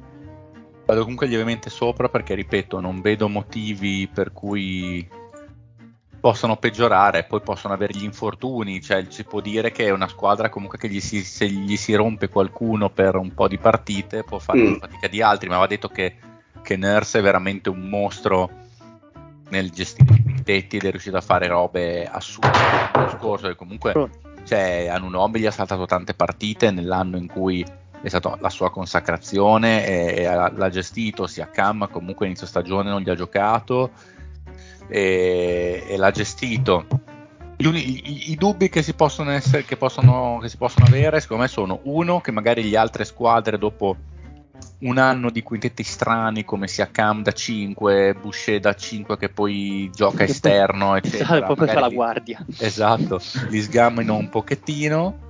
Vado 0.87 1.01
comunque 1.03 1.27
lievemente 1.27 1.71
sopra 1.71 2.09
perché 2.09 2.35
ripeto, 2.35 2.79
non 2.79 3.01
vedo 3.01 3.29
motivi 3.29 4.09
per 4.13 4.33
cui 4.33 5.07
possono 6.21 6.57
peggiorare, 6.57 7.25
poi 7.25 7.41
possono 7.41 7.75
avere 7.75 7.95
gli 7.95 8.03
infortuni, 8.03 8.81
cioè 8.81 9.07
si 9.09 9.25
può 9.25 9.41
dire 9.41 9.71
che 9.71 9.87
è 9.87 9.91
una 9.91 10.09
squadra 10.09 10.49
comunque 10.49 10.79
che 10.79 10.89
gli 10.89 11.01
si, 11.01 11.23
se 11.23 11.49
gli 11.49 11.77
si 11.77 11.95
rompe 11.95 12.29
qualcuno 12.29 12.91
per 12.91 13.17
un 13.17 13.33
po' 13.35 13.49
di 13.49 13.59
partite 13.59 14.25
può 14.25 14.39
fare 14.39 14.59
mm. 14.59 14.75
fatica 14.75 15.09
di 15.09 15.23
altri, 15.23 15.49
ma 15.49 15.59
va 15.59 15.67
detto 15.67 15.89
che, 15.89 16.17
che 16.63 16.77
Nurse 16.77 17.21
è 17.21 17.23
veramente 17.23 17.69
un 17.69 17.89
mostro 17.89 18.51
nel 19.51 19.71
gestire 19.71 20.15
i 20.15 20.23
quintetti 20.23 20.77
ed 20.77 20.85
è 20.85 20.91
riuscito 20.91 21.17
a 21.17 21.23
fare 21.23 21.47
robe 21.47 22.05
assurde. 22.07 22.51
L'anno 22.93 23.11
scorso 23.11 23.49
e 23.49 23.55
comunque 23.55 23.93
cioè, 24.45 24.89
Anunobi 24.91 25.41
gli 25.41 25.47
ha 25.47 25.51
saltato 25.51 25.87
tante 25.87 26.15
partite 26.15 26.71
nell'anno 26.71 27.17
in 27.17 27.27
cui 27.27 27.65
è 28.01 28.09
stata 28.09 28.37
la 28.41 28.51
sua 28.51 28.71
consacrazione 28.71 29.87
e, 29.87 30.23
e 30.23 30.25
l'ha 30.25 30.71
gestito 30.71 31.27
sia 31.27 31.51
Cam 31.51 31.89
comunque 31.91 32.27
inizio 32.27 32.47
stagione 32.47 32.91
non 32.91 33.01
gli 33.01 33.11
ha 33.11 33.15
giocato 33.15 33.91
e, 34.89 35.85
e 35.87 35.97
l'ha 35.97 36.11
gestito 36.11 36.87
i, 37.59 38.31
i, 38.31 38.37
dubbi 38.37 38.69
che 38.69 38.83
si, 38.83 38.95
possono 38.95 39.31
essere, 39.31 39.65
che, 39.65 39.77
possono, 39.77 40.39
che 40.41 40.49
si 40.49 40.57
possono 40.57 40.87
avere 40.87 41.21
secondo 41.21 41.43
me 41.43 41.49
sono 41.49 41.81
uno 41.85 42.21
che 42.21 42.31
magari 42.31 42.69
le 42.69 42.77
altre 42.77 43.05
squadre 43.05 43.59
dopo 43.59 43.97
un 44.81 44.97
anno 44.97 45.31
di 45.31 45.43
quintetti 45.43 45.83
strani 45.83 46.45
come 46.45 46.69
sia 46.69 46.89
Cam 46.91 47.23
da 47.23 47.33
5, 47.33 48.15
Boucher 48.21 48.61
da 48.61 48.75
5 48.75 49.17
che 49.17 49.29
poi 49.29 49.91
gioca 49.93 50.23
esterno, 50.23 50.95
eccetera. 50.95 51.25
Esatto, 51.25 51.45
proprio 51.55 51.67
fa 51.67 51.81
la 51.81 51.89
guardia. 51.89 52.45
Esatto, 52.59 53.21
li 53.49 53.61
sgammino 53.61 54.15
un 54.15 54.29
pochettino. 54.29 55.27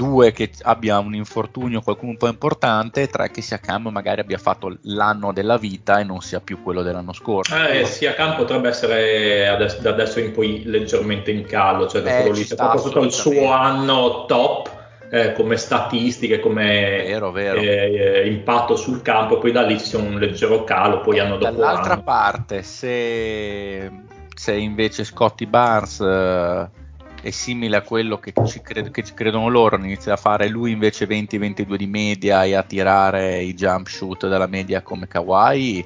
Due, 0.00 0.32
che 0.32 0.50
abbia 0.62 0.98
un 0.98 1.14
infortunio, 1.14 1.82
qualcuno 1.82 2.12
un 2.12 2.16
po' 2.16 2.26
importante. 2.26 3.06
Tre, 3.06 3.30
che 3.30 3.42
sia 3.42 3.58
Cam 3.58 3.88
magari 3.88 4.22
abbia 4.22 4.38
fatto 4.38 4.78
l'anno 4.84 5.30
della 5.30 5.58
vita 5.58 5.98
e 5.98 6.04
non 6.04 6.22
sia 6.22 6.40
più 6.40 6.62
quello 6.62 6.80
dell'anno 6.80 7.12
scorso. 7.12 7.54
Eh, 7.54 7.84
sia 7.84 8.14
Cam 8.14 8.34
potrebbe 8.34 8.68
essere 8.68 9.46
adesso, 9.46 9.78
da 9.82 9.90
adesso 9.90 10.18
in 10.18 10.32
poi 10.32 10.62
leggermente 10.64 11.30
in 11.30 11.44
callo, 11.44 11.86
cioè 11.86 12.00
da 12.00 12.16
eh, 12.16 12.32
lì, 12.32 12.44
se 12.44 12.54
proprio 12.54 12.80
tutto 12.80 13.02
il 13.02 13.12
suo 13.12 13.50
anno 13.52 14.24
top 14.24 14.78
eh, 15.10 15.32
come 15.34 15.58
statistiche, 15.58 16.40
come 16.40 17.02
vero, 17.04 17.30
vero. 17.30 17.60
Eh, 17.60 18.26
impatto 18.26 18.76
sul 18.76 19.02
campo, 19.02 19.36
poi 19.36 19.52
da 19.52 19.60
lì 19.60 19.76
c'è 19.76 19.98
un 19.98 20.18
leggero 20.18 20.64
calo, 20.64 21.02
poi 21.02 21.18
hanno 21.18 21.36
dopo 21.36 21.52
Dall'altra 21.52 21.92
anno. 21.92 22.02
parte, 22.04 22.62
se, 22.62 23.90
se, 24.34 24.54
invece 24.54 25.04
Scotty 25.04 25.44
Barnes 25.44 26.00
eh, 26.00 26.68
è 27.20 27.30
simile 27.30 27.76
a 27.76 27.82
quello 27.82 28.18
che 28.18 28.32
ci, 28.46 28.60
cred- 28.60 28.90
che 28.90 29.02
ci, 29.02 29.14
credono 29.14 29.48
loro, 29.48 29.76
inizia 29.76 30.14
a 30.14 30.16
fare 30.16 30.48
lui 30.48 30.72
invece 30.72 31.06
20-22 31.06 31.74
di 31.74 31.86
media 31.86 32.44
e 32.44 32.54
a 32.54 32.62
tirare 32.62 33.42
i 33.42 33.54
jump 33.54 33.88
shoot 33.88 34.28
dalla 34.28 34.46
media 34.46 34.82
come 34.82 35.06
Kawhi, 35.06 35.84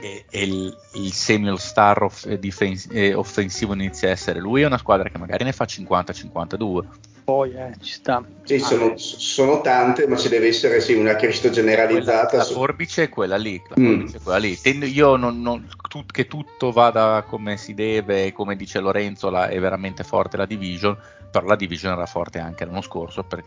e, 0.00 0.24
e 0.30 0.42
il, 0.42 0.76
il 0.94 1.12
semi 1.12 1.56
star 1.58 2.02
off, 2.02 2.24
eh, 2.26 2.38
difens- 2.38 2.88
eh, 2.92 3.14
offensivo 3.14 3.74
inizia 3.74 4.08
a 4.08 4.12
essere 4.12 4.38
lui, 4.38 4.62
è 4.62 4.66
una 4.66 4.78
squadra 4.78 5.08
che 5.08 5.18
magari 5.18 5.44
ne 5.44 5.52
fa 5.52 5.64
50-52 5.64 6.86
poi 7.28 7.52
eh, 7.52 7.74
ci 7.82 7.92
sta. 7.92 8.24
Sì, 8.42 8.54
ah, 8.54 8.58
sono, 8.60 8.96
sono, 8.96 9.60
tante, 9.60 10.06
ma 10.06 10.16
ci 10.16 10.30
deve 10.30 10.48
essere 10.48 10.80
sì, 10.80 10.94
una 10.94 11.14
crescita 11.14 11.50
generalizzata. 11.50 12.28
Quella, 12.28 12.44
la 12.44 12.50
forbice 12.50 13.02
è 13.02 13.08
quella 13.10 13.36
lì. 13.36 13.60
La 13.68 13.74
mm. 13.78 14.06
è 14.14 14.18
quella 14.22 14.38
lì. 14.38 14.58
Tendo, 14.58 14.86
io 14.86 15.14
non, 15.16 15.42
non, 15.42 15.68
tut, 15.90 16.10
che 16.10 16.26
tutto 16.26 16.72
vada 16.72 17.22
come 17.28 17.58
si 17.58 17.74
deve, 17.74 18.32
come 18.32 18.56
dice 18.56 18.80
Lorenzo, 18.80 19.28
la, 19.28 19.48
è 19.48 19.60
veramente 19.60 20.04
forte 20.04 20.38
la 20.38 20.46
division, 20.46 20.96
però 21.30 21.44
la 21.44 21.56
division 21.56 21.92
era 21.92 22.06
forte 22.06 22.38
anche 22.38 22.64
l'anno 22.64 22.80
scorso. 22.80 23.22
Per, 23.24 23.44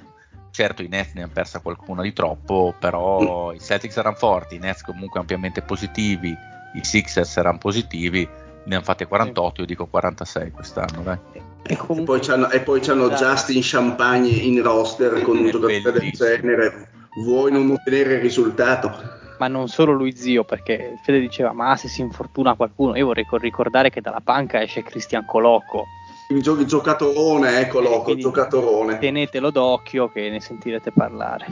certo 0.52 0.84
i 0.84 0.88
Nets 0.88 1.14
ne 1.16 1.24
hanno 1.24 1.32
persa 1.34 1.60
qualcuna 1.60 2.04
di 2.04 2.14
troppo, 2.14 2.76
però 2.80 3.50
mm. 3.50 3.56
i 3.56 3.60
Celtics 3.60 3.98
erano 3.98 4.16
forti, 4.16 4.58
i 4.58 4.60
Nets 4.60 4.84
comunque 4.84 5.20
ampiamente 5.20 5.64
positivi, 5.64 6.30
i 6.76 6.84
Sixers 6.84 7.36
erano 7.36 7.58
positivi 7.58 8.30
ne 8.64 8.76
hanno 8.76 8.84
fatte 8.84 9.06
48, 9.06 9.62
io 9.62 9.68
dico 9.68 9.86
46 9.88 10.52
quest'anno, 10.52 11.02
dai. 11.02 11.18
E, 11.64 11.78
comunque, 11.78 12.18
e 12.18 12.20
poi 12.20 12.20
c'hanno, 12.20 12.50
e 12.50 12.60
poi 12.62 12.80
c'hanno 12.80 13.10
Justin 13.10 13.62
Champagne 13.64 14.30
in 14.30 14.62
roster 14.62 15.22
con 15.22 15.38
un 15.38 15.50
giocatore 15.50 16.00
del 16.00 16.12
genere. 16.12 16.90
Vuoi 17.24 17.52
non 17.52 17.70
ottenere 17.72 18.16
il 18.16 18.22
risultato? 18.22 19.20
Ma 19.38 19.48
non 19.48 19.68
solo 19.68 19.92
lui 19.92 20.16
zio, 20.16 20.44
perché 20.44 21.00
Fede 21.04 21.20
diceva, 21.20 21.52
ma 21.52 21.76
se 21.76 21.88
si 21.88 22.02
infortuna 22.02 22.56
qualcuno, 22.56 22.96
io 22.96 23.08
vorrei 23.08 23.26
ricordare 23.30 23.90
che 23.90 24.02
dalla 24.02 24.22
panca 24.24 24.62
esce 24.62 24.84
Cristian 24.84 25.26
Colocco. 25.26 25.86
Il, 26.30 26.42
gio- 26.42 26.60
il 26.60 26.66
giocatorone, 26.66 27.60
ecco 27.60 27.80
eh, 27.80 27.84
Colocco, 27.84 28.12
il 28.12 28.20
giocatorone. 28.20 29.00
Tenetelo 29.00 29.50
d'occhio 29.50 30.10
che 30.10 30.30
ne 30.30 30.40
sentirete 30.40 30.92
parlare. 30.92 31.48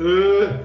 Eh, 0.00 0.64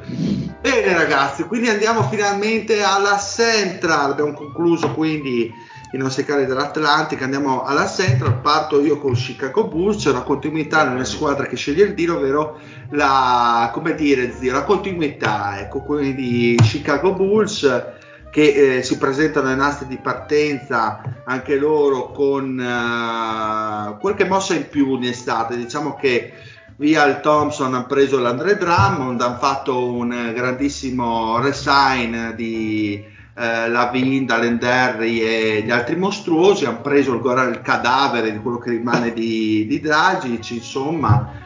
bene 0.62 0.94
ragazzi, 0.94 1.44
quindi 1.46 1.68
andiamo 1.68 2.04
finalmente 2.04 2.84
alla 2.84 3.18
Central, 3.18 4.12
abbiamo 4.12 4.34
concluso 4.34 4.94
quindi 4.94 5.52
i 5.92 5.98
nostri 5.98 6.24
cari 6.24 6.46
dell'Atlantica, 6.46 7.24
andiamo 7.24 7.64
alla 7.64 7.88
Central, 7.88 8.42
parto 8.42 8.80
io 8.80 9.00
con 9.00 9.14
Chicago 9.14 9.68
Bulls, 9.68 10.04
c'è 10.04 10.12
una 10.12 10.22
continuità 10.22 10.88
nelle 10.88 11.06
squadre 11.06 11.48
che 11.48 11.56
sceglie 11.56 11.86
il 11.86 11.94
dire, 11.96 12.12
ovvero 12.12 12.60
la, 12.92 13.72
come 13.74 13.96
dire, 13.96 14.32
zio, 14.32 14.54
la 14.54 14.64
continuità, 14.64 15.60
ecco, 15.60 15.82
quindi 15.82 16.56
Chicago 16.62 17.14
Bulls 17.14 18.02
che 18.30 18.78
eh, 18.78 18.84
si 18.84 18.98
presentano 18.98 19.50
ai 19.50 19.56
nastri 19.56 19.88
di 19.88 19.98
partenza 19.98 21.02
anche 21.24 21.56
loro 21.56 22.12
con 22.12 22.58
uh, 22.58 24.00
qualche 24.00 24.26
mossa 24.26 24.56
in 24.56 24.68
più 24.70 24.96
in 24.96 25.04
estate, 25.04 25.56
diciamo 25.56 25.96
che 25.96 26.34
via 26.78 27.06
il 27.06 27.20
Thompson 27.22 27.74
hanno 27.74 27.86
preso 27.86 28.20
l'Andre 28.20 28.58
Drummond, 28.58 29.22
hanno 29.22 29.38
fatto 29.38 29.92
un 29.92 30.32
grandissimo 30.34 31.40
resign 31.40 32.32
di 32.32 33.04
eh, 33.36 33.70
Lavin, 33.70 34.26
Dalenderri 34.26 35.22
e 35.22 35.62
gli 35.64 35.72
altri 35.72 35.96
mostruosi, 35.96 36.66
hanno 36.66 36.82
preso 36.82 37.14
il, 37.14 37.50
il, 37.50 37.62
cadavere 37.62 38.32
di 38.32 38.40
quello 38.40 38.58
che 38.58 38.72
rimane 38.72 39.14
di, 39.14 39.66
di 39.68 39.80
Dragic, 39.80 40.52
insomma. 40.52 41.42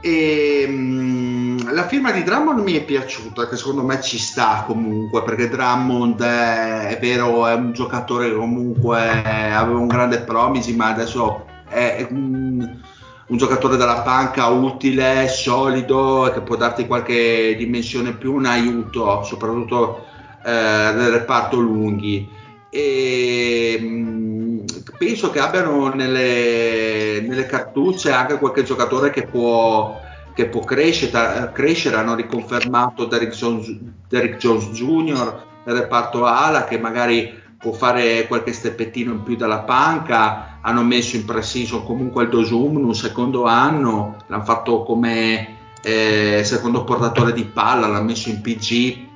E, 0.00 0.66
mh, 0.68 0.72
mm, 0.72 1.58
la 1.72 1.86
firma 1.86 2.10
di 2.10 2.22
Drummond 2.22 2.60
mi 2.60 2.74
è 2.74 2.84
piaciuta, 2.84 3.48
che 3.48 3.56
secondo 3.56 3.82
me 3.82 4.00
ci 4.00 4.18
sta 4.18 4.64
comunque, 4.66 5.22
perché 5.22 5.48
Drummond 5.48 6.20
è, 6.22 6.88
è 6.88 6.98
vero, 7.00 7.46
è 7.46 7.54
un 7.54 7.72
giocatore 7.72 8.28
che 8.28 8.36
comunque 8.36 9.00
aveva 9.00 9.78
un 9.78 9.86
grande 9.86 10.20
promising, 10.20 10.76
ma 10.76 10.88
adesso 10.88 11.46
è, 11.68 11.96
è 11.96 12.06
un 12.10 12.82
un 13.26 13.36
giocatore 13.38 13.76
dalla 13.76 14.02
panca 14.02 14.46
utile, 14.48 15.28
solido, 15.28 16.30
che 16.32 16.42
può 16.42 16.56
darti 16.56 16.86
qualche 16.86 17.54
dimensione 17.56 18.12
più, 18.12 18.34
un 18.34 18.44
aiuto, 18.44 19.22
soprattutto 19.22 20.04
eh, 20.44 20.50
nel 20.50 21.10
reparto 21.10 21.58
lunghi. 21.58 22.28
E 22.68 23.78
mh, 23.80 23.86
mm, 23.86 24.58
penso 24.98 25.30
che 25.30 25.40
abbiano 25.40 25.88
nelle, 25.94 27.24
nelle, 27.26 27.46
cartucce 27.46 28.10
anche 28.10 28.38
qualche 28.38 28.62
giocatore 28.62 29.10
che 29.10 29.22
può, 29.22 29.98
che 30.34 30.46
può 30.46 30.60
crescere, 30.60 31.50
crescere, 31.54 31.96
hanno 31.96 32.14
riconfermato 32.14 33.06
Derrick 33.06 33.34
Jones, 33.34 33.74
Derrick 34.08 34.36
Jones 34.36 34.66
Jr. 34.70 35.44
nel 35.64 35.76
reparto 35.76 36.26
ala 36.26 36.64
che 36.64 36.78
magari 36.78 37.42
può 37.58 37.72
fare 37.72 38.26
qualche 38.26 38.52
steppettino 38.52 39.12
in 39.12 39.22
più 39.22 39.36
dalla 39.36 39.60
panca, 39.60 40.53
hanno 40.66 40.82
messo 40.82 41.16
in 41.16 41.24
precision 41.24 41.84
comunque 41.84 42.24
il 42.24 42.30
Dosum 42.30 42.76
un 42.76 42.94
secondo 42.94 43.44
anno, 43.44 44.16
l'hanno 44.28 44.44
fatto 44.44 44.82
come 44.82 45.56
eh, 45.82 46.40
secondo 46.42 46.84
portatore 46.84 47.32
di 47.32 47.44
palla, 47.44 47.86
l'hanno 47.86 48.04
messo 48.04 48.30
in 48.30 48.40
PG 48.40 49.06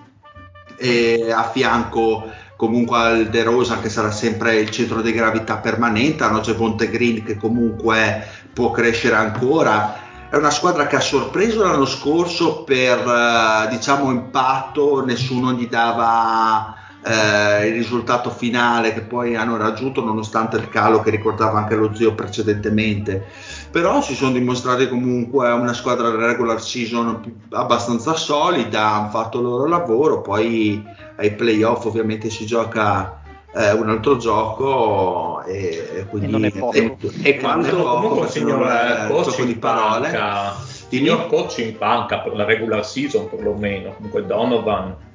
e 0.76 1.32
a 1.32 1.44
fianco 1.44 2.30
comunque 2.54 2.98
al 2.98 3.28
De 3.28 3.42
Rosa 3.44 3.78
che 3.78 3.88
sarà 3.88 4.10
sempre 4.10 4.56
il 4.56 4.68
centro 4.68 5.00
di 5.00 5.12
gravità 5.12 5.56
permanente, 5.56 6.22
hanno 6.22 6.40
Javonte 6.40 6.90
Green 6.90 7.24
che 7.24 7.36
comunque 7.36 8.26
può 8.52 8.70
crescere 8.70 9.14
ancora. 9.14 10.06
È 10.28 10.36
una 10.36 10.50
squadra 10.50 10.86
che 10.86 10.96
ha 10.96 11.00
sorpreso 11.00 11.62
l'anno 11.62 11.86
scorso 11.86 12.62
per 12.64 12.98
eh, 12.98 13.68
diciamo 13.70 14.10
impatto, 14.10 15.02
nessuno 15.02 15.52
gli 15.52 15.66
dava 15.66 16.76
eh, 17.09 17.68
il 17.68 17.72
risultato 17.72 18.28
finale 18.28 18.93
che 18.93 19.01
poi 19.01 19.35
hanno 19.35 19.56
raggiunto 19.56 20.05
nonostante 20.05 20.59
il 20.59 20.68
calo 20.68 21.01
che 21.01 21.10
ricordava 21.10 21.59
anche 21.59 21.74
lo 21.74 21.94
zio 21.94 22.14
precedentemente. 22.14 23.24
Però 23.70 24.02
si 24.02 24.14
sono 24.14 24.32
dimostrati 24.32 24.89
comunque 24.89 25.51
una 25.51 25.72
squadra 25.72 26.14
regular 26.14 26.60
season 26.60 27.22
abbastanza 27.51 28.14
solida 28.14 28.93
hanno 28.93 29.09
fatto 29.09 29.39
il 29.39 29.44
loro 29.44 29.66
lavoro 29.66 30.20
poi 30.20 30.82
ai 31.16 31.32
playoff 31.32 31.86
ovviamente 31.86 32.28
si 32.28 32.44
gioca 32.44 33.20
eh, 33.55 33.72
un 33.72 33.89
altro 33.89 34.18
gioco 34.18 35.43
e, 35.44 35.89
e 35.94 36.06
quindi 36.06 36.28
e 36.28 36.30
non 36.30 36.44
è 36.44 36.51
poco. 36.51 36.76
e, 36.76 36.97
e 37.22 37.39
quanto 37.39 37.76
comunque 37.82 38.28
signor 38.28 38.66
eh, 38.66 39.09
coach 39.09 39.43
di 39.44 39.55
parole. 39.56 40.10
panca, 40.10 40.55
signor 40.89 41.26
coach 41.28 41.59
in 41.59 41.78
panca 41.78 42.18
per 42.18 42.35
la 42.35 42.44
regular 42.44 42.85
season 42.85 43.30
perlomeno. 43.30 43.94
Comunque 43.94 44.26
Donovan 44.26 45.06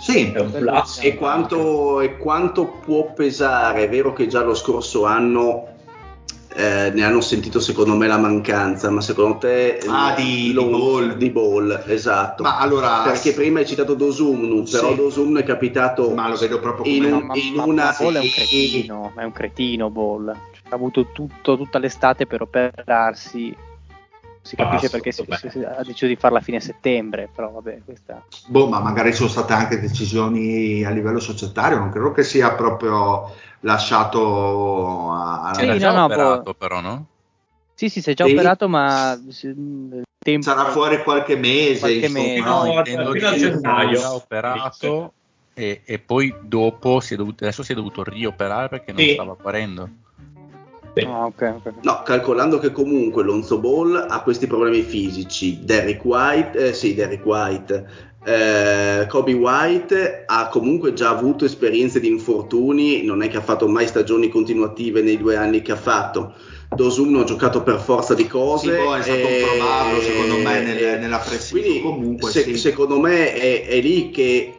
sì, 0.00 0.32
e 1.02 1.14
quanto, 1.14 2.00
e 2.00 2.16
quanto, 2.16 2.66
può 2.68 3.12
pesare, 3.12 3.84
è 3.84 3.88
vero 3.90 4.14
che 4.14 4.26
già 4.26 4.42
lo 4.42 4.54
scorso 4.54 5.04
anno 5.04 5.66
eh, 6.56 6.86
eh, 6.86 6.90
ne 6.90 7.04
hanno 7.04 7.20
sentito 7.20 7.60
secondo 7.60 7.94
me 7.96 8.06
la 8.06 8.16
mancanza, 8.16 8.88
ma 8.90 9.02
secondo 9.02 9.36
te 9.36 9.78
Ah, 9.86 10.14
di- 10.16 10.52
lo- 10.54 10.64
di 10.64 10.70
Ball. 10.70 11.12
di 11.16 11.30
Ball, 11.30 11.82
esatto. 11.86 12.42
Ma 12.42 12.58
allora 12.58 13.02
Perché 13.02 13.34
prima 13.34 13.58
hai 13.60 13.66
citato 13.66 13.92
Dosumnu, 13.94 14.64
Sì. 14.64 14.72
però 14.72 14.94
Dosumnu 14.94 15.38
è 15.38 15.44
capitato 15.44 16.10
Ma 16.14 16.28
lo 16.30 16.36
vedo 16.36 16.58
proprio 16.60 16.92
in 16.92 17.02
come 17.02 17.12
un- 17.14 17.26
ma, 17.26 17.34
in 17.36 17.54
ma- 17.54 17.64
una- 17.64 17.84
ma 17.84 17.96
Ball 17.98 18.14
è 18.14 18.18
un 18.20 18.24
sì. 18.24 18.30
cretino, 18.30 19.12
è 19.16 19.22
un 19.22 19.32
cretino 19.32 19.90
Ball. 19.90 20.26
Cioè, 20.50 20.62
ha 20.70 20.74
avuto 20.74 21.06
tutto, 21.12 21.56
tutta 21.58 21.78
l'estate 21.78 22.26
per 22.26 22.40
operarsi. 22.40 23.54
Si 24.42 24.56
capisce 24.56 24.88
perché 24.88 25.12
si- 25.12 25.24
si- 25.28 25.50
si- 25.50 25.58
ha 25.62 25.82
deciso 25.84 26.06
di 26.06 26.16
farla 26.16 26.38
a 26.38 26.42
fine 26.42 26.60
settembre, 26.60 27.28
però 27.34 27.50
vabbè, 27.50 27.82
questa... 27.84 28.24
Boh, 28.46 28.68
ma 28.68 28.80
magari 28.80 29.12
sono 29.12 29.28
state 29.28 29.52
anche 29.52 29.78
decisioni 29.80 30.82
a 30.84 30.90
livello 30.90 31.20
societario, 31.20 31.78
non 31.78 31.90
credo 31.90 32.10
che 32.12 32.22
sia 32.22 32.52
proprio 32.54 33.32
lasciato 33.60 35.10
a- 35.12 35.42
alla 35.50 35.72
Sì, 35.72 35.78
già 35.78 35.92
no, 35.92 36.04
operato 36.04 36.42
boh. 36.42 36.54
però, 36.54 36.80
no? 36.80 37.06
Sì, 37.74 37.88
sì, 37.88 38.00
si 38.00 38.10
è 38.10 38.14
già 38.14 38.24
Sì. 38.26 38.32
operato, 38.32 38.68
ma 38.68 39.12
il 39.12 40.02
tempo... 40.18 40.42
sarà 40.50 40.66
fuori 40.66 41.02
qualche 41.02 41.36
mese, 41.36 41.80
Qualche 41.80 42.08
mese. 42.08 42.40
No, 42.40 42.64
No, 42.64 42.82
fino 42.84 43.08
a 43.08 43.34
gennaio. 43.36 43.98
era 43.98 44.14
operato 44.14 45.12
e, 45.54 45.82
e 45.84 45.98
poi 45.98 46.34
dopo 46.42 47.00
si 47.00 47.14
è 47.14 47.16
dovuto, 47.16 47.44
adesso 47.44 47.62
si 47.62 47.72
è 47.72 47.74
dovuto 47.74 48.02
rioperare 48.02 48.68
perché 48.68 48.92
non 48.92 49.02
Sì. 49.02 49.12
stava 49.12 49.34
guarendo. 49.40 49.88
Ah, 51.06 51.24
ok, 51.26 51.54
ok. 51.64 51.72
No, 51.82 52.02
calcolando 52.04 52.58
che 52.58 52.72
comunque 52.72 53.22
Lonzo 53.22 53.58
Ball 53.58 54.06
ha 54.08 54.22
questi 54.22 54.46
problemi 54.46 54.82
fisici, 54.82 55.60
Derrick 55.64 56.04
White, 56.04 56.68
eh, 56.68 56.72
sì, 56.74 56.94
Derrick 56.94 57.24
White, 57.24 57.86
eh, 58.24 59.06
Kobe 59.08 59.32
White 59.32 60.24
ha 60.26 60.48
comunque 60.48 60.92
già 60.92 61.10
avuto 61.10 61.44
esperienze 61.44 62.00
di 62.00 62.08
infortuni, 62.08 63.04
non 63.04 63.22
è 63.22 63.28
che 63.28 63.36
ha 63.38 63.42
fatto 63.42 63.66
mai 63.68 63.86
stagioni 63.86 64.28
continuative 64.28 65.00
nei 65.00 65.16
due 65.16 65.36
anni 65.36 65.62
che 65.62 65.72
ha 65.72 65.76
fatto. 65.76 66.34
Dosum 66.72 67.16
ha 67.18 67.24
giocato 67.24 67.62
per 67.62 67.78
forza 67.80 68.14
di 68.14 68.22
Sì, 68.24 68.28
cose. 68.28 68.76
boh, 68.76 68.94
è 68.94 69.02
stato 69.02 69.18
e- 69.18 69.40
comprovato 69.40 70.00
secondo 70.02 70.36
me 70.36 70.62
nel- 70.62 70.78
e- 70.84 70.98
nella 70.98 71.18
pressione. 71.18 71.62
Quindi, 71.62 71.80
Comunque, 71.82 72.30
se- 72.30 72.42
sì. 72.42 72.56
secondo 72.58 73.00
me 73.00 73.32
è, 73.34 73.66
è 73.66 73.80
lì 73.80 74.10
che 74.10 74.54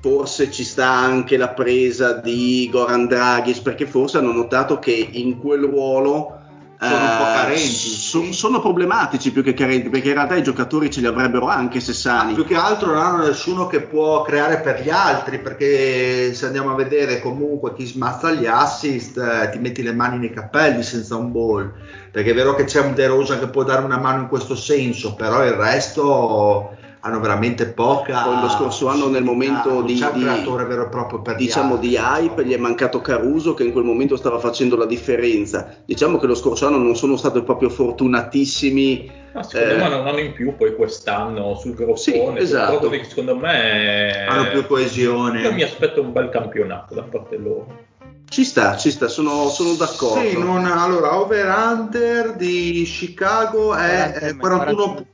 forse 0.00 0.50
ci 0.50 0.64
sta 0.64 0.88
anche 0.88 1.36
la 1.36 1.50
presa 1.50 2.14
di 2.14 2.68
Goran 2.72 3.06
Draghis, 3.06 3.60
perché 3.60 3.86
forse 3.86 4.18
hanno 4.18 4.32
notato 4.32 4.78
che 4.78 5.08
in 5.12 5.38
quel 5.38 5.62
ruolo 5.62 6.38
Sono 6.82 6.94
un 6.94 7.16
po' 7.18 7.28
eh, 7.28 7.34
carenti, 7.34 8.32
sono 8.32 8.60
problematici 8.60 9.32
più 9.32 9.42
che 9.42 9.52
carenti, 9.52 9.90
perché 9.90 10.08
in 10.08 10.14
realtà 10.14 10.36
i 10.36 10.42
giocatori 10.42 10.90
ce 10.90 11.00
li 11.00 11.06
avrebbero 11.06 11.46
anche 11.46 11.78
se 11.78 11.92
sani. 11.92 12.32
Più 12.32 12.46
che 12.46 12.54
altro 12.54 12.94
non 12.94 13.04
hanno 13.04 13.26
nessuno 13.26 13.66
che 13.66 13.82
può 13.82 14.22
creare 14.22 14.60
per 14.60 14.80
gli 14.80 14.88
altri, 14.88 15.40
perché 15.40 16.32
se 16.32 16.46
andiamo 16.46 16.70
a 16.70 16.74
vedere 16.76 17.20
comunque 17.20 17.74
chi 17.74 17.84
smazza 17.84 18.32
gli 18.32 18.46
assist, 18.46 19.18
eh, 19.18 19.50
ti 19.50 19.58
metti 19.58 19.82
le 19.82 19.92
mani 19.92 20.16
nei 20.16 20.32
capelli 20.32 20.82
senza 20.82 21.16
un 21.16 21.30
ball, 21.30 21.70
perché 22.10 22.30
è 22.30 22.34
vero 22.34 22.54
che 22.54 22.64
c'è 22.64 22.80
un 22.80 22.94
De 22.94 23.06
Rosa 23.06 23.38
che 23.38 23.48
può 23.48 23.62
dare 23.62 23.84
una 23.84 23.98
mano 23.98 24.22
in 24.22 24.28
questo 24.28 24.56
senso, 24.56 25.14
però 25.14 25.44
il 25.44 25.52
resto 25.52 26.78
hanno 27.00 27.20
veramente 27.20 27.66
poca. 27.66 28.22
Poi 28.22 28.40
lo 28.40 28.48
scorso 28.48 28.88
anno 28.88 29.08
nel 29.08 29.22
momento 29.24 29.82
di- 29.82 29.94
di- 29.94 30.00
creatore 30.00 30.64
vero 30.64 30.84
e 30.84 30.88
proprio 30.88 31.20
per 31.22 31.36
gli 31.36 31.38
diciamo 31.38 31.76
di 31.76 31.96
hype 31.96 32.44
gli 32.44 32.52
è 32.52 32.58
mancato 32.58 33.00
Caruso 33.00 33.54
che 33.54 33.64
in 33.64 33.72
quel 33.72 33.84
momento 33.84 34.16
stava 34.16 34.38
facendo 34.38 34.76
la 34.76 34.86
differenza 34.86 35.74
diciamo 35.84 36.18
che 36.18 36.26
lo 36.26 36.34
scorso 36.34 36.66
anno 36.66 36.78
non 36.78 36.96
sono 36.96 37.16
stati 37.16 37.42
proprio 37.42 37.68
fortunatissimi 37.70 39.10
Ma 39.32 39.42
secondo 39.42 39.74
Eh. 39.74 39.76
me 39.76 39.84
hanno 39.84 40.00
un 40.00 40.06
anno 40.08 40.18
in 40.18 40.32
più 40.32 40.56
poi 40.56 40.74
quest'anno 40.74 41.54
sul 41.54 41.74
groppone. 41.74 41.96
Sì, 41.98 42.20
esatto. 42.36 42.90
secondo 43.04 43.36
me 43.36 44.26
hanno 44.26 44.48
più 44.50 44.66
coesione. 44.66 45.40
io 45.40 45.52
mi 45.52 45.62
aspetto 45.62 46.00
un 46.00 46.12
bel 46.12 46.28
campionato 46.28 46.94
da 46.94 47.02
parte 47.02 47.36
loro. 47.36 47.88
Ci 48.30 48.44
sta 48.44 48.76
ci 48.76 48.90
sta 48.92 49.08
sono, 49.08 49.48
sono 49.48 49.74
d'accordo 49.74 50.20
Sì, 50.26 50.38
non- 50.38 50.64
allora, 50.64 51.18
over-under 51.18 52.36
di 52.36 52.84
Chicago 52.84 53.74
è 53.74 54.14
40, 54.14 54.26
eh, 54.26 54.34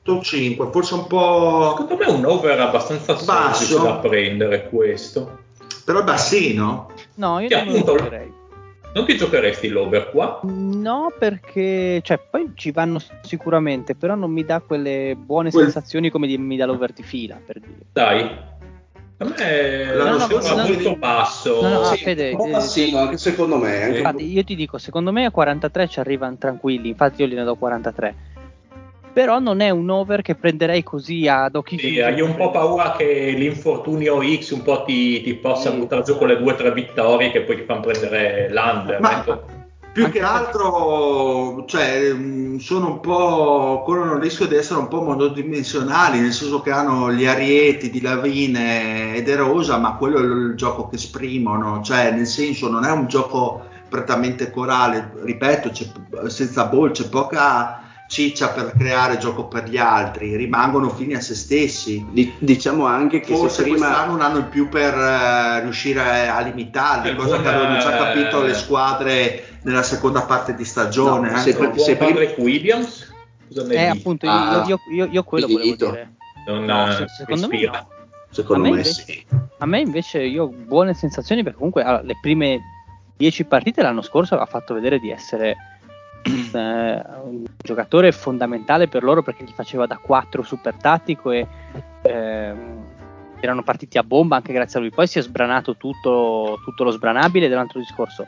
41.5, 0.05 0.71
forse 0.71 0.95
un 0.95 1.07
po'... 1.07 1.75
Secondo 1.79 1.97
me 1.97 2.05
è 2.11 2.11
un 2.15 2.25
over 2.27 2.61
abbastanza 2.61 3.15
Basso. 3.15 3.65
semplice 3.65 3.83
da 3.83 3.97
prendere 3.97 4.69
questo. 4.69 5.39
però 5.85 6.01
è 6.01 6.05
bassino. 6.05 6.91
No, 7.15 7.41
io 7.41 7.49
Sì, 7.49 7.55
non 7.55 7.65
lo 7.65 7.71
appunto. 7.73 7.97
giocherei. 7.97 8.33
Non 8.95 9.05
ti 9.05 9.17
giocheresti 9.17 9.69
l'over 9.69 10.11
qua? 10.11 10.41
No, 10.45 11.13
perché 11.19 12.01
cioè, 12.03 12.19
poi 12.19 12.53
ci 12.55 12.71
vanno 12.71 12.99
sicuramente, 13.23 13.95
però 13.95 14.15
non 14.15 14.31
mi 14.31 14.43
dà 14.45 14.61
quelle 14.61 15.15
buone 15.19 15.51
Quel- 15.51 15.65
sensazioni 15.65 16.11
come 16.11 16.27
mi 16.39 16.57
dà 16.57 16.65
l'over 16.67 16.93
di 16.93 17.03
fila, 17.03 17.39
per 17.45 17.61
dire. 17.61 17.79
Dai. 17.93 18.55
A 19.19 19.25
me 19.25 19.95
L'anno 19.95 20.19
scorso 20.19 20.57
molto 20.57 20.73
vedi- 20.77 20.97
basso. 20.97 21.63
No, 21.63 21.69
no, 21.71 21.83
Sì, 21.85 21.97
Fede, 21.97 22.31
un 22.33 22.37
po' 22.37 22.45
eh, 22.45 22.51
bassino, 22.51 22.99
anche 22.99 23.17
secondo 23.17 23.57
me 23.57 23.83
anche- 23.83 23.97
Infatti, 23.99 24.31
io 24.31 24.45
ti 24.45 24.55
dico, 24.55 24.77
secondo 24.77 25.11
me 25.11 25.25
a 25.25 25.31
43 25.31 25.89
ci 25.89 26.01
arrivano 26.01 26.37
tranquilli, 26.39 26.91
infatti 26.91 27.23
io 27.23 27.29
gliene 27.29 27.45
do 27.45 27.55
43. 27.57 28.15
Però 29.15 29.39
non 29.39 29.61
è 29.61 29.71
un 29.71 29.89
over 29.89 30.21
che 30.21 30.35
prenderei 30.35 30.83
così 30.83 31.27
ad 31.27 31.55
occhi 31.57 31.79
Sì, 31.79 31.87
chiusi. 31.87 32.03
hai 32.03 32.21
un 32.21 32.35
po' 32.35 32.51
paura 32.51 32.93
che 32.95 33.31
l'infortunio 33.35 34.21
X 34.23 34.51
un 34.51 34.63
po' 34.63 34.83
ti, 34.85 35.23
ti 35.23 35.33
possa 35.37 35.71
Sì. 35.71 35.79
buttare 35.79 36.03
giù 36.03 36.19
con 36.19 36.27
le 36.29 36.37
due 36.37 36.53
o 36.53 36.55
tre 36.55 36.71
vittorie 36.73 37.31
che 37.31 37.41
poi 37.41 37.57
ti 37.57 37.63
fanno 37.63 37.81
prendere 37.81 38.49
l'under. 38.51 39.01
Ma 39.01 39.19
ecco. 39.21 39.56
Più 39.97 40.05
Anche 40.05 40.19
che 40.19 40.25
altro, 40.25 41.65
cioè, 41.67 42.15
sono 42.59 42.87
un 42.87 43.01
po', 43.01 43.83
corrono 43.83 44.17
il 44.17 44.21
rischio 44.21 44.47
di 44.47 44.55
essere 44.55 44.79
un 44.79 44.89
po' 44.89 45.01
monodimensionali, 45.01 46.21
nel 46.21 46.35
senso 46.35 46.61
che 46.61 46.71
hanno 46.71 47.11
gli 47.11 47.25
arieti 47.25 47.89
di 47.89 48.03
Lavine 48.03 49.15
e 49.15 49.23
De 49.23 49.37
Rosa, 49.37 49.79
ma 49.79 49.95
quello 49.95 50.19
è 50.19 50.23
il 50.23 50.53
gioco 50.55 50.87
che 50.89 50.97
esprimono, 50.97 51.81
cioè, 51.83 52.11
nel 52.11 52.27
senso, 52.27 52.69
non 52.69 52.85
è 52.85 52.91
un 52.91 53.07
gioco 53.07 53.65
prettamente 53.89 54.51
corale, 54.51 55.13
ripeto, 55.25 55.71
c'è- 55.71 55.89
senza 56.29 56.67
ball 56.67 56.91
c'è 56.91 57.09
poca 57.09 57.81
ciccia 58.09 58.51
per 58.51 58.73
creare 58.79 59.19
gioco 59.19 59.47
per 59.47 59.69
gli 59.69 59.79
altri, 59.79 60.37
rimangono 60.37 60.91
fini 60.91 61.15
a 61.15 61.21
se 61.21 61.35
stessi. 61.35 62.07
Di- 62.11 62.33
diciamo 62.39 62.85
anche 62.87 63.19
che 63.19 63.35
Forse 63.35 63.57
se 63.57 63.63
prima 63.63 63.87
quest'anno 63.87 64.13
un 64.13 64.21
anno 64.21 64.39
in 64.39 64.49
più 64.49 64.69
per 64.69 64.95
eh, 64.95 65.61
riuscire 65.63 66.29
a 66.29 66.39
limitarli, 66.41 67.09
Eh, 67.11 67.15
cosa 67.17 67.37
che 67.37 67.43
buona- 67.43 67.57
avevano 67.57 67.79
già 67.81 67.97
capito 67.97 68.43
le 68.43 68.55
squadre 68.55 69.45
nella 69.67 69.83
seconda 69.83 70.23
parte 70.23 70.55
di 70.55 70.65
stagione. 70.65 71.29
No, 71.31 71.37
eh. 71.37 71.41
se- 71.41 71.53
se 71.53 71.97
prima- 71.97 72.13
Patrick 72.13 72.39
Williams? 72.39 73.13
Cosa 73.49 73.67
ne 73.67 73.75
Eh, 73.75 73.87
appunto, 73.87 74.25
io, 74.27 74.33
Ah, 74.33 74.65
io- 74.67 74.79
io- 74.93 75.09
io 75.11 75.23
quello 75.25 75.47
volevo 75.47 75.63
finito. 75.63 75.91
dire. 75.91 76.13
Non, 76.47 76.65
No, 76.65 76.89
eh, 76.89 76.93
se- 76.93 77.09
secondo 77.09 77.49
me 77.49 77.55
ispira. 77.57 77.73
no. 77.81 77.95
secondo 78.31 78.63
A 78.63 78.65
me 78.67 78.71
me 78.75 78.77
invece- 78.81 79.03
sì 79.03 79.27
A 79.59 79.67
me 79.67 79.81
invece 79.81 80.23
io 80.23 80.45
ho 80.45 80.49
buone 80.49 80.93
sensazioni 80.95 81.43
perché 81.43 81.57
comunque 81.57 81.83
allora, 81.83 82.03
le 82.03 82.19
prime 82.21 82.61
10 83.17 83.45
partite 83.45 83.83
l'anno 83.83 84.03
scorso 84.03 84.39
ha 84.39 84.45
fatto 84.47 84.75
vedere 84.75 84.99
di 85.01 85.11
essere 85.11 85.57
eh, 86.53 87.03
un 87.25 87.45
giocatore 87.57 88.13
fondamentale 88.13 88.87
per 88.89 89.03
loro 89.03 89.23
perché 89.23 89.43
gli 89.45 89.53
faceva 89.53 89.87
da 89.87 89.97
4 89.97 90.43
super 90.43 90.75
tattico 90.75 91.31
e 91.33 91.47
ehm, 92.03 92.85
erano 93.41 93.63
partiti 93.63 93.97
a 93.99 94.03
bomba 94.03 94.37
anche 94.37 94.53
grazie 94.53 94.79
a 94.79 94.83
lui. 94.83 94.91
Poi 94.91 95.07
si 95.07 95.19
è 95.19 95.23
sbranato 95.23 95.77
tutto, 95.77 96.59
tutto 96.65 96.85
lo 96.85 96.91
sbranabile 96.91 97.47
ed 97.47 97.53
è 97.53 97.55
un 97.55 97.61
altro 97.63 97.81
discorso. 97.81 98.27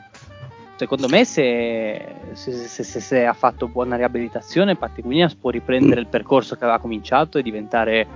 Secondo 0.79 1.09
me 1.09 1.25
se, 1.25 2.05
se, 2.31 2.53
se- 2.53 3.01
se- 3.01 3.25
ha 3.25 3.33
fatto 3.33 3.67
buona 3.67 3.97
riabilitazione 3.97 4.77
Williams 5.03 5.35
può 5.35 5.49
riprendere 5.49 5.99
il 5.99 6.07
percorso 6.07 6.55
che 6.55 6.63
aveva 6.63 6.79
cominciato 6.79 7.37
e 7.37 7.41
diventare 7.41 8.07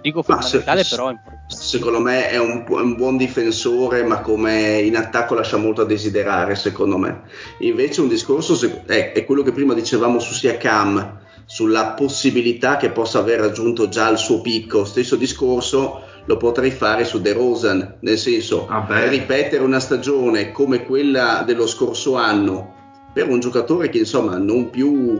dico 0.00 0.22
fondamentale 0.22 0.82
però 0.88 1.12
secondo 1.46 2.00
me 2.00 2.30
è 2.30 2.38
un, 2.38 2.64
un 2.66 2.94
buon 2.96 3.18
difensore 3.18 4.02
ma 4.02 4.20
come 4.22 4.78
in 4.78 4.96
attacco 4.96 5.34
lascia 5.34 5.58
molto 5.58 5.82
a 5.82 5.84
desiderare 5.84 6.54
secondo 6.54 6.96
me. 6.96 7.24
Invece 7.58 8.00
un 8.00 8.08
discorso 8.08 8.58
è, 8.86 9.12
è 9.12 9.24
quello 9.26 9.42
che 9.42 9.52
prima 9.52 9.74
dicevamo 9.74 10.18
su 10.20 10.32
Siakam 10.32 11.18
sulla 11.44 11.88
possibilità 11.88 12.78
che 12.78 12.88
possa 12.92 13.18
aver 13.18 13.40
raggiunto 13.40 13.90
già 13.90 14.08
il 14.08 14.16
suo 14.16 14.40
picco. 14.40 14.86
Stesso 14.86 15.16
discorso 15.16 16.07
lo 16.28 16.36
potrei 16.36 16.70
fare 16.70 17.04
su 17.06 17.22
De 17.22 17.32
Rosan 17.32 17.96
nel 18.00 18.18
senso 18.18 18.66
Vabbè. 18.66 19.08
ripetere 19.08 19.62
una 19.64 19.80
stagione 19.80 20.52
come 20.52 20.84
quella 20.84 21.42
dello 21.44 21.66
scorso 21.66 22.16
anno 22.16 22.74
per 23.14 23.28
un 23.28 23.40
giocatore 23.40 23.88
che 23.88 23.98
insomma 23.98 24.36
non 24.36 24.68
più 24.68 25.18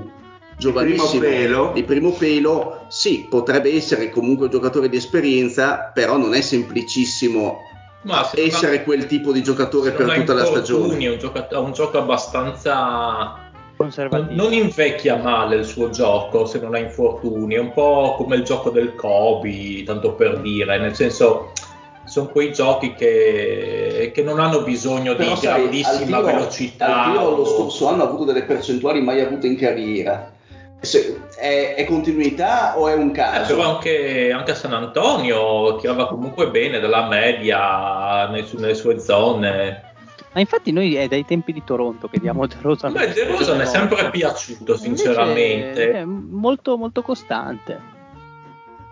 giovanissimo 0.59 1.21
primo 1.21 1.25
pelo. 1.25 1.71
di 1.73 1.83
primo 1.83 2.11
pelo 2.11 2.85
sì 2.89 3.27
potrebbe 3.29 3.75
essere 3.75 4.11
comunque 4.11 4.47
un 4.47 4.51
giocatore 4.51 4.91
di 4.91 4.99
esperienza 4.99 5.91
però 5.95 6.19
non 6.19 6.35
è 6.35 6.43
semplicissimo 6.43 7.57
Ma 8.03 8.29
essere 8.35 8.85
quel 8.85 9.07
tipo 9.07 9.33
di 9.33 9.43
giocatore 9.43 9.93
per 9.93 10.13
tutta 10.13 10.35
la 10.35 10.45
stagione 10.45 10.99
è 10.99 11.09
un 11.09 11.19
gioco, 11.19 11.47
ha 11.51 11.59
un 11.59 11.73
gioco 11.73 11.97
abbastanza 11.97 13.48
conservativo. 13.79 14.43
non 14.43 14.53
invecchia 14.53 15.17
male 15.17 15.57
il 15.57 15.65
suo 15.65 15.89
gioco 15.91 16.45
se 16.45 16.59
non 16.61 16.75
ha 16.75 16.79
infortuni, 16.79 17.55
è 17.55 17.59
un 17.59 17.73
po' 17.73 18.15
come 18.17 18.37
il 18.37 18.43
gioco 18.43 18.71
del 18.71 18.95
Kobe, 18.95 19.83
tanto 19.87 20.13
per 20.13 20.41
dire, 20.41 20.79
nel 20.79 20.95
senso 20.95 21.53
sono 22.05 22.29
quei 22.29 22.53
giochi 22.53 22.95
che, 22.95 24.11
che 24.15 24.23
non 24.23 24.41
hanno 24.41 24.63
bisogno 24.63 25.15
Però, 25.15 25.31
di 25.31 25.37
sai, 25.37 25.61
grandissima 25.63 26.17
al 26.19 26.23
tiro- 26.25 26.37
velocità. 26.39 27.05
al 27.05 27.13
tiro 27.13 27.37
lo 27.37 27.45
scorso 27.45 27.89
anno 27.89 28.03
ha 28.03 28.07
avuto 28.07 28.25
delle 28.25 28.43
percentuali 28.45 29.01
mai 29.01 29.21
avute 29.21 29.47
in 29.47 29.57
carriera 29.59 30.33
Se- 30.81 31.21
è, 31.37 31.75
è 31.77 31.85
continuità 31.85 32.79
o 32.79 32.89
è 32.89 32.95
un 32.95 33.09
Eh, 33.09 33.13
caso? 33.13 33.55
però 33.57 33.75
anche, 33.75 34.31
anche 34.33 34.53
a 34.53 34.55
San 34.55 34.73
Antonio 34.73 35.77
tirava 35.77 36.07
comunque 36.09 36.49
bene 36.51 36.79
dalla 36.81 37.07
media 37.09 38.27
nei 38.29 38.47
nelle 38.53 38.75
sue 38.75 38.99
zone. 39.01 39.88
Eh, 40.39 40.41
Ma 40.41 40.41
infatti 40.41 40.71
noi 40.73 40.95
è 40.95 41.09
dai 41.09 41.25
tempi 41.25 41.53
di 41.53 41.65
Toronto 41.65 42.07
che 42.09 42.21
diamo 42.21 42.47
De 42.47 42.57
Rosa. 42.61 42.87
A 42.87 42.91
me 42.91 43.13
De 43.13 43.27
Rosa 43.27 43.55
mi 43.55 43.63
è 43.63 43.67
sempre 43.67 44.09
piaciuto, 44.11 44.77
sinceramente. 44.77 45.91
È 45.91 46.05
molto, 46.05 46.77
molto 46.77 47.03
costante. 47.03 47.97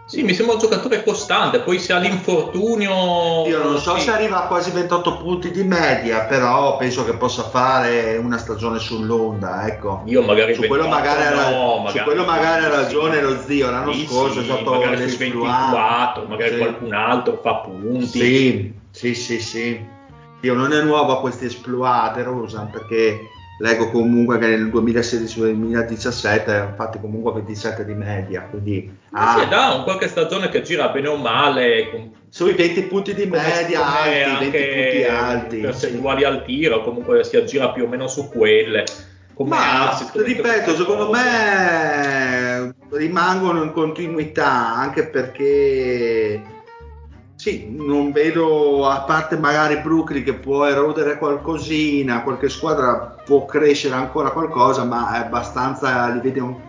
Sì, 0.06 0.22
mi 0.22 0.34
sembra 0.34 0.54
un 0.54 0.60
giocatore 0.60 1.02
costante, 1.02 1.58
poi 1.60 1.80
se 1.80 1.92
ha 1.92 1.98
l'infortunio... 1.98 3.44
Io 3.46 3.60
non 3.60 3.78
so 3.78 3.96
sì. 3.96 4.02
se 4.02 4.10
arriva 4.12 4.44
a 4.44 4.46
quasi 4.46 4.70
28 4.70 5.16
punti 5.16 5.50
di 5.50 5.64
media, 5.64 6.26
però 6.26 6.76
penso 6.76 7.04
che 7.04 7.16
possa 7.16 7.42
fare 7.42 8.16
una 8.16 8.38
stagione 8.38 8.78
sull'onda, 8.78 9.66
ecco. 9.66 10.02
Io 10.06 10.22
magari 10.22 10.54
Su 10.54 10.64
quello 10.66 10.84
24 10.84 11.18
magari, 11.24 11.38
ha, 11.38 11.50
no, 11.50 11.74
su 11.74 11.82
magari- 11.82 12.04
quello 12.04 12.24
magari 12.24 12.64
ha 12.64 12.68
ragione 12.68 13.14
sì. 13.16 13.20
lo 13.22 13.40
zio, 13.40 13.70
l'anno 13.70 13.92
Sì, 13.92 14.06
scorso 14.06 14.32
sì, 14.34 14.38
è 14.40 14.44
stato 14.44 14.70
magari 14.70 14.96
sui 14.96 15.18
l'esploato. 15.18 16.20
24, 16.20 16.26
magari 16.28 16.50
Sì. 16.50 16.58
qualcun 16.58 16.92
altro 16.92 17.40
fa 17.42 17.54
punti. 17.56 18.06
Sì, 18.06 18.72
sì, 18.92 19.14
sì, 19.14 19.40
sì. 19.40 19.94
Io 20.40 20.54
non 20.54 20.72
è 20.72 20.82
nuovo 20.82 21.12
a 21.12 21.20
questi 21.20 21.46
esploate, 21.46 22.22
Rosa, 22.22 22.68
perché 22.70 23.28
leggo 23.58 23.90
comunque 23.90 24.38
che 24.38 24.46
nel 24.48 24.66
2016-2017 24.66 26.50
ha 26.50 26.74
fatti 26.74 27.00
comunque 27.00 27.32
27 27.32 27.84
di 27.84 27.94
media, 27.94 28.42
quindi 28.42 28.94
ah, 29.12 29.38
sì, 29.40 29.48
da 29.48 29.72
un 29.74 29.84
qualche 29.84 30.08
stagione 30.08 30.50
che 30.50 30.62
gira 30.62 30.88
bene 30.88 31.08
o 31.08 31.16
male, 31.16 31.90
con 31.90 32.12
sui 32.28 32.52
20 32.52 32.82
punti 32.82 33.14
di 33.14 33.24
media 33.24 33.84
alti, 33.84 34.10
20 34.10 34.44
anche 34.44 34.68
punti 34.68 35.04
alti. 35.04 35.56
sì. 35.56 35.62
percentuali 35.62 36.24
al 36.24 36.44
tiro, 36.44 36.82
comunque 36.82 37.24
si 37.24 37.36
aggira 37.36 37.70
più 37.70 37.84
o 37.84 37.88
meno 37.88 38.08
su 38.08 38.28
quelle. 38.28 38.84
Come 39.32 39.50
Ma 39.50 39.98
come 40.12 40.24
ripeto, 40.24 40.74
secondo 40.74 41.06
cose. 41.06 41.20
me 41.22 42.74
rimangono 42.90 43.62
in 43.62 43.72
continuità 43.72 44.74
anche 44.74 45.08
perché 45.08 46.42
sì, 47.46 47.68
non 47.70 48.10
vedo 48.10 48.88
a 48.88 49.02
parte 49.02 49.38
magari 49.38 49.76
Brooklyn 49.76 50.24
che 50.24 50.34
può 50.34 50.64
erodere 50.64 51.16
qualcosina, 51.16 52.24
qualche 52.24 52.48
squadra 52.48 53.14
può 53.24 53.44
crescere 53.44 53.94
ancora 53.94 54.32
qualcosa, 54.32 54.82
ma 54.82 55.14
è 55.14 55.26
abbastanza 55.26 56.08
li 56.08 56.18
vedo 56.18 56.60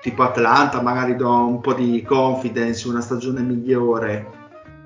tipo 0.00 0.22
Atlanta, 0.22 0.80
magari 0.82 1.16
do 1.16 1.28
un 1.28 1.60
po' 1.60 1.72
di 1.72 2.04
confidence, 2.06 2.86
una 2.86 3.00
stagione 3.00 3.40
migliore. 3.40 4.38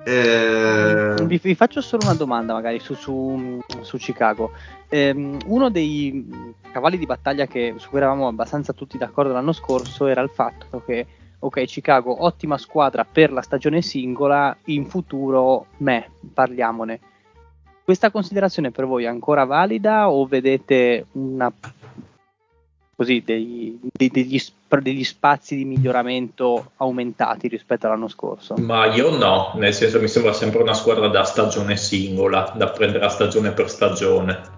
Eh, 0.03 1.13
Vi, 1.23 1.39
vi 1.43 1.53
faccio 1.53 1.81
solo 1.81 2.05
una 2.05 2.15
domanda 2.15 2.53
magari 2.53 2.79
su, 2.79 2.95
su- 2.95 3.61
su 3.81 3.97
Chicago. 3.97 4.49
Ehm, 4.89 5.37
uno 5.45 5.69
dei 5.69 6.27
cavalli 6.71 6.97
di 6.97 7.05
battaglia 7.05 7.45
che, 7.45 7.75
su 7.77 7.89
cui 7.89 7.99
eravamo 7.99 8.27
abbastanza 8.27 8.73
tutti 8.73 8.97
d'accordo 8.97 9.31
l'anno 9.31 9.53
scorso 9.53 10.07
era 10.07 10.21
il 10.21 10.31
fatto 10.33 10.81
che, 10.83 11.05
ok, 11.45 11.63
Chicago, 11.65 12.23
ottima 12.23 12.57
squadra 12.57 13.05
per 13.05 13.31
la 13.31 13.41
stagione 13.41 13.81
singola, 13.81 14.55
in 14.65 14.87
futuro, 14.87 15.67
me, 15.77 16.09
parliamone. 16.33 16.99
Questa 17.83 18.09
considerazione 18.09 18.71
per 18.71 18.85
voi 18.85 19.03
è 19.03 19.07
ancora 19.07 19.43
valida 19.43 20.09
o 20.09 20.25
vedete 20.25 21.05
una, 21.11 21.53
così, 22.95 23.21
dei- 23.23 23.79
dei- 23.79 24.09
degli, 24.09 24.41
degli 24.81 25.03
spazi 25.03 25.55
di 25.55 25.65
miglioramento 25.65 26.71
aumentati 26.77 27.47
rispetto 27.47 27.85
all'anno 27.85 28.07
scorso? 28.07 28.55
Ma 28.55 28.87
io 28.87 29.15
no, 29.15 29.51
nel 29.55 29.73
senso 29.73 29.99
mi 29.99 30.07
sembra 30.07 30.33
sempre 30.33 30.63
una 30.63 30.73
squadra 30.73 31.09
da 31.09 31.23
stagione 31.23 31.77
singola, 31.77 32.51
da 32.55 32.69
prendere 32.69 33.05
a 33.05 33.09
stagione 33.09 33.51
per 33.51 33.69
stagione. 33.69 34.54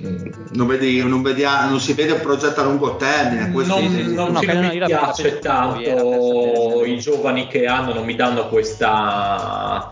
Non, 0.00 0.66
vedi, 0.68 1.02
non, 1.02 1.22
vedi- 1.22 1.42
non 1.42 1.80
si 1.80 1.92
vede 1.92 2.12
un 2.12 2.20
progetto 2.20 2.60
a 2.60 2.64
lungo 2.64 2.94
termine. 2.96 3.50
questo 3.50 3.80
non 3.80 3.90
sì, 3.90 3.96
sì. 4.04 4.14
non 4.14 4.32
No, 4.32 4.38
ci 4.38 4.46
no, 4.46 4.60
mi 4.60 4.78
piace 4.84 5.38
tanto 5.40 6.84
i 6.84 6.98
giovani 7.00 7.48
che 7.48 7.66
hanno 7.66 7.92
non 7.94 8.04
mi 8.04 8.14
danno 8.14 8.48
questa 8.48 9.90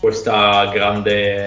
questa 0.00 0.66
grande 0.72 1.46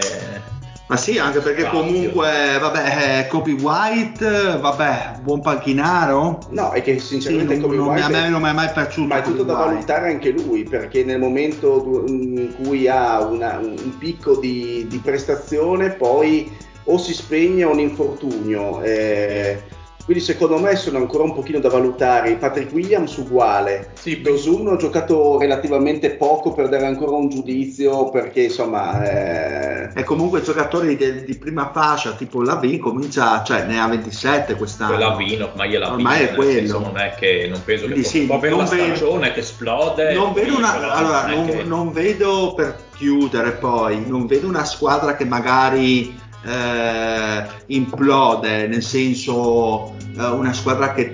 Ma 0.88 0.98
sì, 0.98 1.18
anche 1.20 1.40
perché 1.40 1.62
Spazio. 1.62 1.80
comunque, 1.82 2.58
vabbè, 2.60 3.20
eh, 3.20 3.28
Kobe 3.28 3.52
White, 3.54 4.58
vabbè, 4.60 5.20
buon 5.22 5.40
panchinaro. 5.40 6.40
No, 6.50 6.72
è 6.72 6.82
che 6.82 6.98
Sì, 6.98 7.06
sinceramente 7.22 7.54
non, 7.58 7.62
Kobe 7.62 7.76
non 7.76 7.94
mi- 7.94 8.02
a 8.02 8.10
me 8.10 8.28
non 8.28 8.42
mi 8.42 8.50
è 8.50 8.54
mai 8.54 8.70
piaciuto. 8.74 9.08
Ma 9.08 9.20
è 9.20 9.22
tutto 9.22 9.44
da 9.44 9.54
White. 9.54 9.70
valutare 9.70 10.10
anche 10.10 10.32
lui, 10.32 10.64
perché 10.64 11.04
nel 11.04 11.20
momento 11.20 12.04
in 12.08 12.54
cui 12.64 12.88
ha 12.88 13.24
una- 13.24 13.60
un 13.60 13.98
picco 14.00 14.38
di, 14.38 14.88
di 14.90 14.98
prestazione, 14.98 15.92
poi 15.92 16.52
o 16.92 16.98
si 16.98 17.14
spegne 17.14 17.64
o 17.64 17.72
un 17.72 17.80
infortunio. 17.80 18.82
eh, 18.82 19.78
quindi 20.10 20.26
secondo 20.26 20.58
me 20.58 20.76
sono 20.76 20.98
ancora 20.98 21.22
un 21.24 21.36
pochino 21.36 21.60
da 21.60 21.70
valutare. 21.70 22.34
Patrick 22.38 22.74
Williams 22.74 23.16
uguale. 23.18 23.92
sì, 23.94 24.22
Dosum 24.22 24.66
ho 24.70 24.76
giocato 24.76 25.38
relativamente 25.38 26.10
poco 26.10 26.52
per 26.52 26.68
dare 26.68 26.88
ancora 26.88 27.12
un 27.16 27.30
giudizio, 27.30 28.10
perché 28.10 28.42
insomma... 28.46 29.04
eh, 29.04 29.90
E 29.94 30.04
comunque 30.04 30.42
giocatori 30.42 30.98
de- 30.98 31.24
di 31.26 31.38
prima 31.38 31.70
fascia, 31.72 32.14
tipo 32.14 32.42
Lavin, 32.42 32.80
comincia, 32.80 33.44
cioè 33.44 33.66
ne 33.66 33.80
ha 33.80 33.88
27 33.88 34.56
quest'anno. 34.56 34.96
quella 34.96 35.16
Vino, 35.16 35.46
ormai 35.46 35.76
è 35.76 35.78
la 35.78 35.92
Ormai 35.94 36.24
è 36.24 36.34
quello. 36.34 36.52
senso 36.54 36.80
non 36.80 36.98
è 36.98 37.14
che 37.16 37.48
non 37.48 37.62
penso 37.64 37.86
che 37.86 37.92
Quindi 37.92 38.08
sì, 38.10 38.26
può 38.26 38.38
avere 38.38 38.56
non 38.56 38.64
la 38.64 38.70
vedo- 38.72 38.84
stagione 38.96 39.32
che 39.32 39.40
esplode 39.42 40.14
Non 40.16 40.34
vedo, 40.34 40.58
una, 40.58 40.72
però 40.72 40.92
allora, 40.92 41.22
non 41.22 41.30
è 41.30 41.36
non, 41.36 41.46
che- 41.46 41.64
non 41.64 41.92
vedo 41.92 42.54
per 42.56 42.76
chiudere 42.96 43.52
poi, 43.52 44.04
non 44.08 44.26
vedo 44.26 44.48
una 44.48 44.66
squadra 44.66 45.16
che 45.16 45.26
magari 45.26 46.18
eh, 46.44 47.48
implode, 47.68 48.68
nel 48.68 48.84
senso 48.84 49.96
eh, 50.18 50.26
una 50.26 50.54
squadra 50.54 50.94
che 50.94 51.12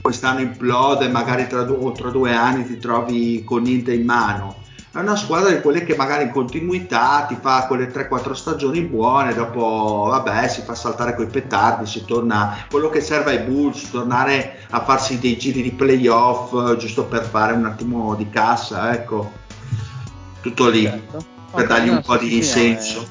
quest'anno 0.00 0.40
implode, 0.40 1.08
magari 1.08 1.46
tra, 1.46 1.62
due- 1.62 1.76
o 1.78 1.92
tra 1.92 2.10
due 2.10 2.32
anni 2.32 2.66
ti 2.66 2.78
trovi 2.78 3.42
con 3.44 3.62
niente 3.62 3.92
in 3.92 4.04
mano. 4.04 4.56
È 4.90 4.98
una 5.00 5.16
squadra 5.16 5.50
di 5.50 5.60
quelle 5.60 5.84
che 5.84 5.94
magari 5.94 6.24
in 6.24 6.30
continuità 6.30 7.24
ti 7.28 7.36
fa 7.40 7.66
quelle 7.66 7.90
3-4 7.92 8.32
stagioni 8.32 8.80
buone, 8.82 9.34
dopo 9.34 10.06
vabbè 10.08 10.48
si 10.48 10.62
fa 10.62 10.74
saltare 10.74 11.14
coi 11.14 11.26
petardi, 11.26 11.86
si 11.86 12.04
torna 12.04 12.64
quello 12.70 12.88
che 12.88 13.00
serve 13.00 13.32
ai 13.32 13.44
Bulls, 13.44 13.90
tornare 13.90 14.60
a 14.70 14.82
farsi 14.82 15.18
dei 15.18 15.36
giri 15.38 15.62
di 15.62 15.72
playoff 15.72 16.52
eh, 16.72 16.76
giusto 16.78 17.04
per 17.04 17.24
fare 17.24 17.52
un 17.52 17.66
attimo 17.66 18.14
di 18.14 18.28
cassa, 18.30 18.92
ecco, 18.92 19.30
tutto 20.40 20.68
lì 20.68 20.82
Certo. 20.84 21.24
per 21.54 21.64
Ok, 21.64 21.68
dargli 21.68 21.88
no, 21.88 21.92
un 21.92 22.02
po' 22.02 22.18
sì, 22.18 22.28
di 22.28 22.30
sì, 22.30 22.36
no, 22.36 22.42
senso. 22.42 23.08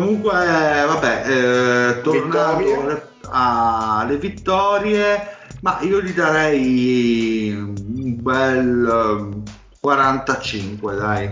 Comunque, 0.00 0.30
vabbè, 0.30 1.22
eh, 1.26 2.00
tornando 2.02 2.56
Vittorie? 2.58 3.08
alle 3.30 4.18
vittorie, 4.18 5.36
ma 5.62 5.78
io 5.80 6.02
gli 6.02 6.12
darei 6.12 7.50
un 7.56 7.74
bel 8.22 9.32
eh, 9.42 9.50
45, 9.80 10.94
dai. 10.96 11.30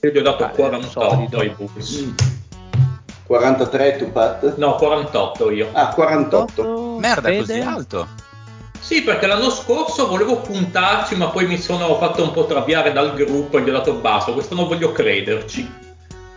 io 0.00 0.10
gli 0.10 0.16
ho 0.16 0.22
dato 0.22 0.44
Dai, 0.44 0.54
48 0.54 1.00
solido. 1.00 1.38
ai 1.40 1.50
Bulls 1.50 2.12
43 3.26 3.96
tu 3.98 4.10
Pat? 4.10 4.56
no 4.56 4.74
48 4.76 5.50
io 5.50 5.68
Ah, 5.72 5.88
48. 5.88 6.62
48, 6.62 6.98
Merda, 6.98 7.28
Fede? 7.28 7.38
così 7.40 7.58
alto. 7.60 8.06
Sì, 8.80 9.02
perché 9.02 9.26
l'anno 9.26 9.50
scorso 9.50 10.08
volevo 10.08 10.40
puntarci, 10.40 11.14
ma 11.16 11.28
poi 11.28 11.46
mi 11.46 11.58
sono 11.58 11.94
fatto 11.98 12.22
un 12.22 12.32
po' 12.32 12.46
traviare 12.46 12.92
dal 12.92 13.14
gruppo 13.14 13.58
e 13.58 13.62
gli 13.62 13.68
ho 13.68 13.72
dato 13.72 13.92
basso. 13.94 14.32
Quest'anno 14.32 14.66
voglio 14.66 14.92
crederci. 14.92 15.81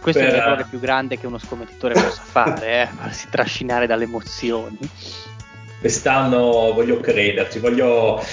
Questo 0.06 0.22
è 0.22 0.26
Per- 0.26 0.34
l'errore 0.34 0.66
più 0.70 0.80
grande 0.80 1.18
che 1.18 1.26
uno 1.26 1.40
scommettitore 1.40 1.96
possa 1.96 2.22
fare, 2.24 2.84
eh, 2.84 2.88
farsi 2.96 3.28
trascinare 3.32 3.88
dalle 3.88 4.04
emozioni. 4.04 4.78
Quest'anno 5.80 6.74
voglio 6.74 7.00
crederci, 7.00 7.58
voglio 7.58 8.24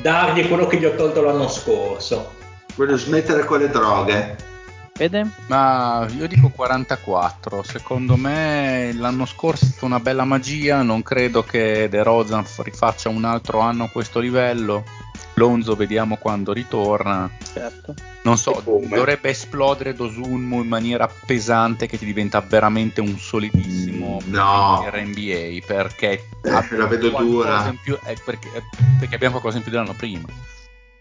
dargli 0.00 0.48
quello 0.48 0.66
che 0.66 0.78
gli 0.78 0.86
ho 0.86 0.94
tolto 0.94 1.20
l'anno 1.20 1.48
scorso. 1.48 2.32
Voglio 2.76 2.96
smettere 2.96 3.44
con 3.44 3.58
le 3.58 3.68
droghe. 3.68 4.36
Fede? 4.94 5.26
Ma 5.48 6.06
io 6.16 6.26
dico 6.26 6.48
44. 6.48 7.62
Secondo 7.62 8.16
me 8.16 8.92
l'anno 8.94 9.26
scorso 9.26 9.66
è 9.66 9.68
stata 9.68 9.84
una 9.84 10.00
bella 10.00 10.24
magia. 10.24 10.80
Non 10.80 11.02
credo 11.02 11.42
che 11.42 11.88
De 11.90 12.02
Rozan 12.02 12.44
rifaccia 12.62 13.10
un 13.10 13.24
altro 13.24 13.60
anno 13.60 13.84
a 13.84 13.88
questo 13.90 14.18
livello. 14.18 14.82
Lonzo 15.42 15.74
vediamo 15.74 16.16
quando 16.18 16.52
ritorna. 16.52 17.28
Certo. 17.52 17.94
Non 18.22 18.38
so, 18.38 18.62
dovrebbe 18.64 19.30
esplodere 19.30 19.92
Dosunmu 19.94 20.60
in 20.60 20.68
maniera 20.68 21.08
pesante 21.26 21.88
che 21.88 21.98
ti 21.98 22.04
diventa 22.04 22.40
veramente 22.40 23.00
un 23.00 23.18
solidissimo 23.18 24.20
Mm, 24.24 24.32
no. 24.32 24.80
per 24.84 25.04
NBA 25.04 25.64
perché 25.66 26.22
Eh, 26.42 26.76
la 26.76 26.86
vedo 26.86 27.10
dura. 27.10 27.74
più, 27.82 27.94
eh, 28.06 28.16
perché, 28.24 28.48
eh, 28.54 28.62
perché 29.00 29.14
abbiamo 29.16 29.32
qualcosa 29.40 29.56
in 29.56 29.62
più 29.64 29.72
dell'anno 29.72 29.94
prima. 29.94 30.28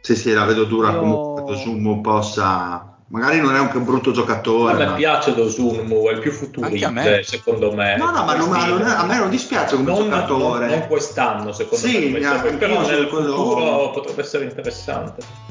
Sì, 0.01 0.15
sì, 0.15 0.31
la 0.33 0.45
vedo 0.45 0.63
dura 0.63 0.89
Io- 0.91 0.97
comunque. 0.99 1.55
Sumo 1.57 2.01
possa. 2.01 2.90
Magari 3.11 3.41
non 3.41 3.53
è 3.53 3.57
anche 3.57 3.75
un 3.75 3.83
brutto 3.83 4.11
A 4.11 4.13
giocatore. 4.13 4.73
me 4.77 4.85
ma- 4.85 4.93
piace 4.93 5.35
Dosunmu, 5.35 6.07
è 6.07 6.13
il 6.13 6.19
più 6.19 6.31
Anche 6.61 6.85
a 6.85 6.89
me. 6.89 7.01
futurista, 7.01 7.35
secondo 7.35 7.73
me. 7.73 7.97
No, 7.97 8.05
no, 8.09 8.23
ma 8.23 8.35
non- 8.35 8.49
ma 8.49 8.65
non 8.65 8.81
è- 8.81 8.89
a 8.89 9.03
me 9.05 9.17
non 9.17 9.29
dispiace 9.29 9.75
come 9.75 9.91
non, 9.91 10.03
giocatore. 10.03 10.67
Non, 10.67 10.77
non 10.79 10.87
quest'anno, 10.87 11.51
secondo 11.51 11.85
Sì, 11.85 12.07
me, 12.09 12.21
gioco, 12.21 12.55
però 12.55 12.87
nel 12.87 13.07
quello- 13.09 13.35
futuro 13.35 13.91
potrebbe 13.91 14.21
essere 14.21 14.45
interessante. 14.45 15.49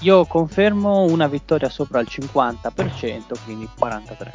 Io 0.00 0.24
confermo 0.24 1.02
una 1.02 1.26
vittoria 1.28 1.68
sopra 1.68 2.00
il 2.00 2.08
50%, 2.08 3.34
quindi 3.44 3.68
43. 3.78 4.32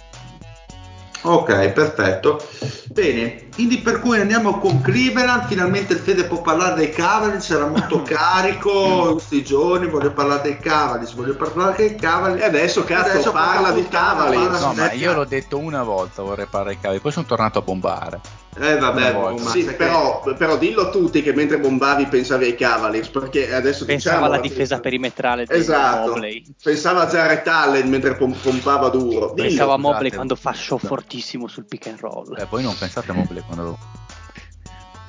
Ok, 1.28 1.70
perfetto. 1.72 2.42
Bene, 2.86 3.50
Quindi 3.54 3.80
per 3.80 4.00
cui 4.00 4.20
andiamo 4.20 4.60
con 4.60 4.82
Cleveland, 4.82 5.48
finalmente 5.48 5.94
il 5.94 6.00
Fede 6.00 6.24
può 6.26 6.42
parlare 6.42 6.76
dei 6.76 6.90
Cavaliers, 6.90 7.50
era 7.50 7.68
molto 7.68 8.02
carico 8.08 9.06
in 9.08 9.12
questi 9.12 9.44
giorni, 9.44 9.88
voglio 9.88 10.12
parlare 10.12 10.42
dei 10.44 10.58
Cavaliers, 10.58 11.14
voglio 11.14 11.36
parlare 11.36 11.76
dei 11.76 11.96
Cavaliers. 11.96 12.42
E 12.42 12.46
adesso 12.46 12.84
cazzo 12.84 13.12
Adesso 13.12 13.32
parla 13.32 13.72
di 13.72 13.82
puttana, 13.82 14.08
Cavaliers. 14.08 14.60
parla 14.60 14.68
No, 14.68 14.74
ma 14.74 14.92
io 14.94 15.14
l'ho 15.14 15.26
detto 15.26 15.58
una 15.58 15.84
volta, 15.84 16.24
vorrei 16.24 16.46
parlare 16.46 16.74
dei 16.74 16.82
cavi, 16.82 17.00
poi 17.00 17.12
sono 17.12 17.26
tornato 17.26 17.60
a 17.60 17.62
bombare. 17.62 18.22
Eh 18.60 18.78
vabbè, 18.78 19.16
oh, 19.16 19.38
ma 19.38 19.50
Sì, 19.52 19.64
che- 19.66 19.74
però, 19.74 20.24
però 20.36 20.58
dillo 20.58 20.88
a 20.88 20.90
tutti 20.90 21.22
che 21.22 21.32
mentre 21.34 21.60
bombavi 21.60 22.08
pensavi 22.08 22.46
ai 22.46 22.56
Cavaliers, 22.56 23.10
perché 23.10 23.54
adesso 23.54 23.86
Pensava 23.86 24.16
diciamo 24.18 24.34
alla 24.34 24.42
difesa 24.42 24.80
perimetrale 24.80 25.46
di 25.46 25.54
Esatto. 25.54 26.08
Mobley. 26.10 26.44
Pensava 26.62 27.02
a 27.04 27.08
Jared 27.08 27.48
Allen 27.48 27.88
mentre 27.90 28.16
pom- 28.16 28.34
pompava 28.34 28.90
duro. 28.90 29.32
Dillo. 29.34 29.48
Pensava 29.48 29.74
a. 29.74 29.78
Mobley 29.78 30.12
quando 30.12 30.36
fa 30.36 30.54
show 30.54 30.78
fortissimo 30.80 31.48
sul 31.48 31.66
pick 31.66 31.88
and 31.88 32.00
roll. 32.00 32.36
Eh, 32.38 32.48
voi 32.50 32.64
non 32.64 32.76
pensate 32.78 33.12
a 33.12 33.14
Mobley 33.14 33.44
quando 33.46 33.78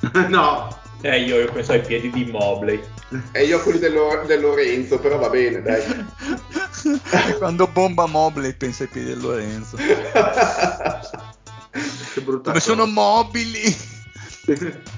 no, 0.29 0.67
Eh, 1.01 1.21
io, 1.21 1.39
io 1.39 1.51
penso 1.51 1.71
ai 1.71 1.81
piedi 1.81 2.09
di 2.11 2.25
Mobley. 2.25 2.81
E 3.31 3.45
io 3.45 3.59
quelli 3.61 3.79
del, 3.79 3.93
Lo- 3.93 4.23
del 4.27 4.41
Lorenzo, 4.41 4.99
però 4.99 5.17
va 5.17 5.29
bene, 5.29 5.61
dai. 5.61 5.81
quando 7.39 7.67
bomba 7.67 8.05
Mobley 8.05 8.53
pensa 8.53 8.83
ai 8.83 8.89
piedi 8.89 9.07
del 9.07 9.19
Lorenzo. 9.19 9.75
che 12.13 12.21
brutta 12.21 12.51
Come 12.51 12.59
cosa. 12.59 12.71
sono 12.71 12.85
mobili. 12.85 13.75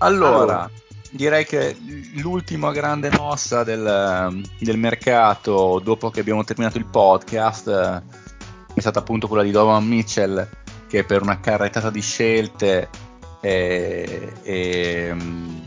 Allora, 0.00 0.70
direi 1.10 1.44
che 1.44 1.76
l'ultima 2.14 2.70
grande 2.72 3.10
mossa 3.16 3.64
del, 3.64 4.42
del 4.58 4.78
mercato 4.78 5.80
dopo 5.82 6.10
che 6.10 6.20
abbiamo 6.20 6.44
terminato 6.44 6.78
il 6.78 6.86
podcast 6.86 7.68
eh, 7.68 8.02
è 8.74 8.80
stata 8.80 9.00
appunto 9.00 9.26
quella 9.26 9.42
di 9.42 9.50
Donovan 9.50 9.86
Mitchell 9.86 10.46
che 10.86 11.04
per 11.04 11.22
una 11.22 11.40
carrettata 11.40 11.90
di 11.90 12.00
scelte 12.00 12.88
e, 13.40 14.32
e, 14.42 15.10
mm, 15.12 15.58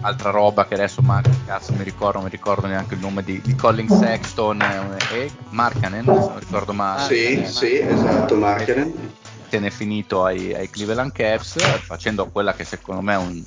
altra 0.00 0.30
roba 0.30 0.66
che 0.66 0.74
adesso 0.74 1.02
ma 1.02 1.20
cazzo 1.46 1.72
mi 1.74 1.84
ricordo, 1.84 2.18
non 2.18 2.24
mi 2.24 2.30
ricordo 2.30 2.66
neanche 2.66 2.94
il 2.94 3.00
nome 3.00 3.22
di, 3.22 3.40
di 3.42 3.54
Colin 3.54 3.88
Sexton 3.88 4.60
e, 4.62 5.14
e 5.14 5.30
Markkanen, 5.50 6.04
se 6.04 6.10
non 6.10 6.38
ricordo 6.38 6.72
male. 6.72 7.02
sì, 7.06 7.44
sì, 7.46 7.78
esatto, 7.78 8.34
Markkanen. 8.36 9.12
N'è 9.58 9.70
finito 9.70 10.24
ai, 10.24 10.54
ai 10.54 10.70
Cleveland 10.70 11.12
Caps 11.12 11.58
facendo 11.80 12.26
quella 12.26 12.54
che 12.54 12.64
secondo 12.64 13.00
me 13.00 13.14
è 13.14 13.18
un- 13.18 13.42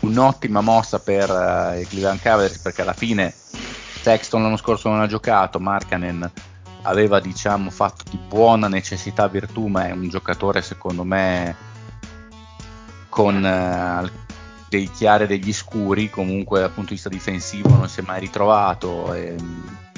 un'ottima 0.00 0.60
mossa 0.60 0.98
per 0.98 1.30
eh, 1.30 1.80
i 1.80 1.86
Cleveland 1.86 2.20
Cavaliers 2.20 2.58
perché 2.58 2.82
alla 2.82 2.92
fine 2.92 3.32
Sexton 4.02 4.42
l'anno 4.42 4.56
scorso 4.56 4.88
non 4.88 5.00
ha 5.00 5.06
giocato 5.06 5.58
Markkanen 5.58 6.30
aveva 6.82 7.20
diciamo 7.20 7.70
fatto 7.70 8.04
di 8.10 8.18
buona 8.18 8.68
necessità 8.68 9.26
virtù 9.28 9.66
ma 9.66 9.86
è 9.86 9.92
un 9.92 10.08
giocatore 10.08 10.60
secondo 10.60 11.04
me 11.04 11.56
con 13.08 13.44
eh, 13.44 14.10
dei 14.68 14.90
chiari 14.90 15.24
e 15.24 15.26
degli 15.26 15.52
scuri 15.52 16.10
comunque 16.10 16.60
dal 16.60 16.70
punto 16.70 16.88
di 16.90 16.94
vista 16.94 17.08
difensivo 17.08 17.70
non 17.70 17.88
si 17.88 18.00
è 18.00 18.02
mai 18.02 18.20
ritrovato 18.20 19.14
e, 19.14 19.36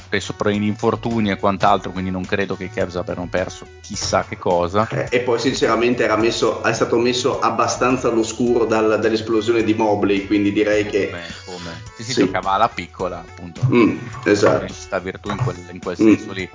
spesso 0.07 0.35
per 0.35 0.53
infortuni 0.53 1.31
e 1.31 1.37
quant'altro 1.37 1.91
quindi 1.91 2.11
non 2.13 2.25
credo 2.25 2.57
che 2.57 2.65
i 2.65 2.71
Cavs 2.71 2.95
abbiano 2.95 3.27
perso 3.29 3.67
chissà 3.81 4.25
che 4.25 4.39
cosa 4.39 4.87
Eh, 4.89 5.09
E 5.11 5.21
poi 5.21 5.41
sinceramente 5.41 6.05
era 6.05 6.17
messo, 6.17 6.63
è 6.63 6.73
stato 6.73 6.97
messo 6.99 7.41
abbastanza 7.41 8.09
all'oscuro 8.09 8.65
dal- 8.67 9.01
dall'esplosione 9.01 9.65
di 9.65 9.75
Mobley, 9.75 10.27
quindi 10.27 10.53
direi 10.53 10.87
che... 10.87 11.07
come, 11.11 11.25
come. 11.45 11.83
Sì, 11.97 12.05
si 12.05 12.13
Sì. 12.13 12.21
giocava 12.25 12.53
alla 12.53 12.69
piccola 12.69 13.19
appunto 13.19 13.61
Mm, 13.69 13.97
esatto. 14.25 14.73
sta 14.73 14.99
virtù 15.01 15.31
in 15.31 15.39
quel, 15.39 15.57
in 15.73 15.81
quel 15.81 15.97
Mm. 16.01 16.05
senso 16.15 16.33
lì 16.33 16.49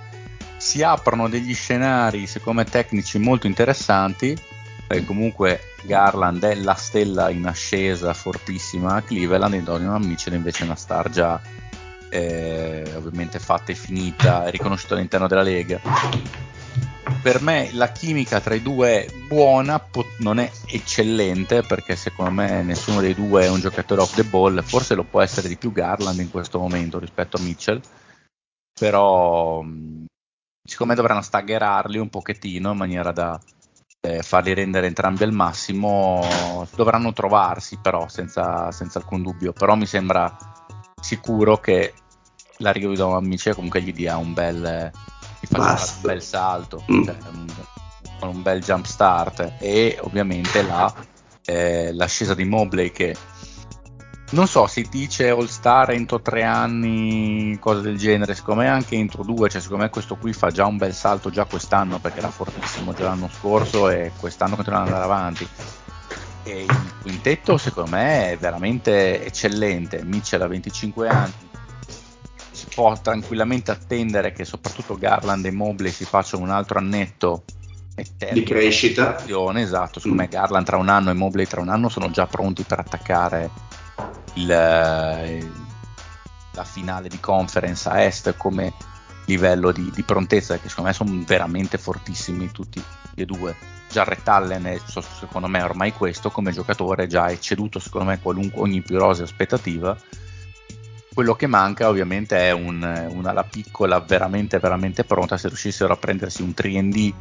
si 0.58 0.82
aprono 0.82 1.28
degli 1.28 1.54
scenari 1.54 2.28
secondo 2.28 2.62
me 2.62 2.70
tecnici 2.70 3.18
molto 3.20 3.48
interessanti 3.48 4.38
perché 4.88 5.04
comunque 5.06 5.60
Garland 5.82 6.44
è 6.44 6.56
la 6.56 6.76
stella 6.76 7.30
in 7.30 7.46
ascesa 7.48 8.14
fortissima 8.14 8.96
a 8.96 9.02
Cleveland 9.02 9.56
e 9.56 9.62
Donovan 9.64 10.04
Mitchell 10.04 10.34
invece 10.36 10.62
è 10.64 10.66
una 10.66 10.76
star 10.76 11.10
già 11.10 11.40
eh, 12.12 12.92
ovviamente 12.96 13.40
fatta 13.40 13.72
e 13.72 13.76
finita 13.76 14.50
riconosciuta 14.50 14.96
all'interno 14.96 15.28
della 15.28 15.42
Lega. 15.42 15.80
Per 17.24 17.42
me 17.42 17.70
la 17.74 17.92
chimica 17.92 18.42
tra 18.42 18.54
i 18.54 18.62
due 18.62 19.06
è 19.06 19.12
buona, 19.28 19.80
po- 19.80 20.06
non 20.20 20.40
è 20.40 20.52
eccellente 20.66 21.62
perché 21.62 21.96
secondo 21.96 22.32
me 22.32 22.64
nessuno 22.64 23.00
dei 23.00 23.14
due 23.14 23.44
è 23.44 23.50
un 23.50 23.60
giocatore 23.60 24.02
off 24.02 24.16
the 24.16 24.24
ball, 24.24 24.62
forse 24.62 24.96
lo 24.96 25.04
può 25.04 25.22
essere 25.22 25.48
di 25.48 25.56
più 25.56 25.72
Garland 25.72 26.20
in 26.20 26.30
questo 26.30 26.60
momento 26.60 27.00
rispetto 27.00 27.38
a 27.38 27.42
Mitchell, 27.42 27.80
però 28.78 29.62
mh, 29.62 30.06
siccome 30.68 30.96
dovranno 30.96 31.22
staggerarli 31.22 31.98
un 31.98 32.10
pochettino 32.10 32.72
in 32.72 32.78
maniera 32.78 33.12
da 33.12 33.40
eh, 34.02 34.24
farli 34.24 34.54
rendere 34.54 34.88
entrambi 34.88 35.24
al 35.24 35.32
massimo, 35.32 36.68
dovranno 36.76 37.14
trovarsi 37.14 37.78
però 37.80 38.08
senza, 38.08 38.72
senza 38.72 39.00
alcun 39.00 39.22
dubbio, 39.22 39.54
però 39.54 39.76
mi 39.76 39.86
sembra 39.86 40.36
sicuro 41.00 41.58
che 41.58 41.94
l'arrivo 42.62 42.92
di 42.92 42.98
Donovan 42.98 43.26
Mitchell 43.26 43.54
comunque 43.54 43.82
gli 43.82 43.94
dia 43.94 44.18
un 44.18 44.34
bel 44.34 44.92
un 45.50 45.78
bel 46.02 46.22
salto 46.22 46.84
Mm. 46.90 47.04
cioè, 47.04 47.16
un, 47.34 47.46
con 48.20 48.30
un 48.30 48.42
bel 48.42 48.62
jump 48.62 48.86
start 48.86 49.54
e 49.60 49.98
ovviamente 50.02 50.62
la, 50.62 50.94
eh, 51.46 51.92
l'ascesa 51.94 52.34
di 52.34 52.46
Mobley 52.46 52.92
che 52.92 53.16
non 54.32 54.48
so, 54.48 54.66
si 54.68 54.88
dice 54.90 55.30
All 55.30 55.48
Star 55.48 55.92
entro 55.92 56.22
tre 56.22 56.44
anni, 56.44 57.58
cose 57.60 57.82
del 57.82 57.98
genere, 57.98 58.34
secondo 58.34 58.62
me 58.62 58.70
anche 58.70 58.96
entro 58.96 59.24
due, 59.24 59.50
cioè 59.50 59.60
secondo 59.60 59.84
me 59.84 59.90
questo 59.90 60.16
qui 60.16 60.32
fa 60.32 60.52
già 60.52 60.66
un 60.66 60.78
bel 60.78 60.94
salto 60.94 61.30
già 61.30 61.44
quest'anno 61.44 62.00
perché 62.00 62.20
era 62.20 62.30
fortissimo 62.30 62.94
già 62.94 63.04
l'anno 63.04 63.30
scorso 63.30 63.90
e 63.90 64.12
quest'anno 64.18 64.56
continua 64.56 64.80
ad 64.80 64.86
andare 64.86 65.04
avanti. 65.04 65.46
E 66.44 66.62
il 66.64 66.94
quintetto 67.02 67.58
secondo 67.58 67.92
me 67.92 68.32
è 68.32 68.38
veramente 68.38 69.24
eccellente, 69.26 70.02
Mitchell 70.04 70.42
ha 70.42 70.48
25 70.48 71.08
anni, 71.10 71.34
si 72.52 72.68
può 72.74 73.00
tranquillamente 73.02 73.72
attendere 73.72 74.34
che 74.34 74.46
soprattutto 74.46 74.98
Garland 74.98 75.46
e 75.46 75.52
Mobley 75.52 75.92
si 75.92 76.06
facciano 76.06 76.44
un 76.44 76.50
altro 76.50 76.80
annetto 76.80 77.44
terminino 78.18 78.46
crescita. 78.46 79.24
esatto, 79.58 80.00
secondo 80.00 80.22
me 80.22 80.28
Mm. 80.28 80.32
Garland 80.32 80.66
tra 80.66 80.78
un 80.78 80.90
anno 80.90 81.10
e 81.10 81.14
Mobley 81.14 81.46
tra 81.46 81.62
un 81.62 81.70
anno 81.70 81.90
sono 81.90 82.10
già 82.10 82.26
pronti 82.28 82.64
per 82.64 82.80
attaccare 82.80 83.50
il, 84.36 84.50
eh, 84.50 85.50
la 86.54 86.64
finale 86.64 87.08
di 87.08 87.20
conference 87.20 87.88
a 87.90 88.02
est 88.02 88.36
come 88.38 88.74
livello 89.26 89.72
di, 89.72 89.92
di 89.94 90.04
prontezza 90.04 90.58
che 90.58 90.68
secondo 90.68 90.90
me 90.90 90.96
sono 90.96 91.24
veramente 91.26 91.78
fortissimi 91.78 92.52
tutti 92.52 92.82
e 93.14 93.26
due 93.26 93.56
Jarrett 93.90 94.28
Allen 94.28 94.64
è 94.64 94.80
secondo 94.86 95.48
me 95.48 95.62
ormai 95.62 95.94
questo 95.94 96.32
come 96.32 96.52
giocatore 96.52 97.08
già 97.08 97.26
ha 97.26 97.32
ecceduto 97.32 97.80
secondo 97.80 98.10
me 98.10 98.20
qualunque, 98.20 98.62
ogni 98.62 98.82
più 98.82 98.98
rosea 98.98 99.26
aspettativa 99.26 99.96
quello 101.14 101.36
che 101.36 101.48
manca 101.48 101.90
ovviamente 101.90 102.38
è 102.38 102.52
un, 102.52 103.10
una 103.10 103.30
ala 103.32 103.44
piccola 103.44 104.00
veramente 104.00 104.60
veramente 104.60 105.04
pronta 105.04 105.38
se 105.38 105.48
riuscissero 105.48 105.94
a 105.94 105.98
prendersi 105.98 106.42
un 106.42 106.54
3D 106.56 107.14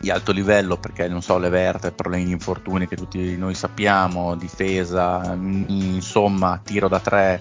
di 0.00 0.10
alto 0.10 0.32
livello 0.32 0.76
perché 0.76 1.08
non 1.08 1.22
so 1.22 1.38
le 1.38 1.48
verte 1.48 1.92
problemi 1.92 2.24
di 2.24 2.32
infortuni 2.32 2.86
che 2.86 2.96
tutti 2.96 3.36
noi 3.36 3.54
sappiamo 3.54 4.34
difesa 4.34 5.34
mm, 5.34 5.64
insomma 5.68 6.60
tiro 6.62 6.88
da 6.88 7.00
tre 7.00 7.40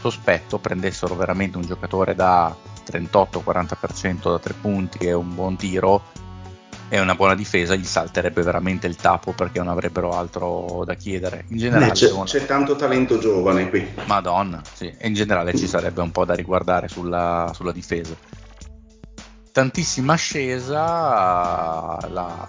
sospetto 0.00 0.58
prendessero 0.58 1.14
veramente 1.14 1.56
un 1.56 1.64
giocatore 1.64 2.14
da 2.14 2.54
38-40% 2.90 4.30
da 4.30 4.38
tre 4.38 4.54
punti 4.54 4.98
e 5.06 5.12
un 5.12 5.34
buon 5.34 5.56
tiro 5.56 6.02
e 6.92 6.98
una 6.98 7.14
buona 7.14 7.36
difesa 7.36 7.76
gli 7.76 7.84
salterebbe 7.84 8.42
veramente 8.42 8.88
il 8.88 8.96
tappo 8.96 9.32
perché 9.32 9.58
non 9.60 9.68
avrebbero 9.68 10.10
altro 10.10 10.82
da 10.84 10.94
chiedere 10.94 11.44
in 11.48 11.56
generale 11.56 11.92
c'è, 11.92 12.06
devono- 12.06 12.24
c'è 12.24 12.44
tanto 12.44 12.74
talento 12.74 13.18
giovane 13.18 13.70
qui. 13.70 13.86
Madonna, 14.06 14.60
sì, 14.74 14.92
e 14.98 15.06
in 15.06 15.14
generale 15.14 15.54
ci 15.54 15.68
sarebbe 15.68 16.00
un 16.02 16.10
po' 16.10 16.24
da 16.24 16.34
riguardare 16.34 16.88
sulla, 16.88 17.52
sulla 17.54 17.72
difesa. 17.72 18.14
Tantissima 19.52 20.12
ascesa, 20.14 20.78
la, 22.08 22.48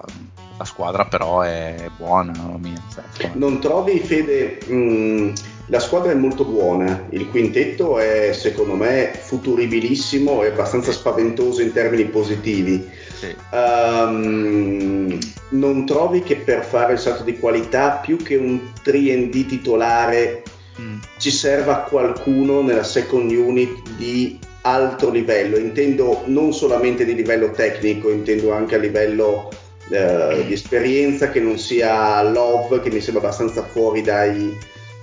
la 0.57 0.65
squadra 0.65 1.05
però 1.05 1.41
è 1.41 1.89
buona, 1.97 2.31
mia. 2.59 2.81
cioè, 3.17 3.31
Non 3.33 3.59
trovi, 3.59 3.99
Fede, 3.99 4.59
mh, 4.65 5.33
la 5.67 5.79
squadra 5.79 6.11
è 6.11 6.15
molto 6.15 6.45
buona, 6.45 7.05
il 7.09 7.27
quintetto 7.29 7.97
è 7.97 8.33
secondo 8.33 8.75
me 8.75 9.11
futuribilissimo 9.13 10.43
e 10.43 10.47
abbastanza 10.49 10.91
spaventoso 10.91 11.61
in 11.61 11.71
termini 11.73 12.05
positivi. 12.05 12.89
Sì. 13.21 13.35
Ehm, 13.53 15.19
non 15.49 15.85
trovi 15.85 16.21
che 16.23 16.37
per 16.37 16.63
fare 16.63 16.93
il 16.93 16.99
salto 16.99 17.23
di 17.23 17.37
qualità, 17.37 17.99
più 18.03 18.17
che 18.17 18.35
un 18.35 18.71
3D 18.83 19.45
titolare, 19.45 20.43
Mm, 20.79 20.99
ci 21.17 21.31
serva 21.31 21.81
qualcuno 21.81 22.61
nella 22.61 22.83
second 22.83 23.29
unit 23.29 23.89
di 23.97 24.39
alto 24.61 25.09
livello? 25.09 25.57
Intendo 25.57 26.23
non 26.25 26.53
solamente 26.53 27.03
di 27.05 27.13
livello 27.13 27.51
tecnico, 27.51 28.09
intendo 28.09 28.53
anche 28.53 28.75
a 28.75 28.79
livello 28.79 29.49
eh, 29.89 30.43
di 30.47 30.53
esperienza 30.53 31.29
che 31.29 31.39
non 31.39 31.57
sia 31.57 32.21
Love, 32.23 32.79
che 32.79 32.89
mi 32.89 33.01
sembra 33.01 33.23
abbastanza 33.23 33.63
fuori 33.63 34.01
dai, 34.01 34.57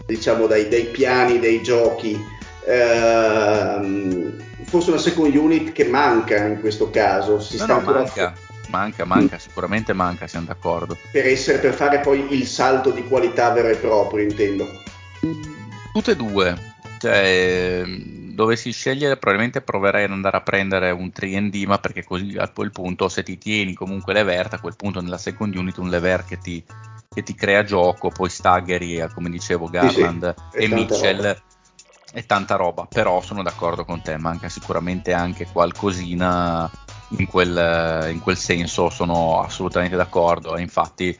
diciamo, 0.06 0.46
dai, 0.46 0.68
dai 0.68 0.86
piani 0.86 1.38
dei 1.38 1.62
giochi. 1.62 2.18
Ehm, 2.64 4.46
forse 4.68 4.90
una 4.90 4.98
second 4.98 5.34
unit 5.34 5.72
che 5.72 5.84
manca 5.84 6.46
in 6.46 6.60
questo 6.60 6.90
caso. 6.90 7.40
Si 7.40 7.56
No, 7.56 7.64
sta 7.64 7.80
no, 7.80 7.90
manca. 7.90 8.34
Manca, 8.68 9.06
manca, 9.06 9.38
sicuramente 9.38 9.94
manca, 9.94 10.26
siamo 10.26 10.46
d'accordo. 10.46 10.96
Per, 11.10 11.26
essere, 11.26 11.58
per 11.58 11.72
fare 11.72 12.00
poi 12.00 12.34
il 12.34 12.46
salto 12.46 12.90
di 12.90 13.02
qualità 13.08 13.50
vero 13.50 13.68
e 13.68 13.76
proprio, 13.76 14.22
intendo. 14.22 14.68
Tutte 15.92 16.10
e 16.10 16.16
due. 16.16 16.54
Cioè, 16.98 17.82
dovessi 18.34 18.70
scegliere, 18.70 19.16
probabilmente 19.16 19.62
proverei 19.62 20.04
ad 20.04 20.10
andare 20.10 20.36
a 20.36 20.42
prendere 20.42 20.90
un 20.90 21.10
3D, 21.14 21.66
ma 21.66 21.78
perché 21.78 22.04
così 22.04 22.36
a 22.36 22.50
quel 22.50 22.70
punto, 22.70 23.08
se 23.08 23.22
ti 23.22 23.38
tieni 23.38 23.72
comunque 23.72 24.12
l'evert, 24.12 24.52
a 24.52 24.60
quel 24.60 24.76
punto 24.76 25.00
nella 25.00 25.18
second 25.18 25.54
unit 25.56 25.78
un 25.78 25.88
lever 25.88 26.24
che 26.24 26.36
ti, 26.36 26.62
che 27.08 27.22
ti 27.22 27.34
crea 27.34 27.64
gioco, 27.64 28.10
poi 28.10 28.28
staggeri, 28.28 29.02
come 29.14 29.30
dicevo, 29.30 29.66
Garland 29.66 30.34
sì, 30.52 30.58
sì, 30.58 30.64
e 30.64 30.68
Mitchell. 30.68 31.16
Roba. 31.16 31.42
E 32.12 32.24
tanta 32.24 32.56
roba, 32.56 32.86
però 32.86 33.20
sono 33.20 33.42
d'accordo 33.42 33.84
con 33.84 34.00
te, 34.00 34.16
manca 34.16 34.48
sicuramente 34.48 35.12
anche 35.12 35.46
qualcosina 35.52 36.70
in 37.18 37.26
quel, 37.26 38.08
in 38.10 38.20
quel 38.20 38.36
senso 38.36 38.88
sono 38.88 39.42
assolutamente 39.42 39.94
d'accordo. 39.94 40.56
E 40.56 40.62
infatti, 40.62 41.16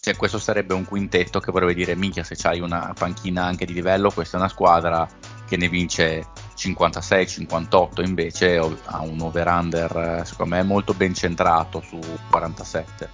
cioè, 0.00 0.16
questo 0.16 0.38
sarebbe 0.38 0.72
un 0.72 0.86
quintetto 0.86 1.40
che 1.40 1.52
vorrebbe 1.52 1.74
dire: 1.74 1.94
minchia, 1.94 2.24
se 2.24 2.36
c'hai 2.36 2.60
una 2.60 2.94
panchina 2.98 3.44
anche 3.44 3.66
di 3.66 3.74
livello, 3.74 4.10
questa 4.10 4.38
è 4.38 4.40
una 4.40 4.48
squadra 4.48 5.06
che 5.46 5.58
ne 5.58 5.68
vince 5.68 6.26
56-58. 6.56 8.02
Invece 8.02 8.56
ha 8.56 9.02
un 9.02 9.20
over-under, 9.20 10.22
secondo 10.24 10.54
me, 10.54 10.62
molto 10.62 10.94
ben 10.94 11.12
centrato 11.12 11.82
su 11.82 11.98
47. 12.30 13.10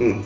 Mm. 0.00 0.22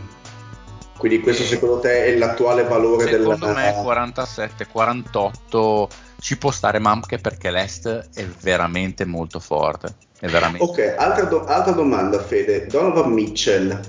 Quindi 0.98 1.20
questo 1.20 1.44
secondo 1.44 1.80
te 1.80 2.04
è 2.04 2.16
l'attuale 2.18 2.64
valore 2.64 3.06
secondo 3.06 3.46
del... 3.46 3.56
Secondo 3.56 3.94
me 3.94 4.04
47-48 4.04 5.88
ci 6.20 6.38
può 6.38 6.50
stare, 6.50 6.78
ma 6.78 6.90
anche 6.90 7.18
perché 7.18 7.50
l'Est 7.50 8.10
è 8.14 8.24
veramente 8.40 9.04
molto 9.04 9.40
forte. 9.40 9.94
È 10.18 10.28
veramente... 10.28 10.64
Ok, 10.64 10.94
altra, 10.96 11.24
do- 11.24 11.44
altra 11.46 11.72
domanda 11.72 12.22
Fede. 12.22 12.66
Donovan 12.66 13.10
Mitchell, 13.10 13.80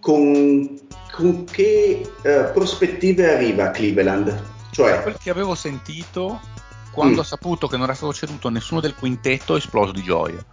con, 0.00 0.78
con 1.12 1.44
che 1.44 2.10
uh, 2.22 2.52
prospettive 2.52 3.34
arriva 3.34 3.64
a 3.64 3.70
Cleveland? 3.70 4.42
Cioè... 4.70 4.92
Da 4.92 5.02
quel 5.02 5.18
che 5.18 5.30
avevo 5.30 5.54
sentito, 5.54 6.40
quando 6.92 7.16
mm. 7.16 7.18
ho 7.18 7.24
saputo 7.24 7.66
che 7.66 7.76
non 7.76 7.84
era 7.84 7.94
stato 7.94 8.14
ceduto 8.14 8.48
nessuno 8.48 8.80
del 8.80 8.94
quintetto, 8.94 9.54
è 9.54 9.58
esploso 9.58 9.92
di 9.92 10.02
gioia. 10.02 10.44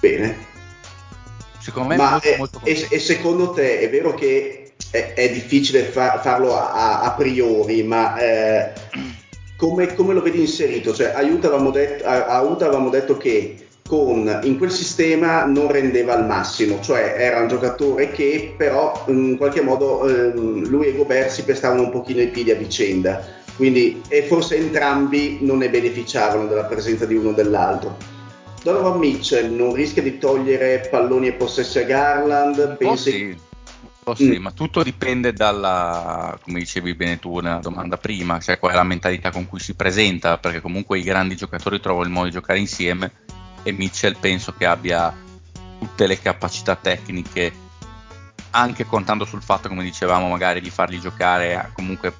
Bene. 0.00 0.50
Secondo 1.60 1.90
me 1.90 1.96
Ma 1.96 2.10
molto, 2.10 2.26
è, 2.26 2.36
molto 2.36 2.60
e, 2.64 2.88
e, 2.90 2.98
secondo 2.98 3.52
te 3.52 3.78
è 3.78 3.88
vero 3.88 4.14
che 4.14 4.72
è, 4.90 5.12
è 5.14 5.30
difficile 5.30 5.84
fa- 5.84 6.20
farlo 6.20 6.56
a, 6.58 7.02
a, 7.02 7.12
priori, 7.12 7.84
ma 7.84 8.18
eh, 8.18 8.72
come, 9.62 9.94
come, 9.94 10.12
lo 10.12 10.20
vedi 10.22 10.40
inserito? 10.40 10.92
Cioè, 10.92 11.12
aiuta 11.14 11.46
avevamo 11.46 11.70
detto, 11.70 12.04
aiuta 12.04 12.64
avevamo 12.64 12.88
detto 12.88 13.16
che 13.16 13.68
con, 13.86 14.40
in 14.42 14.58
quel 14.58 14.72
sistema 14.72 15.44
non 15.44 15.70
rendeva 15.70 16.14
al 16.14 16.26
massimo, 16.26 16.80
cioè 16.80 17.14
era 17.16 17.38
un 17.38 17.46
giocatore 17.46 18.10
che 18.10 18.54
però 18.56 19.04
in 19.06 19.36
qualche 19.36 19.60
modo 19.60 20.08
eh, 20.08 20.32
lui 20.34 20.86
e 20.86 20.96
Gobert 20.96 21.30
si 21.30 21.44
pestavano 21.44 21.82
un 21.82 21.90
pochino 21.90 22.20
i 22.20 22.26
piedi 22.26 22.50
a 22.50 22.56
vicenda, 22.56 23.24
quindi 23.54 24.02
e 24.08 24.24
forse 24.24 24.56
entrambi 24.56 25.38
non 25.42 25.58
ne 25.58 25.70
beneficiavano 25.70 26.48
della 26.48 26.64
presenza 26.64 27.06
di 27.06 27.14
uno 27.14 27.28
o 27.28 27.32
dell'altro. 27.32 27.96
Donovan 28.64 28.98
Mitchell 28.98 29.54
non 29.54 29.74
rischia 29.74 30.02
di 30.02 30.18
togliere 30.18 30.88
palloni 30.90 31.28
e 31.28 31.32
possessi 31.34 31.78
a 31.78 31.84
Garland? 31.84 32.78
Pensi... 32.78 33.10
Sì 33.12 33.50
Oh 34.04 34.16
sì, 34.16 34.36
mm. 34.36 34.42
ma 34.42 34.50
tutto 34.50 34.82
dipende 34.82 35.32
dalla, 35.32 36.36
come 36.42 36.58
dicevi 36.58 36.94
bene 36.94 37.20
tu 37.20 37.38
nella 37.38 37.60
domanda 37.60 37.96
prima, 37.98 38.40
cioè 38.40 38.58
qual 38.58 38.72
è 38.72 38.74
la 38.74 38.82
mentalità 38.82 39.30
con 39.30 39.46
cui 39.46 39.60
si 39.60 39.74
presenta, 39.74 40.38
perché 40.38 40.60
comunque 40.60 40.98
i 40.98 41.02
grandi 41.02 41.36
giocatori 41.36 41.78
trovano 41.78 42.06
il 42.06 42.10
modo 42.10 42.26
di 42.26 42.32
giocare 42.32 42.58
insieme 42.58 43.12
e 43.62 43.70
Mitchell 43.70 44.16
penso 44.18 44.54
che 44.56 44.66
abbia 44.66 45.14
tutte 45.78 46.08
le 46.08 46.20
capacità 46.20 46.74
tecniche, 46.74 47.52
anche 48.50 48.84
contando 48.86 49.24
sul 49.24 49.42
fatto, 49.42 49.68
come 49.68 49.84
dicevamo, 49.84 50.28
magari 50.28 50.60
di 50.60 50.70
farli 50.70 50.98
giocare 50.98 51.70
comunque 51.72 52.12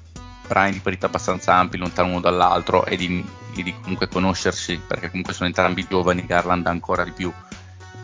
prime 0.47 0.71
di 0.71 0.79
parità 0.79 1.07
abbastanza 1.07 1.55
ampi, 1.55 1.77
lontano 1.77 2.09
uno 2.09 2.21
dall'altro 2.21 2.85
e 2.85 2.95
di, 2.95 3.25
di 3.53 3.75
comunque 3.81 4.07
conoscersi, 4.07 4.79
perché 4.87 5.09
comunque 5.09 5.33
sono 5.33 5.47
entrambi 5.47 5.85
giovani, 5.89 6.25
Garland 6.25 6.65
ancora 6.65 7.03
di 7.03 7.11
più. 7.11 7.31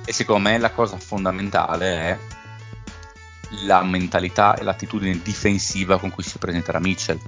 E 0.03 0.11
secondo 0.11 0.49
me 0.49 0.57
la 0.57 0.71
cosa 0.71 0.97
fondamentale 0.97 1.85
è 1.95 2.17
la 3.63 3.83
mentalità 3.83 4.55
e 4.55 4.63
l'attitudine 4.63 5.19
difensiva 5.23 5.99
con 5.99 6.11
cui 6.11 6.23
si 6.23 6.37
presenterà 6.37 6.79
Mitchell 6.79 7.19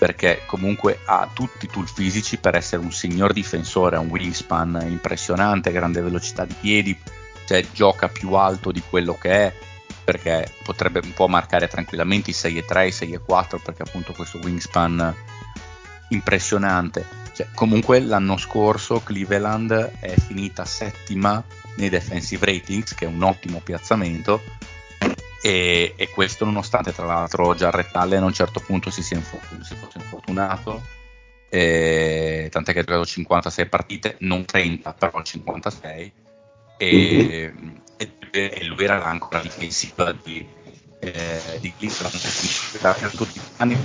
perché 0.00 0.42
comunque 0.46 1.00
ha 1.04 1.28
tutti 1.30 1.66
i 1.66 1.68
tool 1.68 1.86
fisici 1.86 2.38
per 2.38 2.54
essere 2.54 2.80
un 2.80 2.90
signor 2.90 3.34
difensore, 3.34 3.96
ha 3.96 4.00
un 4.00 4.08
wingspan 4.08 4.86
impressionante, 4.88 5.72
grande 5.72 6.00
velocità 6.00 6.46
di 6.46 6.54
piedi, 6.58 6.98
cioè 7.44 7.66
gioca 7.72 8.08
più 8.08 8.32
alto 8.32 8.72
di 8.72 8.82
quello 8.88 9.18
che 9.20 9.30
è, 9.30 9.54
perché 10.02 10.50
potrebbe 10.62 11.00
un 11.04 11.12
po' 11.12 11.28
marcare 11.28 11.68
tranquillamente 11.68 12.30
i 12.30 12.32
6,3, 12.32 12.86
i 12.86 13.18
6,4 13.18 13.60
perché 13.62 13.82
appunto 13.82 14.14
questo 14.14 14.38
wingspan 14.42 15.14
impressionante. 16.08 17.04
Cioè, 17.34 17.48
comunque 17.54 18.00
l'anno 18.00 18.38
scorso 18.38 19.02
Cleveland 19.04 19.98
è 20.00 20.14
finita 20.16 20.64
settima 20.64 21.44
nei 21.76 21.90
defensive 21.90 22.46
ratings, 22.46 22.94
che 22.94 23.04
è 23.04 23.08
un 23.08 23.22
ottimo 23.22 23.60
piazzamento, 23.60 24.40
e, 25.40 25.94
e, 25.96 26.08
questo 26.10 26.44
nonostante 26.44 26.92
tra 26.92 27.06
l'altro 27.06 27.54
Jarrett 27.54 27.94
Allen 27.96 28.22
a 28.22 28.26
un 28.26 28.32
certo 28.32 28.60
punto 28.60 28.90
si, 28.90 29.02
sia 29.02 29.16
infor- 29.16 29.62
si 29.62 29.74
fosse 29.74 29.98
infortunato 29.98 30.82
eh, 31.48 32.48
tant'è 32.50 32.72
che 32.72 32.80
ha 32.80 32.84
giocato 32.84 33.06
56 33.06 33.66
partite 33.66 34.16
non 34.20 34.44
30 34.44 34.92
però 34.92 35.22
56 35.22 36.12
e, 36.76 37.52
e, 37.96 38.10
e 38.30 38.64
lui 38.64 38.84
era 38.84 39.04
ancora 39.04 39.40
difensiva 39.40 40.12
di, 40.12 40.46
eh, 41.00 41.58
di 41.60 41.72
Cleveland. 41.76 43.10
Tutti 43.16 43.38
gli 43.38 43.42
anni 43.56 43.76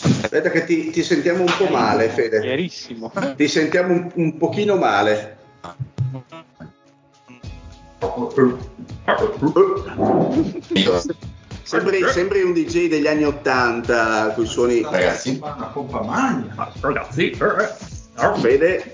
aspetta 0.00 0.50
che 0.50 0.64
ti, 0.64 0.90
ti, 0.90 1.02
sentiamo 1.02 1.40
un 1.40 1.54
po' 1.58 1.66
male 1.66 2.08
Fede. 2.08 2.40
Chiarissimo. 2.40 3.12
ti 3.36 3.48
sentiamo 3.48 3.92
un, 3.92 4.10
un 4.14 4.36
pochino 4.38 4.76
male 4.76 5.36
Sembri, 11.62 12.04
sembri, 12.10 12.42
un 12.42 12.52
DJ 12.52 12.88
degli 12.88 13.06
anni 13.06 13.24
80 13.24 14.32
con 14.34 14.44
i 14.44 14.46
suoni. 14.46 14.82
Ragazzi, 14.82 15.40
una 15.42 15.66
pompa 15.72 16.02
magna. 16.02 16.72
Ragazzi, 16.80 17.36
vede. 18.40 18.92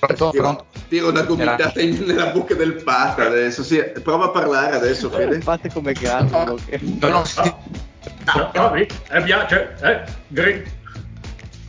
Pronto, 0.00 0.30
pronto. 0.30 0.64
Tiro 0.88 1.10
una 1.10 1.22
gomitata 1.22 1.80
in, 1.80 2.02
nella 2.04 2.30
bocca 2.30 2.54
del 2.54 2.82
pata 2.82 3.26
adesso. 3.26 3.62
Sì, 3.62 3.80
prova 4.02 4.26
a 4.26 4.30
parlare 4.30 4.74
adesso, 4.74 5.10
Fede. 5.10 5.40
Fate 5.40 5.70
come 5.70 5.92
Garlo. 5.92 6.58
Che... 6.64 6.80
No, 7.00 7.08
no. 7.08 7.22
Ah, 8.24 8.72
mi 8.72 8.86
piace, 9.24 9.76
eh. 9.82 10.02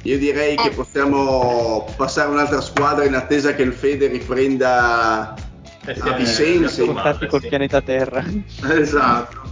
Io 0.04 0.18
direi 0.18 0.56
che 0.56 0.72
possiamo 0.72 1.86
passare 1.96 2.28
a 2.28 2.32
un'altra 2.32 2.62
squadra 2.62 3.06
in 3.06 3.14
attesa 3.14 3.54
che 3.54 3.62
il 3.62 3.74
Fede 3.74 4.08
riprenda 4.08 5.36
eh 5.86 5.96
sì, 5.96 6.08
a 6.08 6.14
Vicenza. 6.14 6.84
Contatti 6.86 7.28
col 7.28 7.42
sì. 7.42 7.48
pianeta 7.50 7.82
Terra. 7.82 8.24
Esatto. 8.70 9.50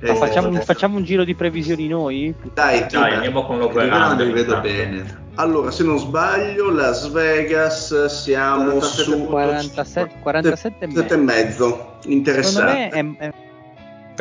Ma 0.00 0.14
facciamo, 0.14 0.56
eh, 0.56 0.60
facciamo, 0.60 0.96
un 0.96 1.02
giro 1.02 1.24
di 1.24 1.34
previsioni 1.34 1.88
noi? 1.88 2.32
Dai, 2.54 2.86
dai 2.88 3.14
andiamo 3.14 3.44
con 3.44 3.58
l'overhand. 3.58 4.20
li 4.20 4.30
vedo 4.30 4.60
bene. 4.60 5.26
Allora, 5.34 5.72
se 5.72 5.82
non 5.82 5.98
sbaglio, 5.98 6.70
Las 6.70 7.10
Vegas 7.10 8.06
siamo 8.06 8.74
47, 8.74 9.02
su 9.02 9.26
47, 9.28 10.14
47 10.20 11.14
e 11.14 11.16
mezzo. 11.16 11.98
Interessante. 12.04 12.90
Secondo 12.90 13.16
me 13.16 13.18
è, 13.18 13.26
è 13.26 13.32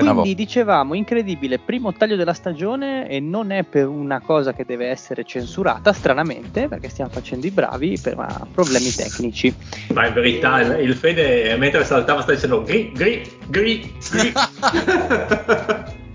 quindi 0.03 0.35
dicevamo, 0.35 0.93
incredibile, 0.93 1.59
primo 1.59 1.93
taglio 1.93 2.15
della 2.15 2.33
stagione 2.33 3.07
e 3.09 3.19
non 3.19 3.51
è 3.51 3.63
per 3.63 3.87
una 3.87 4.19
cosa 4.21 4.53
che 4.53 4.65
deve 4.65 4.87
essere 4.87 5.23
censurata, 5.23 5.93
stranamente, 5.93 6.67
perché 6.67 6.89
stiamo 6.89 7.09
facendo 7.09 7.47
i 7.47 7.51
bravi, 7.51 7.97
per 8.01 8.15
problemi 8.51 8.91
tecnici. 8.91 9.53
Ma 9.93 10.07
in 10.07 10.13
verità 10.13 10.61
il, 10.61 10.89
il 10.89 10.95
Fede 10.95 11.55
mentre 11.57 11.83
saltava 11.83 12.21
sta 12.21 12.33
dicendo 12.33 12.63
gri, 12.63 12.91
gri, 12.93 13.29
gri, 13.47 13.93
gri. 14.11 14.33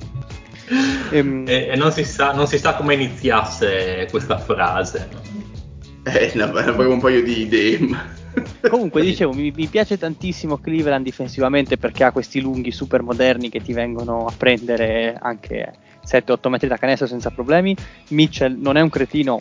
Ehm. 1.10 1.44
e, 1.46 1.68
e 1.72 1.76
non, 1.76 1.92
si 1.92 2.02
sa, 2.04 2.32
non 2.32 2.46
si 2.46 2.56
sa 2.56 2.74
come 2.74 2.94
iniziasse 2.94 4.06
questa 4.10 4.38
frase. 4.38 5.08
Eh, 6.04 6.32
no, 6.34 6.44
avevo 6.44 6.92
un 6.94 7.00
paio 7.00 7.22
di 7.22 7.42
idee. 7.42 8.20
Comunque, 8.68 9.02
dicevo, 9.02 9.32
mi, 9.32 9.52
mi, 9.54 9.66
piace 9.66 9.98
tantissimo 9.98 10.58
Cleveland 10.58 11.04
difensivamente 11.04 11.76
perché 11.76 12.04
ha 12.04 12.12
questi 12.12 12.40
lunghi 12.40 12.70
super 12.70 13.02
moderni 13.02 13.48
che 13.48 13.60
ti 13.60 13.72
vengono 13.72 14.26
a 14.26 14.32
prendere 14.36 15.16
anche 15.20 15.72
7-8 16.04 16.48
metri 16.48 16.68
da 16.68 16.76
canestro 16.76 17.06
senza 17.06 17.30
problemi. 17.30 17.76
Mitchell 18.08 18.56
non 18.58 18.76
è 18.76 18.80
un 18.80 18.88
cretino, 18.90 19.40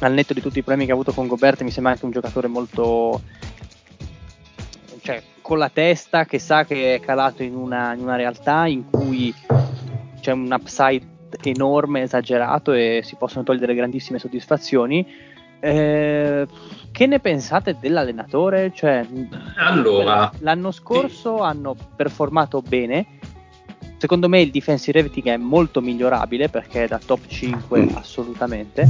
al 0.00 0.12
netto 0.12 0.34
di 0.34 0.40
tutti 0.40 0.58
i 0.58 0.62
problemi 0.62 0.86
che 0.86 0.92
ha 0.92 0.94
avuto 0.94 1.12
con 1.12 1.26
Gobert, 1.26 1.62
mi 1.62 1.70
sembra 1.70 1.92
anche 1.92 2.04
un 2.04 2.10
giocatore 2.10 2.48
molto. 2.48 3.22
cioè, 5.02 5.22
con 5.40 5.58
la 5.58 5.68
testa 5.68 6.24
che 6.24 6.38
sa 6.38 6.64
che 6.64 6.94
è 6.94 7.00
calato 7.00 7.42
in 7.42 7.54
una, 7.54 7.92
in 7.94 8.00
una 8.00 8.16
realtà 8.16 8.66
in 8.66 8.88
cui 8.90 9.34
c'è 10.20 10.32
un 10.32 10.50
upside 10.50 11.12
enorme, 11.42 12.02
esagerato 12.02 12.72
e 12.72 13.00
si 13.04 13.16
possono 13.16 13.44
togliere 13.44 13.74
grandissime 13.74 14.18
soddisfazioni 14.18 15.32
Eh, 15.64 16.46
che 16.92 17.06
ne 17.06 17.20
pensate 17.20 17.78
dell'allenatore? 17.80 18.70
Cioè, 18.74 19.06
allora, 19.56 20.30
l'anno 20.40 20.70
scorso 20.70 21.36
sì. 21.36 21.42
hanno 21.42 21.74
performato 21.96 22.60
bene. 22.60 23.06
Secondo 23.96 24.28
me 24.28 24.42
il 24.42 24.50
defensive 24.50 25.00
rating 25.00 25.28
è 25.28 25.36
molto 25.38 25.80
migliorabile 25.80 26.50
perché 26.50 26.84
è 26.84 26.86
da 26.88 27.00
top 27.02 27.26
5 27.26 27.80
mm. 27.80 27.88
assolutamente. 27.94 28.86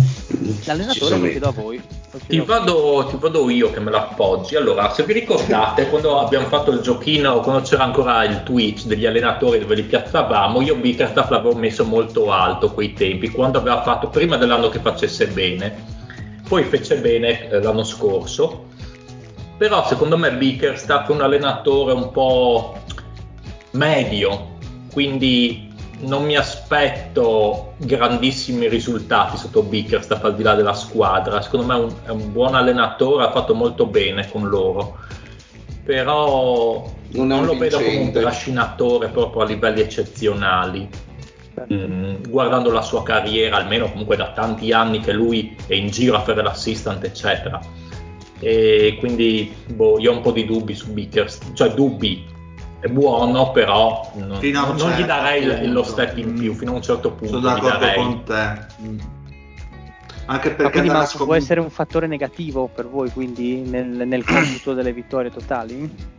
L'allenatore 0.65 1.17
lo 1.17 1.29
chiedo 1.29 1.49
a 1.49 1.53
voi. 1.53 1.81
Ti 2.27 2.41
vado, 2.41 3.07
ti 3.09 3.17
vado, 3.21 3.49
io 3.49 3.71
che 3.71 3.79
me 3.79 3.93
l'appoggi. 3.93 4.57
Allora, 4.57 4.91
se 4.91 5.05
vi 5.05 5.13
ricordate, 5.13 5.87
quando 5.91 6.19
abbiamo 6.19 6.47
fatto 6.47 6.73
il 6.73 6.81
giochino, 6.81 7.39
quando 7.39 7.63
c'era 7.63 7.85
ancora 7.85 8.25
il 8.25 8.43
Twitch 8.43 8.87
degli 8.87 9.07
allenatori 9.07 9.61
dove 9.61 9.77
li 9.77 9.85
piazzavamo, 9.85 10.61
io 10.61 10.75
Bickerstaff 10.75 11.31
l'avevo 11.31 11.55
messo 11.55 11.85
molto 11.85 12.33
alto 12.33 12.73
quei 12.73 12.93
tempi, 12.95 13.31
quando 13.31 13.59
aveva 13.59 13.83
fatto 13.83 14.09
prima 14.09 14.37
dell'anno 14.37 14.69
che 14.69 14.81
facesse 14.81 15.29
bene 15.29 15.95
poi 16.49 16.65
fece 16.65 16.97
bene 16.97 17.49
eh, 17.49 17.61
l'anno 17.61 17.85
scorso, 17.85 18.67
però 19.57 19.87
secondo 19.87 20.17
me 20.17 20.33
Bickerstaff 20.33 21.09
è 21.09 21.13
un 21.13 21.23
allenatore 21.23 21.93
un 21.93 22.11
po' 22.11 22.77
medio, 23.73 24.53
quindi 24.93 25.73
non 26.01 26.25
mi 26.25 26.37
aspetto 26.37 27.75
grandissimi 27.79 28.69
risultati 28.69 29.37
sotto 29.37 29.63
Bickerstaff 29.63 30.25
al 30.25 30.35
di 30.35 30.43
là 30.43 30.55
della 30.55 30.75
squadra, 30.75 31.41
secondo 31.41 31.67
me 31.67 31.75
è 31.75 31.79
un, 31.79 31.93
è 32.05 32.11
un 32.11 32.33
buon 32.33 32.55
allenatore, 32.55 33.25
ha 33.25 33.31
fatto 33.31 33.55
molto 33.55 33.87
bene 33.87 34.29
con 34.29 34.49
loro, 34.49 34.99
però 35.85 36.85
non, 37.13 37.27
non 37.27 37.45
lo 37.45 37.57
vedo 37.57 37.79
come 37.79 37.97
un 37.97 38.13
trascinatore 38.13 39.09
proprio 39.09 39.43
a 39.43 39.47
livelli 39.47 39.81
eccezionali 39.81 40.89
mm, 41.73 42.15
guardando 42.29 42.71
la 42.71 42.83
sua 42.83 43.03
carriera, 43.03 43.57
almeno 43.57 43.91
comunque 43.91 44.17
da 44.17 44.33
tanti 44.33 44.73
anni 44.73 45.01
che 45.01 45.13
lui 45.13 45.57
è 45.67 45.75
in 45.75 45.89
giro 45.89 46.17
a 46.17 46.21
fare 46.21 46.43
l'assistant, 46.43 47.03
eccetera. 47.05 47.61
E 48.41 48.97
quindi 48.99 49.55
boh, 49.73 49.99
io 49.99 50.13
ho 50.13 50.17
un 50.17 50.23
po' 50.23 50.33
di 50.33 50.45
dubbi 50.45 50.75
su 50.75 50.93
Bickers, 50.93 51.41
cioè 51.55 51.73
dubbi, 51.73 52.27
è 52.81 52.89
buono, 52.89 53.51
però 53.53 54.11
non, 54.17 54.27
non, 54.27 54.39
non 54.41 54.79
certo 54.79 55.03
gli 55.03 55.05
darei 55.07 55.47
punto. 55.47 55.73
lo 55.73 55.83
step 55.83 56.19
in 56.19 56.35
più, 56.35 56.53
fino 56.53 56.73
a 56.73 56.75
un 56.75 56.83
certo 56.83 57.13
punto. 57.13 57.41
Sono 57.41 57.41
d'accordo 57.41 57.93
con 57.95 58.23
te. 58.25 58.67
Mm. 58.83 58.99
Anche 60.27 60.51
perché 60.51 60.83
ma, 60.83 60.93
ma 60.93 61.07
scom- 61.07 61.25
può 61.25 61.35
essere 61.35 61.61
un 61.61 61.71
fattore 61.71 62.07
negativo 62.07 62.69
per 62.75 62.89
voi, 62.89 63.11
quindi 63.11 63.61
nel, 63.61 63.87
nel 63.87 64.25
computo 64.25 64.75
delle 64.75 64.93
vittorie 64.93 65.31
totali? 65.31 66.13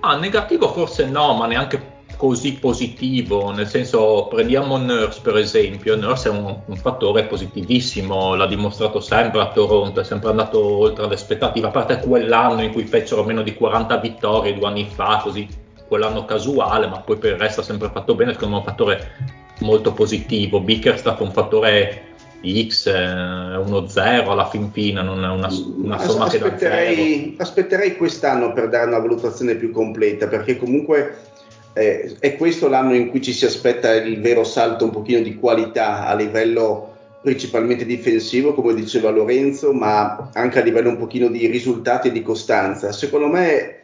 Ah, 0.00 0.16
negativo 0.16 0.70
forse 0.72 1.06
no, 1.08 1.34
ma 1.34 1.46
neanche 1.46 1.93
così 2.16 2.54
positivo, 2.54 3.50
nel 3.50 3.66
senso 3.66 4.26
prendiamo 4.28 4.76
Nurse 4.76 5.20
per 5.22 5.36
esempio, 5.36 5.96
Nurse 5.96 6.28
è 6.28 6.32
un, 6.32 6.56
un, 6.64 6.76
fattore 6.76 7.24
positivissimo, 7.24 8.34
l'ha 8.34 8.46
dimostrato 8.46 9.00
sempre 9.00 9.40
a 9.40 9.50
Toronto, 9.50 10.00
è 10.00 10.04
sempre 10.04 10.30
andato 10.30 10.60
oltre 10.60 11.06
le 11.06 11.14
aspettative, 11.14 11.66
a 11.66 11.70
parte 11.70 12.00
quell'anno 12.00 12.62
in 12.62 12.72
cui 12.72 12.84
fecero 12.84 13.24
meno 13.24 13.42
di 13.42 13.54
40 13.54 13.96
vittorie 13.98 14.54
due 14.54 14.66
anni 14.66 14.86
fa, 14.86 15.20
così 15.22 15.46
quell'anno 15.86 16.24
casuale, 16.24 16.86
ma 16.86 17.00
poi 17.00 17.16
per 17.16 17.32
il 17.32 17.38
resto 17.38 17.60
ha 17.60 17.64
sempre 17.64 17.90
fatto 17.92 18.14
bene, 18.14 18.32
secondo 18.32 18.56
me 18.56 18.60
è 18.60 18.64
un 18.64 18.70
fattore 18.70 19.12
molto 19.60 19.92
positivo, 19.92 20.60
Bickerstaff 20.60 21.20
è 21.20 21.22
un 21.22 21.32
fattore 21.32 22.14
X, 22.44 22.86
1-0 22.88 23.96
eh, 23.96 24.30
alla 24.30 24.46
fin 24.46 24.70
fine, 24.70 25.02
non 25.02 25.24
è 25.24 25.28
una, 25.28 25.48
una 25.82 25.98
somma 25.98 26.28
che 26.28 26.38
dà 26.38 26.56
zero. 26.58 27.34
Aspetterei 27.38 27.96
quest'anno 27.96 28.52
per 28.52 28.68
dare 28.68 28.86
una 28.86 28.98
valutazione 28.98 29.54
più 29.54 29.70
completa, 29.70 30.28
perché 30.28 30.58
comunque 30.58 31.32
eh, 31.74 32.16
è 32.20 32.36
questo 32.36 32.68
l'anno 32.68 32.94
in 32.94 33.10
cui 33.10 33.20
ci 33.20 33.32
si 33.32 33.44
aspetta 33.44 33.92
il 33.94 34.20
vero 34.20 34.44
salto 34.44 34.84
un 34.84 34.90
pochino 34.90 35.20
di 35.20 35.36
qualità 35.36 36.06
a 36.06 36.14
livello 36.14 36.92
principalmente 37.20 37.84
difensivo, 37.84 38.54
come 38.54 38.74
diceva 38.74 39.10
Lorenzo, 39.10 39.72
ma 39.72 40.30
anche 40.34 40.58
a 40.60 40.62
livello 40.62 40.90
un 40.90 40.98
pochino 40.98 41.28
di 41.28 41.46
risultati 41.46 42.08
e 42.08 42.12
di 42.12 42.22
costanza. 42.22 42.92
Secondo 42.92 43.26
me 43.28 43.80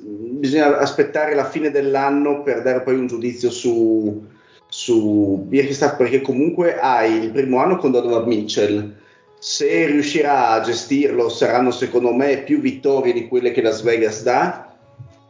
bisogna 0.00 0.78
aspettare 0.78 1.34
la 1.34 1.44
fine 1.44 1.70
dell'anno 1.70 2.42
per 2.42 2.62
dare 2.62 2.80
poi 2.82 2.94
un 2.94 3.08
giudizio 3.08 3.50
su, 3.50 4.24
su 4.68 5.44
Birkenstaff, 5.46 5.96
perché 5.96 6.22
comunque 6.22 6.78
hai 6.78 7.24
il 7.24 7.30
primo 7.30 7.58
anno 7.58 7.76
con 7.76 7.90
Donovan 7.90 8.26
Mitchell. 8.26 8.94
Se 9.40 9.86
riuscirà 9.86 10.50
a 10.50 10.60
gestirlo 10.60 11.28
saranno 11.28 11.70
secondo 11.72 12.12
me 12.14 12.38
più 12.38 12.60
vittorie 12.60 13.12
di 13.12 13.28
quelle 13.28 13.50
che 13.50 13.60
Las 13.60 13.82
Vegas 13.82 14.22
dà. 14.22 14.76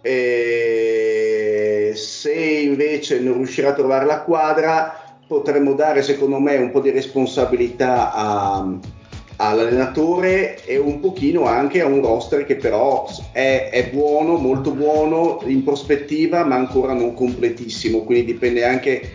E 0.00 0.97
se 2.18 2.32
invece 2.32 3.20
non 3.20 3.36
riuscirà 3.36 3.68
a 3.68 3.74
trovare 3.74 4.04
la 4.04 4.22
quadra, 4.22 5.18
potremmo 5.24 5.74
dare 5.74 6.02
secondo 6.02 6.40
me 6.40 6.56
un 6.56 6.72
po' 6.72 6.80
di 6.80 6.90
responsabilità 6.90 8.12
a, 8.12 8.76
all'allenatore 9.36 10.64
e 10.64 10.76
un 10.78 10.98
pochino 10.98 11.44
anche 11.44 11.80
a 11.80 11.86
un 11.86 12.02
roster 12.02 12.44
che 12.44 12.56
però 12.56 13.06
è, 13.30 13.68
è, 13.70 13.88
buono, 13.90 14.34
molto 14.34 14.72
buono 14.72 15.40
in 15.46 15.62
prospettiva, 15.62 16.44
ma 16.44 16.56
ancora 16.56 16.92
non 16.92 17.14
completissimo, 17.14 18.02
quindi 18.02 18.32
dipende 18.32 18.64
anche 18.64 19.12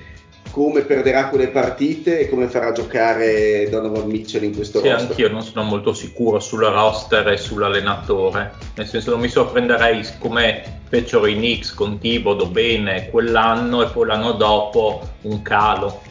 come 0.53 0.81
perderà 0.81 1.30
quelle 1.30 1.47
partite 1.47 2.19
e 2.19 2.30
come 2.30 2.47
farà 2.47 2.71
giocare 2.73 3.67
Donovan 3.71 4.07
Mitchell 4.07 4.43
in 4.43 4.53
questo 4.53 4.81
sì, 4.81 4.88
roster. 4.88 5.09
anch'io 5.09 5.30
non 5.30 5.41
sono 5.41 5.63
molto 5.63 5.93
sicuro 5.93 6.39
sul 6.39 6.61
roster 6.61 7.27
e 7.30 7.38
sull'allenatore, 7.38 8.53
nel 8.75 8.85
senso 8.85 9.09
non 9.09 9.21
mi 9.21 9.30
sorprenderei 9.30 10.05
come 10.19 10.81
fecero 10.88 11.25
i 11.25 11.34
Knicks 11.34 11.73
con 11.73 11.97
Tibodo 11.97 12.45
bene 12.45 13.09
quell'anno 13.09 13.81
e 13.81 13.88
poi 13.88 14.05
l'anno 14.05 14.34
dopo 14.34 15.01
un 15.21 15.41
calo 15.41 16.01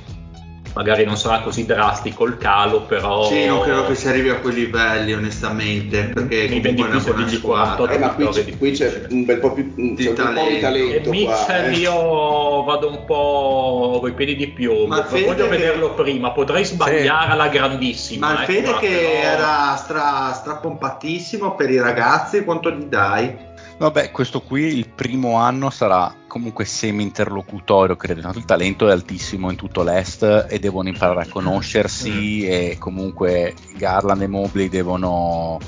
magari 0.75 1.05
non 1.05 1.17
sarà 1.17 1.41
così 1.41 1.65
drastico 1.67 2.25
il 2.25 2.37
calo, 2.39 2.83
però. 2.83 3.25
Sì, 3.27 3.47
non 3.47 3.61
credo 3.61 3.87
che 3.87 3.95
si 3.95 4.09
arrivi 4.09 4.31
a 4.31 4.37
quei 4.37 4.55
livelli, 4.55 5.13
onestamente. 5.13 6.11
Perché 6.15 6.49
mi 6.49 6.61
vendi 6.61 6.85
più 6.85 6.99
se 6.99 7.15
dici 7.15 7.41
48 7.41 7.93
eh, 7.93 7.99
ma 7.99 8.11
qui, 8.11 8.29
c'è, 8.29 8.59
qui 8.59 8.71
c'è 8.73 9.07
un 9.11 9.25
bel 9.25 9.39
po' 9.39 9.53
più 9.53 9.73
di, 9.75 10.13
talento. 10.13 10.55
Di 10.55 10.61
talento. 10.61 11.09
E 11.09 11.11
Mitchell, 11.11 11.73
eh. 11.73 11.77
io 11.77 12.65
vado 12.65 12.89
un 12.89 13.05
po' 13.05 13.99
coi 14.01 14.13
piedi 14.13 14.37
di 14.37 14.49
piombo. 14.49 14.87
Ma 14.87 15.07
voglio 15.09 15.35
che... 15.35 15.49
vederlo 15.49 15.95
prima, 15.95 16.31
potrei 16.33 16.65
sbagliare 16.65 17.27
sì. 17.27 17.33
alla 17.33 17.49
grandissima. 17.49 18.33
Ma 18.33 18.33
il 18.35 18.43
eh, 18.43 18.53
Fede 18.53 18.71
qua, 18.71 18.79
che 18.79 18.89
però... 18.89 19.35
era 19.35 19.77
stra, 19.77 20.33
strapompatissimo 20.33 21.55
per 21.55 21.71
i 21.71 21.79
ragazzi, 21.79 22.45
quanto 22.45 22.71
gli 22.71 22.85
dai? 22.85 23.51
Vabbè, 23.83 24.13
questo 24.13 24.43
qui 24.43 24.63
il 24.77 24.89
primo 24.89 25.39
anno 25.39 25.69
sarà 25.69 26.15
comunque 26.29 26.65
semi-interlocutorio, 26.65 27.97
credo. 27.97 28.31
Il 28.37 28.45
talento 28.45 28.87
è 28.87 28.93
altissimo 28.93 29.51
in 29.51 29.57
tutto 29.57 29.83
l'Est 29.83 30.47
e 30.49 30.61
devono 30.61 30.89
imparare 30.89 31.23
a 31.23 31.29
conoscersi 31.29 32.47
e 32.47 32.77
comunque 32.79 33.57
Garland 33.77 34.23
e 34.23 34.29
Mobley 34.29 34.69
devono 34.69 35.59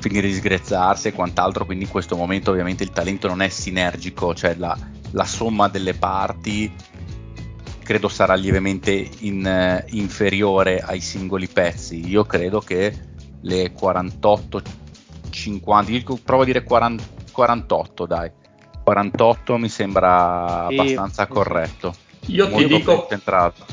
finire 0.00 0.26
di 0.26 0.34
sgrezzarsi 0.34 1.08
e 1.08 1.12
quant'altro, 1.14 1.64
quindi 1.64 1.84
in 1.84 1.90
questo 1.90 2.14
momento 2.14 2.50
ovviamente 2.50 2.82
il 2.82 2.90
talento 2.90 3.26
non 3.26 3.40
è 3.40 3.48
sinergico, 3.48 4.34
cioè 4.34 4.54
la, 4.56 4.76
la 5.12 5.24
somma 5.24 5.68
delle 5.68 5.94
parti 5.94 6.70
credo 7.82 8.08
sarà 8.08 8.34
lievemente 8.34 9.08
in, 9.20 9.82
inferiore 9.92 10.80
ai 10.80 11.00
singoli 11.00 11.48
pezzi. 11.48 12.06
Io 12.06 12.24
credo 12.24 12.60
che 12.60 12.94
le 13.40 13.72
48 13.72 14.62
50, 15.30 16.20
provo 16.22 16.42
a 16.42 16.44
dire 16.44 16.64
40 16.64 17.20
48 17.32 18.06
dai. 18.06 18.30
48 18.84 19.56
mi 19.58 19.68
sembra 19.68 20.66
sì, 20.68 20.76
abbastanza 20.76 21.26
corretto. 21.26 21.94
Io 22.26 22.48
ti 22.50 22.66
dico 22.66 23.06
centrato. 23.08 23.64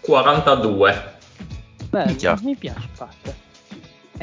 42. 0.00 1.18
Beh, 1.90 2.16
mi 2.42 2.56
piace 2.56 2.88
fatto. 2.92 3.48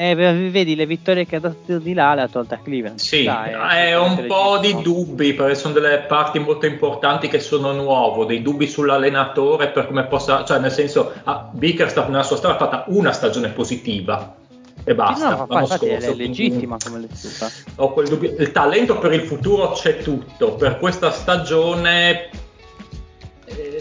Eh, 0.00 0.14
vedi 0.14 0.76
le 0.76 0.86
vittorie 0.86 1.26
che 1.26 1.36
ha 1.36 1.40
dato 1.40 1.78
di 1.78 1.92
là 1.92 2.14
le 2.14 2.22
ha 2.22 2.28
tolte 2.28 2.54
a 2.54 2.58
Cleveland. 2.58 3.00
Sì, 3.00 3.24
Dai, 3.24 3.88
è 3.88 3.98
un 3.98 4.26
po' 4.28 4.58
di 4.58 4.80
dubbi 4.80 5.34
perché 5.34 5.56
sono 5.56 5.74
delle 5.74 5.98
parti 6.06 6.38
molto 6.38 6.66
importanti 6.66 7.26
che 7.26 7.40
sono 7.40 7.72
nuove, 7.72 8.24
dei 8.24 8.40
dubbi 8.40 8.68
sull'allenatore 8.68 9.70
per 9.70 9.88
come 9.88 10.04
possa, 10.04 10.44
cioè 10.44 10.60
nel 10.60 10.70
senso, 10.70 11.12
ah, 11.24 11.50
Bickerstaff 11.52 12.06
nella 12.06 12.22
sua 12.22 12.36
storia 12.36 12.54
ha 12.54 12.60
fatta 12.60 12.84
una 12.86 13.10
stagione 13.10 13.48
positiva, 13.48 14.36
e 14.84 14.94
basta. 14.94 15.30
No, 15.30 15.46
no, 15.48 15.58
infatti 15.60 15.86
scorso, 15.86 16.10
è 16.10 16.14
legittima 16.14 16.76
come 16.82 17.00
lettura. 17.00 17.50
Ho 17.76 17.92
quel 17.92 18.08
dubbio. 18.08 18.34
Il 18.38 18.52
talento 18.52 18.98
per 18.98 19.12
il 19.12 19.22
futuro 19.22 19.72
c'è 19.72 19.98
tutto, 19.98 20.54
per 20.54 20.78
questa 20.78 21.10
stagione 21.10 22.30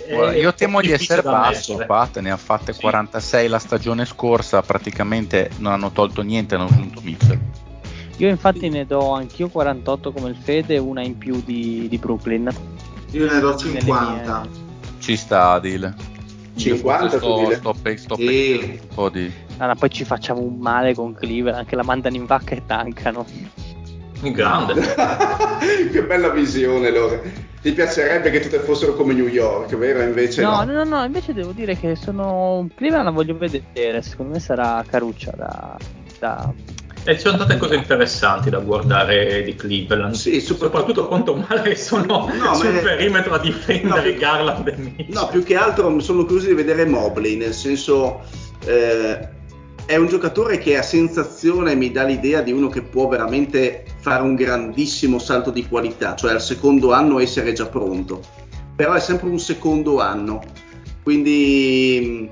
Guarda, 0.10 0.38
io 0.38 0.53
temo 0.53 0.80
di 0.82 0.91
essere 0.91 1.22
basso, 1.22 1.76
Pat, 1.86 2.19
ne 2.19 2.32
ha 2.32 2.38
fatte 2.38 2.74
sì. 2.74 2.80
46 2.80 3.48
la 3.48 3.60
stagione 3.60 4.06
scorsa, 4.06 4.61
praticamente 4.61 5.52
non 5.57 5.74
hanno 5.74 5.91
tolto 5.91 6.22
niente, 6.22 6.56
hanno 6.56 6.65
aggiunto 6.65 7.02
Mitchell. 7.03 7.40
Io 8.18 8.30
infatti 8.30 8.69
ne 8.69 8.86
do 8.86 9.11
anch'io 9.11 9.49
48 9.49 10.11
come 10.11 10.30
il 10.30 10.36
Fede, 10.36 10.78
una 10.78 11.02
in 11.02 11.18
più 11.18 11.41
di, 11.44 11.88
di 11.88 11.98
Brooklyn. 11.98 12.49
Io 13.11 13.32
ne 13.32 13.40
do 13.40 13.56
50. 13.56 14.41
Mie... 14.41 14.49
Ci 14.99 15.15
sta, 15.15 15.52
Adil. 15.52 15.94
50 16.56 17.07
sto, 17.10 17.18
sto, 17.18 17.74
sto, 17.74 17.98
sto 17.98 18.15
sì. 18.15 18.80
un 18.82 18.95
po' 18.95 19.10
di 19.10 19.32
allora, 19.57 19.75
poi 19.75 19.89
ci 19.89 20.03
facciamo 20.03 20.41
un 20.41 20.57
male 20.57 20.93
con 20.93 21.13
Cleveland, 21.13 21.57
anche 21.57 21.75
la 21.75 21.84
mandano 21.84 22.15
in 22.15 22.25
vacca 22.25 22.55
e 22.55 22.63
tancano. 22.65 23.25
Grande. 24.21 24.73
che 25.91 26.03
bella 26.03 26.29
visione, 26.29 26.91
Lore. 26.91 27.45
Ti 27.61 27.71
piacerebbe 27.71 28.29
che 28.29 28.39
tutte 28.39 28.59
fossero 28.59 28.95
come 28.95 29.13
New 29.13 29.27
York, 29.27 29.75
vero? 29.75 30.01
Invece 30.01 30.41
no. 30.41 30.63
No, 30.63 30.71
no, 30.71 30.84
no, 30.84 31.03
invece 31.03 31.34
devo 31.34 31.51
dire 31.51 31.77
che 31.77 31.95
sono... 31.95 32.67
Cleveland 32.75 33.05
la 33.05 33.11
voglio 33.11 33.38
vedere, 33.38 34.01
secondo 34.01 34.34
me 34.34 34.39
sarà 34.39 34.84
caruccia 34.88 35.31
da, 35.35 35.77
questa, 36.17 36.53
e 37.03 37.13
ci 37.13 37.21
sono 37.21 37.38
tante 37.38 37.55
cose 37.55 37.75
interessanti 37.75 38.49
da 38.49 38.59
guardare 38.59 39.41
di 39.43 39.55
Cleveland. 39.55 40.13
Sì, 40.13 40.41
soprattutto, 40.41 40.79
soprattutto 40.79 41.07
quanto 41.07 41.35
male 41.35 41.75
sono 41.77 42.29
no, 42.34 42.53
sul 42.53 42.73
ma... 42.73 42.79
perimetro 42.81 43.35
a 43.35 43.39
difendere 43.39 44.11
no, 44.11 44.19
Garland 44.19 44.67
e 44.67 44.75
Mitchell. 44.75 45.13
No, 45.13 45.27
più 45.27 45.41
che 45.41 45.55
altro 45.55 45.97
sono 46.01 46.25
curioso 46.25 46.47
di 46.47 46.53
vedere 46.53 46.85
Mobley, 46.85 47.38
nel 47.38 47.53
senso 47.53 48.23
eh, 48.65 49.25
è 49.88 49.95
un 49.95 50.07
giocatore 50.07 50.57
che 50.57 50.77
a 50.77 50.81
sensazione 50.81 51.73
mi 51.73 51.91
dà 51.91 52.03
l'idea 52.03 52.41
di 52.41 52.51
uno 52.51 52.68
che 52.68 52.81
può 52.81 53.07
veramente 53.07 53.85
fare 54.01 54.22
un 54.22 54.35
grandissimo 54.35 55.18
salto 55.18 55.49
di 55.49 55.65
qualità, 55.65 56.14
cioè 56.14 56.34
al 56.34 56.41
secondo 56.41 56.91
anno 56.91 57.19
essere 57.19 57.53
già 57.53 57.68
pronto. 57.68 58.22
Però 58.76 58.91
è 58.91 58.99
sempre 58.99 59.30
un 59.30 59.39
secondo 59.39 60.01
anno, 60.01 60.43
quindi 61.03 62.30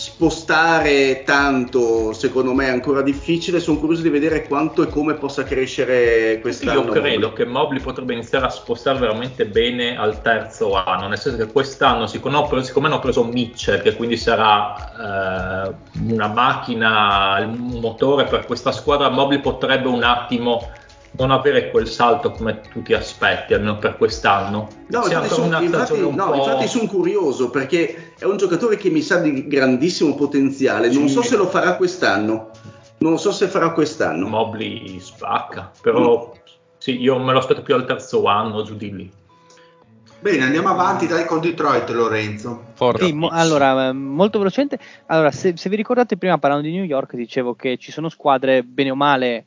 spostare 0.00 1.24
tanto 1.26 2.14
secondo 2.14 2.54
me 2.54 2.68
è 2.68 2.70
ancora 2.70 3.02
difficile 3.02 3.60
sono 3.60 3.78
curioso 3.78 4.00
di 4.00 4.08
vedere 4.08 4.46
quanto 4.48 4.82
e 4.82 4.86
come 4.86 5.12
possa 5.12 5.42
crescere 5.42 6.40
quest'anno 6.40 6.84
io 6.84 6.86
credo 6.86 7.26
Mobley. 7.26 7.32
che 7.34 7.44
Mobley 7.44 7.80
potrebbe 7.82 8.14
iniziare 8.14 8.46
a 8.46 8.48
spostare 8.48 8.98
veramente 8.98 9.44
bene 9.44 9.98
al 9.98 10.22
terzo 10.22 10.72
anno 10.72 11.06
nel 11.06 11.18
senso 11.18 11.44
che 11.44 11.52
quest'anno 11.52 12.06
siccome, 12.06 12.64
siccome 12.64 12.86
hanno 12.86 12.98
preso 12.98 13.24
Mitchell 13.24 13.82
che 13.82 13.94
quindi 13.94 14.16
sarà 14.16 15.68
eh, 15.68 15.74
una 16.10 16.28
macchina 16.28 17.36
un 17.44 17.80
motore 17.82 18.24
per 18.24 18.46
questa 18.46 18.72
squadra 18.72 19.10
Mobley 19.10 19.40
potrebbe 19.40 19.88
un 19.88 20.02
attimo 20.02 20.66
non 21.12 21.30
avere 21.30 21.70
quel 21.70 21.88
salto 21.88 22.30
come 22.30 22.60
tu 22.72 22.82
ti 22.82 22.94
aspetti, 22.94 23.54
almeno 23.54 23.78
per 23.78 23.96
quest'anno. 23.96 24.68
No, 24.88 25.04
infatti, 25.04 25.28
sono, 25.28 25.60
infatti, 25.60 26.00
no 26.00 26.34
infatti 26.34 26.68
sono 26.68 26.86
curioso 26.86 27.50
perché 27.50 28.12
è 28.18 28.24
un 28.24 28.36
giocatore 28.36 28.76
che 28.76 28.90
mi 28.90 29.02
sa 29.02 29.18
di 29.18 29.46
grandissimo 29.48 30.14
potenziale, 30.14 30.90
non 30.90 31.08
so 31.08 31.22
se 31.22 31.36
lo 31.36 31.46
farà 31.46 31.76
quest'anno. 31.76 32.50
Non 32.98 33.18
so 33.18 33.32
se 33.32 33.48
farà 33.48 33.70
quest'anno. 33.70 34.28
Mobley 34.28 35.00
spacca, 35.00 35.70
però 35.80 36.34
mm. 36.34 36.38
sì, 36.76 37.00
io 37.00 37.18
me 37.18 37.32
lo 37.32 37.38
aspetto 37.38 37.62
più 37.62 37.74
al 37.74 37.86
terzo 37.86 38.24
anno, 38.24 38.62
giù 38.62 38.76
di 38.76 38.94
lì. 38.94 39.10
Bene, 40.20 40.44
andiamo 40.44 40.68
avanti 40.68 41.06
dai 41.06 41.24
con 41.24 41.40
Detroit, 41.40 41.88
Lorenzo. 41.88 42.74
Sì, 42.98 43.14
mo- 43.14 43.30
allora, 43.30 43.90
molto 43.94 44.36
velocemente. 44.36 44.78
Allora, 45.06 45.30
se, 45.30 45.54
se, 45.56 45.70
vi 45.70 45.76
ricordate 45.76 46.18
prima 46.18 46.36
parlando 46.36 46.66
di 46.66 46.74
New 46.74 46.84
York, 46.84 47.14
dicevo 47.14 47.54
che 47.54 47.78
ci 47.78 47.90
sono 47.90 48.10
squadre 48.10 48.62
bene 48.62 48.90
o 48.90 48.94
male 48.94 49.46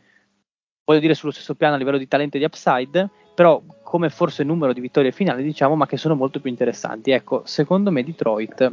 voglio 0.85 0.99
dire 0.99 1.13
sullo 1.13 1.31
stesso 1.31 1.55
piano 1.55 1.75
a 1.75 1.77
livello 1.77 1.97
di 1.97 2.07
talento 2.07 2.37
e 2.37 2.39
di 2.39 2.45
upside, 2.45 3.09
però 3.33 3.61
come 3.83 4.09
forse 4.09 4.43
numero 4.43 4.73
di 4.73 4.81
vittorie 4.81 5.11
finali 5.11 5.43
diciamo, 5.43 5.75
ma 5.75 5.85
che 5.85 5.97
sono 5.97 6.15
molto 6.15 6.39
più 6.39 6.49
interessanti. 6.49 7.11
Ecco, 7.11 7.43
secondo 7.45 7.91
me 7.91 8.03
Detroit 8.03 8.71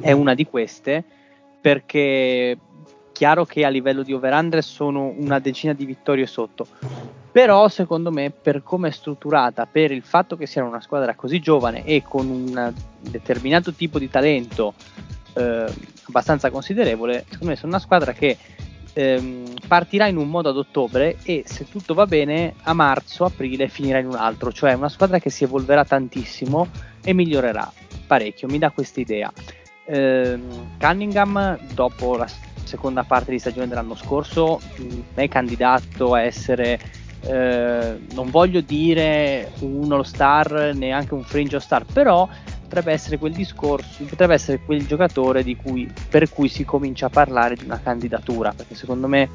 è 0.00 0.12
una 0.12 0.34
di 0.34 0.44
queste 0.44 1.02
perché 1.60 2.58
chiaro 3.12 3.44
che 3.44 3.64
a 3.64 3.68
livello 3.68 4.02
di 4.02 4.12
over-under 4.12 4.62
sono 4.62 5.12
una 5.16 5.38
decina 5.38 5.72
di 5.72 5.84
vittorie 5.84 6.26
sotto, 6.26 6.66
però 7.30 7.68
secondo 7.68 8.10
me 8.10 8.30
per 8.30 8.62
come 8.62 8.88
è 8.88 8.90
strutturata, 8.92 9.66
per 9.66 9.92
il 9.92 10.02
fatto 10.02 10.36
che 10.36 10.46
sia 10.46 10.64
una 10.64 10.80
squadra 10.80 11.14
così 11.14 11.38
giovane 11.40 11.84
e 11.84 12.02
con 12.02 12.28
un 12.28 12.72
determinato 13.00 13.72
tipo 13.72 13.98
di 13.98 14.08
talento 14.08 14.74
eh, 15.34 15.66
abbastanza 16.08 16.50
considerevole, 16.50 17.24
secondo 17.28 17.46
me 17.46 17.56
sono 17.56 17.72
una 17.72 17.80
squadra 17.80 18.12
che 18.12 18.36
ehm, 18.92 19.44
partirà 19.66 20.06
in 20.06 20.16
un 20.16 20.28
modo 20.28 20.50
ad 20.50 20.56
ottobre 20.56 21.16
e 21.22 21.42
se 21.46 21.68
tutto 21.68 21.94
va 21.94 22.06
bene 22.06 22.54
a 22.62 22.72
marzo, 22.72 23.24
aprile 23.24 23.68
finirà 23.68 23.98
in 23.98 24.06
un 24.06 24.14
altro, 24.14 24.52
cioè 24.52 24.72
una 24.72 24.88
squadra 24.88 25.18
che 25.18 25.30
si 25.30 25.44
evolverà 25.44 25.84
tantissimo 25.84 26.68
e 27.02 27.12
migliorerà 27.12 27.72
parecchio, 28.06 28.48
mi 28.48 28.58
dà 28.58 28.70
questa 28.70 29.00
idea. 29.00 29.32
Ehm, 29.84 30.76
Cunningham 30.78 31.58
dopo 31.74 32.16
la 32.16 32.28
seconda 32.64 33.04
parte 33.04 33.30
di 33.30 33.38
stagione 33.38 33.68
dell'anno 33.68 33.94
scorso 33.94 34.60
è 35.14 35.28
candidato 35.28 36.14
a 36.14 36.22
essere 36.22 36.78
eh, 37.22 37.98
non 38.12 38.30
voglio 38.30 38.60
dire 38.60 39.52
un 39.60 39.92
all 39.92 40.02
star 40.02 40.72
neanche 40.74 41.14
un 41.14 41.22
fringe 41.22 41.56
all 41.56 41.62
star 41.62 41.84
però 41.84 42.28
potrebbe 42.70 42.92
essere 42.92 43.18
quel 43.18 43.32
discorso, 43.32 44.04
potrebbe 44.04 44.34
essere 44.34 44.60
quel 44.64 44.86
giocatore 44.86 45.42
cui, 45.56 45.92
per 46.08 46.30
cui 46.30 46.46
si 46.46 46.64
comincia 46.64 47.06
a 47.06 47.08
parlare 47.08 47.56
di 47.56 47.64
una 47.64 47.80
candidatura, 47.82 48.52
perché 48.54 48.76
secondo 48.76 49.08
me 49.08 49.28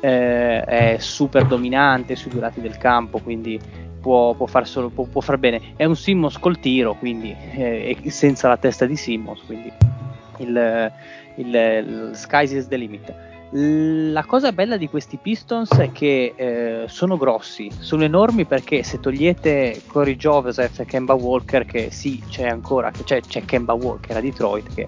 eh, 0.00 0.62
è 0.62 0.96
super 0.98 1.44
dominante 1.44 2.16
sui 2.16 2.30
due 2.30 2.40
lati 2.40 2.62
del 2.62 2.78
campo, 2.78 3.18
quindi 3.18 3.60
può, 4.00 4.32
può, 4.32 4.46
far, 4.46 4.66
solo, 4.66 4.88
può, 4.88 5.04
può 5.04 5.20
far, 5.20 5.36
bene. 5.36 5.74
È 5.76 5.84
un 5.84 5.96
Simmons 5.96 6.38
col 6.38 6.58
tiro, 6.60 6.94
quindi 6.94 7.36
eh, 7.52 7.98
senza 8.06 8.48
la 8.48 8.56
testa 8.56 8.86
di 8.86 8.96
Simmons, 8.96 9.42
quindi 9.44 9.70
il, 10.38 10.92
il, 11.34 11.54
il 11.54 12.10
sky's 12.14 12.52
is 12.52 12.68
the 12.68 12.76
limit. 12.78 13.14
La 13.50 14.24
cosa 14.26 14.52
bella 14.52 14.76
di 14.76 14.90
questi 14.90 15.16
Pistons 15.16 15.70
è 15.78 15.90
che 15.90 16.34
eh, 16.36 16.84
sono 16.86 17.16
grossi, 17.16 17.70
sono 17.78 18.04
enormi 18.04 18.44
perché 18.44 18.82
se 18.82 19.00
togliete 19.00 19.80
Corey 19.86 20.16
Joseph 20.16 20.80
e 20.80 20.84
Kemba 20.84 21.14
Walker, 21.14 21.64
che 21.64 21.90
sì, 21.90 22.22
c'è 22.28 22.46
ancora, 22.46 22.90
c'è, 22.90 23.22
c'è 23.22 23.46
Kemba 23.46 23.72
Walker 23.72 24.18
a 24.18 24.20
Detroit 24.20 24.74
che 24.74 24.86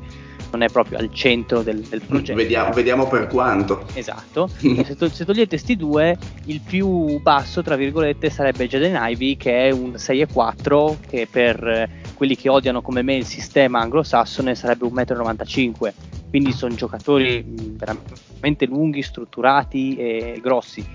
non 0.50 0.62
è 0.62 0.68
proprio 0.68 0.98
al 0.98 1.12
centro 1.12 1.62
del, 1.62 1.80
del 1.80 2.00
progetto. 2.02 2.36
Vediamo, 2.36 2.72
vediamo, 2.72 3.08
per 3.08 3.26
quanto. 3.28 3.86
Esatto. 3.94 4.48
se, 4.58 4.96
to- 4.96 5.10
se, 5.10 5.24
togliete 5.24 5.48
questi 5.48 5.76
due, 5.76 6.16
il 6.44 6.60
più 6.60 7.20
basso, 7.20 7.62
tra 7.62 7.76
virgolette, 7.76 8.30
sarebbe 8.30 8.66
Jaden 8.66 8.98
Ivy, 9.00 9.36
che 9.36 9.68
è 9.68 9.70
un 9.70 9.92
6,4, 9.96 10.96
che 11.08 11.28
per 11.30 11.66
eh, 11.66 11.88
quelli 12.14 12.36
che 12.36 12.48
odiano 12.48 12.82
come 12.82 13.02
me 13.02 13.16
il 13.16 13.26
sistema 13.26 13.80
anglosassone 13.80 14.54
sarebbe 14.54 14.86
1,95 14.86 15.70
m 15.80 15.92
quindi 16.30 16.52
sono 16.52 16.72
giocatori 16.76 17.44
veramente 17.76 18.64
lunghi, 18.66 19.02
strutturati 19.02 19.96
e 19.96 20.38
grossi. 20.40 20.86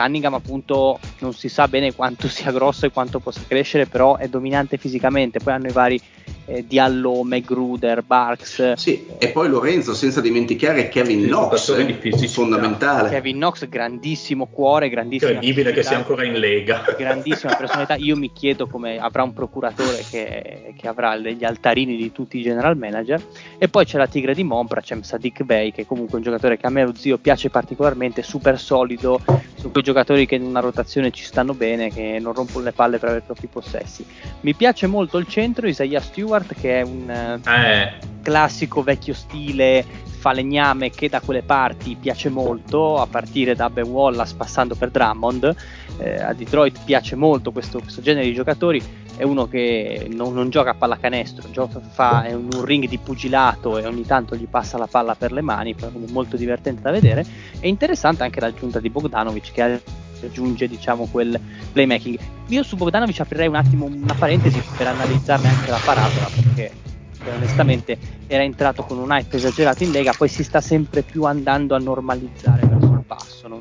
Cunningham 0.00 0.32
appunto 0.32 0.98
non 1.18 1.34
si 1.34 1.50
sa 1.50 1.68
bene 1.68 1.94
quanto 1.94 2.26
sia 2.26 2.50
grosso 2.52 2.86
e 2.86 2.90
quanto 2.90 3.18
possa 3.18 3.42
crescere, 3.46 3.84
però 3.84 4.16
è 4.16 4.28
dominante 4.28 4.78
fisicamente, 4.78 5.40
poi 5.40 5.52
hanno 5.52 5.68
i 5.68 5.72
vari 5.72 6.00
eh, 6.46 6.64
Diallo, 6.66 7.22
Magruder, 7.22 8.02
Barks. 8.02 8.72
Sì, 8.72 9.06
e 9.18 9.28
poi 9.28 9.48
Lorenzo, 9.48 9.94
senza 9.94 10.20
dimenticare 10.20 10.88
Kevin 10.88 11.26
Knox, 11.26 11.68
eh, 11.70 12.28
fondamentale. 12.28 13.08
Kevin 13.10 13.36
Knox, 13.36 13.68
grandissimo 13.68 14.46
cuore, 14.46 14.88
grandissimo. 14.88 15.30
Incredibile 15.30 15.72
che 15.72 15.82
sia 15.82 15.96
ancora 15.96 16.24
in 16.24 16.38
lega. 16.38 16.82
Grandissima 16.96 17.54
personalità. 17.54 17.94
Io 17.96 18.16
mi 18.16 18.32
chiedo 18.32 18.66
come 18.66 18.98
avrà 18.98 19.22
un 19.22 19.32
procuratore 19.32 20.04
che, 20.10 20.74
che 20.76 20.88
avrà 20.88 21.16
gli 21.16 21.44
altarini 21.44 21.96
di 21.96 22.10
tutti 22.10 22.38
i 22.38 22.42
general 22.42 22.76
manager. 22.76 23.22
E 23.58 23.68
poi 23.68 23.84
c'è 23.84 23.98
la 23.98 24.06
tigre 24.06 24.34
di 24.34 24.42
Mompra, 24.42 24.80
c'è 24.80 24.96
Sadiq 25.00 25.42
Bey, 25.44 25.72
che 25.72 25.82
è 25.82 25.86
comunque 25.86 26.18
un 26.18 26.24
giocatore 26.24 26.56
che 26.56 26.66
a 26.66 26.70
me 26.70 26.84
lo 26.84 26.94
zio 26.94 27.18
piace 27.18 27.50
particolarmente, 27.50 28.22
super 28.22 28.58
solido, 28.58 29.20
su 29.54 29.70
quei 29.70 29.84
giocatori 29.90 30.26
che 30.26 30.36
in 30.36 30.44
una 30.44 30.60
rotazione 30.60 31.10
ci 31.10 31.24
stanno 31.24 31.54
bene, 31.54 31.90
che 31.90 32.18
non 32.20 32.32
rompono 32.32 32.64
le 32.64 32.72
palle 32.72 32.98
per 32.98 33.08
avere 33.08 33.24
troppi 33.24 33.46
possessi. 33.46 34.04
Mi 34.40 34.54
piace 34.54 34.86
molto 34.86 35.18
il 35.18 35.26
centro, 35.26 35.66
Isaiah 35.66 36.00
Stewart 36.00 36.54
che 36.54 36.80
è 36.80 36.82
un 36.82 37.40
eh. 37.44 37.98
classico 38.22 38.82
vecchio 38.82 39.14
stile 39.14 39.84
falegname 40.20 40.90
che 40.90 41.08
da 41.08 41.20
quelle 41.20 41.42
parti 41.42 41.96
piace 41.98 42.28
molto, 42.28 42.98
a 42.98 43.06
partire 43.06 43.54
da 43.54 43.70
Ben 43.70 43.86
Wallace 43.86 44.34
passando 44.36 44.74
per 44.74 44.90
Drummond. 44.90 45.56
Eh, 45.98 46.20
a 46.20 46.34
Detroit 46.34 46.80
piace 46.84 47.16
molto 47.16 47.52
questo, 47.52 47.80
questo, 47.80 48.02
genere 48.02 48.26
di 48.26 48.34
giocatori. 48.34 48.82
È 49.16 49.22
uno 49.22 49.48
che 49.48 50.08
non, 50.12 50.34
non 50.34 50.50
gioca 50.50 50.70
a 50.70 50.74
pallacanestro, 50.74 51.50
gioca, 51.50 51.80
fa 51.80 52.26
un, 52.28 52.48
un, 52.52 52.64
ring 52.64 52.86
di 52.86 52.98
pugilato 52.98 53.78
e 53.78 53.86
ogni 53.86 54.04
tanto 54.04 54.36
gli 54.36 54.46
passa 54.46 54.78
la 54.78 54.86
palla 54.86 55.14
per 55.14 55.32
le 55.32 55.40
mani, 55.40 55.74
quindi 55.74 56.12
molto 56.12 56.36
divertente 56.36 56.82
da 56.82 56.90
vedere. 56.90 57.24
È 57.58 57.66
interessante 57.66 58.22
anche 58.22 58.40
l'aggiunta 58.40 58.78
di 58.78 58.90
Bogdanovic 58.90 59.52
che 59.52 59.82
aggiunge 60.22 60.68
diciamo 60.68 61.06
quel 61.10 61.38
playmaking. 61.72 62.18
Io 62.48 62.62
su 62.62 62.76
Bogdanovic 62.76 63.20
aprirei 63.20 63.48
un 63.48 63.56
attimo 63.56 63.86
una 63.86 64.14
parentesi 64.14 64.62
per 64.76 64.86
analizzarne 64.86 65.48
anche 65.48 65.70
la 65.70 65.80
parabola 65.82 66.28
perché 66.34 66.88
onestamente 67.28 67.98
era 68.26 68.42
entrato 68.42 68.82
con 68.82 68.98
un 68.98 69.10
hype 69.10 69.36
esagerato 69.36 69.84
in 69.84 69.90
Lega, 69.90 70.12
poi 70.16 70.28
si 70.28 70.42
sta 70.42 70.60
sempre 70.60 71.02
più 71.02 71.24
andando 71.24 71.74
a 71.74 71.78
normalizzare 71.78 72.66
verso 72.66 72.92
il 72.92 73.02
basso. 73.06 73.48
Non, 73.48 73.60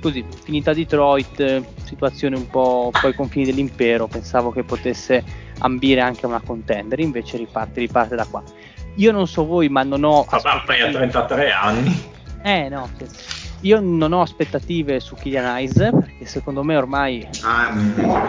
così, 0.00 0.24
finita 0.42 0.72
Detroit, 0.72 1.62
situazione 1.84 2.36
un 2.36 2.48
po' 2.48 2.90
poi 3.00 3.14
confini 3.14 3.44
dell'impero, 3.44 4.06
pensavo 4.06 4.50
che 4.50 4.62
potesse 4.62 5.22
ambire 5.58 6.00
anche 6.00 6.24
a 6.24 6.28
una 6.28 6.40
contender, 6.40 7.00
invece 7.00 7.36
riparte, 7.36 7.80
riparte 7.80 8.16
da 8.16 8.24
qua. 8.24 8.42
Io 8.96 9.12
non 9.12 9.26
so 9.26 9.46
voi, 9.46 9.68
ma 9.68 9.82
non 9.82 10.04
ho... 10.04 10.26
Vabbè, 10.28 10.62
fai 10.64 10.80
a 10.80 10.90
33 10.90 11.52
anni. 11.52 12.08
Eh 12.42 12.68
no, 12.68 12.88
sì. 12.96 13.39
Io 13.62 13.78
non 13.78 14.12
ho 14.12 14.22
aspettative 14.22 15.00
su 15.00 15.14
Kylian 15.16 15.44
Eyes 15.44 15.74
perché 15.74 16.24
secondo 16.24 16.62
me 16.62 16.76
ormai. 16.76 17.28
Ah, 17.42 17.70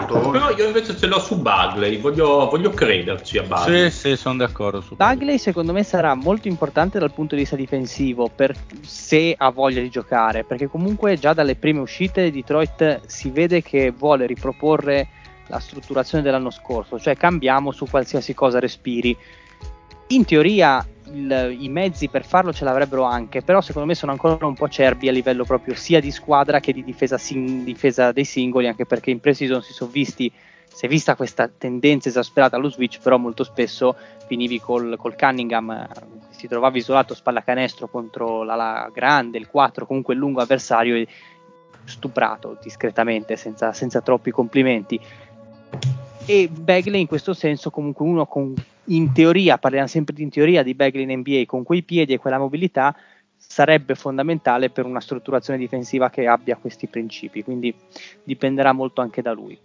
Però 0.06 0.50
io 0.50 0.66
invece 0.66 0.96
ce 0.96 1.06
l'ho 1.06 1.18
su 1.18 1.40
Bagley, 1.40 1.98
voglio, 1.98 2.48
voglio 2.50 2.68
crederci 2.70 3.38
a 3.38 3.42
Bagley. 3.42 3.90
Sì, 3.90 4.10
sì, 4.10 4.16
sono 4.16 4.36
d'accordo. 4.36 4.82
Su 4.82 4.94
Bagley 4.94 5.38
secondo 5.38 5.72
me 5.72 5.84
sarà 5.84 6.14
molto 6.14 6.48
importante 6.48 6.98
dal 6.98 7.12
punto 7.12 7.34
di 7.34 7.42
vista 7.42 7.56
difensivo 7.56 8.28
per, 8.34 8.54
se 8.82 9.34
ha 9.36 9.50
voglia 9.50 9.80
di 9.80 9.88
giocare, 9.88 10.44
perché 10.44 10.66
comunque 10.66 11.18
già 11.18 11.32
dalle 11.32 11.56
prime 11.56 11.80
uscite 11.80 12.30
Detroit 12.30 13.00
si 13.06 13.30
vede 13.30 13.62
che 13.62 13.90
vuole 13.90 14.26
riproporre 14.26 15.08
la 15.46 15.58
strutturazione 15.58 16.22
dell'anno 16.22 16.50
scorso, 16.50 16.98
cioè 16.98 17.16
cambiamo 17.16 17.72
su 17.72 17.86
qualsiasi 17.88 18.34
cosa 18.34 18.58
respiri. 18.58 19.16
In 20.08 20.26
teoria 20.26 20.86
il, 21.12 21.56
i 21.60 21.68
mezzi 21.68 22.08
per 22.08 22.24
farlo 22.24 22.52
ce 22.52 22.64
l'avrebbero 22.64 23.04
anche, 23.04 23.42
però 23.42 23.60
secondo 23.60 23.88
me 23.88 23.94
sono 23.94 24.12
ancora 24.12 24.46
un 24.46 24.54
po' 24.54 24.68
cerbi 24.68 25.08
a 25.08 25.12
livello 25.12 25.44
proprio 25.44 25.74
sia 25.74 26.00
di 26.00 26.10
squadra 26.10 26.60
che 26.60 26.72
di 26.72 26.82
difesa, 26.82 27.18
sin, 27.18 27.64
difesa 27.64 28.12
dei 28.12 28.24
singoli, 28.24 28.68
anche 28.68 28.86
perché 28.86 29.10
in 29.10 29.20
pre-season 29.20 29.62
si 29.62 29.72
sono 29.72 29.90
visti, 29.90 30.32
si 30.72 30.86
è 30.86 30.88
vista 30.88 31.14
questa 31.14 31.48
tendenza 31.48 32.08
esasperata 32.08 32.56
allo 32.56 32.70
switch, 32.70 33.00
però 33.00 33.18
molto 33.18 33.44
spesso 33.44 33.96
finivi 34.26 34.60
col, 34.60 34.96
col 34.96 35.16
Cunningham, 35.16 35.86
si 36.30 36.48
trovava 36.48 36.76
isolato 36.76 37.14
spalla 37.14 37.42
canestro 37.42 37.88
contro 37.88 38.42
la, 38.42 38.54
la 38.54 38.90
grande, 38.92 39.38
il 39.38 39.48
4, 39.48 39.86
comunque 39.86 40.14
il 40.14 40.20
lungo 40.20 40.40
avversario 40.40 41.04
stuprato 41.84 42.56
discretamente, 42.62 43.36
senza, 43.36 43.72
senza 43.72 44.00
troppi 44.00 44.30
complimenti 44.30 45.00
e 46.24 46.48
Bagley 46.48 47.00
in 47.00 47.06
questo 47.06 47.34
senso 47.34 47.70
comunque 47.70 48.06
uno 48.06 48.26
con 48.26 48.54
in 48.86 49.12
teoria, 49.12 49.58
parliamo 49.58 49.86
sempre 49.86 50.14
in 50.18 50.30
teoria 50.30 50.62
di 50.62 50.74
Bagley 50.74 51.02
in 51.02 51.18
NBA 51.18 51.44
con 51.46 51.62
quei 51.62 51.82
piedi 51.82 52.12
e 52.12 52.18
quella 52.18 52.38
mobilità 52.38 52.94
sarebbe 53.36 53.94
fondamentale 53.94 54.70
per 54.70 54.84
una 54.84 55.00
strutturazione 55.00 55.58
difensiva 55.58 56.10
che 56.10 56.26
abbia 56.26 56.56
questi 56.56 56.86
principi, 56.86 57.42
quindi 57.42 57.74
dipenderà 58.22 58.72
molto 58.72 59.00
anche 59.00 59.22
da 59.22 59.32
lui. 59.32 59.58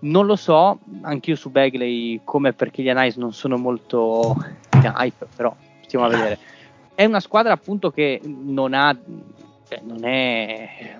Non 0.00 0.26
lo 0.26 0.36
so, 0.36 0.78
anch'io 1.02 1.36
su 1.36 1.50
Bagley 1.50 2.20
come 2.24 2.52
per 2.52 2.70
Kylian 2.70 3.04
Ice 3.06 3.18
non 3.18 3.32
sono 3.32 3.56
molto 3.56 4.36
hype, 4.82 5.26
però 5.34 5.54
stiamo 5.86 6.06
a 6.06 6.08
vedere. 6.08 6.38
È 6.94 7.04
una 7.04 7.20
squadra 7.20 7.52
appunto 7.52 7.90
che 7.90 8.20
non 8.24 8.74
ha 8.74 8.96
cioè, 9.68 9.82
non 9.84 10.04
è 10.04 10.98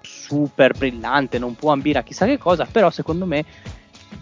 super 0.00 0.76
brillante, 0.76 1.38
non 1.38 1.56
può 1.56 1.72
ambire 1.72 1.98
a 1.98 2.02
chissà 2.02 2.26
che 2.26 2.38
cosa, 2.38 2.66
però 2.70 2.90
secondo 2.90 3.26
me 3.26 3.44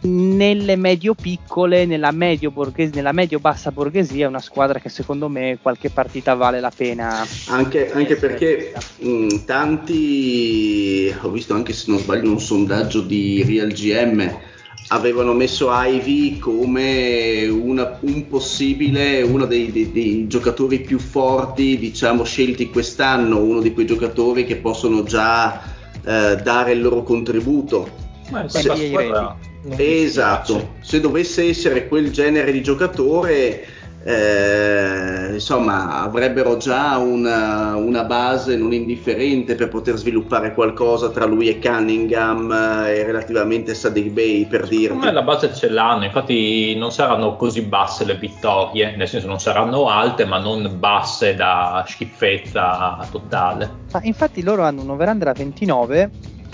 nelle 0.00 0.76
medio-piccole, 0.76 1.86
nella 1.86 2.10
medio-bassa 2.10 2.90
nella 2.94 3.12
medio 3.12 3.40
borghesia, 3.72 4.24
è 4.24 4.28
una 4.28 4.40
squadra 4.40 4.78
che 4.78 4.88
secondo 4.88 5.28
me 5.28 5.58
qualche 5.60 5.90
partita 5.90 6.34
vale 6.34 6.60
la 6.60 6.72
pena. 6.74 7.26
Anche, 7.48 7.92
anche 7.92 8.16
perché 8.16 8.72
mh, 8.98 9.44
tanti, 9.44 11.14
ho 11.20 11.30
visto 11.30 11.54
anche 11.54 11.72
se 11.72 11.90
non 11.90 11.98
sbaglio 11.98 12.30
un 12.30 12.40
sondaggio 12.40 13.00
di 13.00 13.42
Real 13.44 13.68
GM, 13.68 14.50
avevano 14.88 15.32
messo 15.32 15.68
Ivy 15.70 16.38
come 16.38 17.46
una, 17.46 17.98
un 18.00 18.26
possibile, 18.28 19.22
uno 19.22 19.46
dei, 19.46 19.72
dei, 19.72 19.90
dei, 19.90 20.26
giocatori 20.26 20.80
più 20.80 20.98
forti, 20.98 21.78
diciamo, 21.78 22.24
scelti 22.24 22.68
quest'anno, 22.68 23.40
uno 23.40 23.60
di 23.60 23.72
quei 23.72 23.86
giocatori 23.86 24.44
che 24.44 24.56
possono 24.56 25.02
già 25.02 25.62
eh, 26.04 26.36
dare 26.42 26.72
il 26.72 26.82
loro 26.82 27.02
contributo. 27.02 28.10
Ma 28.30 28.48
se, 28.48 28.62
squadra, 28.62 29.36
esatto, 29.76 30.74
se 30.80 31.00
dovesse 31.00 31.48
essere 31.48 31.86
quel 31.88 32.10
genere 32.10 32.50
di 32.50 32.62
giocatore, 32.62 33.64
eh, 34.04 35.34
insomma, 35.34 36.02
avrebbero 36.02 36.56
già 36.56 36.96
una, 36.98 37.76
una, 37.76 38.02
base 38.02 38.56
non 38.56 38.72
indifferente 38.72 39.54
per 39.54 39.68
poter 39.68 39.96
sviluppare 39.96 40.54
qualcosa 40.54 41.10
tra 41.10 41.24
lui 41.24 41.48
e 41.48 41.60
Cunningham 41.60 42.50
eh, 42.50 42.96
e 42.96 43.04
relativamente 43.04 43.74
Sadiq 43.74 44.10
Bay, 44.10 44.46
per 44.46 44.66
dirti. 44.66 44.96
Ma 44.96 45.12
la 45.12 45.22
base 45.22 45.54
ce 45.54 45.68
l'hanno, 45.68 46.04
infatti 46.04 46.74
non 46.76 46.90
saranno 46.90 47.36
così 47.36 47.62
basse 47.62 48.04
le 48.04 48.16
vittorie, 48.16 48.96
nel 48.96 49.06
senso 49.06 49.28
non 49.28 49.38
saranno 49.38 49.88
alte, 49.88 50.24
ma 50.24 50.38
non 50.38 50.76
basse 50.78 51.36
da 51.36 51.84
schifezza 51.86 53.06
totale. 53.10 53.70
Ma 53.92 54.00
infatti 54.02 54.42
loro 54.42 54.64
hanno 54.64 54.82
un 54.82 54.90
over-under 54.90 55.28
a 55.28 55.32
29. 55.32 56.10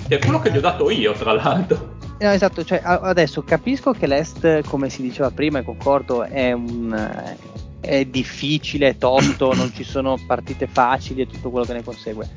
Che 0.06 0.16
è 0.16 0.18
quello 0.18 0.40
che 0.40 0.50
gli 0.50 0.56
ho 0.58 0.60
dato 0.60 0.90
io, 0.90 1.12
tra 1.12 1.32
l'altro. 1.32 1.96
No, 2.20 2.30
esatto, 2.30 2.64
cioè, 2.64 2.80
adesso 2.82 3.42
capisco 3.42 3.92
che 3.92 4.08
l'Est, 4.08 4.66
come 4.68 4.90
si 4.90 5.02
diceva 5.02 5.30
prima, 5.30 5.60
e 5.60 5.62
concordo, 5.62 6.24
è, 6.24 6.50
un, 6.50 7.36
è 7.80 8.04
difficile, 8.06 8.88
è 8.88 8.96
tosto, 8.96 9.54
non 9.54 9.72
ci 9.72 9.84
sono 9.84 10.16
partite 10.26 10.66
facili 10.66 11.22
e 11.22 11.26
tutto 11.26 11.50
quello 11.50 11.64
che 11.64 11.74
ne 11.74 11.84
consegue. 11.84 12.28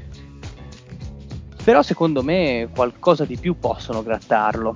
Però 1.63 1.81
secondo 1.81 2.21
me 2.23 2.69
qualcosa 2.73 3.25
di 3.25 3.37
più 3.37 3.57
possono 3.57 4.03
grattarlo. 4.03 4.75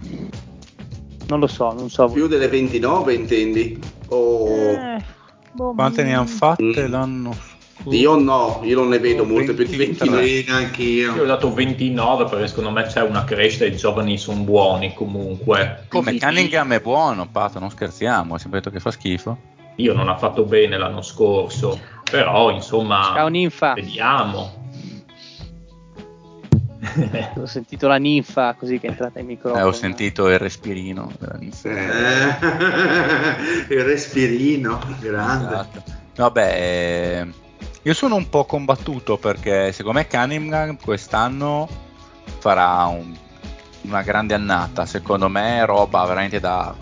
Non 1.27 1.39
lo 1.39 1.47
so, 1.47 1.71
non 1.71 1.89
so. 1.89 2.07
Più 2.07 2.27
delle 2.27 2.47
29 2.47 3.13
intendi? 3.13 3.79
O... 4.09 4.47
Eh, 4.47 5.03
boh, 5.51 5.73
Quante 5.73 6.03
ne 6.03 6.15
hanno 6.15 6.27
fatte 6.27 6.87
mm. 6.87 6.91
l'anno 6.91 7.54
io 7.89 8.17
no, 8.17 8.61
io 8.63 8.79
non 8.79 8.89
ne 8.89 8.99
vedo 8.99 9.25
molte 9.25 9.53
più 9.53 9.65
di 9.65 9.75
29. 9.75 10.45
Anch'io. 10.49 11.15
Io 11.15 11.23
ho 11.23 11.25
dato 11.25 11.53
29 11.53 12.25
perché 12.25 12.47
secondo 12.47 12.71
me 12.71 12.83
c'è 12.83 13.01
una 13.01 13.23
crescita, 13.23 13.65
i 13.65 13.75
giovani 13.75 14.17
sono 14.17 14.41
buoni 14.41 14.93
comunque. 14.93 15.85
Come 15.89 16.17
Cunningham 16.17 16.73
è 16.73 16.79
buono, 16.79 17.27
Pato, 17.27 17.59
non 17.59 17.69
scherziamo, 17.69 18.33
ho 18.33 18.37
sempre 18.37 18.59
detto 18.59 18.71
che 18.71 18.79
fa 18.79 18.91
schifo. 18.91 19.53
Io 19.77 19.93
non 19.93 20.09
ha 20.09 20.17
fatto 20.17 20.45
bene 20.45 20.77
l'anno 20.77 21.01
scorso, 21.01 21.79
però 22.09 22.49
insomma, 22.49 23.11
Ciao, 23.13 23.27
ninfa. 23.27 23.73
vediamo. 23.73 24.63
ho 27.37 27.45
sentito 27.45 27.87
la 27.87 27.97
ninfa 27.97 28.53
così 28.53 28.79
che 28.79 28.87
è 28.87 28.91
entrata 28.91 29.19
in 29.19 29.25
microfono. 29.25 29.61
Eh, 29.61 29.67
ho 29.67 29.73
sentito 29.73 30.29
il 30.29 30.39
respirino. 30.39 31.11
Eh, 31.19 31.45
il 33.69 33.83
respirino, 33.83 34.79
grande. 34.99 35.45
Esatto. 35.45 35.83
Vabbè, 36.15 37.27
io 37.85 37.93
sono 37.93 38.15
un 38.15 38.29
po' 38.29 38.45
combattuto 38.45 39.17
perché 39.17 39.71
secondo 39.71 39.99
me 39.99 40.07
Cunningham 40.07 40.75
quest'anno 40.83 41.69
farà 42.39 42.85
un, 42.85 43.13
una 43.81 44.01
grande 44.01 44.33
annata. 44.33 44.87
Secondo 44.87 45.29
me 45.29 45.63
roba 45.65 46.03
veramente 46.05 46.39
da 46.39 46.73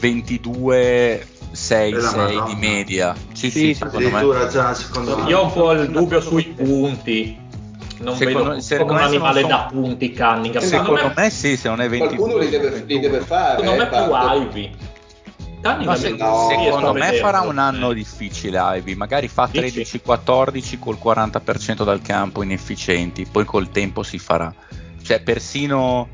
22 0.00 1.26
6 1.52 2.00
6 2.00 2.42
di 2.46 2.54
media. 2.56 3.14
Sì, 3.32 3.50
sì, 3.52 3.58
sì 3.58 3.74
secondo 3.74 4.10
me. 4.10 4.48
Già, 4.50 4.74
secondo 4.74 5.22
Io 5.28 5.38
ho 5.38 5.44
un 5.44 5.52
po' 5.52 5.72
il 5.72 5.90
dubbio 5.90 6.20
sui 6.20 6.42
punti. 6.48 7.46
Non 8.00 8.16
secondo, 8.16 8.56
vedo 8.56 8.84
come 8.84 9.00
un 9.00 9.06
animale 9.06 9.40
sono... 9.42 9.52
da 9.52 9.68
punti 9.70 10.12
Cunningham. 10.12 10.62
Secondo, 10.62 10.96
secondo 10.96 11.14
me, 11.14 11.22
me, 11.22 11.30
sì, 11.30 11.56
se 11.56 11.68
non 11.68 11.80
è 11.80 11.88
22. 11.88 12.16
Qualcuno 12.16 12.42
li 12.42 12.50
deve, 12.50 12.84
li 12.84 12.98
deve 12.98 13.20
fare. 13.20 13.60
Secondo 13.60 13.84
me 13.84 13.88
più 13.88 14.58
Ivy. 14.58 14.76
No, 15.60 15.96
se, 15.96 16.10
no, 16.10 16.46
secondo 16.48 16.92
me 16.92 17.14
farà 17.14 17.40
un 17.40 17.58
anno 17.58 17.92
difficile 17.92 18.58
Ivy, 18.76 18.94
magari 18.94 19.26
fa 19.28 19.48
13-14 19.52 20.78
col 20.78 20.98
40% 21.02 21.84
dal 21.84 22.00
campo 22.00 22.42
inefficienti, 22.42 23.26
poi 23.26 23.44
col 23.44 23.70
tempo 23.70 24.02
si 24.02 24.18
farà. 24.18 24.54
Cioè 25.02 25.20
persino 25.20 26.08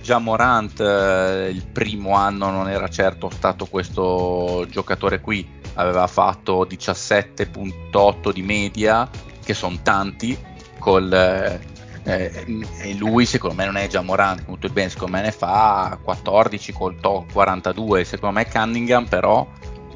già 0.00 0.18
Morant 0.18 0.78
eh, 0.80 1.48
il 1.50 1.66
primo 1.66 2.14
anno 2.14 2.50
non 2.50 2.68
era 2.68 2.88
certo 2.88 3.30
stato 3.30 3.66
questo 3.66 4.66
giocatore 4.70 5.20
qui, 5.20 5.46
aveva 5.74 6.06
fatto 6.06 6.64
17.8 6.64 8.32
di 8.32 8.42
media, 8.42 9.08
che 9.44 9.54
sono 9.54 9.78
tanti, 9.82 10.38
col... 10.78 11.12
Eh, 11.12 11.72
eh, 12.04 12.44
e 12.82 12.94
lui 12.94 13.24
secondo 13.24 13.56
me 13.56 13.64
non 13.64 13.76
è 13.76 13.86
già 13.88 14.02
Morant 14.02 14.44
molto 14.46 14.68
bene 14.68 14.90
secondo 14.90 15.16
me 15.16 15.22
ne 15.22 15.32
fa 15.32 15.98
14 16.02 16.72
col 16.72 17.00
to 17.00 17.24
42 17.32 18.04
secondo 18.04 18.36
me 18.36 18.46
Cunningham 18.46 19.06
però 19.06 19.46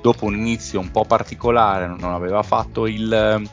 dopo 0.00 0.24
un 0.24 0.34
inizio 0.34 0.80
un 0.80 0.90
po' 0.90 1.04
particolare 1.04 1.86
non 1.86 2.12
aveva 2.14 2.42
fatto 2.42 2.86
il, 2.86 3.48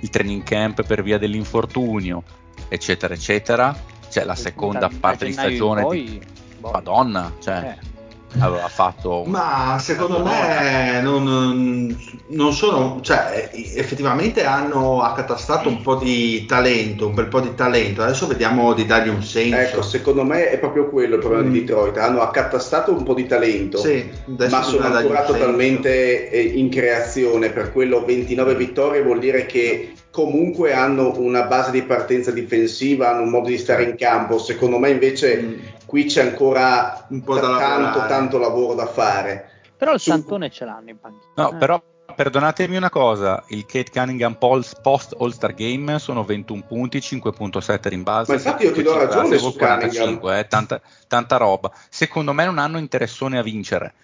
il 0.00 0.08
training 0.08 0.42
camp 0.42 0.82
per 0.84 1.02
via 1.02 1.18
dell'infortunio 1.18 2.22
eccetera 2.68 3.14
eccetera. 3.14 3.88
Cioè 4.08 4.24
la 4.24 4.34
seconda 4.34 4.90
parte 4.98 5.26
di 5.26 5.32
stagione 5.32 5.82
poi, 5.82 6.04
di... 6.04 6.20
Boh. 6.58 6.70
Madonna 6.70 7.32
cioè. 7.38 7.76
Eh 7.78 7.89
aveva 8.38 8.68
fatto 8.68 9.24
ma 9.26 9.76
secondo 9.80 10.22
me 10.22 11.00
non, 11.02 11.96
non, 12.28 12.52
sono 12.52 13.00
cioè 13.02 13.50
effettivamente 13.52 14.44
hanno 14.44 15.02
accatastato 15.02 15.68
un 15.68 15.82
po' 15.82 15.96
di 15.96 16.46
talento 16.46 17.08
un 17.08 17.14
bel 17.14 17.26
po' 17.26 17.40
di 17.40 17.54
talento 17.54 18.02
adesso 18.02 18.26
vediamo 18.26 18.72
di 18.72 18.86
dargli 18.86 19.08
un 19.08 19.22
senso 19.22 19.56
ecco 19.56 19.82
secondo 19.82 20.24
me 20.24 20.48
è 20.50 20.58
proprio 20.58 20.88
quello 20.88 21.16
il 21.16 21.20
problema 21.20 21.48
mm. 21.48 21.52
di 21.52 21.60
Detroit 21.60 21.96
hanno 21.96 22.20
accatastato 22.20 22.92
un 22.92 23.02
po' 23.02 23.14
di 23.14 23.26
talento 23.26 23.78
sì, 23.78 24.08
ma 24.26 24.62
sono 24.62 24.86
ancora 24.86 25.24
totalmente 25.24 26.30
eh, 26.30 26.40
in 26.40 26.70
creazione 26.70 27.50
per 27.50 27.72
quello 27.72 28.04
29 28.04 28.54
vittorie 28.54 29.02
vuol 29.02 29.18
dire 29.18 29.46
che 29.46 29.94
comunque 30.10 30.72
hanno 30.72 31.14
una 31.18 31.44
base 31.44 31.70
di 31.70 31.82
partenza 31.82 32.30
difensiva, 32.30 33.10
hanno 33.10 33.22
un 33.22 33.30
modo 33.30 33.48
di 33.48 33.58
stare 33.58 33.84
in 33.84 33.96
campo. 33.96 34.38
Secondo 34.38 34.78
me 34.78 34.90
invece 34.90 35.40
mm. 35.40 35.54
Qui 35.90 36.04
c'è 36.04 36.22
ancora 36.22 37.04
un 37.08 37.24
po' 37.24 37.34
da 37.34 37.58
tanto, 37.58 38.06
tanto 38.06 38.38
lavoro 38.38 38.74
da 38.74 38.86
fare. 38.86 39.72
Però 39.76 39.92
il 39.92 39.98
Su... 39.98 40.10
santone 40.10 40.48
ce 40.48 40.64
l'hanno 40.64 40.90
in 40.90 41.00
panchina. 41.00 41.32
No, 41.34 41.50
eh. 41.50 41.56
però 41.56 41.82
perdonatemi 42.14 42.76
una 42.76 42.90
cosa, 42.90 43.42
il 43.48 43.66
Kate 43.66 43.90
Cunningham 43.90 44.34
post 44.34 45.16
All-Star 45.18 45.52
Game 45.52 45.98
sono 45.98 46.22
21 46.22 46.62
punti, 46.68 46.98
5.7 46.98 47.88
rimbalzi. 47.88 48.30
Ma 48.30 48.36
infatti 48.36 48.66
io 48.66 48.72
ti 48.72 48.82
do 48.82 48.96
ragione 48.96 49.36
su 49.36 49.52
45, 49.56 50.38
eh, 50.38 50.46
tanta, 50.46 50.80
tanta 51.08 51.36
roba. 51.38 51.72
Secondo 51.88 52.32
me 52.32 52.44
non 52.44 52.58
hanno 52.58 52.78
interessone 52.78 53.36
a 53.36 53.42
vincere, 53.42 53.94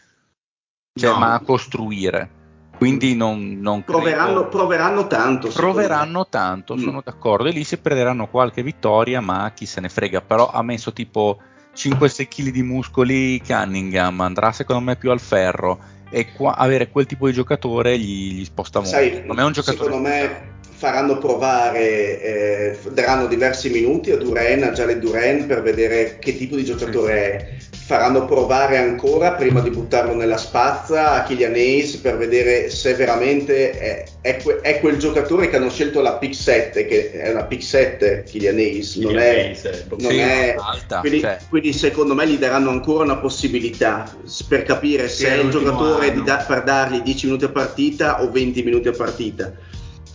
cioè, 0.93 1.13
no. 1.13 1.19
ma 1.19 1.35
a 1.35 1.41
costruire. 1.41 2.31
Quindi 2.77 3.15
non, 3.15 3.61
non 3.61 3.85
proveranno, 3.85 4.49
proveranno, 4.49 5.07
tanto. 5.07 5.51
Proveranno 5.51 6.27
tanto, 6.27 6.75
mm. 6.75 6.79
sono 6.79 7.01
d'accordo. 7.01 7.47
E 7.47 7.53
lì 7.53 7.63
si 7.63 7.77
prenderanno 7.77 8.27
qualche 8.27 8.65
vittoria, 8.65 9.21
ma 9.21 9.53
chi 9.55 9.67
se 9.67 9.81
ne 9.81 9.89
frega. 9.89 10.21
Però 10.23 10.51
ha 10.51 10.63
messo 10.63 10.93
tipo 10.93 11.39
5-6 11.77 12.28
kg 12.28 12.51
di 12.51 12.62
muscoli 12.62 13.40
Cunningham, 13.47 14.20
andrà 14.20 14.51
secondo 14.53 14.82
me 14.82 14.97
più 14.97 15.11
al 15.11 15.20
ferro. 15.20 15.94
e 16.11 16.32
qua, 16.32 16.57
avere 16.57 16.89
quel 16.89 17.05
tipo 17.05 17.27
di 17.27 17.32
giocatore 17.32 17.98
gli, 17.98 18.39
gli 18.39 18.44
sposta 18.44 18.78
molto. 18.78 18.94
Sai, 18.94 19.23
non 19.24 19.39
è 19.39 19.44
un 19.44 19.53
giocatore 19.53 19.85
secondo 19.85 20.09
me 20.09 20.55
faranno 20.77 21.16
provare, 21.16 22.20
eh, 22.20 22.78
daranno 22.93 23.27
diversi 23.27 23.70
minuti 23.70 24.11
a 24.11 24.19
Duren, 24.19 24.62
a 24.62 24.73
Jalen 24.73 25.01
Duren 25.01 25.47
per 25.47 25.62
vedere 25.62 26.19
che 26.19 26.36
tipo 26.36 26.55
di 26.55 26.65
giocatore 26.65 27.32
è. 27.32 27.57
Faranno 27.87 28.25
provare 28.25 28.79
ancora 28.79 29.35
prima 29.35 29.61
di 29.61 29.71
buttarlo 29.71 30.13
nella 30.13 30.37
spazza 30.37 31.13
a 31.13 31.23
Kylian 31.23 31.53
Hayes 31.55 31.97
per 31.99 32.17
vedere 32.17 32.69
se 32.69 32.95
veramente 32.95 33.71
è, 33.71 34.05
è, 34.21 34.37
que- 34.43 34.61
è, 34.61 34.81
quel 34.81 34.99
giocatore 34.99 35.49
che 35.49 35.55
hanno 35.55 35.71
scelto 35.71 36.01
la 36.01 36.15
pick 36.15 36.35
7, 36.35 36.85
che 36.85 37.13
è 37.13 37.31
una 37.31 37.45
pick 37.45 37.63
7 37.63 38.25
Kylian 38.27 38.57
Hayes, 38.57 38.97
non 38.97 39.17
è, 39.17 39.57
non 39.99 40.11
sì, 40.11 40.19
è 40.19 40.57
alta, 40.59 40.99
quindi, 40.99 41.21
cioè. 41.21 41.39
quindi, 41.49 41.73
secondo 41.73 42.15
me 42.17 42.27
gli 42.27 42.39
daranno 42.39 42.71
ancora 42.71 43.05
una 43.05 43.19
possibilità 43.19 44.13
per 44.49 44.65
capire 44.65 45.09
se 45.09 45.29
è 45.29 45.37
il 45.37 45.51
giocatore 45.51 46.13
da- 46.25 46.45
per 46.47 46.65
dargli 46.65 47.03
10 47.03 47.27
minuti 47.27 47.45
a 47.45 47.51
partita 47.51 48.21
o 48.21 48.31
20 48.33 48.63
minuti 48.65 48.89
a 48.89 48.93
partita 48.93 49.53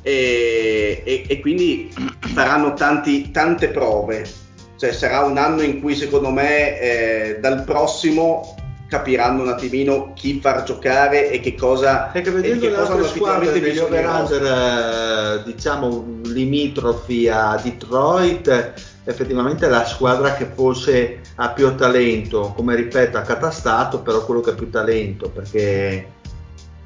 e, 0.01 1.03
e, 1.05 1.23
e 1.27 1.39
quindi 1.39 1.93
faranno 2.33 2.73
tanti, 2.73 3.31
tante 3.31 3.69
prove. 3.69 4.49
Cioè 4.81 4.93
sarà 4.93 5.19
un 5.19 5.37
anno 5.37 5.61
in 5.61 5.79
cui 5.79 5.93
secondo 5.93 6.31
me 6.31 6.79
eh, 6.79 7.37
dal 7.39 7.65
prossimo 7.65 8.55
capiranno 8.87 9.43
un 9.43 9.49
attimino 9.49 10.11
chi 10.15 10.39
far 10.39 10.63
giocare 10.63 11.29
e 11.29 11.39
che 11.39 11.53
cosa 11.53 12.11
e 12.11 12.21
che 12.21 12.31
vedendo 12.31 12.61
che 12.61 12.69
le 12.71 12.75
cosa 12.75 12.93
altre 12.93 12.97
hanno 12.97 13.07
squadre 13.07 13.59
degli 13.59 13.77
over-under 13.77 14.43
eh, 14.43 15.43
diciamo 15.45 16.21
limitrofi 16.23 17.29
a 17.29 17.61
Detroit 17.61 18.73
effettivamente 19.03 19.69
la 19.69 19.85
squadra 19.85 20.33
che 20.33 20.47
forse 20.51 21.19
ha 21.35 21.49
più 21.51 21.75
talento 21.75 22.51
come 22.55 22.73
ripeto 22.73 23.19
accatastato 23.19 23.99
però 23.99 24.25
quello 24.25 24.41
che 24.41 24.49
ha 24.49 24.55
più 24.55 24.71
talento 24.71 25.29
perché 25.29 26.07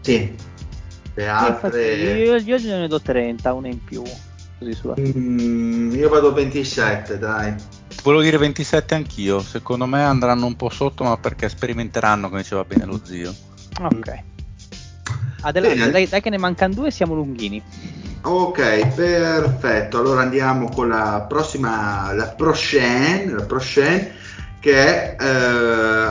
sì 0.01 0.35
le 1.13 1.27
altre 1.29 1.93
io, 1.93 2.35
io 2.35 2.57
gliene 2.57 2.89
do 2.89 2.99
30 2.99 3.53
una 3.53 3.69
in 3.69 3.81
più 3.81 4.03
così 4.59 4.73
sulla 4.73 4.95
Mm, 4.99 5.93
io 5.95 6.09
vado 6.09 6.33
27 6.33 7.17
dai 7.17 7.55
Volevo 8.03 8.21
dire 8.21 8.37
27 8.37 8.93
anch'io, 8.93 9.39
secondo 9.41 9.85
me 9.87 10.03
andranno 10.03 10.45
un 10.45 10.55
po' 10.55 10.69
sotto, 10.69 11.03
ma 11.03 11.17
perché 11.17 11.49
sperimenteranno, 11.49 12.29
come 12.29 12.41
diceva 12.41 12.63
bene 12.63 12.85
lo 12.85 12.99
zio. 13.03 13.33
ok 13.81 14.23
Adelante, 15.41 15.77
Bene. 15.77 15.91
dai, 15.91 16.07
dai 16.07 16.21
che 16.21 16.29
ne 16.31 16.37
mancano 16.39 16.73
due 16.73 16.89
siamo 16.91 17.13
lunghini 17.13 17.61
Ok, 18.21 18.87
perfetto. 18.95 19.99
Allora 19.99 20.21
andiamo 20.21 20.69
con 20.69 20.87
la 20.89 21.23
prossima, 21.29 22.11
la 22.13 22.29
prochaine, 22.29 23.31
la 23.31 23.43
prochaine 23.43 24.15
che 24.59 25.15
è, 25.15 25.23
eh, 25.23 25.25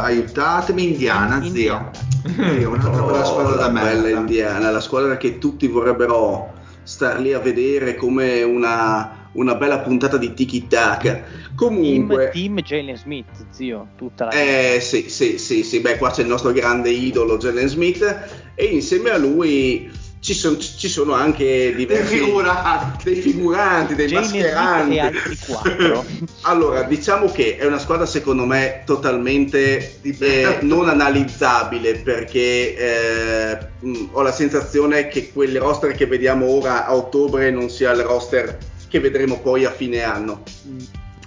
aiutatemi, 0.00 0.92
Indiana, 0.92 1.40
Indiana. 1.42 1.90
zio. 1.92 2.22
Sì, 2.32 2.62
un'altra 2.62 3.02
bella 3.02 3.20
Oh, 3.20 3.24
squadra 3.24 3.56
da 3.56 3.66
la 3.66 3.68
bella 3.70 4.08
indiana, 4.10 4.70
la 4.70 4.80
squadra 4.80 5.16
che 5.16 5.38
tutti 5.38 5.66
vorrebbero 5.66 6.52
star 6.84 7.18
lì 7.18 7.32
a 7.32 7.40
vedere 7.40 7.96
come 7.96 8.42
una, 8.44 9.23
una 9.34 9.54
bella 9.54 9.78
puntata 9.78 10.16
di 10.16 10.34
tiki 10.34 10.66
taka. 10.66 11.22
Comunque, 11.54 12.30
team, 12.32 12.56
team 12.56 12.62
Jalen 12.62 12.96
Smith 12.96 13.46
zio 13.50 13.88
tutta 13.96 14.24
la 14.26 14.30
eh, 14.32 14.78
sì, 14.80 15.08
sì, 15.08 15.38
sì, 15.38 15.62
sì, 15.62 15.80
beh, 15.80 15.98
qua 15.98 16.10
c'è 16.10 16.22
il 16.22 16.28
nostro 16.28 16.52
grande 16.52 16.90
idolo 16.90 17.36
Jalen 17.36 17.68
Smith 17.68 18.52
e 18.54 18.64
insieme 18.64 19.10
a 19.10 19.16
lui 19.18 19.90
ci, 20.20 20.32
son- 20.32 20.58
ci 20.58 20.88
sono 20.88 21.12
anche 21.12 21.74
diversi 21.76 22.14
Dei 22.16 22.24
figuranti. 22.24 23.04
dei, 23.12 23.20
figuranti, 23.20 23.94
dei 23.94 24.06
Jalen 24.08 24.24
Smith 24.24 24.42
mascheranti. 24.42 24.94
e 24.96 25.00
altri 25.00 25.36
quattro. 25.46 26.04
allora, 26.42 26.82
diciamo 26.84 27.30
che 27.30 27.56
è 27.58 27.66
una 27.66 27.78
squadra 27.78 28.06
secondo 28.06 28.46
me 28.46 28.82
totalmente 28.86 30.00
eh, 30.02 30.58
non 30.62 30.88
analizzabile 30.88 31.96
perché 31.96 32.74
eh, 32.74 33.58
mh, 33.80 34.08
ho 34.12 34.22
la 34.22 34.32
sensazione 34.32 35.08
che 35.08 35.30
quel 35.30 35.58
roster 35.60 35.92
che 35.92 36.06
vediamo 36.06 36.46
ora 36.46 36.86
a 36.86 36.94
ottobre 36.96 37.50
non 37.50 37.68
sia 37.68 37.92
il 37.92 38.00
roster 38.00 38.56
che 38.94 39.00
vedremo 39.00 39.40
poi 39.40 39.64
a 39.64 39.72
fine 39.72 40.02
anno. 40.02 40.44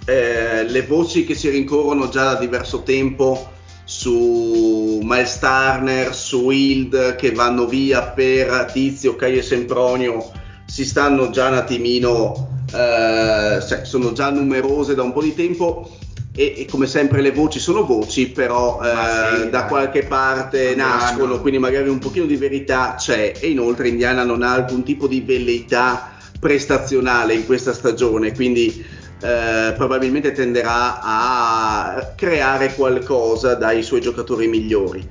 Eh, 0.06 0.64
le 0.64 0.82
voci 0.86 1.26
che 1.26 1.34
si 1.34 1.50
rincorrono 1.50 2.08
già 2.08 2.32
da 2.32 2.38
diverso 2.38 2.82
tempo 2.82 3.52
su 3.84 5.00
Miles 5.02 5.38
Turner, 5.38 6.14
su 6.14 6.48
Hild 6.48 7.16
che 7.16 7.32
vanno 7.32 7.66
via 7.66 8.04
per 8.04 8.70
Tizio, 8.72 9.16
Caio 9.16 9.40
e 9.40 9.42
Sempronio 9.42 10.30
si 10.64 10.86
stanno 10.86 11.28
già 11.28 11.48
un 11.48 11.56
attimino, 11.56 12.62
eh, 12.72 13.62
cioè, 13.68 13.84
sono 13.84 14.12
già 14.12 14.30
numerose 14.30 14.94
da 14.94 15.02
un 15.02 15.12
po' 15.12 15.20
di 15.20 15.34
tempo 15.34 15.90
e, 16.34 16.54
e 16.56 16.66
come 16.70 16.86
sempre 16.86 17.20
le 17.20 17.32
voci 17.32 17.58
sono 17.58 17.84
voci, 17.84 18.30
però 18.30 18.80
eh, 18.82 19.42
sì, 19.42 19.50
da 19.50 19.66
qualche 19.66 20.04
parte 20.04 20.70
Indiana. 20.70 20.96
nascono, 20.96 21.38
quindi 21.42 21.58
magari 21.58 21.90
un 21.90 21.98
pochino 21.98 22.24
di 22.24 22.36
verità 22.36 22.94
c'è 22.96 23.34
e 23.38 23.48
inoltre 23.48 23.88
Indiana 23.88 24.24
non 24.24 24.42
ha 24.42 24.54
alcun 24.54 24.82
tipo 24.84 25.06
di 25.06 25.20
velleità 25.20 26.16
prestazionale 26.38 27.34
in 27.34 27.46
questa 27.46 27.72
stagione, 27.72 28.34
quindi 28.34 28.84
eh, 29.20 29.72
probabilmente 29.76 30.32
tenderà 30.32 31.00
a 31.02 32.12
creare 32.16 32.74
qualcosa 32.74 33.54
dai 33.54 33.82
suoi 33.82 34.00
giocatori 34.00 34.46
migliori. 34.46 35.06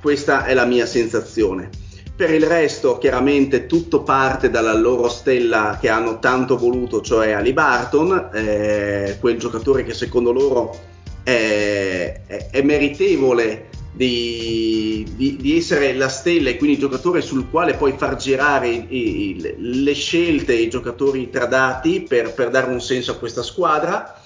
Questa 0.00 0.44
è 0.44 0.54
la 0.54 0.66
mia 0.66 0.86
sensazione. 0.86 1.70
Per 2.14 2.30
il 2.30 2.44
resto, 2.46 2.96
chiaramente 2.96 3.66
tutto 3.66 4.02
parte 4.02 4.48
dalla 4.48 4.74
loro 4.74 5.08
stella 5.08 5.76
che 5.80 5.88
hanno 5.88 6.18
tanto 6.18 6.56
voluto, 6.56 7.02
cioè 7.02 7.32
Ali 7.32 7.52
Barton, 7.52 8.30
eh, 8.32 9.16
quel 9.20 9.38
giocatore 9.38 9.84
che 9.84 9.92
secondo 9.92 10.32
loro 10.32 10.74
è, 11.22 12.20
è- 12.26 12.46
è 12.50 12.62
meritevole 12.62 13.68
di, 13.96 15.06
di- 15.16 15.36
di 15.36 15.56
essere 15.56 15.94
la 15.94 16.08
stella 16.08 16.50
e 16.50 16.56
quindi 16.58 16.76
il 16.76 16.82
giocatore 16.82 17.22
sul 17.22 17.48
quale 17.48 17.74
poi 17.74 17.94
far 17.96 18.16
girare 18.16 18.68
i- 18.68 18.86
i- 18.90 19.54
le 19.56 19.94
scelte, 19.94 20.52
i 20.52 20.68
giocatori 20.68 21.30
tradati 21.30 22.02
per, 22.02 22.34
per 22.34 22.50
dare 22.50 22.70
un 22.70 22.80
senso 22.80 23.12
a 23.12 23.16
questa 23.16 23.42
squadra. 23.42 24.20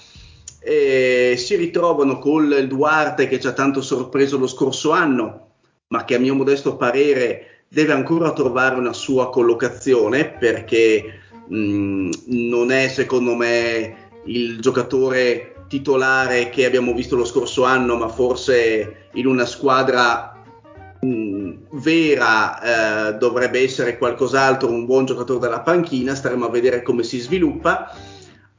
E 0.63 1.35
si 1.37 1.55
ritrovano 1.55 2.19
con 2.19 2.51
il 2.51 2.67
Duarte 2.67 3.27
che 3.27 3.39
ci 3.39 3.47
ha 3.47 3.53
tanto 3.53 3.81
sorpreso 3.81 4.37
lo 4.37 4.45
scorso 4.45 4.91
anno, 4.91 5.47
ma 5.87 6.03
che 6.03 6.15
a 6.15 6.19
mio 6.19 6.35
modesto 6.35 6.75
parere 6.75 7.63
deve 7.67 7.93
ancora 7.93 8.33
trovare 8.33 8.75
una 8.75 8.93
sua 8.93 9.29
collocazione 9.29 10.29
perché 10.37 11.19
mh, 11.47 12.09
non 12.25 12.71
è 12.71 12.89
secondo 12.89 13.33
me 13.35 14.09
il 14.25 14.59
giocatore 14.59 15.50
titolare 15.71 16.49
che 16.49 16.65
abbiamo 16.65 16.93
visto 16.93 17.15
lo 17.15 17.23
scorso 17.23 17.63
anno, 17.63 17.95
ma 17.95 18.09
forse 18.09 19.07
in 19.13 19.25
una 19.25 19.45
squadra 19.45 20.35
mh, 20.99 21.51
vera 21.71 23.11
eh, 23.11 23.13
dovrebbe 23.13 23.61
essere 23.61 23.97
qualcos'altro, 23.97 24.67
un 24.67 24.85
buon 24.85 25.05
giocatore 25.05 25.39
dalla 25.39 25.61
panchina, 25.61 26.13
staremo 26.13 26.45
a 26.45 26.49
vedere 26.49 26.81
come 26.83 27.03
si 27.03 27.19
sviluppa. 27.19 27.95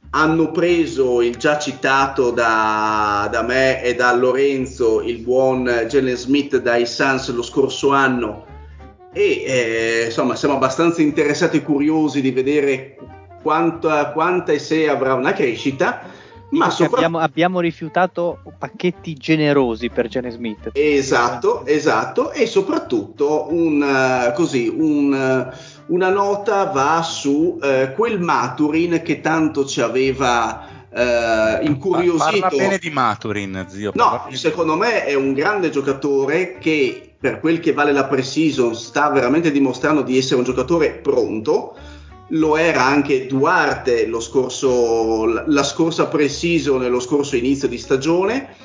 Hanno 0.09 0.49
preso 0.49 1.21
il 1.21 1.37
già 1.37 1.59
citato 1.59 2.31
da, 2.31 3.27
da 3.31 3.43
me 3.43 3.83
e 3.83 3.93
da 3.93 4.11
Lorenzo, 4.15 5.03
il 5.03 5.19
buon 5.19 5.85
Jalen 5.87 6.15
Smith 6.15 6.57
dai 6.57 6.87
Suns 6.87 7.31
lo 7.31 7.43
scorso 7.43 7.91
anno 7.91 8.45
e 9.13 9.43
eh, 9.45 10.03
insomma 10.05 10.35
siamo 10.35 10.55
abbastanza 10.55 11.03
interessati 11.03 11.57
e 11.57 11.61
curiosi 11.61 12.21
di 12.21 12.31
vedere 12.31 12.97
quanta, 13.43 14.11
quanta 14.11 14.51
e 14.51 14.57
se 14.57 14.89
avrà 14.89 15.13
una 15.13 15.33
crescita. 15.33 16.21
Ma 16.57 16.69
sopra- 16.69 16.97
abbiamo, 16.97 17.19
abbiamo 17.19 17.59
rifiutato 17.59 18.39
pacchetti 18.57 19.13
generosi 19.15 19.89
per 19.89 20.07
Jalen 20.07 20.31
Smith 20.31 20.69
Esatto, 20.73 21.65
esatto, 21.65 22.31
e 22.31 22.45
soprattutto 22.45 23.47
un, 23.49 23.81
eh, 23.81 24.33
così, 24.33 24.67
un, 24.67 25.13
eh, 25.13 25.57
una 25.87 26.09
nota 26.09 26.65
va 26.65 27.01
su 27.01 27.59
eh, 27.61 27.93
quel 27.95 28.19
Maturin 28.19 29.01
che 29.03 29.21
tanto 29.21 29.65
ci 29.65 29.81
aveva 29.81 30.87
eh, 30.93 31.65
incuriosito. 31.65 32.39
Parla 32.39 32.49
bene 32.49 32.77
di 32.77 32.89
Maturin, 32.89 33.65
zio. 33.67 33.91
No, 33.95 34.27
secondo 34.31 34.75
me 34.75 35.05
è 35.05 35.15
un 35.15 35.33
grande 35.33 35.69
giocatore 35.69 36.57
che 36.59 37.13
per 37.19 37.39
quel 37.39 37.59
che 37.59 37.73
vale 37.73 37.91
la 37.91 38.05
pre-season 38.05 38.75
sta 38.75 39.09
veramente 39.09 39.51
dimostrando 39.51 40.01
di 40.01 40.17
essere 40.17 40.35
un 40.35 40.43
giocatore 40.43 40.91
pronto. 40.91 41.75
Lo 42.29 42.57
era 42.57 42.83
anche 42.83 43.27
Duarte 43.27 44.09
scorso, 44.19 45.25
la 45.25 45.63
scorsa 45.63 46.07
pre-season 46.07 46.83
e 46.83 46.89
lo 46.89 46.99
scorso 46.99 47.35
inizio 47.35 47.67
di 47.67 47.77
stagione. 47.77 48.55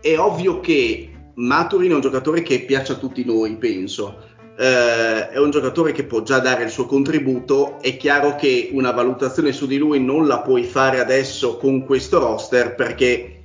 È 0.00 0.18
ovvio 0.18 0.60
che 0.60 1.10
Maturin 1.34 1.92
è 1.92 1.94
un 1.94 2.00
giocatore 2.00 2.42
che 2.42 2.60
piace 2.60 2.92
a 2.92 2.96
tutti 2.96 3.24
noi, 3.24 3.56
penso. 3.56 4.30
Eh, 4.58 5.28
è 5.30 5.38
un 5.38 5.50
giocatore 5.50 5.92
che 5.92 6.04
può 6.04 6.22
già 6.22 6.40
dare 6.40 6.64
il 6.64 6.70
suo 6.70 6.86
contributo. 6.86 7.80
È 7.80 7.96
chiaro 7.96 8.34
che 8.34 8.70
una 8.72 8.90
valutazione 8.90 9.52
su 9.52 9.66
di 9.66 9.78
lui 9.78 10.00
non 10.00 10.26
la 10.26 10.40
puoi 10.40 10.64
fare 10.64 11.00
adesso 11.00 11.56
con 11.56 11.84
questo 11.84 12.18
roster 12.18 12.74
perché 12.74 13.41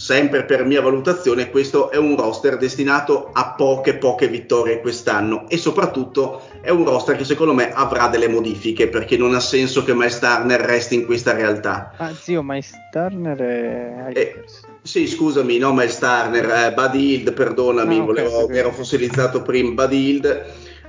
sempre 0.00 0.44
per 0.44 0.64
mia 0.64 0.80
valutazione, 0.80 1.50
questo 1.50 1.90
è 1.90 1.96
un 1.96 2.14
roster 2.16 2.56
destinato 2.56 3.30
a 3.32 3.54
poche, 3.56 3.96
poche 3.96 4.28
vittorie 4.28 4.80
quest'anno 4.80 5.48
e 5.48 5.56
soprattutto 5.56 6.42
è 6.60 6.70
un 6.70 6.84
roster 6.84 7.16
che 7.16 7.24
secondo 7.24 7.52
me 7.52 7.72
avrà 7.72 8.06
delle 8.06 8.28
modifiche 8.28 8.86
perché 8.86 9.16
non 9.16 9.34
ha 9.34 9.40
senso 9.40 9.82
che 9.82 9.94
Miles 9.94 10.20
Turner 10.20 10.60
resti 10.60 10.94
in 10.94 11.04
questa 11.04 11.32
realtà. 11.32 11.92
Ma 11.98 12.14
zio, 12.14 12.44
Miles 12.44 12.70
Turner 12.92 13.38
è... 13.38 14.16
Eh, 14.16 14.44
sì, 14.82 15.08
scusami, 15.08 15.58
no 15.58 15.72
Miles 15.74 15.98
Turner, 15.98 16.48
eh, 16.48 16.72
Buddy 16.72 17.00
Hield, 17.00 17.32
perdonami, 17.32 17.98
ah, 17.98 18.02
okay, 18.02 18.06
volevo, 18.06 18.42
okay. 18.44 18.56
ero 18.56 18.70
fossilizzato 18.70 19.42
prima, 19.42 19.72
Buddy 19.72 19.96
Hield 19.96 20.46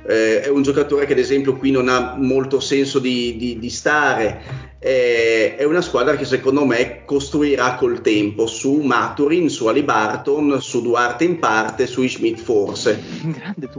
eh, 0.09 0.41
è 0.41 0.49
un 0.49 0.63
giocatore 0.63 1.05
che 1.05 1.13
ad 1.13 1.19
esempio 1.19 1.55
qui 1.55 1.69
non 1.69 1.87
ha 1.87 2.15
molto 2.17 2.59
senso 2.59 2.97
di, 2.97 3.37
di, 3.37 3.59
di 3.59 3.69
stare. 3.69 4.41
Eh, 4.79 5.55
è 5.55 5.63
una 5.65 5.81
squadra 5.81 6.15
che 6.15 6.25
secondo 6.25 6.65
me 6.65 7.03
costruirà 7.05 7.75
col 7.75 8.01
tempo 8.01 8.47
su 8.47 8.79
Maturin, 8.79 9.49
su 9.49 9.67
Ali 9.67 9.83
Barton, 9.83 10.59
su 10.61 10.81
Duarte 10.81 11.25
in 11.25 11.37
parte, 11.37 11.85
su 11.85 12.07
Schmidt 12.07 12.39
forse. 12.39 12.99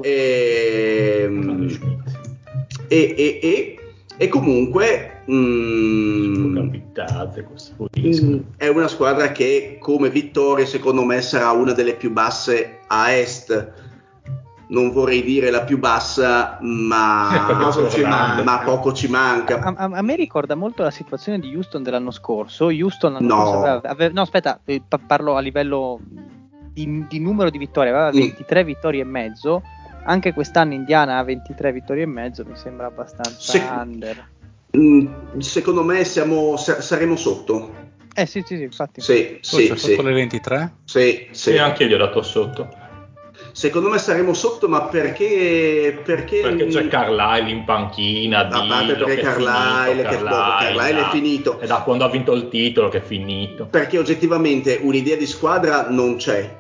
Ehm, 0.03 1.67
e, 2.87 3.15
e, 3.17 3.41
e, 3.43 3.79
e, 4.17 4.29
comunque 4.29 5.23
mm, 5.29 6.59
mm, 7.99 8.41
è 8.57 8.69
una 8.69 8.87
squadra 8.87 9.33
che 9.33 9.79
come 9.81 10.11
vittoria 10.11 10.65
secondo 10.67 11.03
me 11.03 11.23
sarà 11.23 11.51
una 11.51 11.73
delle 11.73 11.95
più 11.95 12.13
basse 12.13 12.79
a 12.87 13.13
est 13.13 13.80
non 14.71 14.91
vorrei 14.93 15.23
dire 15.23 15.51
la 15.51 15.63
più 15.63 15.79
bassa, 15.79 16.59
ma, 16.61 17.47
poco, 17.73 17.89
ci 17.89 18.03
manca. 18.03 18.43
ma 18.43 18.59
poco 18.61 18.93
ci 18.93 19.09
manca. 19.09 19.59
A, 19.59 19.75
a, 19.77 19.91
a, 19.93 20.03
me 20.03 20.17
ricorda 20.17 20.55
molto 20.55 20.83
la 20.83 20.91
situazione 20.91 21.39
di 21.39 21.55
Houston 21.55 21.83
dell'anno 21.83 22.11
scorso. 22.11 22.67
Houston 22.67 23.15
l'anno 23.15 23.27
no. 23.27 23.43
scorso 23.43 23.59
aveva, 23.59 23.89
aveva, 23.89 24.13
no, 24.15 24.21
aspetta, 24.23 24.61
eh, 24.65 24.83
parlo 25.07 25.37
a 25.37 25.41
livello 25.41 26.01
di, 26.73 27.05
di 27.09 27.19
numero 27.19 27.51
di 27.51 27.59
vittorie, 27.59 27.91
aveva 27.91 28.11
23 28.11 28.63
mm. 28.63 28.67
vittorie 28.67 29.01
e 29.03 29.05
mezzo. 29.05 29.63
Anche 30.05 30.33
quest'anno 30.33 30.73
Indiana 30.73 31.19
ha 31.19 31.25
23 31.25 31.73
vittorie 31.73 32.05
e 32.05 32.07
mezzo, 32.07 32.45
mi 32.47 32.57
sembra 32.57 32.87
abbastanza 32.87 33.39
Se, 33.39 33.59
under. 33.59 34.29
Mm, 34.77 35.39
secondo 35.39 35.83
me 35.83 36.05
siamo, 36.05 36.57
saremo 36.57 37.17
sotto. 37.17 37.89
Eh 38.15 38.27
sì, 38.27 38.43
sì, 38.47 38.57
sì, 38.57 38.63
infatti. 38.63 39.01
Sì, 39.01 39.39
sì, 39.41 39.73
sì. 39.75 39.77
Sotto 39.77 40.03
le 40.03 40.13
23? 40.13 40.73
Sì, 40.85 41.29
sì. 41.33 41.51
E 41.51 41.59
anche 41.59 41.83
io 41.85 41.89
gli 41.89 41.93
ho 41.95 41.99
dato 41.99 42.23
sotto. 42.23 42.80
Secondo 43.53 43.89
me 43.89 43.99
saremo 43.99 44.33
sotto, 44.33 44.69
ma 44.69 44.83
perché? 44.83 46.01
Perché, 46.05 46.41
perché 46.41 46.67
c'è 46.67 46.87
Carlisle 46.89 47.51
in 47.51 47.65
panchina. 47.65 48.49
A 48.49 48.67
parte 48.67 48.95
perché 48.95 49.23
Carlisle, 49.23 50.03
che 50.09 50.23
Carlisle, 50.23 51.01
è 51.01 51.11
finito. 51.11 51.59
È 51.59 51.67
da 51.67 51.83
quando 51.83 52.05
ha 52.05 52.09
vinto 52.09 52.33
il 52.33 52.49
titolo 52.49 52.89
che 52.89 52.99
è 52.99 53.03
finito. 53.03 53.67
Perché 53.67 53.99
oggettivamente 53.99 54.79
un'idea 54.81 55.17
di 55.17 55.27
squadra 55.27 55.89
non 55.89 56.17
c'è. 56.17 56.59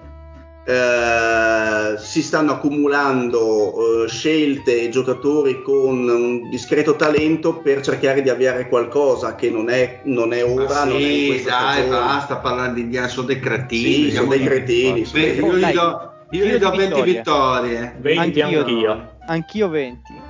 Eh, 0.62 1.98
si 1.98 2.23
stanno 2.23 2.52
accumulando 2.52 4.05
eh, 4.05 4.09
scelte 4.09 4.82
e 4.82 4.89
giocatori 4.90 5.62
con 5.62 6.07
un 6.07 6.51
discreto 6.51 6.97
talento 6.97 7.55
per 7.55 7.81
cercare 7.81 8.20
di 8.20 8.28
avere 8.28 8.69
qualcosa 8.69 9.35
che 9.36 9.48
non 9.48 9.70
è, 9.70 10.01
non 10.05 10.32
è 10.32 10.44
ora. 10.44 10.85
Ma 10.85 10.90
sì, 10.93 11.28
non 11.28 11.36
è 11.39 11.43
dai, 11.43 11.89
basta 11.89 12.36
parlare 12.36 12.74
di 12.74 12.82
Indiana, 12.82 13.09
sono 13.09 13.27
dei 13.27 13.40
cretini. 13.40 14.11
Sì, 14.11 14.12
sono 14.12 14.28
dei 14.28 14.44
cretini. 14.44 15.07
Beh, 15.11 15.20
io 15.20 15.57
gli 15.57 15.73
do 15.73 16.10
io 16.31 16.44
gli 16.44 16.57
do 16.57 16.70
20 16.70 17.02
vittorie. 17.02 17.97
20 17.98 18.40
anch'io. 18.40 18.61
Anch'io, 18.61 19.11
anch'io 19.27 19.69
20. 19.69 20.28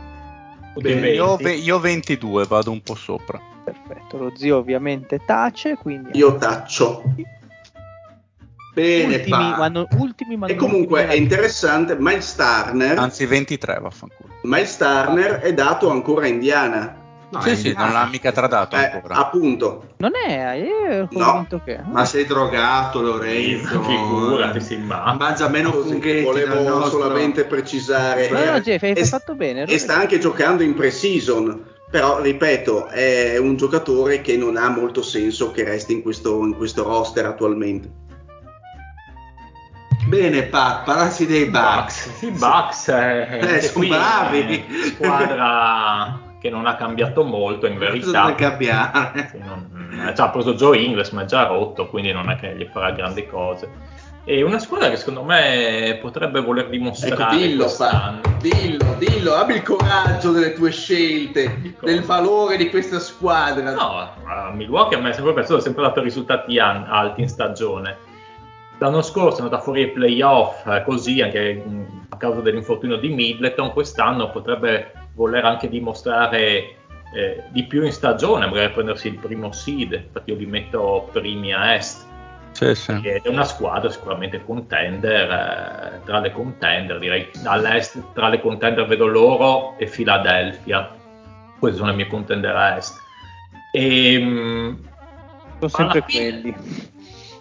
Bene, 0.76 1.10
io, 1.10 1.38
io 1.38 1.78
22, 1.78 2.44
vado 2.46 2.70
un 2.70 2.80
po' 2.80 2.94
sopra. 2.94 3.40
Perfetto, 3.64 4.16
lo 4.16 4.32
zio 4.36 4.58
ovviamente 4.58 5.20
tace, 5.24 5.76
quindi... 5.76 6.10
Io 6.16 6.36
taccio. 6.36 7.02
Bene, 8.72 9.16
ultimi, 9.16 9.52
quando, 9.54 9.88
ultimi 9.98 10.38
e 10.46 10.54
comunque 10.54 11.06
è 11.08 11.14
interessante, 11.14 11.96
Miles 11.98 12.34
Turner... 12.34 12.98
Anzi 12.98 13.26
23, 13.26 13.78
vaffanculo. 13.80 14.28
Miles 14.42 14.76
Turner 14.76 15.40
è 15.40 15.52
dato 15.52 15.90
ancora 15.90 16.26
a 16.26 16.28
Indiana. 16.28 16.99
No, 17.30 17.40
sì, 17.42 17.54
sì, 17.54 17.72
non 17.76 17.92
l'ha 17.92 18.06
mica 18.06 18.32
tradato 18.32 18.74
eh, 18.74 18.90
ancora. 18.90 19.14
Appunto. 19.14 19.94
Non 19.98 20.10
è, 20.16 20.54
io 20.54 21.08
no. 21.12 21.46
che... 21.64 21.78
Ma 21.84 22.04
sei 22.04 22.26
drogato, 22.26 23.00
Lorenzo. 23.00 23.82
Figurati, 23.86 24.60
si 24.60 24.76
mangia. 24.76 25.14
Mangia 25.14 25.48
meno 25.48 25.70
funghetti 25.70 26.24
Volevo 26.24 26.60
nostro... 26.68 27.00
solamente 27.00 27.44
precisare. 27.44 28.28
No, 28.30 28.44
no, 28.44 28.60
Jeff, 28.60 28.82
hai 28.82 29.04
fatto 29.04 29.36
bene. 29.36 29.62
E 29.64 29.78
sta 29.78 29.94
anche 29.94 30.18
giocando 30.18 30.64
in 30.64 30.74
pre-season. 30.74 31.68
Però, 31.88 32.20
ripeto, 32.20 32.88
è 32.88 33.36
un 33.36 33.56
giocatore 33.56 34.20
che 34.20 34.36
non 34.36 34.56
ha 34.56 34.68
molto 34.68 35.02
senso 35.02 35.52
che 35.52 35.62
resti 35.62 35.92
in 35.92 36.02
questo, 36.02 36.44
in 36.44 36.56
questo 36.56 36.82
roster 36.82 37.26
attualmente. 37.26 37.90
Bene, 40.06 40.42
Pat, 40.44 40.84
parlassi 40.84 41.26
dei 41.26 41.46
Bucks. 41.46 42.22
I 42.22 42.30
Bucks 42.32 42.88
eh, 42.88 43.56
eh, 43.56 43.60
sono 43.62 43.86
bravi. 43.86 44.64
Squadra 44.94 46.28
che 46.40 46.48
non 46.48 46.66
ha 46.66 46.74
cambiato 46.74 47.22
molto 47.22 47.66
in 47.66 47.78
verità. 47.78 48.22
Non 48.22 48.34
cambiare. 48.34 49.28
Sì, 49.30 49.38
non, 49.38 49.90
eh, 50.06 50.14
ha 50.16 50.30
preso 50.30 50.54
Joe 50.54 50.78
Ingles 50.78 51.10
ma 51.10 51.22
è 51.22 51.26
già 51.26 51.46
rotto, 51.46 51.86
quindi 51.88 52.12
non 52.12 52.30
è 52.30 52.36
che 52.36 52.56
gli 52.56 52.66
farà 52.72 52.90
grandi 52.92 53.26
cose. 53.26 53.98
E 54.24 54.42
una 54.42 54.58
squadra 54.58 54.90
che 54.90 54.96
secondo 54.96 55.22
me 55.22 55.98
potrebbe 56.00 56.40
voler 56.40 56.68
dimostrare 56.68 57.22
ecco, 57.22 57.34
dillo, 57.34 57.62
quest'anno. 57.64 58.20
dillo, 58.38 58.94
dillo, 58.98 59.34
abbi 59.34 59.54
il 59.54 59.62
coraggio 59.62 60.30
delle 60.30 60.52
tue 60.52 60.70
scelte, 60.70 61.74
del 61.80 62.02
valore 62.02 62.56
di 62.56 62.68
questa 62.70 63.00
squadra. 63.00 63.72
No, 63.72 64.12
a 64.26 64.50
Milwaukee 64.54 64.96
a 64.96 65.00
me 65.00 65.10
è 65.10 65.12
sempre 65.12 65.32
piaciuto, 65.32 65.56
ha 65.56 65.60
sempre 65.60 65.82
dato 65.82 66.00
risultati 66.02 66.58
alti 66.58 67.22
in 67.22 67.28
stagione. 67.28 67.96
L'anno 68.78 69.02
scorso 69.02 69.38
è 69.38 69.42
andata 69.42 69.62
fuori 69.62 69.82
ai 69.82 69.90
playoff, 69.90 70.66
eh, 70.66 70.82
così 70.84 71.20
anche 71.20 71.62
a 72.08 72.16
causa 72.16 72.40
dell'infortunio 72.40 72.96
di 72.96 73.08
Middleton, 73.08 73.72
quest'anno 73.72 74.30
potrebbe 74.30 74.92
voler 75.14 75.44
anche 75.44 75.68
dimostrare 75.68 76.76
eh, 77.12 77.42
di 77.48 77.64
più 77.64 77.84
in 77.84 77.92
stagione, 77.92 78.46
magari 78.46 78.72
prendersi 78.72 79.08
il 79.08 79.18
primo 79.18 79.52
seed, 79.52 79.92
infatti 79.92 80.30
io 80.30 80.36
li 80.36 80.46
metto 80.46 81.08
primi 81.12 81.52
a 81.52 81.74
est. 81.74 82.06
Sì, 82.52 82.74
sì. 82.74 82.92
Ed 83.02 83.22
è 83.24 83.28
una 83.28 83.44
squadra 83.44 83.90
sicuramente 83.90 84.44
contender, 84.44 85.30
eh, 85.30 86.00
tra 86.04 86.20
le 86.20 86.32
contender, 86.32 86.98
direi 86.98 87.30
all'est 87.44 88.12
tra 88.12 88.28
le 88.28 88.40
contender 88.40 88.86
vedo 88.86 89.06
loro 89.06 89.76
e 89.78 89.86
Philadelphia, 89.86 90.90
questi 91.58 91.78
sono 91.78 91.90
le 91.90 91.96
mie 91.96 92.06
contender 92.06 92.54
a 92.54 92.76
est. 92.76 92.96
E, 93.72 94.14
ehm, 94.14 94.78
sono 95.58 95.90
sempre 95.90 96.02
fine, 96.06 96.40
quelli 96.40 96.56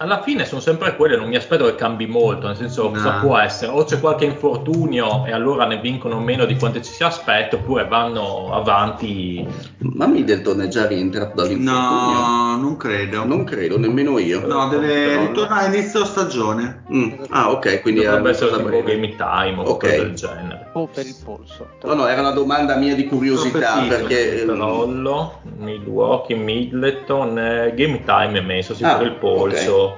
alla 0.01 0.21
fine 0.21 0.45
sono 0.45 0.61
sempre 0.61 0.95
quelle, 0.95 1.17
non 1.17 1.27
mi 1.27 1.35
aspetto 1.35 1.65
che 1.65 1.75
cambi 1.75 2.07
molto, 2.07 2.47
nel 2.47 2.55
senso 2.55 2.83
no. 2.83 2.91
cosa 2.91 3.19
può 3.19 3.37
essere, 3.37 3.71
o 3.71 3.83
c'è 3.83 3.99
qualche 3.99 4.23
infortunio 4.23 5.25
e 5.25 5.33
allora 5.33 5.65
ne 5.65 5.79
vincono 5.79 6.19
meno 6.21 6.45
di 6.45 6.55
quanto 6.55 6.79
ci 6.81 6.91
si 6.91 7.03
aspetta, 7.03 7.57
oppure 7.57 7.85
vanno 7.85 8.53
avanti. 8.53 9.45
Ma 9.79 10.07
Middleton 10.07 10.61
è 10.61 10.67
già 10.67 10.87
rientrato 10.87 11.35
dall'infortunio? 11.35 12.19
No, 12.19 12.57
non 12.57 12.77
credo. 12.77 13.25
Non 13.25 13.43
credo, 13.43 13.77
nemmeno 13.77 14.17
io. 14.19 14.45
No, 14.47 14.69
deve 14.69 15.17
ritornare 15.27 15.65
all'inizio 15.65 16.05
stagione. 16.05 16.83
Mm. 16.93 17.11
Ah, 17.29 17.51
ok, 17.51 17.81
quindi 17.81 18.03
dovrebbe 18.03 18.29
essere 18.29 18.55
tipo 18.55 18.69
game 18.83 19.15
time 19.15 19.55
o 19.57 19.71
okay. 19.71 19.97
del 19.97 20.13
genere. 20.13 20.69
O 20.73 20.87
per 20.87 21.05
il 21.05 21.15
polso. 21.21 21.67
No, 21.83 21.93
no, 21.93 22.07
era 22.07 22.21
una 22.21 22.31
domanda 22.31 22.77
mia 22.77 22.95
di 22.95 23.05
curiosità 23.05 23.83
perché... 23.87 24.45
Crollo, 24.45 25.41
Milwaukee, 25.57 26.35
Middleton, 26.35 27.37
eh, 27.37 27.73
game 27.75 28.03
time 28.05 28.39
è 28.39 28.41
messo, 28.41 28.73
sì, 28.73 28.83
ah, 28.83 28.95
per 28.95 29.07
il 29.07 29.15
polso. 29.15 29.75
Okay. 29.75 29.88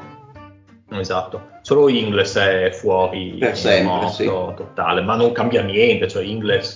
Esatto, 0.94 1.52
solo 1.62 1.88
Ingles 1.88 2.36
è 2.36 2.70
fuori 2.72 3.38
per 3.40 3.58
sempre, 3.58 4.10
sì. 4.10 4.26
totale, 4.26 5.02
ma 5.02 5.16
non 5.16 5.32
cambia 5.32 5.62
niente, 5.62 6.10
cioè 6.10 6.24
Ingles, 6.24 6.76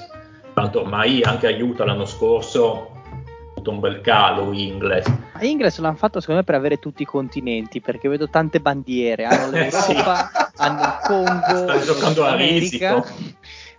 tanto 0.54 0.82
ormai 0.82 1.22
anche 1.22 1.48
aiuta 1.48 1.84
l'anno 1.84 2.06
scorso, 2.06 2.92
ha 3.12 3.52
avuto 3.52 3.72
un 3.72 3.82
bel 3.82 4.00
calo 4.00 4.54
Ingles. 4.54 5.06
Ma 5.08 5.42
Ingles 5.42 5.80
l'hanno 5.80 5.98
fatto 5.98 6.22
secondo 6.22 6.40
me 6.40 6.46
per 6.46 6.56
avere 6.56 6.80
tutti 6.80 7.02
i 7.02 7.06
continenti, 7.06 7.82
perché 7.82 8.08
vedo 8.08 8.30
tante 8.30 8.62
bandiere, 8.62 9.26
hanno 9.26 9.52
l'Europa, 9.52 10.30
sì. 10.32 10.62
hanno 10.62 10.82
il 10.82 11.00
Congo, 11.04 11.58
stanno 11.58 11.84
giocando 11.84 12.24
a 12.24 12.36
risico. 12.36 13.06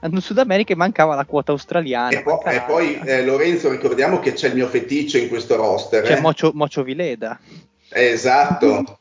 Hanno 0.01 0.21
Sud 0.21 0.37
America 0.37 0.75
e 0.75 0.77
mancava 0.77 1.15
la 1.15 1.25
quota 1.25 1.53
australiana. 1.53 2.11
E, 2.11 2.23
po- 2.23 2.45
e 2.45 2.61
poi 2.67 3.01
eh, 3.03 3.25
Lorenzo, 3.25 3.71
ricordiamo 3.71 4.21
che 4.21 4.35
c'è 4.35 4.49
il 4.49 4.55
mio 4.55 4.67
feticcio 4.69 5.17
in 5.17 5.29
questo 5.29 5.57
roster. 5.57 6.05
C'è 6.05 6.19
eh? 6.19 6.21
Mocio, 6.21 6.51
Mocio 6.53 6.83
Vileda. 6.83 7.41
Esatto. 7.89 8.99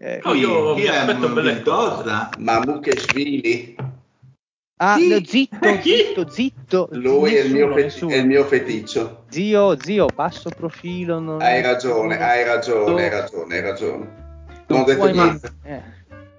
Eh, 0.00 0.20
no, 0.24 0.32
io 0.34 0.74
mi 0.76 0.86
aspetto 0.86 1.28
belle 1.30 1.60
cose. 1.62 2.28
Mamukeshvili. 2.38 3.76
Ah, 4.80 4.96
no, 4.96 5.24
zitto, 5.24 5.58
zitto, 5.82 6.30
zitto. 6.30 6.88
Lui 6.92 7.32
nessuno, 7.32 7.40
è, 7.40 7.44
il 7.44 7.52
mio 7.52 7.74
fe- 7.74 8.14
è, 8.14 8.16
il 8.16 8.26
mio 8.26 8.44
feticcio. 8.44 9.24
Zio, 9.28 9.76
zio, 9.80 10.06
basso 10.06 10.50
profilo. 10.50 11.18
Non... 11.18 11.42
Hai 11.42 11.62
ragione, 11.62 12.16
hai 12.16 12.44
ragione, 12.44 13.02
hai 13.02 13.10
ragione, 13.10 13.54
hai 13.56 13.60
ragione. 13.60 14.04
Non, 14.46 14.64
non 14.68 14.80
ho 14.80 14.84
detto 14.84 15.10
niente. 15.10 15.52
Eh. 15.64 15.82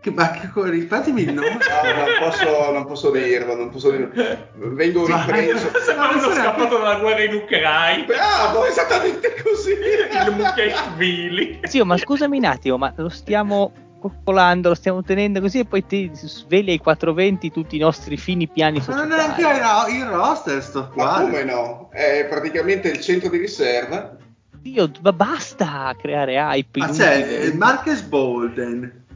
Che, 0.01 0.11
ma 0.11 0.31
che, 0.31 0.49
ripetimi 0.69 1.23
il 1.23 1.33
nome. 1.35 1.49
No, 1.49 1.93
non 1.93 2.05
posso, 2.19 2.71
non 2.71 2.85
posso 2.85 3.11
dirlo, 3.11 3.55
non 3.55 3.69
posso 3.69 3.91
dirlo. 3.91 4.09
Vengo 4.55 5.05
ripreso. 5.05 5.69
Sembra 5.85 6.09
uno 6.09 6.31
scappato 6.33 6.77
dalla 6.77 6.99
guerra 6.99 7.23
in 7.23 7.33
Ucraina. 7.33 8.05
Bravo, 8.05 8.65
esattamente 8.65 9.35
così. 9.43 9.71
Il 9.71 10.35
Mukeshvili. 10.35 11.59
Zio, 11.63 11.85
ma 11.85 11.97
scusami 11.97 12.37
un 12.37 12.45
attimo, 12.45 12.77
ma 12.77 12.93
lo 12.95 13.09
stiamo 13.09 13.73
coccolando, 13.99 14.69
lo 14.69 14.75
stiamo 14.75 15.03
tenendo 15.03 15.41
così 15.41 15.59
e 15.59 15.65
poi 15.65 15.85
ti 15.85 16.09
svegli 16.13 16.69
ai 16.69 16.77
420 16.77 17.51
tutti 17.51 17.75
i 17.75 17.79
nostri 17.79 18.15
fini 18.15 18.47
piani 18.47 18.81
Ma 18.87 18.95
non 18.95 19.11
è 19.11 19.19
sociali. 19.19 19.59
neanche 19.59 19.91
il 19.91 20.05
roster 20.05 20.63
sto 20.63 20.79
Ma 20.95 21.03
qua. 21.15 21.19
come 21.19 21.43
no? 21.43 21.89
È 21.91 22.25
praticamente 22.29 22.87
il 22.87 23.01
centro 23.01 23.27
di 23.29 23.37
riserva. 23.37 24.15
Dio, 24.61 24.89
ma 25.01 25.11
basta 25.11 25.93
creare 26.01 26.35
hype. 26.35 26.79
Ma 26.79 26.87
c'è 26.87 27.15
il 27.43 27.57
Marcus 27.57 28.01
Bolden. 28.03 29.07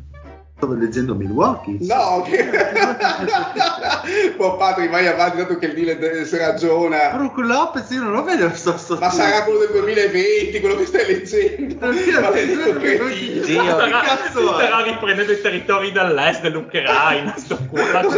Stavo 0.64 0.80
leggendo 0.80 1.14
Milwaukee. 1.14 1.78
No, 1.82 2.22
che... 2.22 2.50
Boh, 4.38 4.56
Patrick, 4.56 4.90
vai 4.90 5.08
avanti, 5.08 5.36
dato 5.36 5.58
che 5.58 5.66
il 5.66 5.74
deal 5.74 6.26
si 6.26 6.38
ragiona. 6.38 7.10
Brook 7.10 7.38
Lopez, 7.40 7.90
io 7.90 8.04
non 8.04 8.14
lo 8.14 8.24
vedo 8.24 8.50
sto, 8.54 8.78
sto 8.78 8.98
Ma 8.98 9.10
sarà 9.10 9.44
quello 9.44 9.60
del 9.60 9.72
2020, 9.72 10.60
quello 10.62 10.76
che 10.78 10.86
stai 10.86 11.06
leggendo. 11.06 11.86
Maledetto 11.86 12.80
cretino. 12.80 13.44
Zio. 13.44 13.62
Che 13.62 13.70
Starà, 13.72 14.02
cazzo 14.04 14.54
starà 14.54 14.84
riprendendo 14.84 15.34
i 15.34 15.42
territori 15.42 15.92
dall'est 15.92 16.40
dell'Ucraina. 16.40 17.36
Sto 17.36 17.60
matto. 17.70 18.14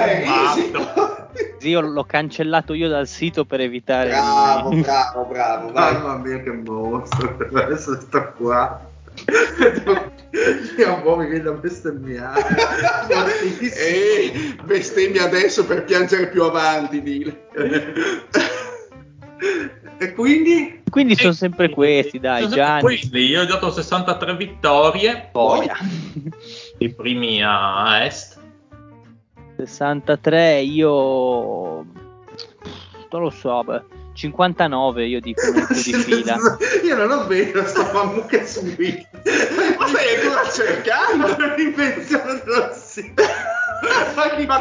risico? 0.53 1.29
Zio, 1.57 1.81
l'ho 1.81 2.03
cancellato 2.03 2.75
io 2.75 2.89
dal 2.89 3.07
sito 3.07 3.45
per 3.45 3.61
evitare. 3.61 4.09
Bravo, 4.09 4.69
bravo, 4.69 5.23
bravo. 5.23 5.71
Vai. 5.71 5.93
Mamma 5.93 6.17
mia 6.17 6.43
che 6.43 6.51
mostro, 6.51 7.37
adesso 7.55 7.99
sto 8.01 8.33
qua. 8.37 8.93
Io 10.77 10.93
un 10.93 11.01
po' 11.01 11.15
mi 11.15 11.27
viene 11.27 11.43
da 11.43 11.51
bestemmiare. 11.51 12.41
Fortissimo. 13.07 13.75
E 13.75 14.55
bestemmia 14.63 15.23
adesso 15.23 15.65
per 15.65 15.85
piangere 15.85 16.29
più 16.29 16.43
avanti, 16.43 17.01
dile. 17.01 17.47
E 19.97 20.13
quindi? 20.13 20.81
Quindi 20.89 21.15
sono 21.15 21.33
sempre 21.33 21.69
questi, 21.69 22.19
dai, 22.19 22.43
Sono 22.43 22.55
Gianni. 22.55 22.81
Questi, 22.81 23.17
io 23.19 23.41
ho 23.41 23.45
dato 23.45 23.71
63 23.71 24.35
vittorie, 24.35 25.29
Boia. 25.31 25.77
i 26.79 26.93
primi 26.93 27.41
a 27.43 28.03
est. 28.05 28.37
63, 29.57 30.59
io. 30.61 31.85
Non 33.09 33.21
lo 33.21 33.29
so, 33.29 33.63
beh, 33.63 33.83
59 34.15 35.05
io 35.05 35.19
dico 35.19 35.45
un 35.51 35.67
di 35.69 35.75
fila. 35.93 36.37
Io 36.83 36.95
non 36.95 37.07
lo 37.07 37.27
vedo 37.27 37.65
sto 37.67 37.87
mammucca 37.91 38.45
su 38.45 38.73
qui. 38.75 39.05
Ma 39.77 39.87
stai 39.87 40.15
ancora 40.15 40.49
cercando? 40.49 41.27
Ma 41.27 41.53
un'invenzione 41.53 42.41
dello 42.45 42.73
sito. 42.73 43.23
Ma 44.15 44.29
che 44.29 44.45
Ma, 44.45 44.57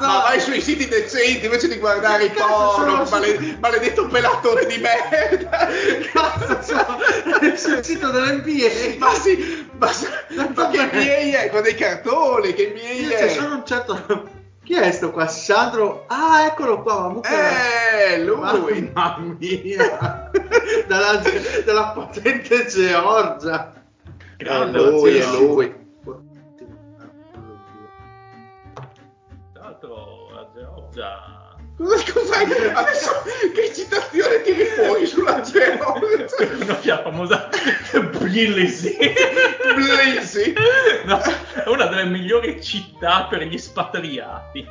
ma 0.00 0.20
vai 0.20 0.38
sui 0.40 0.60
siti 0.60 0.86
decenti 0.86 1.46
invece 1.46 1.68
di 1.68 1.78
guardare 1.78 2.24
i 2.26 2.30
porno, 2.30 3.04
male- 3.10 3.56
maledetto 3.60 4.06
pelatore 4.06 4.66
di 4.66 4.76
merda. 4.78 5.68
Cazzo, 6.12 6.58
sono 6.62 7.56
sul 7.56 7.82
sito 7.82 8.10
dell'NBA. 8.10 8.98
Ma 8.98 9.14
sì, 9.14 9.66
ma, 9.78 9.90
ma 10.54 10.68
che 10.68 10.84
NBA 10.84 11.38
è? 11.40 11.48
Con 11.50 11.62
dei 11.62 11.74
cartoni, 11.74 12.52
che 12.52 12.72
NBA 12.74 13.06
Io 13.06 13.08
c'è 13.08 13.26
è? 13.26 13.28
solo 13.30 13.54
un 13.54 13.64
certo... 13.66 14.36
Chi 14.68 14.74
è 14.74 14.90
sto 14.92 15.12
qua? 15.12 15.26
Sandro? 15.28 16.04
Ah, 16.08 16.44
eccolo 16.44 16.82
qua, 16.82 17.00
mammucca. 17.08 17.30
Eh, 17.30 18.22
lui. 18.22 18.90
Mamma 18.92 19.34
mia. 19.38 20.30
dalla, 20.86 21.22
dalla 21.64 21.92
potente 21.92 22.66
Georgia. 22.66 23.72
È 24.36 24.64
lui, 24.66 25.16
è 25.16 25.26
lui. 25.26 25.74
Tra 29.54 29.62
l'altro 29.62 30.28
la 30.34 30.46
Georgia... 30.52 31.27
Cosa- 31.78 32.12
Cos'hai? 32.12 32.44
Adesso 32.74 33.10
che 33.54 33.72
citazione 33.72 34.42
tiri 34.42 34.64
fuori 34.64 35.06
sulla 35.06 35.40
Georgia? 35.40 35.92
Una 36.60 36.78
la 36.82 37.02
famosa 37.02 37.48
Tbilisi. 38.12 38.96
Tbilisi? 38.96 40.54
No, 41.04 41.20
è 41.20 41.68
una 41.68 41.86
delle 41.86 42.04
migliori 42.06 42.60
città 42.62 43.26
per 43.30 43.42
gli 43.42 43.56
spatriati. 43.56 44.66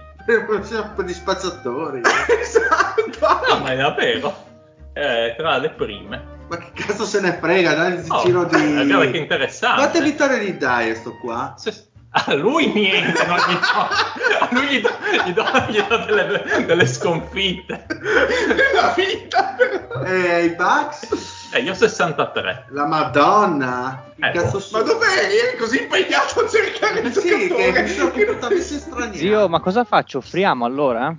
Po' 0.95 1.01
di 1.03 1.13
spazzatori. 1.13 2.01
Esatto. 2.41 3.53
No, 3.53 3.59
ma 3.59 3.71
è 3.71 3.77
davvero. 3.77 4.45
È 4.91 5.33
tra 5.37 5.57
le 5.57 5.69
prime. 5.69 6.35
Ma 6.49 6.57
che 6.57 6.71
cazzo 6.73 7.05
se 7.05 7.21
ne 7.21 7.37
frega? 7.39 7.73
Dai 7.73 7.93
il 7.93 8.05
Oh, 8.09 8.21
giro 8.23 8.43
di... 8.45 8.55
eh, 8.55 8.85
guarda 8.85 9.11
che 9.11 9.17
interessante. 9.17 9.79
Quante 9.81 10.01
vittorie 10.01 10.39
gli 10.43 10.51
dai 10.53 10.95
sto 10.95 11.17
qua? 11.17 11.53
Se- 11.57 11.86
A 12.09 12.33
lui 12.33 12.71
niente, 12.71 13.25
non 13.25 13.37
gli 13.37 13.53
do. 13.53 14.39
A 14.39 14.47
lui 14.51 14.65
gli 14.67 14.81
do, 14.81 14.89
gli 15.25 15.33
do, 15.33 15.43
gli 15.67 15.81
do 15.83 15.97
delle, 16.05 16.65
delle 16.65 16.87
sconfitte. 16.87 17.85
Nella 17.89 18.93
vita. 18.95 19.55
però. 19.57 20.01
E 20.03 20.45
i 20.45 20.49
Bucks? 20.55 21.49
Eh, 21.53 21.59
io 21.61 21.73
63. 21.73 22.67
La 22.69 22.85
Madonna? 22.85 24.03
Che 24.17 24.25
Eh, 24.25 24.31
cazzo 24.31 24.51
boh. 24.53 24.59
sono? 24.59 24.83
Ma 24.83 24.89
dov'eri? 24.91 25.37
Eri 25.37 25.57
così 25.57 25.81
impegnato 25.83 26.39
a 26.39 26.49
cercare 26.49 26.99
il 27.01 27.05
Eh 27.07 27.11
sì, 27.11 27.21
che 27.21 27.47
giocatore 27.49 27.81
non- 27.97 28.11
completamente 28.11 28.61
straniero. 28.79 29.13
Zio, 29.17 29.49
ma 29.49 29.59
cosa 29.59 29.83
faccio? 29.83 30.17
Offriamo 30.19 30.65
allora? 30.65 31.13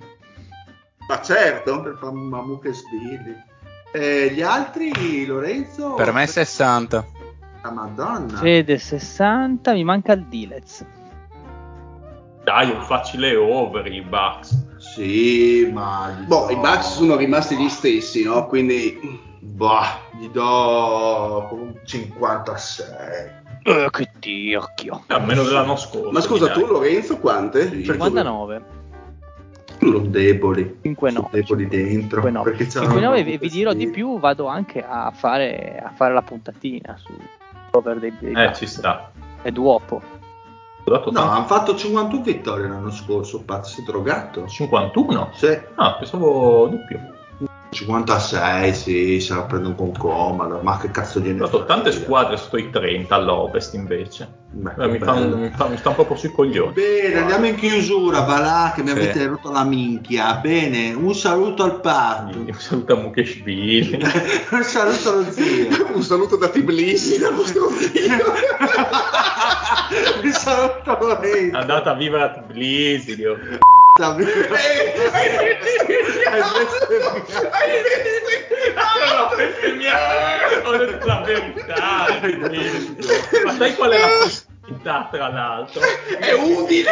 Ma 1.07 1.21
certo. 1.21 1.81
Per 1.81 1.97
fare 1.99 2.11
mammucche 2.13 2.73
sbirri. 2.73 3.35
E 3.91 4.31
gli 4.33 4.41
altri, 4.41 5.25
Lorenzo? 5.25 5.93
Per 5.93 6.11
me 6.13 6.27
60. 6.27 7.05
La 7.61 7.71
Madonna. 7.71 8.37
Fede 8.37 8.77
60, 8.77 9.73
mi 9.73 9.83
manca 9.83 10.13
il 10.13 10.25
Dilez. 10.25 10.85
Dai, 12.43 12.71
un 12.71 12.81
facile 12.81 13.35
over 13.35 13.85
i 13.91 14.01
Bucks. 14.01 14.77
Sì, 14.77 15.69
ma... 15.71 16.15
Boh, 16.25 16.45
do- 16.47 16.51
i 16.51 16.55
Bucks 16.55 16.95
sono 16.95 17.15
rimasti 17.15 17.57
gli 17.57 17.69
stessi, 17.69 18.23
no? 18.23 18.47
Quindi 18.47 18.97
Bah, 19.41 19.99
gli 20.17 20.29
do 20.29 21.47
un 21.51 21.73
56. 21.83 22.85
Eh, 23.63 23.87
che 23.91 24.09
tirchio. 24.19 25.03
A 25.07 25.19
meno 25.19 25.43
dell'anno 25.43 25.75
scorso. 25.75 26.11
Ma 26.11 26.21
scusa, 26.21 26.49
tu. 26.51 26.65
Lorenzo 26.65 27.17
quante? 27.17 27.67
Sì. 27.67 27.83
Cioè, 27.83 27.95
59. 27.95 28.77
Sono 29.79 29.99
deboli. 29.99 30.79
5 30.81 31.11
Sono 31.11 31.29
deboli 31.31 31.67
dentro. 31.67 32.21
5 32.21 32.41
perché 32.41 32.67
c'hanno 32.67 32.85
5 32.85 32.97
una 32.97 33.07
9 33.07 33.23
vi, 33.23 33.37
vi 33.37 33.49
dirò 33.49 33.73
di 33.73 33.89
più, 33.89 34.19
vado 34.19 34.47
anche 34.47 34.83
a 34.85 35.11
fare, 35.11 35.81
a 35.83 35.91
fare 35.91 36.13
la 36.13 36.21
puntatina 36.21 36.97
su 36.97 37.13
cover 37.69 37.99
dei, 37.99 38.15
dei 38.19 38.33
Eh, 38.33 38.53
ci 38.53 38.65
sta. 38.65 39.11
È 39.41 39.51
duopo. 39.51 40.01
No, 41.11 41.19
hanno 41.21 41.45
fatto 41.45 41.75
51 41.75 42.23
vittorie 42.23 42.67
l'anno 42.67 42.89
scorso, 42.89 43.43
pazzo, 43.43 43.83
drogato. 43.85 44.47
51? 44.47 45.29
Sì, 45.33 45.59
Ah, 45.75 45.95
pensavo 45.95 46.67
di 46.67 46.77
più. 46.87 46.99
56, 47.71 48.73
sì, 48.73 49.19
se 49.19 49.33
la 49.35 49.43
prendono 49.43 49.75
con 49.75 49.91
comodo, 49.95 50.59
ma 50.63 50.77
che 50.79 50.89
cazzo 50.91 51.19
di 51.19 51.29
Ho 51.29 51.35
dato 51.35 51.65
tante 51.65 51.91
squadre 51.91 52.35
sotto 52.37 52.57
i 52.57 52.69
30 52.71 53.13
all'ovest 53.13 53.73
invece. 53.75 54.27
Beh, 54.51 54.71
Eh, 54.79 54.87
mi, 54.87 54.97
fa, 54.97 55.13
bello. 55.13 55.37
mi, 55.37 55.51
fa, 55.55 55.67
mi 55.67 55.77
sta 55.77 55.89
un 55.89 55.95
po' 55.95 56.15
sui 56.15 56.31
coglioni. 56.31 56.73
Bene, 56.73 57.19
andiamo 57.19 57.45
in 57.45 57.55
chiusura, 57.55 58.21
va 58.21 58.39
là 58.39 58.71
che 58.75 58.81
mi 58.81 58.87
Sì. 58.89 58.93
avete 58.95 59.27
rotto 59.27 59.51
la 59.51 59.63
minchia. 59.63 60.33
Bene, 60.41 60.93
un 60.93 61.13
saluto 61.13 61.61
al 61.63 61.79
parto. 61.79 62.39
Mi 62.39 62.51
saluta 62.57 62.95
Mukeshvili. 62.95 63.99
un 64.51 64.63
saluto 64.63 65.09
allo 65.11 65.31
zio. 65.31 65.67
Un 65.93 66.01
saluto 66.01 66.37
da 66.37 66.49
Tbilisi, 66.49 67.19
dal 67.19 67.35
vostro 67.35 67.69
zio. 67.69 68.17
un 70.23 70.31
saluto 70.31 70.89
a 70.89 70.97
Lorenzo. 70.99 71.55
Andata 71.57 71.91
a 71.91 71.93
vivere 71.93 72.23
a 72.23 72.29
Tbilisi, 72.29 73.15
Dio. 73.15 73.37
Eh, 73.99 75.09
hai 76.25 76.41
bestemmiato. 76.53 77.49
Hai 77.51 77.69
No, 78.75 79.35
bestemmiato. 79.35 80.69
Ho 80.69 80.77
detto 80.77 81.05
la 81.05 81.21
verità. 81.25 82.07
Ma 83.43 83.53
sai 83.57 83.75
qual 83.75 83.91
è 83.91 83.99
la 83.99 84.07
possibilità, 84.23 85.07
tra 85.11 85.27
l'altro? 85.27 85.81
È 86.17 86.31
udine. 86.31 86.91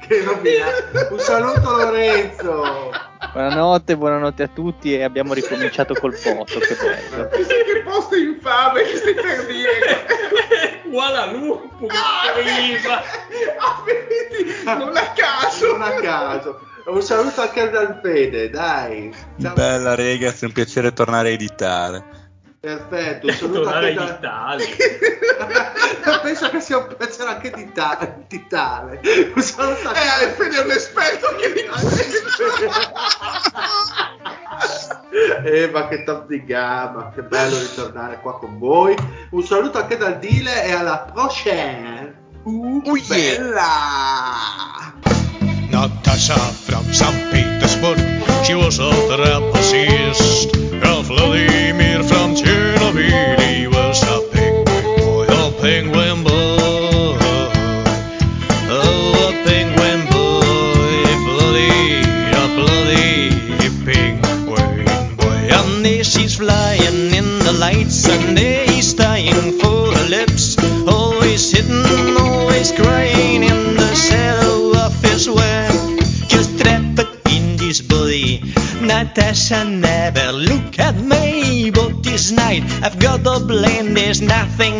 Che 0.00 0.22
rovina. 0.24 0.66
Un 1.10 1.18
saluto 1.20 1.76
Lorenzo. 1.76 2.90
Buonanotte, 3.38 3.96
buonanotte 3.96 4.42
a 4.42 4.48
tutti 4.48 4.92
e 4.92 5.04
abbiamo 5.04 5.32
ricominciato 5.32 5.94
col 5.94 6.18
poto, 6.20 6.58
che 6.58 6.74
bello. 6.74 7.28
Chissà 7.28 7.54
che 7.54 7.82
posto 7.84 8.16
infame 8.16 8.82
che 8.82 8.96
stai 8.96 9.14
per 9.14 9.46
dire. 9.46 10.82
Uguale 10.86 11.16
a 11.18 11.26
Lupo, 11.26 11.68
prima. 11.76 12.96
Ah, 12.98 13.82
vedi? 13.84 14.44
Non 14.64 14.96
a 14.96 15.12
caso. 15.12 15.70
Non 15.70 15.82
a 15.82 15.90
caso. 16.00 16.58
Un 16.86 17.00
saluto 17.00 17.40
anche 17.42 17.70
dal 17.70 18.00
Fede, 18.02 18.50
dai. 18.50 19.14
Ciao. 19.40 19.54
Bella 19.54 19.94
ragazzi, 19.94 20.42
è 20.42 20.46
un 20.48 20.52
piacere 20.52 20.92
tornare 20.92 21.28
a 21.28 21.32
editare. 21.32 22.04
Perfetto, 22.60 23.32
salutare 23.32 23.94
da... 23.94 24.04
di 24.04 24.16
tale. 24.20 24.66
Penso 26.22 26.50
che 26.50 26.60
sia 26.60 26.78
un 26.78 26.92
piacere 26.96 27.30
anche 27.30 27.52
di, 27.52 27.70
ta- 27.72 28.16
di 28.26 28.46
tale. 28.48 29.00
Sono 29.36 29.76
stato... 29.76 29.94
Eh, 29.94 30.08
Ale 30.08 30.32
Fede 30.32 30.56
è 30.56 30.64
un 30.64 30.70
esperto 30.72 31.36
che 31.36 31.52
Eh, 35.44 35.68
ma 35.68 35.86
che 35.88 36.02
top 36.02 36.26
di 36.26 36.44
gamma, 36.44 37.12
che 37.14 37.22
bello 37.22 37.56
ritornare 37.58 38.18
qua 38.20 38.36
con 38.38 38.58
voi. 38.58 38.96
Un 39.30 39.44
saluto 39.44 39.78
anche 39.78 39.96
dal 39.96 40.18
Dile 40.18 40.64
e 40.64 40.72
alla 40.72 41.08
prochaine. 41.12 42.16
Uh, 42.42 42.82
oh, 42.84 42.96
yeah. 42.96 43.06
bella! 43.08 43.62
Natasha 45.70 46.34
from 46.34 46.92
St. 46.92 47.30
Petersburg, 47.30 47.98
she 48.42 48.54
was 48.54 48.80
a 48.80 48.90
trapezist 49.06 50.52
of 50.82 51.06
Vladimir. 51.06 51.87
Natasha, 79.08 79.64
never 79.64 80.32
look 80.32 80.78
at 80.78 80.94
me, 80.94 81.70
but 81.70 82.02
this 82.02 82.30
night. 82.30 82.62
I've 82.82 82.98
got 82.98 83.24
the 83.24 83.42
blame, 83.46 83.94
there's 83.94 84.20
nothing 84.20 84.77